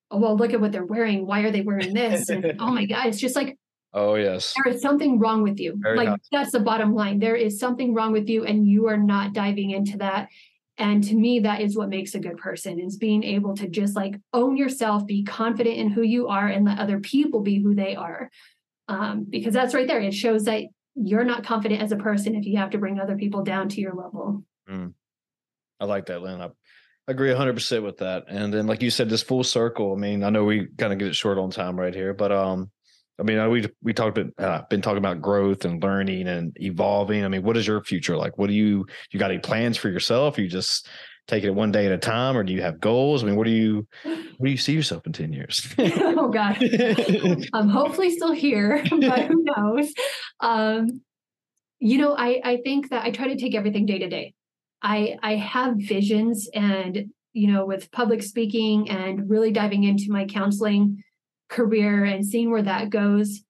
oh 0.10 0.18
well 0.18 0.36
look 0.36 0.54
at 0.54 0.62
what 0.62 0.72
they're 0.72 0.86
wearing, 0.86 1.28
why 1.28 1.42
are 1.42 1.52
they 1.52 1.62
wearing 1.62 1.94
this? 1.94 2.30
And 2.30 2.56
oh 2.60 2.72
my 2.72 2.86
god, 2.86 3.08
it's 3.08 3.20
just 3.20 3.36
like 3.36 3.58
Oh 3.94 4.16
yes. 4.16 4.54
There 4.64 4.74
is 4.74 4.82
something 4.82 5.20
wrong 5.20 5.44
with 5.44 5.60
you. 5.60 5.74
Very 5.78 5.98
like 5.98 6.08
nice. 6.08 6.20
that's 6.32 6.52
the 6.52 6.62
bottom 6.62 6.96
line. 6.96 7.20
There 7.20 7.36
is 7.36 7.60
something 7.60 7.94
wrong 7.94 8.14
with 8.14 8.30
you 8.30 8.46
and 8.46 8.66
you 8.66 8.88
are 8.88 8.98
not 8.98 9.34
diving 9.34 9.72
into 9.72 9.98
that. 9.98 10.30
And 10.78 11.04
to 11.04 11.14
me 11.14 11.42
that 11.42 11.60
is 11.60 11.76
what 11.76 11.90
makes 11.90 12.16
a 12.16 12.20
good 12.20 12.38
person 12.38 12.80
is 12.80 12.96
being 12.96 13.24
able 13.24 13.54
to 13.58 13.68
just 13.68 13.96
like 13.96 14.16
own 14.32 14.56
yourself, 14.56 15.06
be 15.06 15.24
confident 15.24 15.76
in 15.76 15.90
who 15.90 16.04
you 16.04 16.30
are 16.30 16.48
and 16.48 16.66
let 16.66 16.80
other 16.80 17.02
people 17.02 17.42
be 17.42 17.62
who 17.62 17.76
they 17.76 17.98
are. 17.98 18.32
Um, 18.88 19.26
because 19.30 19.54
that's 19.54 19.74
right 19.74 19.88
there. 19.88 20.00
It 20.00 20.14
shows 20.14 20.46
that 20.46 20.64
you're 20.96 21.24
not 21.24 21.46
confident 21.46 21.82
as 21.82 21.92
a 21.92 21.98
person 21.98 22.36
if 22.36 22.46
you 22.46 22.58
have 22.58 22.72
to 22.72 22.78
bring 22.78 23.00
other 23.00 23.16
people 23.16 23.44
down 23.44 23.70
to 23.70 23.82
your 23.82 23.94
level. 23.94 24.44
Mm. 24.70 24.94
I 25.80 25.86
like 25.86 26.08
that, 26.08 26.22
Lynn. 26.22 26.42
I 26.42 26.50
agree 27.08 27.30
100% 27.30 27.84
with 27.84 27.98
that. 27.98 28.26
And 28.28 28.54
then, 28.54 28.68
like 28.68 28.82
you 28.82 28.90
said, 28.90 29.10
this 29.10 29.24
full 29.24 29.44
circle. 29.44 29.94
I 29.94 29.98
mean, 29.98 30.24
I 30.24 30.30
know 30.30 30.44
we 30.44 30.68
kind 30.78 30.94
of 30.94 31.00
get 31.00 31.08
it 31.08 31.16
short 31.16 31.38
on 31.38 31.50
time 31.50 31.80
right 31.80 31.94
here, 31.94 32.14
but 32.14 32.32
um, 32.32 32.70
I 33.20 33.24
mean, 33.24 33.50
we 33.52 33.68
we 33.84 33.94
talked 33.94 34.18
about 34.18 34.34
uh, 34.38 34.64
been 34.70 34.82
talking 34.82 34.98
about 34.98 35.22
growth 35.22 35.66
and 35.66 35.82
learning 35.82 36.28
and 36.28 36.56
evolving. 36.60 37.24
I 37.24 37.28
mean, 37.28 37.44
what 37.44 37.58
is 37.58 37.68
your 37.68 37.84
future 37.84 38.18
like? 38.18 38.38
What 38.38 38.48
do 38.48 38.54
you 38.54 38.86
you 39.12 39.20
got 39.20 39.32
any 39.32 39.40
plans 39.40 39.78
for 39.78 39.90
yourself? 39.90 40.38
You 40.38 40.48
just 40.48 40.88
taking 41.28 41.50
it 41.50 41.56
one 41.56 41.72
day 41.72 41.86
at 41.86 41.92
a 41.92 41.98
time, 41.98 42.36
or 42.36 42.44
do 42.44 42.54
you 42.54 42.62
have 42.62 42.80
goals? 42.80 43.24
I 43.24 43.28
mean, 43.28 43.36
what 43.36 43.46
do 43.46 43.52
you 43.52 43.88
what 44.04 44.46
do 44.46 44.52
you 44.52 44.58
see 44.58 44.74
yourself 44.74 45.06
in 45.06 45.14
ten 45.14 45.34
years? 45.34 45.68
oh 45.78 46.30
God, 46.30 46.58
I'm 47.54 47.70
hopefully 47.70 48.12
still 48.12 48.34
here, 48.34 48.84
but 48.90 49.26
who 49.26 49.44
knows? 49.44 49.94
Um, 50.40 51.02
you 51.80 51.98
know, 51.98 52.16
I 52.16 52.42
I 52.44 52.58
think 52.64 52.90
that 52.90 53.04
I 53.04 53.12
try 53.12 53.28
to 53.28 53.38
take 53.38 53.56
everything 53.56 53.86
day 53.86 54.00
to 54.00 54.10
day. 54.10 54.34
I 54.82 55.18
I 55.22 55.36
have 55.36 55.76
visions, 55.78 56.50
and 56.54 57.12
you 57.34 57.52
know, 57.52 57.66
with 57.66 57.92
public 57.92 58.24
speaking 58.24 58.90
and 58.90 59.30
really 59.30 59.52
diving 59.52 59.84
into 59.84 60.06
my 60.10 60.26
counseling 60.26 61.04
career 61.50 62.06
and 62.06 62.26
seeing 62.26 62.50
where 62.50 62.62
that 62.62 62.90
goes 62.90 63.42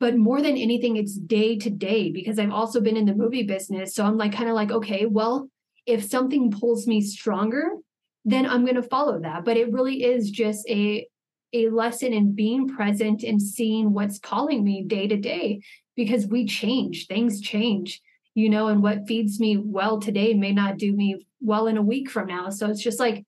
but 0.00 0.16
more 0.16 0.42
than 0.42 0.56
anything 0.56 0.96
it's 0.96 1.16
day 1.16 1.56
to 1.56 1.70
day 1.70 2.10
because 2.10 2.38
i've 2.38 2.50
also 2.50 2.80
been 2.80 2.96
in 2.96 3.04
the 3.04 3.14
movie 3.14 3.42
business 3.42 3.94
so 3.94 4.04
i'm 4.04 4.16
like 4.16 4.32
kind 4.32 4.48
of 4.48 4.54
like 4.54 4.72
okay 4.72 5.04
well 5.04 5.48
if 5.86 6.04
something 6.04 6.50
pulls 6.50 6.86
me 6.86 7.00
stronger 7.00 7.70
then 8.24 8.46
i'm 8.46 8.64
going 8.64 8.76
to 8.76 8.82
follow 8.82 9.20
that. 9.20 9.44
But 9.44 9.56
it 9.56 9.72
really 9.72 10.04
is 10.04 10.30
just 10.30 10.68
a 10.68 11.06
a 11.54 11.68
lesson 11.68 12.14
in 12.14 12.34
being 12.34 12.66
present 12.66 13.22
and 13.22 13.42
seeing 13.42 13.92
what's 13.92 14.18
calling 14.18 14.64
me 14.64 14.84
day 14.84 15.06
to 15.06 15.16
day 15.18 15.62
because 15.96 16.26
we 16.26 16.46
change 16.46 17.06
things 17.06 17.42
change 17.42 18.00
you 18.34 18.48
know 18.48 18.68
and 18.68 18.82
what 18.82 19.06
feeds 19.06 19.38
me 19.38 19.58
well 19.58 20.00
today 20.00 20.32
may 20.32 20.52
not 20.52 20.78
do 20.78 20.92
me 20.92 21.26
well 21.40 21.66
in 21.66 21.76
a 21.76 21.82
week 21.82 22.10
from 22.10 22.28
now. 22.28 22.48
So 22.48 22.70
it's 22.70 22.82
just 22.82 23.00
like 23.00 23.24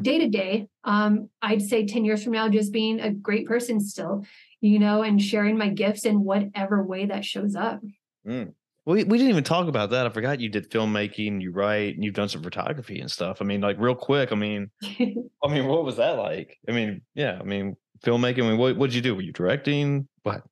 day 0.00 0.18
to 0.18 0.28
day 0.30 0.66
um 0.84 1.28
i'd 1.42 1.60
say 1.60 1.84
10 1.84 2.06
years 2.06 2.24
from 2.24 2.32
now 2.32 2.48
just 2.48 2.72
being 2.72 2.98
a 2.98 3.10
great 3.10 3.46
person 3.46 3.78
still 3.78 4.24
you 4.62 4.78
know 4.78 5.02
and 5.02 5.20
sharing 5.20 5.58
my 5.58 5.68
gifts 5.68 6.06
in 6.06 6.24
whatever 6.24 6.82
way 6.82 7.04
that 7.06 7.26
shows 7.26 7.54
up. 7.54 7.82
Mm 8.26 8.54
we, 8.86 9.02
we 9.02 9.18
didn't 9.18 9.30
even 9.30 9.44
talk 9.44 9.66
about 9.66 9.90
that. 9.90 10.06
I 10.06 10.10
forgot 10.10 10.40
you 10.40 10.48
did 10.48 10.70
filmmaking, 10.70 11.42
you 11.42 11.50
write, 11.50 11.96
and 11.96 12.04
you've 12.04 12.14
done 12.14 12.28
some 12.28 12.42
photography 12.42 13.00
and 13.00 13.10
stuff. 13.10 13.38
I 13.40 13.44
mean, 13.44 13.60
like 13.60 13.76
real 13.80 13.96
quick. 13.96 14.30
I 14.30 14.36
mean, 14.36 14.70
I 14.84 15.48
mean, 15.48 15.66
what 15.66 15.84
was 15.84 15.96
that 15.96 16.12
like? 16.12 16.56
I 16.68 16.72
mean, 16.72 17.02
yeah, 17.14 17.36
I 17.40 17.42
mean, 17.42 17.76
filmmaking. 18.04 18.44
I 18.44 18.48
mean, 18.48 18.58
what 18.58 18.76
what 18.76 18.90
did 18.90 18.96
you 18.96 19.02
do? 19.02 19.16
Were 19.16 19.22
you 19.22 19.32
directing? 19.32 20.06
What? 20.22 20.42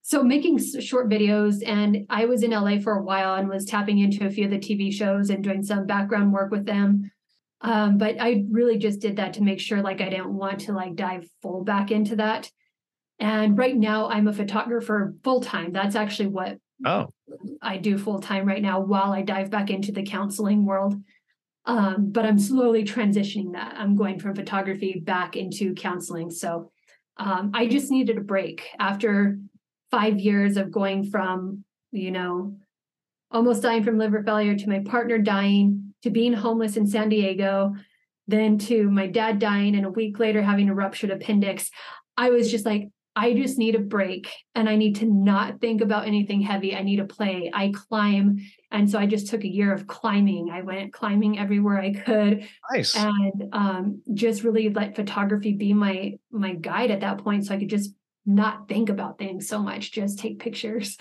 So 0.00 0.22
making 0.22 0.58
short 0.80 1.10
videos, 1.10 1.62
and 1.66 2.06
I 2.08 2.24
was 2.24 2.42
in 2.42 2.50
LA 2.50 2.78
for 2.78 2.94
a 2.94 3.02
while 3.02 3.34
and 3.34 3.48
was 3.48 3.66
tapping 3.66 3.98
into 3.98 4.26
a 4.26 4.30
few 4.30 4.46
of 4.46 4.50
the 4.50 4.58
TV 4.58 4.90
shows 4.92 5.28
and 5.28 5.44
doing 5.44 5.62
some 5.62 5.86
background 5.86 6.32
work 6.32 6.50
with 6.50 6.64
them. 6.64 7.10
Um, 7.60 7.98
but 7.98 8.20
I 8.20 8.44
really 8.50 8.78
just 8.78 9.00
did 9.00 9.16
that 9.16 9.34
to 9.34 9.42
make 9.42 9.60
sure, 9.60 9.82
like, 9.82 10.00
I 10.00 10.08
didn't 10.08 10.34
want 10.34 10.60
to 10.60 10.72
like 10.72 10.96
dive 10.96 11.28
full 11.42 11.62
back 11.62 11.90
into 11.90 12.16
that. 12.16 12.50
And 13.18 13.56
right 13.56 13.76
now, 13.76 14.08
I'm 14.08 14.28
a 14.28 14.32
photographer 14.32 15.14
full 15.22 15.40
time. 15.40 15.72
That's 15.72 15.94
actually 15.94 16.28
what 16.28 16.58
Oh. 16.84 17.08
I 17.62 17.78
do 17.78 17.98
full 17.98 18.20
time 18.20 18.46
right 18.46 18.62
now 18.62 18.80
while 18.80 19.12
I 19.12 19.22
dive 19.22 19.50
back 19.50 19.70
into 19.70 19.92
the 19.92 20.02
counseling 20.02 20.64
world. 20.64 20.94
Um, 21.66 22.10
but 22.10 22.26
I'm 22.26 22.38
slowly 22.38 22.84
transitioning 22.84 23.52
that. 23.52 23.74
I'm 23.76 23.96
going 23.96 24.18
from 24.18 24.34
photography 24.34 25.00
back 25.02 25.34
into 25.34 25.74
counseling. 25.74 26.30
So 26.30 26.70
um, 27.16 27.52
I 27.54 27.66
just 27.66 27.90
needed 27.90 28.18
a 28.18 28.22
break 28.22 28.68
after 28.78 29.38
five 29.90 30.18
years 30.18 30.56
of 30.56 30.70
going 30.70 31.04
from, 31.04 31.64
you 31.90 32.10
know, 32.10 32.56
almost 33.30 33.62
dying 33.62 33.82
from 33.82 33.98
liver 33.98 34.22
failure 34.22 34.56
to 34.56 34.68
my 34.68 34.80
partner 34.80 35.18
dying 35.18 35.94
to 36.02 36.10
being 36.10 36.34
homeless 36.34 36.76
in 36.76 36.86
San 36.86 37.08
Diego, 37.08 37.74
then 38.26 38.58
to 38.58 38.90
my 38.90 39.06
dad 39.06 39.38
dying 39.38 39.74
and 39.74 39.86
a 39.86 39.90
week 39.90 40.18
later 40.18 40.42
having 40.42 40.68
a 40.68 40.74
ruptured 40.74 41.10
appendix. 41.10 41.70
I 42.16 42.30
was 42.30 42.50
just 42.50 42.66
like, 42.66 42.90
I 43.16 43.32
just 43.34 43.58
need 43.58 43.76
a 43.76 43.80
break 43.80 44.32
and 44.54 44.68
I 44.68 44.74
need 44.74 44.96
to 44.96 45.06
not 45.06 45.60
think 45.60 45.80
about 45.80 46.06
anything 46.06 46.40
heavy. 46.40 46.74
I 46.74 46.82
need 46.82 46.96
to 46.96 47.04
play. 47.04 47.50
I 47.54 47.72
climb. 47.72 48.38
And 48.72 48.90
so 48.90 48.98
I 48.98 49.06
just 49.06 49.28
took 49.28 49.44
a 49.44 49.48
year 49.48 49.72
of 49.72 49.86
climbing. 49.86 50.50
I 50.50 50.62
went 50.62 50.92
climbing 50.92 51.38
everywhere 51.38 51.78
I 51.78 51.92
could. 51.92 52.48
Nice. 52.72 52.96
And 52.96 53.50
um, 53.52 54.02
just 54.12 54.42
really 54.42 54.68
let 54.68 54.96
photography 54.96 55.52
be 55.52 55.72
my 55.72 56.14
my 56.32 56.54
guide 56.54 56.90
at 56.90 57.00
that 57.00 57.18
point. 57.18 57.46
So 57.46 57.54
I 57.54 57.58
could 57.58 57.70
just 57.70 57.94
not 58.26 58.68
think 58.68 58.88
about 58.88 59.18
things 59.18 59.46
so 59.46 59.60
much, 59.60 59.92
just 59.92 60.18
take 60.18 60.40
pictures. 60.40 60.98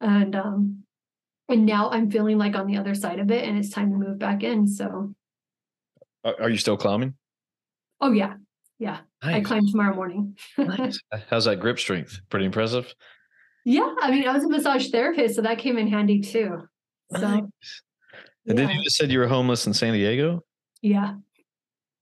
And 0.00 0.34
um, 0.34 0.82
and 1.48 1.64
now 1.64 1.90
I'm 1.90 2.10
feeling 2.10 2.38
like 2.38 2.56
on 2.56 2.66
the 2.66 2.78
other 2.78 2.94
side 2.94 3.20
of 3.20 3.30
it 3.30 3.44
and 3.44 3.56
it's 3.56 3.70
time 3.70 3.90
to 3.90 3.96
move 3.96 4.18
back 4.18 4.42
in. 4.42 4.66
So 4.66 5.14
are 6.24 6.50
you 6.50 6.58
still 6.58 6.76
climbing? 6.76 7.14
Oh 8.00 8.10
yeah. 8.10 8.34
Yeah. 8.78 8.98
Nice. 9.22 9.36
I 9.36 9.40
climb 9.40 9.66
tomorrow 9.66 9.94
morning. 9.94 10.36
nice. 10.58 10.98
How's 11.30 11.44
that 11.44 11.60
grip 11.60 11.78
strength? 11.78 12.20
Pretty 12.28 12.46
impressive. 12.46 12.92
Yeah. 13.64 13.94
I 14.00 14.10
mean, 14.10 14.26
I 14.26 14.32
was 14.32 14.44
a 14.44 14.48
massage 14.48 14.90
therapist, 14.90 15.36
so 15.36 15.42
that 15.42 15.58
came 15.58 15.78
in 15.78 15.86
handy 15.86 16.20
too. 16.20 16.58
So 17.14 17.20
Nice. 17.20 17.42
And 18.48 18.58
then 18.58 18.70
you 18.70 18.82
just 18.82 18.96
said 18.96 19.12
you 19.12 19.20
were 19.20 19.28
homeless 19.28 19.66
in 19.66 19.72
San 19.74 19.92
Diego. 19.92 20.42
yeah. 20.80 21.14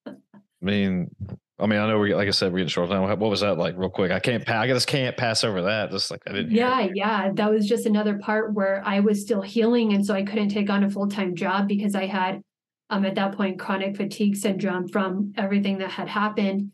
I 0.07 0.67
mean, 0.67 1.15
I 1.59 1.67
mean, 1.67 1.79
I 1.79 1.89
know 1.89 1.99
we 1.99 2.15
like 2.15 2.29
I 2.29 2.31
said 2.33 2.53
we're 2.53 2.59
getting 2.59 2.69
short 2.69 2.89
now. 2.91 3.07
What 3.07 3.31
was 3.31 3.41
that 3.41 3.59
like, 3.59 3.77
real 3.77 3.91
quick? 3.91 4.11
I 4.11 4.19
can't. 4.19 4.49
I 4.49 4.67
just 4.67 4.87
can't 4.87 5.17
pass 5.17 5.45
over 5.45 5.63
that. 5.63 5.91
Just 5.91 6.11
like 6.11 6.23
I 6.27 6.33
didn't. 6.33 6.53
Yeah, 6.53 6.89
yeah. 6.95 7.31
That 7.33 7.51
was 7.51 7.67
just 7.67 7.87
another 7.87 8.19
part 8.19 8.55
where 8.55 8.83
I 8.85 9.01
was 9.01 9.21
still 9.21 9.43
healing. 9.43 9.93
And 9.93 10.05
so 10.05 10.15
I 10.15 10.23
couldn't 10.23 10.49
take 10.49 10.71
on 10.71 10.85
a 10.85 10.91
full 10.91 11.09
time 11.09 11.35
job 11.35 11.69
because 11.69 11.95
I 11.95 12.07
had, 12.07 12.41
um, 12.89 13.05
at 13.05 13.15
that 13.17 13.37
point, 13.37 13.59
chronic 13.59 13.97
fatigue 13.97 14.37
syndrome 14.37 14.89
from 14.89 15.33
everything 15.37 15.79
that 15.79 15.91
had 15.91 16.09
happened. 16.09 16.73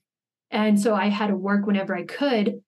And 0.50 0.80
so 0.80 0.94
I 0.94 1.08
had 1.08 1.28
to 1.28 1.36
work 1.36 1.66
whenever 1.66 1.96
I 1.96 2.04
could. 2.04 2.60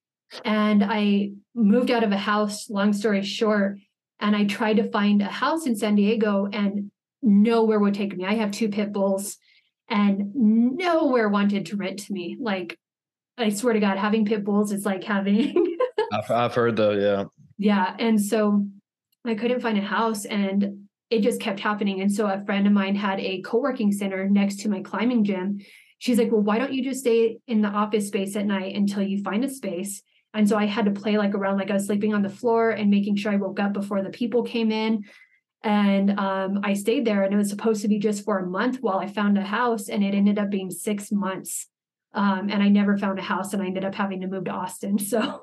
And 0.44 0.84
I 0.84 1.30
moved 1.54 1.90
out 1.90 2.04
of 2.04 2.12
a 2.12 2.18
house, 2.18 2.68
long 2.68 2.92
story 2.92 3.22
short, 3.22 3.78
and 4.20 4.36
I 4.36 4.44
tried 4.44 4.76
to 4.76 4.90
find 4.90 5.22
a 5.22 5.26
house 5.26 5.66
in 5.66 5.76
San 5.76 5.94
Diego 5.94 6.48
and 6.52 6.90
nowhere 7.22 7.78
would 7.78 7.94
take 7.94 8.16
me. 8.16 8.24
I 8.24 8.34
have 8.34 8.50
two 8.50 8.68
pit 8.68 8.92
bulls 8.92 9.38
and 9.88 10.32
nowhere 10.34 11.28
wanted 11.28 11.66
to 11.66 11.76
rent 11.76 12.00
to 12.00 12.12
me. 12.12 12.36
Like, 12.38 12.78
I 13.38 13.50
swear 13.50 13.72
to 13.72 13.80
God, 13.80 13.96
having 13.96 14.26
pit 14.26 14.44
bulls 14.44 14.72
is 14.72 14.84
like 14.84 15.04
having 15.04 15.76
I've, 16.12 16.30
I've 16.30 16.54
heard 16.54 16.76
though. 16.76 16.92
Yeah. 16.92 17.24
yeah. 17.58 17.94
And 17.98 18.20
so 18.20 18.66
I 19.24 19.34
couldn't 19.34 19.60
find 19.60 19.78
a 19.78 19.82
house 19.82 20.24
and 20.24 20.88
it 21.10 21.22
just 21.22 21.40
kept 21.40 21.60
happening. 21.60 22.00
And 22.00 22.12
so 22.12 22.26
a 22.26 22.44
friend 22.44 22.66
of 22.66 22.72
mine 22.72 22.94
had 22.94 23.20
a 23.20 23.40
co 23.42 23.58
working 23.58 23.92
center 23.92 24.28
next 24.28 24.60
to 24.60 24.68
my 24.68 24.82
climbing 24.82 25.24
gym. 25.24 25.60
She's 25.98 26.18
like, 26.18 26.30
Well, 26.30 26.40
why 26.40 26.58
don't 26.58 26.72
you 26.72 26.82
just 26.82 27.00
stay 27.00 27.38
in 27.46 27.62
the 27.62 27.68
office 27.68 28.06
space 28.06 28.36
at 28.36 28.46
night 28.46 28.74
until 28.74 29.02
you 29.02 29.22
find 29.22 29.44
a 29.44 29.48
space? 29.48 30.02
And 30.34 30.48
so 30.48 30.56
I 30.56 30.66
had 30.66 30.84
to 30.84 30.90
play 30.90 31.18
like 31.18 31.34
around, 31.34 31.58
like 31.58 31.70
I 31.70 31.74
was 31.74 31.86
sleeping 31.86 32.14
on 32.14 32.22
the 32.22 32.28
floor 32.28 32.70
and 32.70 32.90
making 32.90 33.16
sure 33.16 33.32
I 33.32 33.36
woke 33.36 33.60
up 33.60 33.72
before 33.72 34.02
the 34.02 34.10
people 34.10 34.42
came 34.42 34.70
in. 34.70 35.04
And 35.64 36.18
um, 36.20 36.60
I 36.62 36.74
stayed 36.74 37.04
there 37.04 37.24
and 37.24 37.34
it 37.34 37.36
was 37.36 37.48
supposed 37.48 37.82
to 37.82 37.88
be 37.88 37.98
just 37.98 38.24
for 38.24 38.38
a 38.38 38.46
month 38.46 38.78
while 38.80 38.98
I 38.98 39.06
found 39.06 39.36
a 39.38 39.42
house. 39.42 39.88
And 39.88 40.04
it 40.04 40.14
ended 40.14 40.38
up 40.38 40.50
being 40.50 40.70
six 40.70 41.10
months. 41.10 41.66
Um, 42.14 42.48
and 42.50 42.62
I 42.62 42.68
never 42.68 42.96
found 42.96 43.18
a 43.18 43.22
house 43.22 43.52
and 43.52 43.62
I 43.62 43.66
ended 43.66 43.84
up 43.84 43.94
having 43.94 44.20
to 44.20 44.26
move 44.26 44.44
to 44.44 44.50
Austin. 44.50 44.98
So 45.04 45.42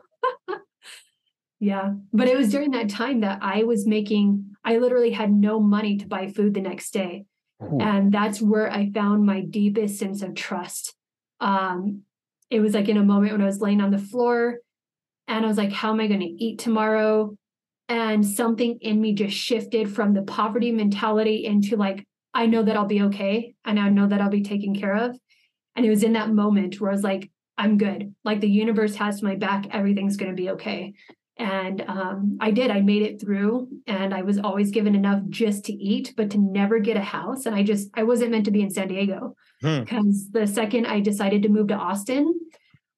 yeah. 1.60 1.94
But 2.14 2.28
it 2.28 2.38
was 2.38 2.52
during 2.52 2.72
that 2.72 2.90
time 2.90 3.22
that 3.22 3.40
I 3.42 3.64
was 3.64 3.88
making, 3.88 4.56
I 4.64 4.78
literally 4.78 5.12
had 5.12 5.32
no 5.32 5.60
money 5.60 5.98
to 5.98 6.08
buy 6.08 6.28
food 6.28 6.54
the 6.54 6.62
next 6.62 6.92
day. 6.92 7.26
Ooh. 7.64 7.80
And 7.80 8.12
that's 8.12 8.42
where 8.42 8.72
I 8.72 8.92
found 8.92 9.26
my 9.26 9.42
deepest 9.42 9.98
sense 9.98 10.22
of 10.22 10.36
trust. 10.36 10.94
Um, 11.40 12.02
it 12.50 12.60
was 12.60 12.74
like 12.74 12.90
in 12.90 12.98
a 12.98 13.04
moment 13.04 13.32
when 13.32 13.42
I 13.42 13.46
was 13.46 13.62
laying 13.62 13.82
on 13.82 13.92
the 13.92 13.98
floor 13.98 14.60
and 15.28 15.46
I 15.46 15.48
was 15.48 15.58
like, 15.58 15.72
how 15.72 15.92
am 15.92 16.00
I 16.00 16.08
going 16.08 16.20
to 16.20 16.26
eat 16.26 16.60
tomorrow? 16.60 17.36
And 17.88 18.26
something 18.26 18.78
in 18.82 19.00
me 19.00 19.14
just 19.14 19.36
shifted 19.36 19.94
from 19.94 20.14
the 20.14 20.24
poverty 20.24 20.72
mentality 20.72 21.46
into 21.46 21.76
like, 21.76 22.06
I 22.34 22.46
know 22.46 22.64
that 22.64 22.76
I'll 22.76 22.86
be 22.86 23.04
okay. 23.04 23.56
And 23.64 23.80
I 23.80 23.90
know 23.90 24.08
that 24.08 24.22
I'll 24.22 24.30
be 24.30 24.44
taken 24.44 24.76
care 24.76 24.96
of. 24.96 25.18
And 25.76 25.86
it 25.86 25.90
was 25.90 26.04
in 26.04 26.14
that 26.14 26.30
moment 26.30 26.80
where 26.80 26.92
I 26.92 26.94
was 26.94 27.04
like, 27.04 27.30
I'm 27.58 27.78
good. 27.78 28.14
Like 28.24 28.42
the 28.42 28.50
universe 28.50 28.96
has 28.96 29.22
my 29.22 29.36
back. 29.36 29.68
Everything's 29.72 30.18
going 30.18 30.32
to 30.32 30.42
be 30.42 30.50
okay. 30.52 30.94
And 31.38 31.82
um, 31.88 32.38
I 32.40 32.52
did. 32.52 32.72
I 32.72 32.80
made 32.82 33.02
it 33.02 33.20
through, 33.20 33.68
and 33.88 34.14
I 34.14 34.22
was 34.22 34.40
always 34.40 34.72
given 34.72 34.96
enough 34.96 35.22
just 35.30 35.66
to 35.66 35.74
eat, 35.74 36.14
but 36.16 36.30
to 36.32 36.38
never 36.38 36.80
get 36.80 36.96
a 36.96 37.02
house. 37.02 37.46
And 37.46 37.54
I 37.54 37.62
just, 37.64 37.90
I 37.94 38.04
wasn't 38.04 38.32
meant 38.32 38.46
to 38.46 38.52
be 38.52 38.62
in 38.62 38.70
San 38.70 38.88
Diego 38.88 39.36
Hmm. 39.62 39.82
because 39.82 40.30
the 40.32 40.48
second 40.48 40.86
I 40.88 41.02
decided 41.02 41.44
to 41.44 41.50
move 41.50 41.68
to 41.68 41.76
Austin, 41.76 42.40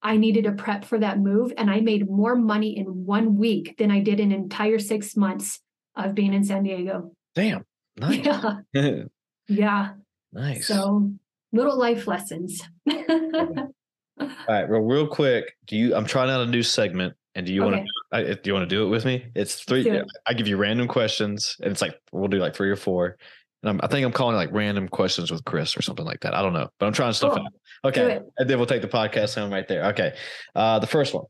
I 0.03 0.17
needed 0.17 0.43
to 0.43 0.51
prep 0.51 0.85
for 0.85 0.99
that 0.99 1.19
move. 1.19 1.51
And 1.57 1.69
I 1.71 1.79
made 1.81 2.07
more 2.09 2.35
money 2.35 2.77
in 2.77 2.85
one 3.05 3.37
week 3.37 3.75
than 3.79 3.89
I 3.89 4.01
did 4.01 4.19
in 4.19 4.31
entire 4.31 4.77
six 4.79 5.17
months 5.17 5.59
of 5.95 6.13
being 6.13 6.33
in 6.35 6.43
San 6.43 6.61
Diego. 6.63 7.11
Damn. 7.33 7.65
Nice. 7.97 8.23
Yeah. 8.23 8.59
Yeah. 9.49 9.93
nice. 10.33 10.67
So 10.67 11.09
little 11.53 11.77
life 11.77 12.05
lessons. 12.05 12.61
All 12.89 14.27
right, 14.49 14.67
well, 14.69 14.81
real 14.81 15.07
quick, 15.07 15.55
do 15.67 15.75
you? 15.77 15.95
I'm 15.95 16.05
trying 16.05 16.29
out 16.29 16.41
a 16.41 16.45
new 16.47 16.63
segment, 16.63 17.13
and 17.37 17.45
do 17.45 17.53
you 17.53 17.61
want 17.61 17.85
to? 18.11 18.35
Do 18.35 18.41
you 18.49 18.53
want 18.53 18.67
to 18.67 18.75
do 18.75 18.83
it 18.83 18.89
with 18.89 19.05
me? 19.05 19.27
It's 19.35 19.63
three. 19.63 19.87
it. 19.87 20.05
I 20.25 20.33
give 20.33 20.47
you 20.47 20.57
random 20.57 20.87
questions, 20.87 21.55
and 21.61 21.71
it's 21.71 21.81
like 21.83 21.95
we'll 22.11 22.27
do 22.27 22.39
like 22.39 22.55
three 22.55 22.71
or 22.71 22.75
four. 22.75 23.15
And 23.61 23.69
I'm, 23.69 23.79
I 23.83 23.87
think 23.87 24.03
I'm 24.05 24.11
calling 24.11 24.33
it 24.35 24.39
like 24.39 24.51
random 24.51 24.89
questions 24.89 25.29
with 25.31 25.45
Chris 25.45 25.77
or 25.77 25.83
something 25.83 26.05
like 26.05 26.21
that. 26.21 26.33
I 26.33 26.41
don't 26.41 26.53
know, 26.53 26.67
but 26.79 26.87
I'm 26.87 26.93
trying 26.93 27.13
stuff 27.13 27.35
Cool. 27.35 27.45
out. 27.45 27.53
Okay, 27.85 28.19
and 28.39 28.49
then 28.49 28.57
we'll 28.57 28.65
take 28.65 28.81
the 28.81 28.87
podcast 28.87 29.35
home 29.35 29.51
right 29.53 29.67
there. 29.67 29.85
Okay, 29.91 30.15
uh, 30.55 30.79
the 30.79 30.87
first 30.87 31.13
one. 31.13 31.25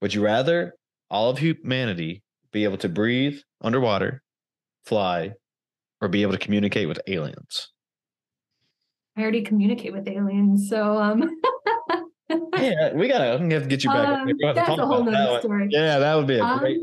Would 0.00 0.14
you 0.14 0.22
rather 0.22 0.74
all 1.10 1.28
of 1.28 1.38
humanity 1.38 2.22
be 2.52 2.62
able 2.62 2.76
to 2.78 2.88
breathe 2.88 3.38
underwater, 3.60 4.22
fly, 4.84 5.32
or 6.00 6.06
be 6.08 6.22
able 6.22 6.32
to 6.32 6.38
communicate 6.38 6.86
with 6.86 7.00
aliens? 7.08 7.70
I 9.16 9.22
already 9.22 9.42
communicate 9.42 9.92
with 9.92 10.06
aliens. 10.08 10.68
So 10.68 10.98
um 10.98 11.20
Yeah, 12.70 12.92
we 12.94 13.08
gotta. 13.08 13.38
Gonna 13.38 13.54
have 13.54 13.62
to 13.64 13.68
get 13.68 13.84
you 13.84 13.90
back. 13.90 14.08
um, 14.08 14.26
We'll 14.38 14.54
have 14.54 14.56
to 14.56 14.60
that's 14.70 14.78
a 14.78 14.86
whole 14.86 15.04
that 15.04 15.10
nother 15.12 15.30
one. 15.32 15.40
story. 15.40 15.68
Yeah, 15.70 15.98
that 15.98 16.14
would 16.14 16.26
be 16.26 16.38
a 16.38 16.44
Um, 16.44 16.58
great. 16.58 16.80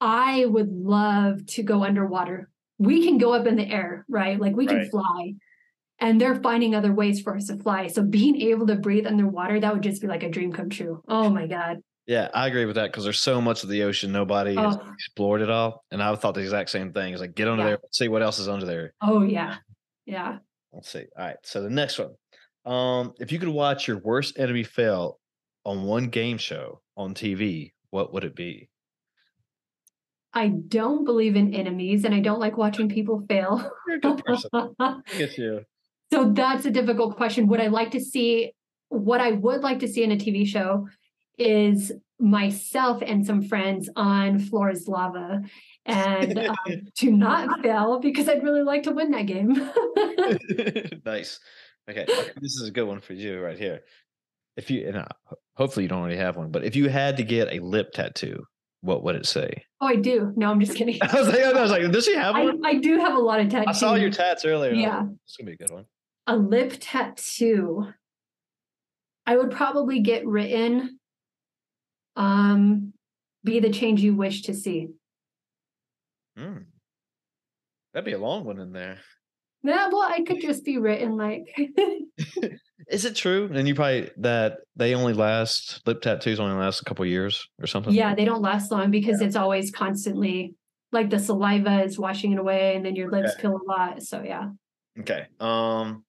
I 0.00 0.44
would 0.46 0.70
love 0.72 1.46
to 1.46 1.62
go 1.62 1.84
underwater. 1.84 2.50
We 2.78 3.04
can 3.04 3.18
go 3.18 3.32
up 3.32 3.46
in 3.46 3.56
the 3.56 3.66
air, 3.68 4.04
right? 4.08 4.38
Like 4.40 4.56
we 4.56 4.66
can 4.66 4.78
Right. 4.78 4.90
fly. 4.90 5.34
And 6.00 6.20
they're 6.20 6.40
finding 6.42 6.74
other 6.74 6.92
ways 6.92 7.20
for 7.20 7.36
us 7.36 7.46
to 7.46 7.56
fly. 7.56 7.86
So 7.86 8.02
being 8.02 8.40
able 8.42 8.66
to 8.66 8.74
breathe 8.74 9.06
underwater, 9.06 9.60
that 9.60 9.72
would 9.72 9.84
just 9.84 10.02
be 10.02 10.08
like 10.08 10.24
a 10.24 10.28
dream 10.28 10.52
come 10.52 10.68
true. 10.68 11.00
Oh 11.06 11.30
my 11.30 11.46
God. 11.46 11.78
Yeah, 12.06 12.28
I 12.34 12.48
agree 12.48 12.64
with 12.64 12.74
that 12.74 12.90
because 12.90 13.04
there's 13.04 13.20
so 13.20 13.40
much 13.40 13.62
of 13.62 13.68
the 13.68 13.84
ocean 13.84 14.10
nobody 14.10 14.56
has 14.56 14.76
Oh, 14.76 14.90
explored 14.94 15.40
it 15.40 15.48
all, 15.50 15.84
and 15.92 16.02
I 16.02 16.12
thought 16.16 16.34
the 16.34 16.40
exact 16.40 16.70
same 16.70 16.92
thing. 16.92 17.14
Is 17.14 17.20
like 17.20 17.36
get 17.36 17.46
under 17.46 17.62
Yeah. 17.62 17.68
there, 17.70 17.78
see 17.92 18.08
what 18.08 18.22
else 18.22 18.40
is 18.40 18.48
under 18.48 18.66
there. 18.66 18.94
oh 19.00 19.22
yeah. 19.22 19.58
Yeah. 20.04 20.38
Let's 20.72 20.90
see. 20.90 21.04
All 21.16 21.24
right, 21.26 21.36
so 21.44 21.62
the 21.62 21.70
next 21.70 22.00
one, 22.00 22.08
um, 22.64 23.14
if 23.18 23.32
you 23.32 23.38
could 23.38 23.48
watch 23.48 23.88
your 23.88 23.98
worst 23.98 24.38
enemy 24.38 24.62
fail 24.62 25.18
on 25.64 25.84
one 25.84 26.08
game 26.08 26.38
show 26.38 26.80
on 26.96 27.14
TV, 27.14 27.72
what 27.90 28.12
would 28.12 28.24
it 28.24 28.34
be? 28.34 28.68
I 30.34 30.48
don't 30.48 31.04
believe 31.04 31.36
in 31.36 31.54
enemies 31.54 32.04
and 32.04 32.14
I 32.14 32.20
don't 32.20 32.40
like 32.40 32.56
watching 32.56 32.88
people 32.88 33.24
fail. 33.28 33.70
You're 33.86 33.96
a 33.96 34.00
good 34.00 34.24
person. 34.24 34.50
You. 35.36 35.64
So 36.12 36.30
that's 36.30 36.66
a 36.66 36.70
difficult 36.70 37.16
question. 37.16 37.46
Would 37.46 37.60
I 37.60 37.68
like 37.68 37.92
to 37.92 38.00
see 38.00 38.52
what 38.88 39.20
I 39.20 39.32
would 39.32 39.62
like 39.62 39.78
to 39.78 39.88
see 39.88 40.02
in 40.02 40.12
a 40.12 40.16
TV 40.16 40.46
show 40.46 40.86
is 41.38 41.90
myself 42.18 43.02
and 43.04 43.26
some 43.26 43.42
friends 43.42 43.88
on 43.96 44.38
Floor's 44.38 44.86
Lava 44.86 45.40
and 45.86 46.38
um, 46.38 46.56
to 46.98 47.10
not 47.10 47.62
fail 47.62 47.98
because 47.98 48.28
I'd 48.28 48.42
really 48.42 48.62
like 48.62 48.82
to 48.84 48.92
win 48.92 49.10
that 49.12 49.26
game. 49.26 49.70
nice. 51.06 51.40
Okay, 51.90 52.04
this 52.40 52.54
is 52.56 52.68
a 52.68 52.70
good 52.70 52.84
one 52.86 53.00
for 53.00 53.12
you 53.12 53.40
right 53.40 53.58
here. 53.58 53.80
If 54.56 54.70
you, 54.70 54.86
and 54.86 54.98
uh, 54.98 55.04
ho- 55.24 55.36
hopefully 55.56 55.84
you 55.84 55.88
don't 55.88 56.00
already 56.00 56.16
have 56.16 56.36
one, 56.36 56.50
but 56.50 56.64
if 56.64 56.76
you 56.76 56.88
had 56.88 57.16
to 57.16 57.24
get 57.24 57.52
a 57.52 57.58
lip 57.58 57.92
tattoo, 57.92 58.44
what 58.82 59.02
would 59.04 59.14
it 59.16 59.26
say? 59.26 59.64
oh, 59.80 59.86
I 59.86 59.96
do. 59.96 60.32
No, 60.36 60.50
I'm 60.50 60.60
just 60.60 60.76
kidding. 60.76 60.98
I 61.02 61.06
was 61.20 61.28
like, 61.28 61.40
I 61.40 61.60
was 61.60 61.70
like, 61.70 61.90
does 61.90 62.04
she 62.04 62.14
have 62.14 62.34
one? 62.34 62.60
I 62.64 62.74
do 62.74 62.98
have 62.98 63.14
a 63.14 63.18
lot 63.18 63.40
of 63.40 63.48
tattoos. 63.48 63.66
I 63.68 63.72
saw 63.72 63.94
your 63.94 64.10
tats 64.10 64.44
earlier. 64.44 64.72
I 64.72 64.76
Yeah. 64.76 65.02
It's 65.24 65.36
gonna 65.36 65.46
be 65.46 65.54
a 65.54 65.56
good 65.56 65.70
one. 65.70 65.86
a 66.26 66.36
lip 66.36 66.74
tattoo. 66.80 67.88
I 69.26 69.36
would 69.36 69.50
probably 69.50 70.00
get 70.00 70.26
written 70.26 70.98
um 72.16 72.92
be 73.44 73.58
the 73.60 73.70
change 73.70 74.00
you 74.02 74.14
wish 74.14 74.42
to 74.42 74.54
see. 74.54 74.88
Mm. 76.38 76.66
That'd 77.92 78.04
be 78.04 78.12
a 78.12 78.18
long 78.18 78.44
one 78.44 78.58
in 78.58 78.72
there. 78.72 78.98
Yeah, 79.64 79.88
well, 79.92 80.02
I 80.02 80.22
could 80.26 80.40
just 80.40 80.64
be 80.64 80.78
written 80.78 81.16
like 81.16 81.44
Is 82.88 83.04
it 83.04 83.14
true? 83.16 83.48
And 83.54 83.66
you 83.68 83.74
probably 83.74 84.10
that 84.18 84.58
they 84.76 84.94
only 84.94 85.12
last 85.12 85.80
lip 85.86 86.02
tattoos 86.02 86.40
only 86.40 86.56
last 86.56 86.80
a 86.80 86.84
couple 86.84 87.06
years 87.06 87.46
or 87.60 87.66
something. 87.66 87.94
yeah, 87.94 88.14
they 88.14 88.24
don't 88.24 88.42
last 88.42 88.70
long 88.72 88.90
because 88.90 89.20
it's 89.20 89.36
always 89.36 89.70
constantly 89.70 90.54
like 90.90 91.08
the 91.10 91.18
saliva 91.18 91.84
is 91.84 91.98
washing 91.98 92.32
it 92.32 92.38
away 92.38 92.74
and 92.76 92.84
then 92.84 92.96
your 92.96 93.10
lips 93.10 93.32
Okay. 93.32 93.42
feel 93.42 93.56
a 93.56 93.64
lot. 93.70 94.02
So 94.02 94.22
yeah. 94.22 94.50
Okay. 95.00 95.26
Um, 95.40 96.04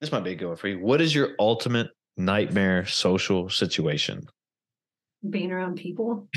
this 0.00 0.10
might 0.12 0.24
be 0.24 0.32
a 0.32 0.34
good 0.34 0.48
one 0.48 0.56
for 0.56 0.68
you. 0.68 0.78
What 0.80 1.00
is 1.00 1.14
your 1.14 1.30
ultimate 1.38 1.88
nightmare 2.16 2.84
social 2.84 3.48
situation? 3.48 4.26
Being 5.28 5.52
around 5.52 5.76
people. 5.76 6.28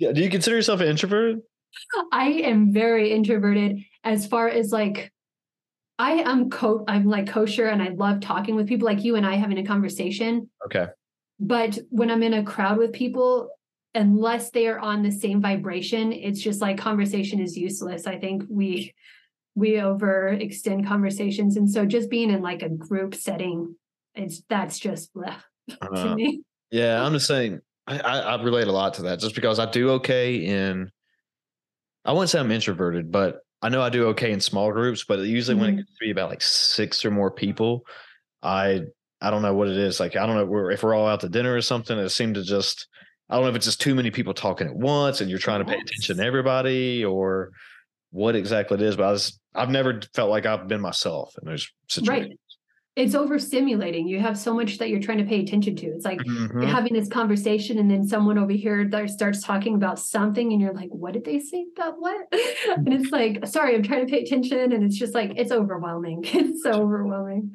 Yeah. 0.00 0.12
Do 0.12 0.20
you 0.22 0.30
consider 0.30 0.54
yourself 0.54 0.80
an 0.80 0.86
introvert? 0.86 1.36
I 2.12 2.28
am 2.44 2.72
very 2.72 3.12
introverted 3.12 3.78
as 4.04 4.26
far 4.26 4.48
as 4.48 4.72
like 4.72 5.12
I 5.98 6.12
am 6.12 6.50
co 6.50 6.84
I'm 6.86 7.06
like 7.06 7.28
kosher 7.28 7.66
and 7.66 7.82
I 7.82 7.88
love 7.88 8.20
talking 8.20 8.54
with 8.54 8.68
people 8.68 8.86
like 8.86 9.04
you 9.04 9.16
and 9.16 9.26
I 9.26 9.34
having 9.34 9.58
a 9.58 9.64
conversation. 9.66 10.48
Okay. 10.66 10.86
But 11.40 11.78
when 11.90 12.10
I'm 12.10 12.22
in 12.22 12.34
a 12.34 12.42
crowd 12.44 12.78
with 12.78 12.92
people, 12.92 13.50
unless 13.94 14.50
they 14.50 14.66
are 14.68 14.78
on 14.78 15.02
the 15.02 15.10
same 15.10 15.40
vibration, 15.40 16.12
it's 16.12 16.40
just 16.40 16.60
like 16.60 16.78
conversation 16.78 17.40
is 17.40 17.56
useless. 17.56 18.06
I 18.06 18.18
think 18.18 18.44
we 18.48 18.94
we 19.54 19.72
overextend 19.72 20.86
conversations. 20.86 21.56
And 21.56 21.68
so 21.68 21.84
just 21.84 22.10
being 22.10 22.30
in 22.30 22.42
like 22.42 22.62
a 22.62 22.68
group 22.68 23.14
setting, 23.14 23.74
it's 24.14 24.42
that's 24.48 24.78
just 24.78 25.12
bleh 25.14 25.34
to 25.70 25.92
Uh, 25.92 26.14
me. 26.14 26.42
yeah, 26.70 27.04
I'm 27.04 27.12
just 27.12 27.26
saying. 27.26 27.60
I, 27.88 27.98
I, 28.00 28.18
I 28.36 28.42
relate 28.42 28.68
a 28.68 28.72
lot 28.72 28.94
to 28.94 29.02
that, 29.02 29.18
just 29.18 29.34
because 29.34 29.58
I 29.58 29.68
do 29.70 29.90
okay 29.92 30.36
in 30.36 30.90
I 32.04 32.12
wouldn't 32.12 32.30
say 32.30 32.38
I'm 32.40 32.50
introverted, 32.52 33.10
but 33.12 33.40
I 33.60 33.68
know 33.68 33.82
I 33.82 33.90
do 33.90 34.06
okay 34.08 34.32
in 34.32 34.40
small 34.40 34.72
groups. 34.72 35.04
But 35.06 35.18
usually 35.20 35.56
when 35.58 35.70
it 35.70 35.72
Mhm. 35.72 35.76
gets 35.78 35.90
to 35.92 36.04
be 36.04 36.10
about 36.10 36.30
like 36.30 36.42
six 36.42 37.04
or 37.04 37.10
more 37.10 37.30
people, 37.30 37.84
I 38.42 38.82
I 39.20 39.30
don't 39.30 39.42
know 39.42 39.54
what 39.54 39.68
it 39.68 39.76
is. 39.76 39.98
Like 39.98 40.14
I 40.16 40.26
don't 40.26 40.36
know 40.36 40.44
we're, 40.44 40.70
if 40.70 40.82
we're 40.82 40.94
all 40.94 41.06
out 41.08 41.20
to 41.20 41.28
dinner 41.28 41.54
or 41.56 41.60
something. 41.62 41.98
It 41.98 42.08
seemed 42.10 42.36
to 42.36 42.44
just 42.44 42.86
I 43.28 43.34
don't 43.34 43.42
know 43.44 43.50
if 43.50 43.56
it's 43.56 43.66
just 43.66 43.80
too 43.80 43.94
many 43.94 44.10
people 44.10 44.32
talking 44.32 44.68
at 44.68 44.74
once 44.76 45.20
and 45.20 45.28
you're 45.28 45.38
trying 45.40 45.58
to 45.60 45.64
pay 45.66 45.74
attention 45.78 46.16
to 46.18 46.24
everybody 46.24 47.04
or 47.04 47.50
what 48.10 48.36
exactly 48.36 48.76
it 48.76 48.82
is. 48.82 48.96
But 48.96 49.04
I 49.08 49.10
was 49.10 49.38
I've 49.54 49.70
never 49.70 50.00
felt 50.14 50.30
like 50.30 50.46
I've 50.46 50.68
been 50.68 50.80
myself 50.80 51.34
in 51.42 51.48
those 51.48 51.68
situations. 51.88 52.38
It's 52.98 53.14
overstimulating. 53.14 54.08
You 54.08 54.18
have 54.18 54.36
so 54.36 54.52
much 54.52 54.78
that 54.78 54.88
you're 54.88 54.98
trying 54.98 55.18
to 55.18 55.24
pay 55.24 55.40
attention 55.40 55.76
to. 55.76 55.86
It's 55.86 56.04
like 56.04 56.18
Mhm. 56.18 56.52
you're 56.54 56.66
having 56.66 56.94
this 56.94 57.08
conversation 57.08 57.78
and 57.78 57.88
then 57.88 58.04
someone 58.04 58.38
over 58.38 58.50
here 58.50 58.90
starts 59.06 59.40
talking 59.40 59.76
about 59.76 60.00
something 60.00 60.52
and 60.52 60.60
you're 60.60 60.74
like 60.74 60.90
what 60.90 61.12
did 61.12 61.24
they 61.24 61.38
say 61.38 61.64
about 61.76 62.00
what 62.00 62.26
and 62.76 62.92
it's 62.92 63.12
like 63.12 63.46
sorry 63.46 63.76
i'm 63.76 63.84
trying 63.84 64.04
to 64.04 64.10
pay 64.10 64.22
attention 64.24 64.72
and 64.72 64.82
it's 64.82 64.96
just 64.98 65.14
like 65.14 65.30
it's 65.36 65.52
overwhelming 65.52 66.22
it's 66.24 66.64
so 66.64 66.72
overwhelming 66.72 67.54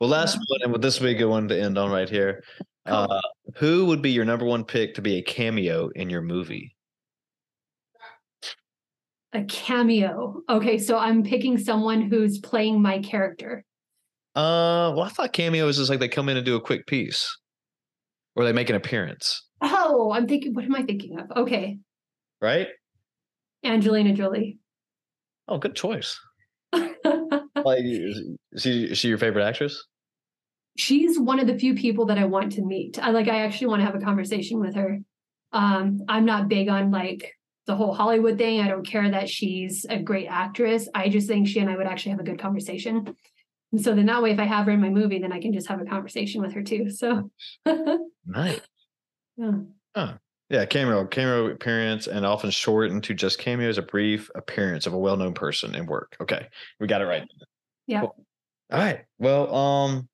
Well, 0.00 0.10
last 0.10 0.38
one, 0.48 0.74
and 0.74 0.82
this 0.82 1.00
will 1.00 1.08
be 1.08 1.14
a 1.14 1.18
good 1.18 1.28
one 1.28 1.48
to 1.48 1.58
end 1.60 1.76
on 1.76 1.90
right 1.90 2.08
here. 2.08 2.44
Cool. 2.86 2.96
Uh, 2.96 3.20
who 3.56 3.86
would 3.86 4.00
be 4.02 4.10
your 4.12 4.24
number 4.24 4.44
one 4.44 4.62
pick 4.64 4.94
to 4.94 5.02
be 5.02 5.16
a 5.18 5.22
cameo 5.22 5.88
in 5.96 6.08
your 6.08 6.22
movie? 6.22 6.76
a 9.32 9.42
cameo 9.44 10.42
okay 10.48 10.78
so 10.78 10.96
i'm 10.96 11.24
picking 11.24 11.58
someone 11.58 12.00
who's 12.02 12.38
playing 12.38 12.80
my 12.80 13.00
character 13.00 13.64
Uh, 14.34 14.92
well, 14.94 15.02
I 15.02 15.08
thought 15.08 15.32
cameo 15.32 15.68
is 15.68 15.76
just 15.76 15.90
like 15.90 16.00
they 16.00 16.08
come 16.08 16.28
in 16.28 16.36
and 16.36 16.44
do 16.44 16.56
a 16.56 16.60
quick 16.60 16.86
piece, 16.86 17.36
or 18.34 18.44
they 18.44 18.52
make 18.52 18.70
an 18.70 18.76
appearance, 18.76 19.46
oh 19.62 20.12
i'm 20.12 20.26
thinking 20.26 20.52
what 20.54 20.64
am 20.64 20.74
i 20.74 20.82
thinking 20.82 21.18
of 21.18 21.30
okay 21.36 21.78
right? 22.42 22.68
angelina 23.64 24.12
jolie 24.12 24.58
Oh, 25.46 25.58
good 25.58 25.74
choice. 25.76 26.18
Like, 27.64 27.80
is 27.84 28.36
she, 28.58 28.84
is 28.84 28.98
she 28.98 29.08
your 29.08 29.18
favorite 29.18 29.44
actress? 29.44 29.82
she's 30.76 31.18
one 31.18 31.38
of 31.38 31.46
the 31.46 31.58
few 31.58 31.74
people 31.74 32.06
that 32.06 32.18
I 32.18 32.24
want 32.24 32.52
to 32.52 32.62
meet. 32.62 32.98
I 33.02 33.10
like 33.10 33.28
I 33.28 33.42
actually 33.42 33.68
want 33.68 33.80
to 33.80 33.86
have 33.86 33.94
a 33.94 34.00
conversation 34.00 34.58
with 34.60 34.74
her. 34.74 34.98
Um, 35.52 36.00
I'm 36.08 36.24
not 36.24 36.48
big 36.48 36.68
on 36.68 36.90
like 36.90 37.32
the 37.66 37.76
whole 37.76 37.94
Hollywood 37.94 38.36
thing. 38.38 38.60
I 38.60 38.68
don't 38.68 38.86
care 38.86 39.08
that 39.10 39.28
she's 39.28 39.86
a 39.88 39.98
great 39.98 40.26
actress. 40.26 40.88
I 40.94 41.08
just 41.08 41.28
think 41.28 41.46
she 41.46 41.60
and 41.60 41.70
I 41.70 41.76
would 41.76 41.86
actually 41.86 42.10
have 42.10 42.20
a 42.20 42.24
good 42.24 42.40
conversation. 42.40 43.16
And 43.74 43.82
so 43.82 43.92
then 43.92 44.06
that 44.06 44.22
way, 44.22 44.30
if 44.30 44.38
I 44.38 44.44
have 44.44 44.66
her 44.66 44.70
in 44.70 44.80
my 44.80 44.88
movie, 44.88 45.18
then 45.18 45.32
I 45.32 45.40
can 45.40 45.52
just 45.52 45.66
have 45.66 45.80
a 45.80 45.84
conversation 45.84 46.40
with 46.40 46.52
her 46.52 46.62
too. 46.62 46.90
So 46.90 47.28
Nice. 48.24 48.60
yeah. 49.36 50.12
Yeah, 50.48 50.64
cameo, 50.64 51.04
cameo 51.06 51.46
appearance, 51.46 52.06
and 52.06 52.24
often 52.24 52.50
shortened 52.50 53.02
to 53.02 53.14
just 53.14 53.40
cameo 53.40 53.68
is 53.68 53.78
a 53.78 53.82
brief 53.82 54.30
appearance 54.36 54.86
of 54.86 54.92
a 54.92 54.98
well-known 54.98 55.34
person 55.34 55.74
in 55.74 55.86
work. 55.86 56.16
Okay, 56.20 56.46
we 56.78 56.86
got 56.86 57.00
it 57.00 57.06
right. 57.06 57.26
Yeah. 57.88 58.02
Cool. 58.02 58.14
All 58.70 58.78
right. 58.78 59.00
Well, 59.18 59.52
um, 59.52 60.08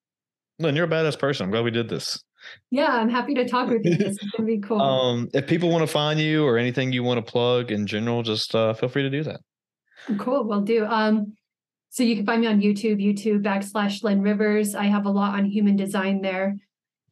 Lynn, 0.58 0.74
you're 0.74 0.86
a 0.86 0.88
badass 0.88 1.18
person. 1.18 1.44
I'm 1.44 1.50
glad 1.50 1.64
we 1.64 1.70
did 1.70 1.90
this. 1.90 2.24
Yeah, 2.70 2.86
I'm 2.86 3.10
happy 3.10 3.34
to 3.34 3.46
talk 3.46 3.68
with 3.68 3.84
you. 3.84 3.94
This 3.94 4.16
is 4.22 4.30
gonna 4.34 4.46
be 4.46 4.58
cool. 4.62 4.80
Um, 4.80 5.28
if 5.34 5.46
people 5.46 5.68
want 5.68 5.82
to 5.82 5.92
find 5.92 6.18
you 6.18 6.46
or 6.46 6.56
anything 6.56 6.92
you 6.92 7.02
want 7.02 7.18
to 7.18 7.30
plug 7.30 7.70
in 7.70 7.86
general, 7.86 8.22
just 8.22 8.54
uh, 8.54 8.72
feel 8.72 8.88
free 8.88 9.02
to 9.02 9.10
do 9.10 9.22
that. 9.24 9.40
Cool, 10.16 10.44
will 10.44 10.62
do. 10.62 10.86
Um, 10.86 11.34
so 11.90 12.02
you 12.02 12.16
can 12.16 12.24
find 12.24 12.40
me 12.40 12.46
on 12.46 12.60
YouTube, 12.60 13.04
YouTube 13.04 13.42
backslash 13.42 14.02
Lynn 14.02 14.22
Rivers. 14.22 14.74
I 14.74 14.84
have 14.84 15.06
a 15.06 15.10
lot 15.10 15.34
on 15.34 15.44
human 15.44 15.76
design 15.76 16.22
there. 16.22 16.56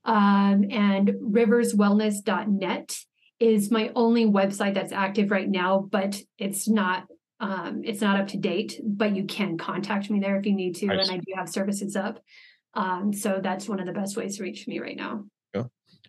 Um, 0.04 0.64
and 0.70 1.08
riverswellness.net 1.20 2.96
is 3.40 3.70
my 3.70 3.90
only 3.94 4.24
website 4.24 4.74
that's 4.74 4.92
active 4.92 5.30
right 5.30 5.48
now, 5.48 5.86
but 5.90 6.20
it's 6.38 6.68
not 6.68 7.04
um 7.40 7.82
it's 7.84 8.00
not 8.00 8.18
up 8.18 8.26
to 8.28 8.36
date, 8.36 8.80
but 8.84 9.14
you 9.14 9.24
can 9.24 9.58
contact 9.58 10.10
me 10.10 10.18
there 10.18 10.36
if 10.38 10.46
you 10.46 10.54
need 10.54 10.74
to, 10.76 10.86
Nice. 10.86 11.08
and 11.08 11.18
I 11.18 11.20
do 11.20 11.32
have 11.36 11.48
services 11.48 11.94
up. 11.94 12.20
Um, 12.74 13.12
so 13.12 13.40
that's 13.42 13.68
one 13.68 13.80
of 13.80 13.86
the 13.86 13.92
best 13.92 14.16
ways 14.16 14.36
to 14.36 14.42
reach 14.42 14.66
me 14.66 14.78
right 14.78 14.96
now. 14.96 15.24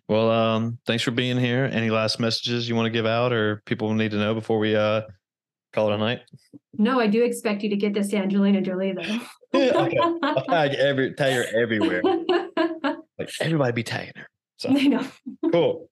Well, 0.08 0.28
um, 0.28 0.78
thanks 0.86 1.04
for 1.04 1.12
being 1.12 1.38
here. 1.38 1.70
Any 1.70 1.88
last 1.88 2.18
messages 2.18 2.68
you 2.68 2.74
want 2.74 2.86
to 2.86 2.90
give 2.90 3.06
out 3.06 3.32
or 3.32 3.62
people 3.64 3.94
need 3.94 4.10
to 4.10 4.16
know 4.16 4.34
before 4.34 4.58
we 4.58 4.74
uh 4.74 5.02
call 5.72 5.90
it 5.90 5.94
a 5.94 5.98
night? 5.98 6.20
No, 6.76 7.00
I 7.00 7.06
do 7.06 7.22
expect 7.24 7.62
you 7.62 7.70
to 7.70 7.76
get 7.76 7.94
this 7.94 8.08
to 8.08 8.16
Angelina 8.16 8.60
Jolie 8.60 8.92
though. 8.92 9.20
okay. 9.54 9.98
I'll 10.22 10.44
tag 10.44 10.74
every 10.78 11.14
tag 11.14 11.34
her 11.34 11.44
everywhere. 11.60 12.02
Like 13.18 13.28
everybody 13.42 13.72
be 13.72 13.82
tagging 13.82 14.14
her. 14.16 14.26
So 14.56 14.70
I 14.70 14.86
know. 14.86 15.06
cool. 15.52 15.90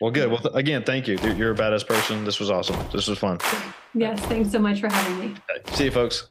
Well, 0.00 0.10
good. 0.10 0.28
Well, 0.28 0.40
th- 0.40 0.56
again, 0.56 0.82
thank 0.82 1.06
you. 1.06 1.16
You're- 1.22 1.36
You're 1.36 1.52
a 1.52 1.56
badass 1.56 1.86
person. 1.86 2.24
This 2.24 2.40
was 2.40 2.50
awesome. 2.50 2.76
This 2.92 3.06
was 3.06 3.16
fun. 3.16 3.38
Yes, 3.94 4.18
thanks 4.22 4.50
so 4.50 4.58
much 4.58 4.80
for 4.80 4.88
having 4.88 5.20
me. 5.20 5.36
See 5.74 5.84
you, 5.84 5.90
folks. 5.92 6.30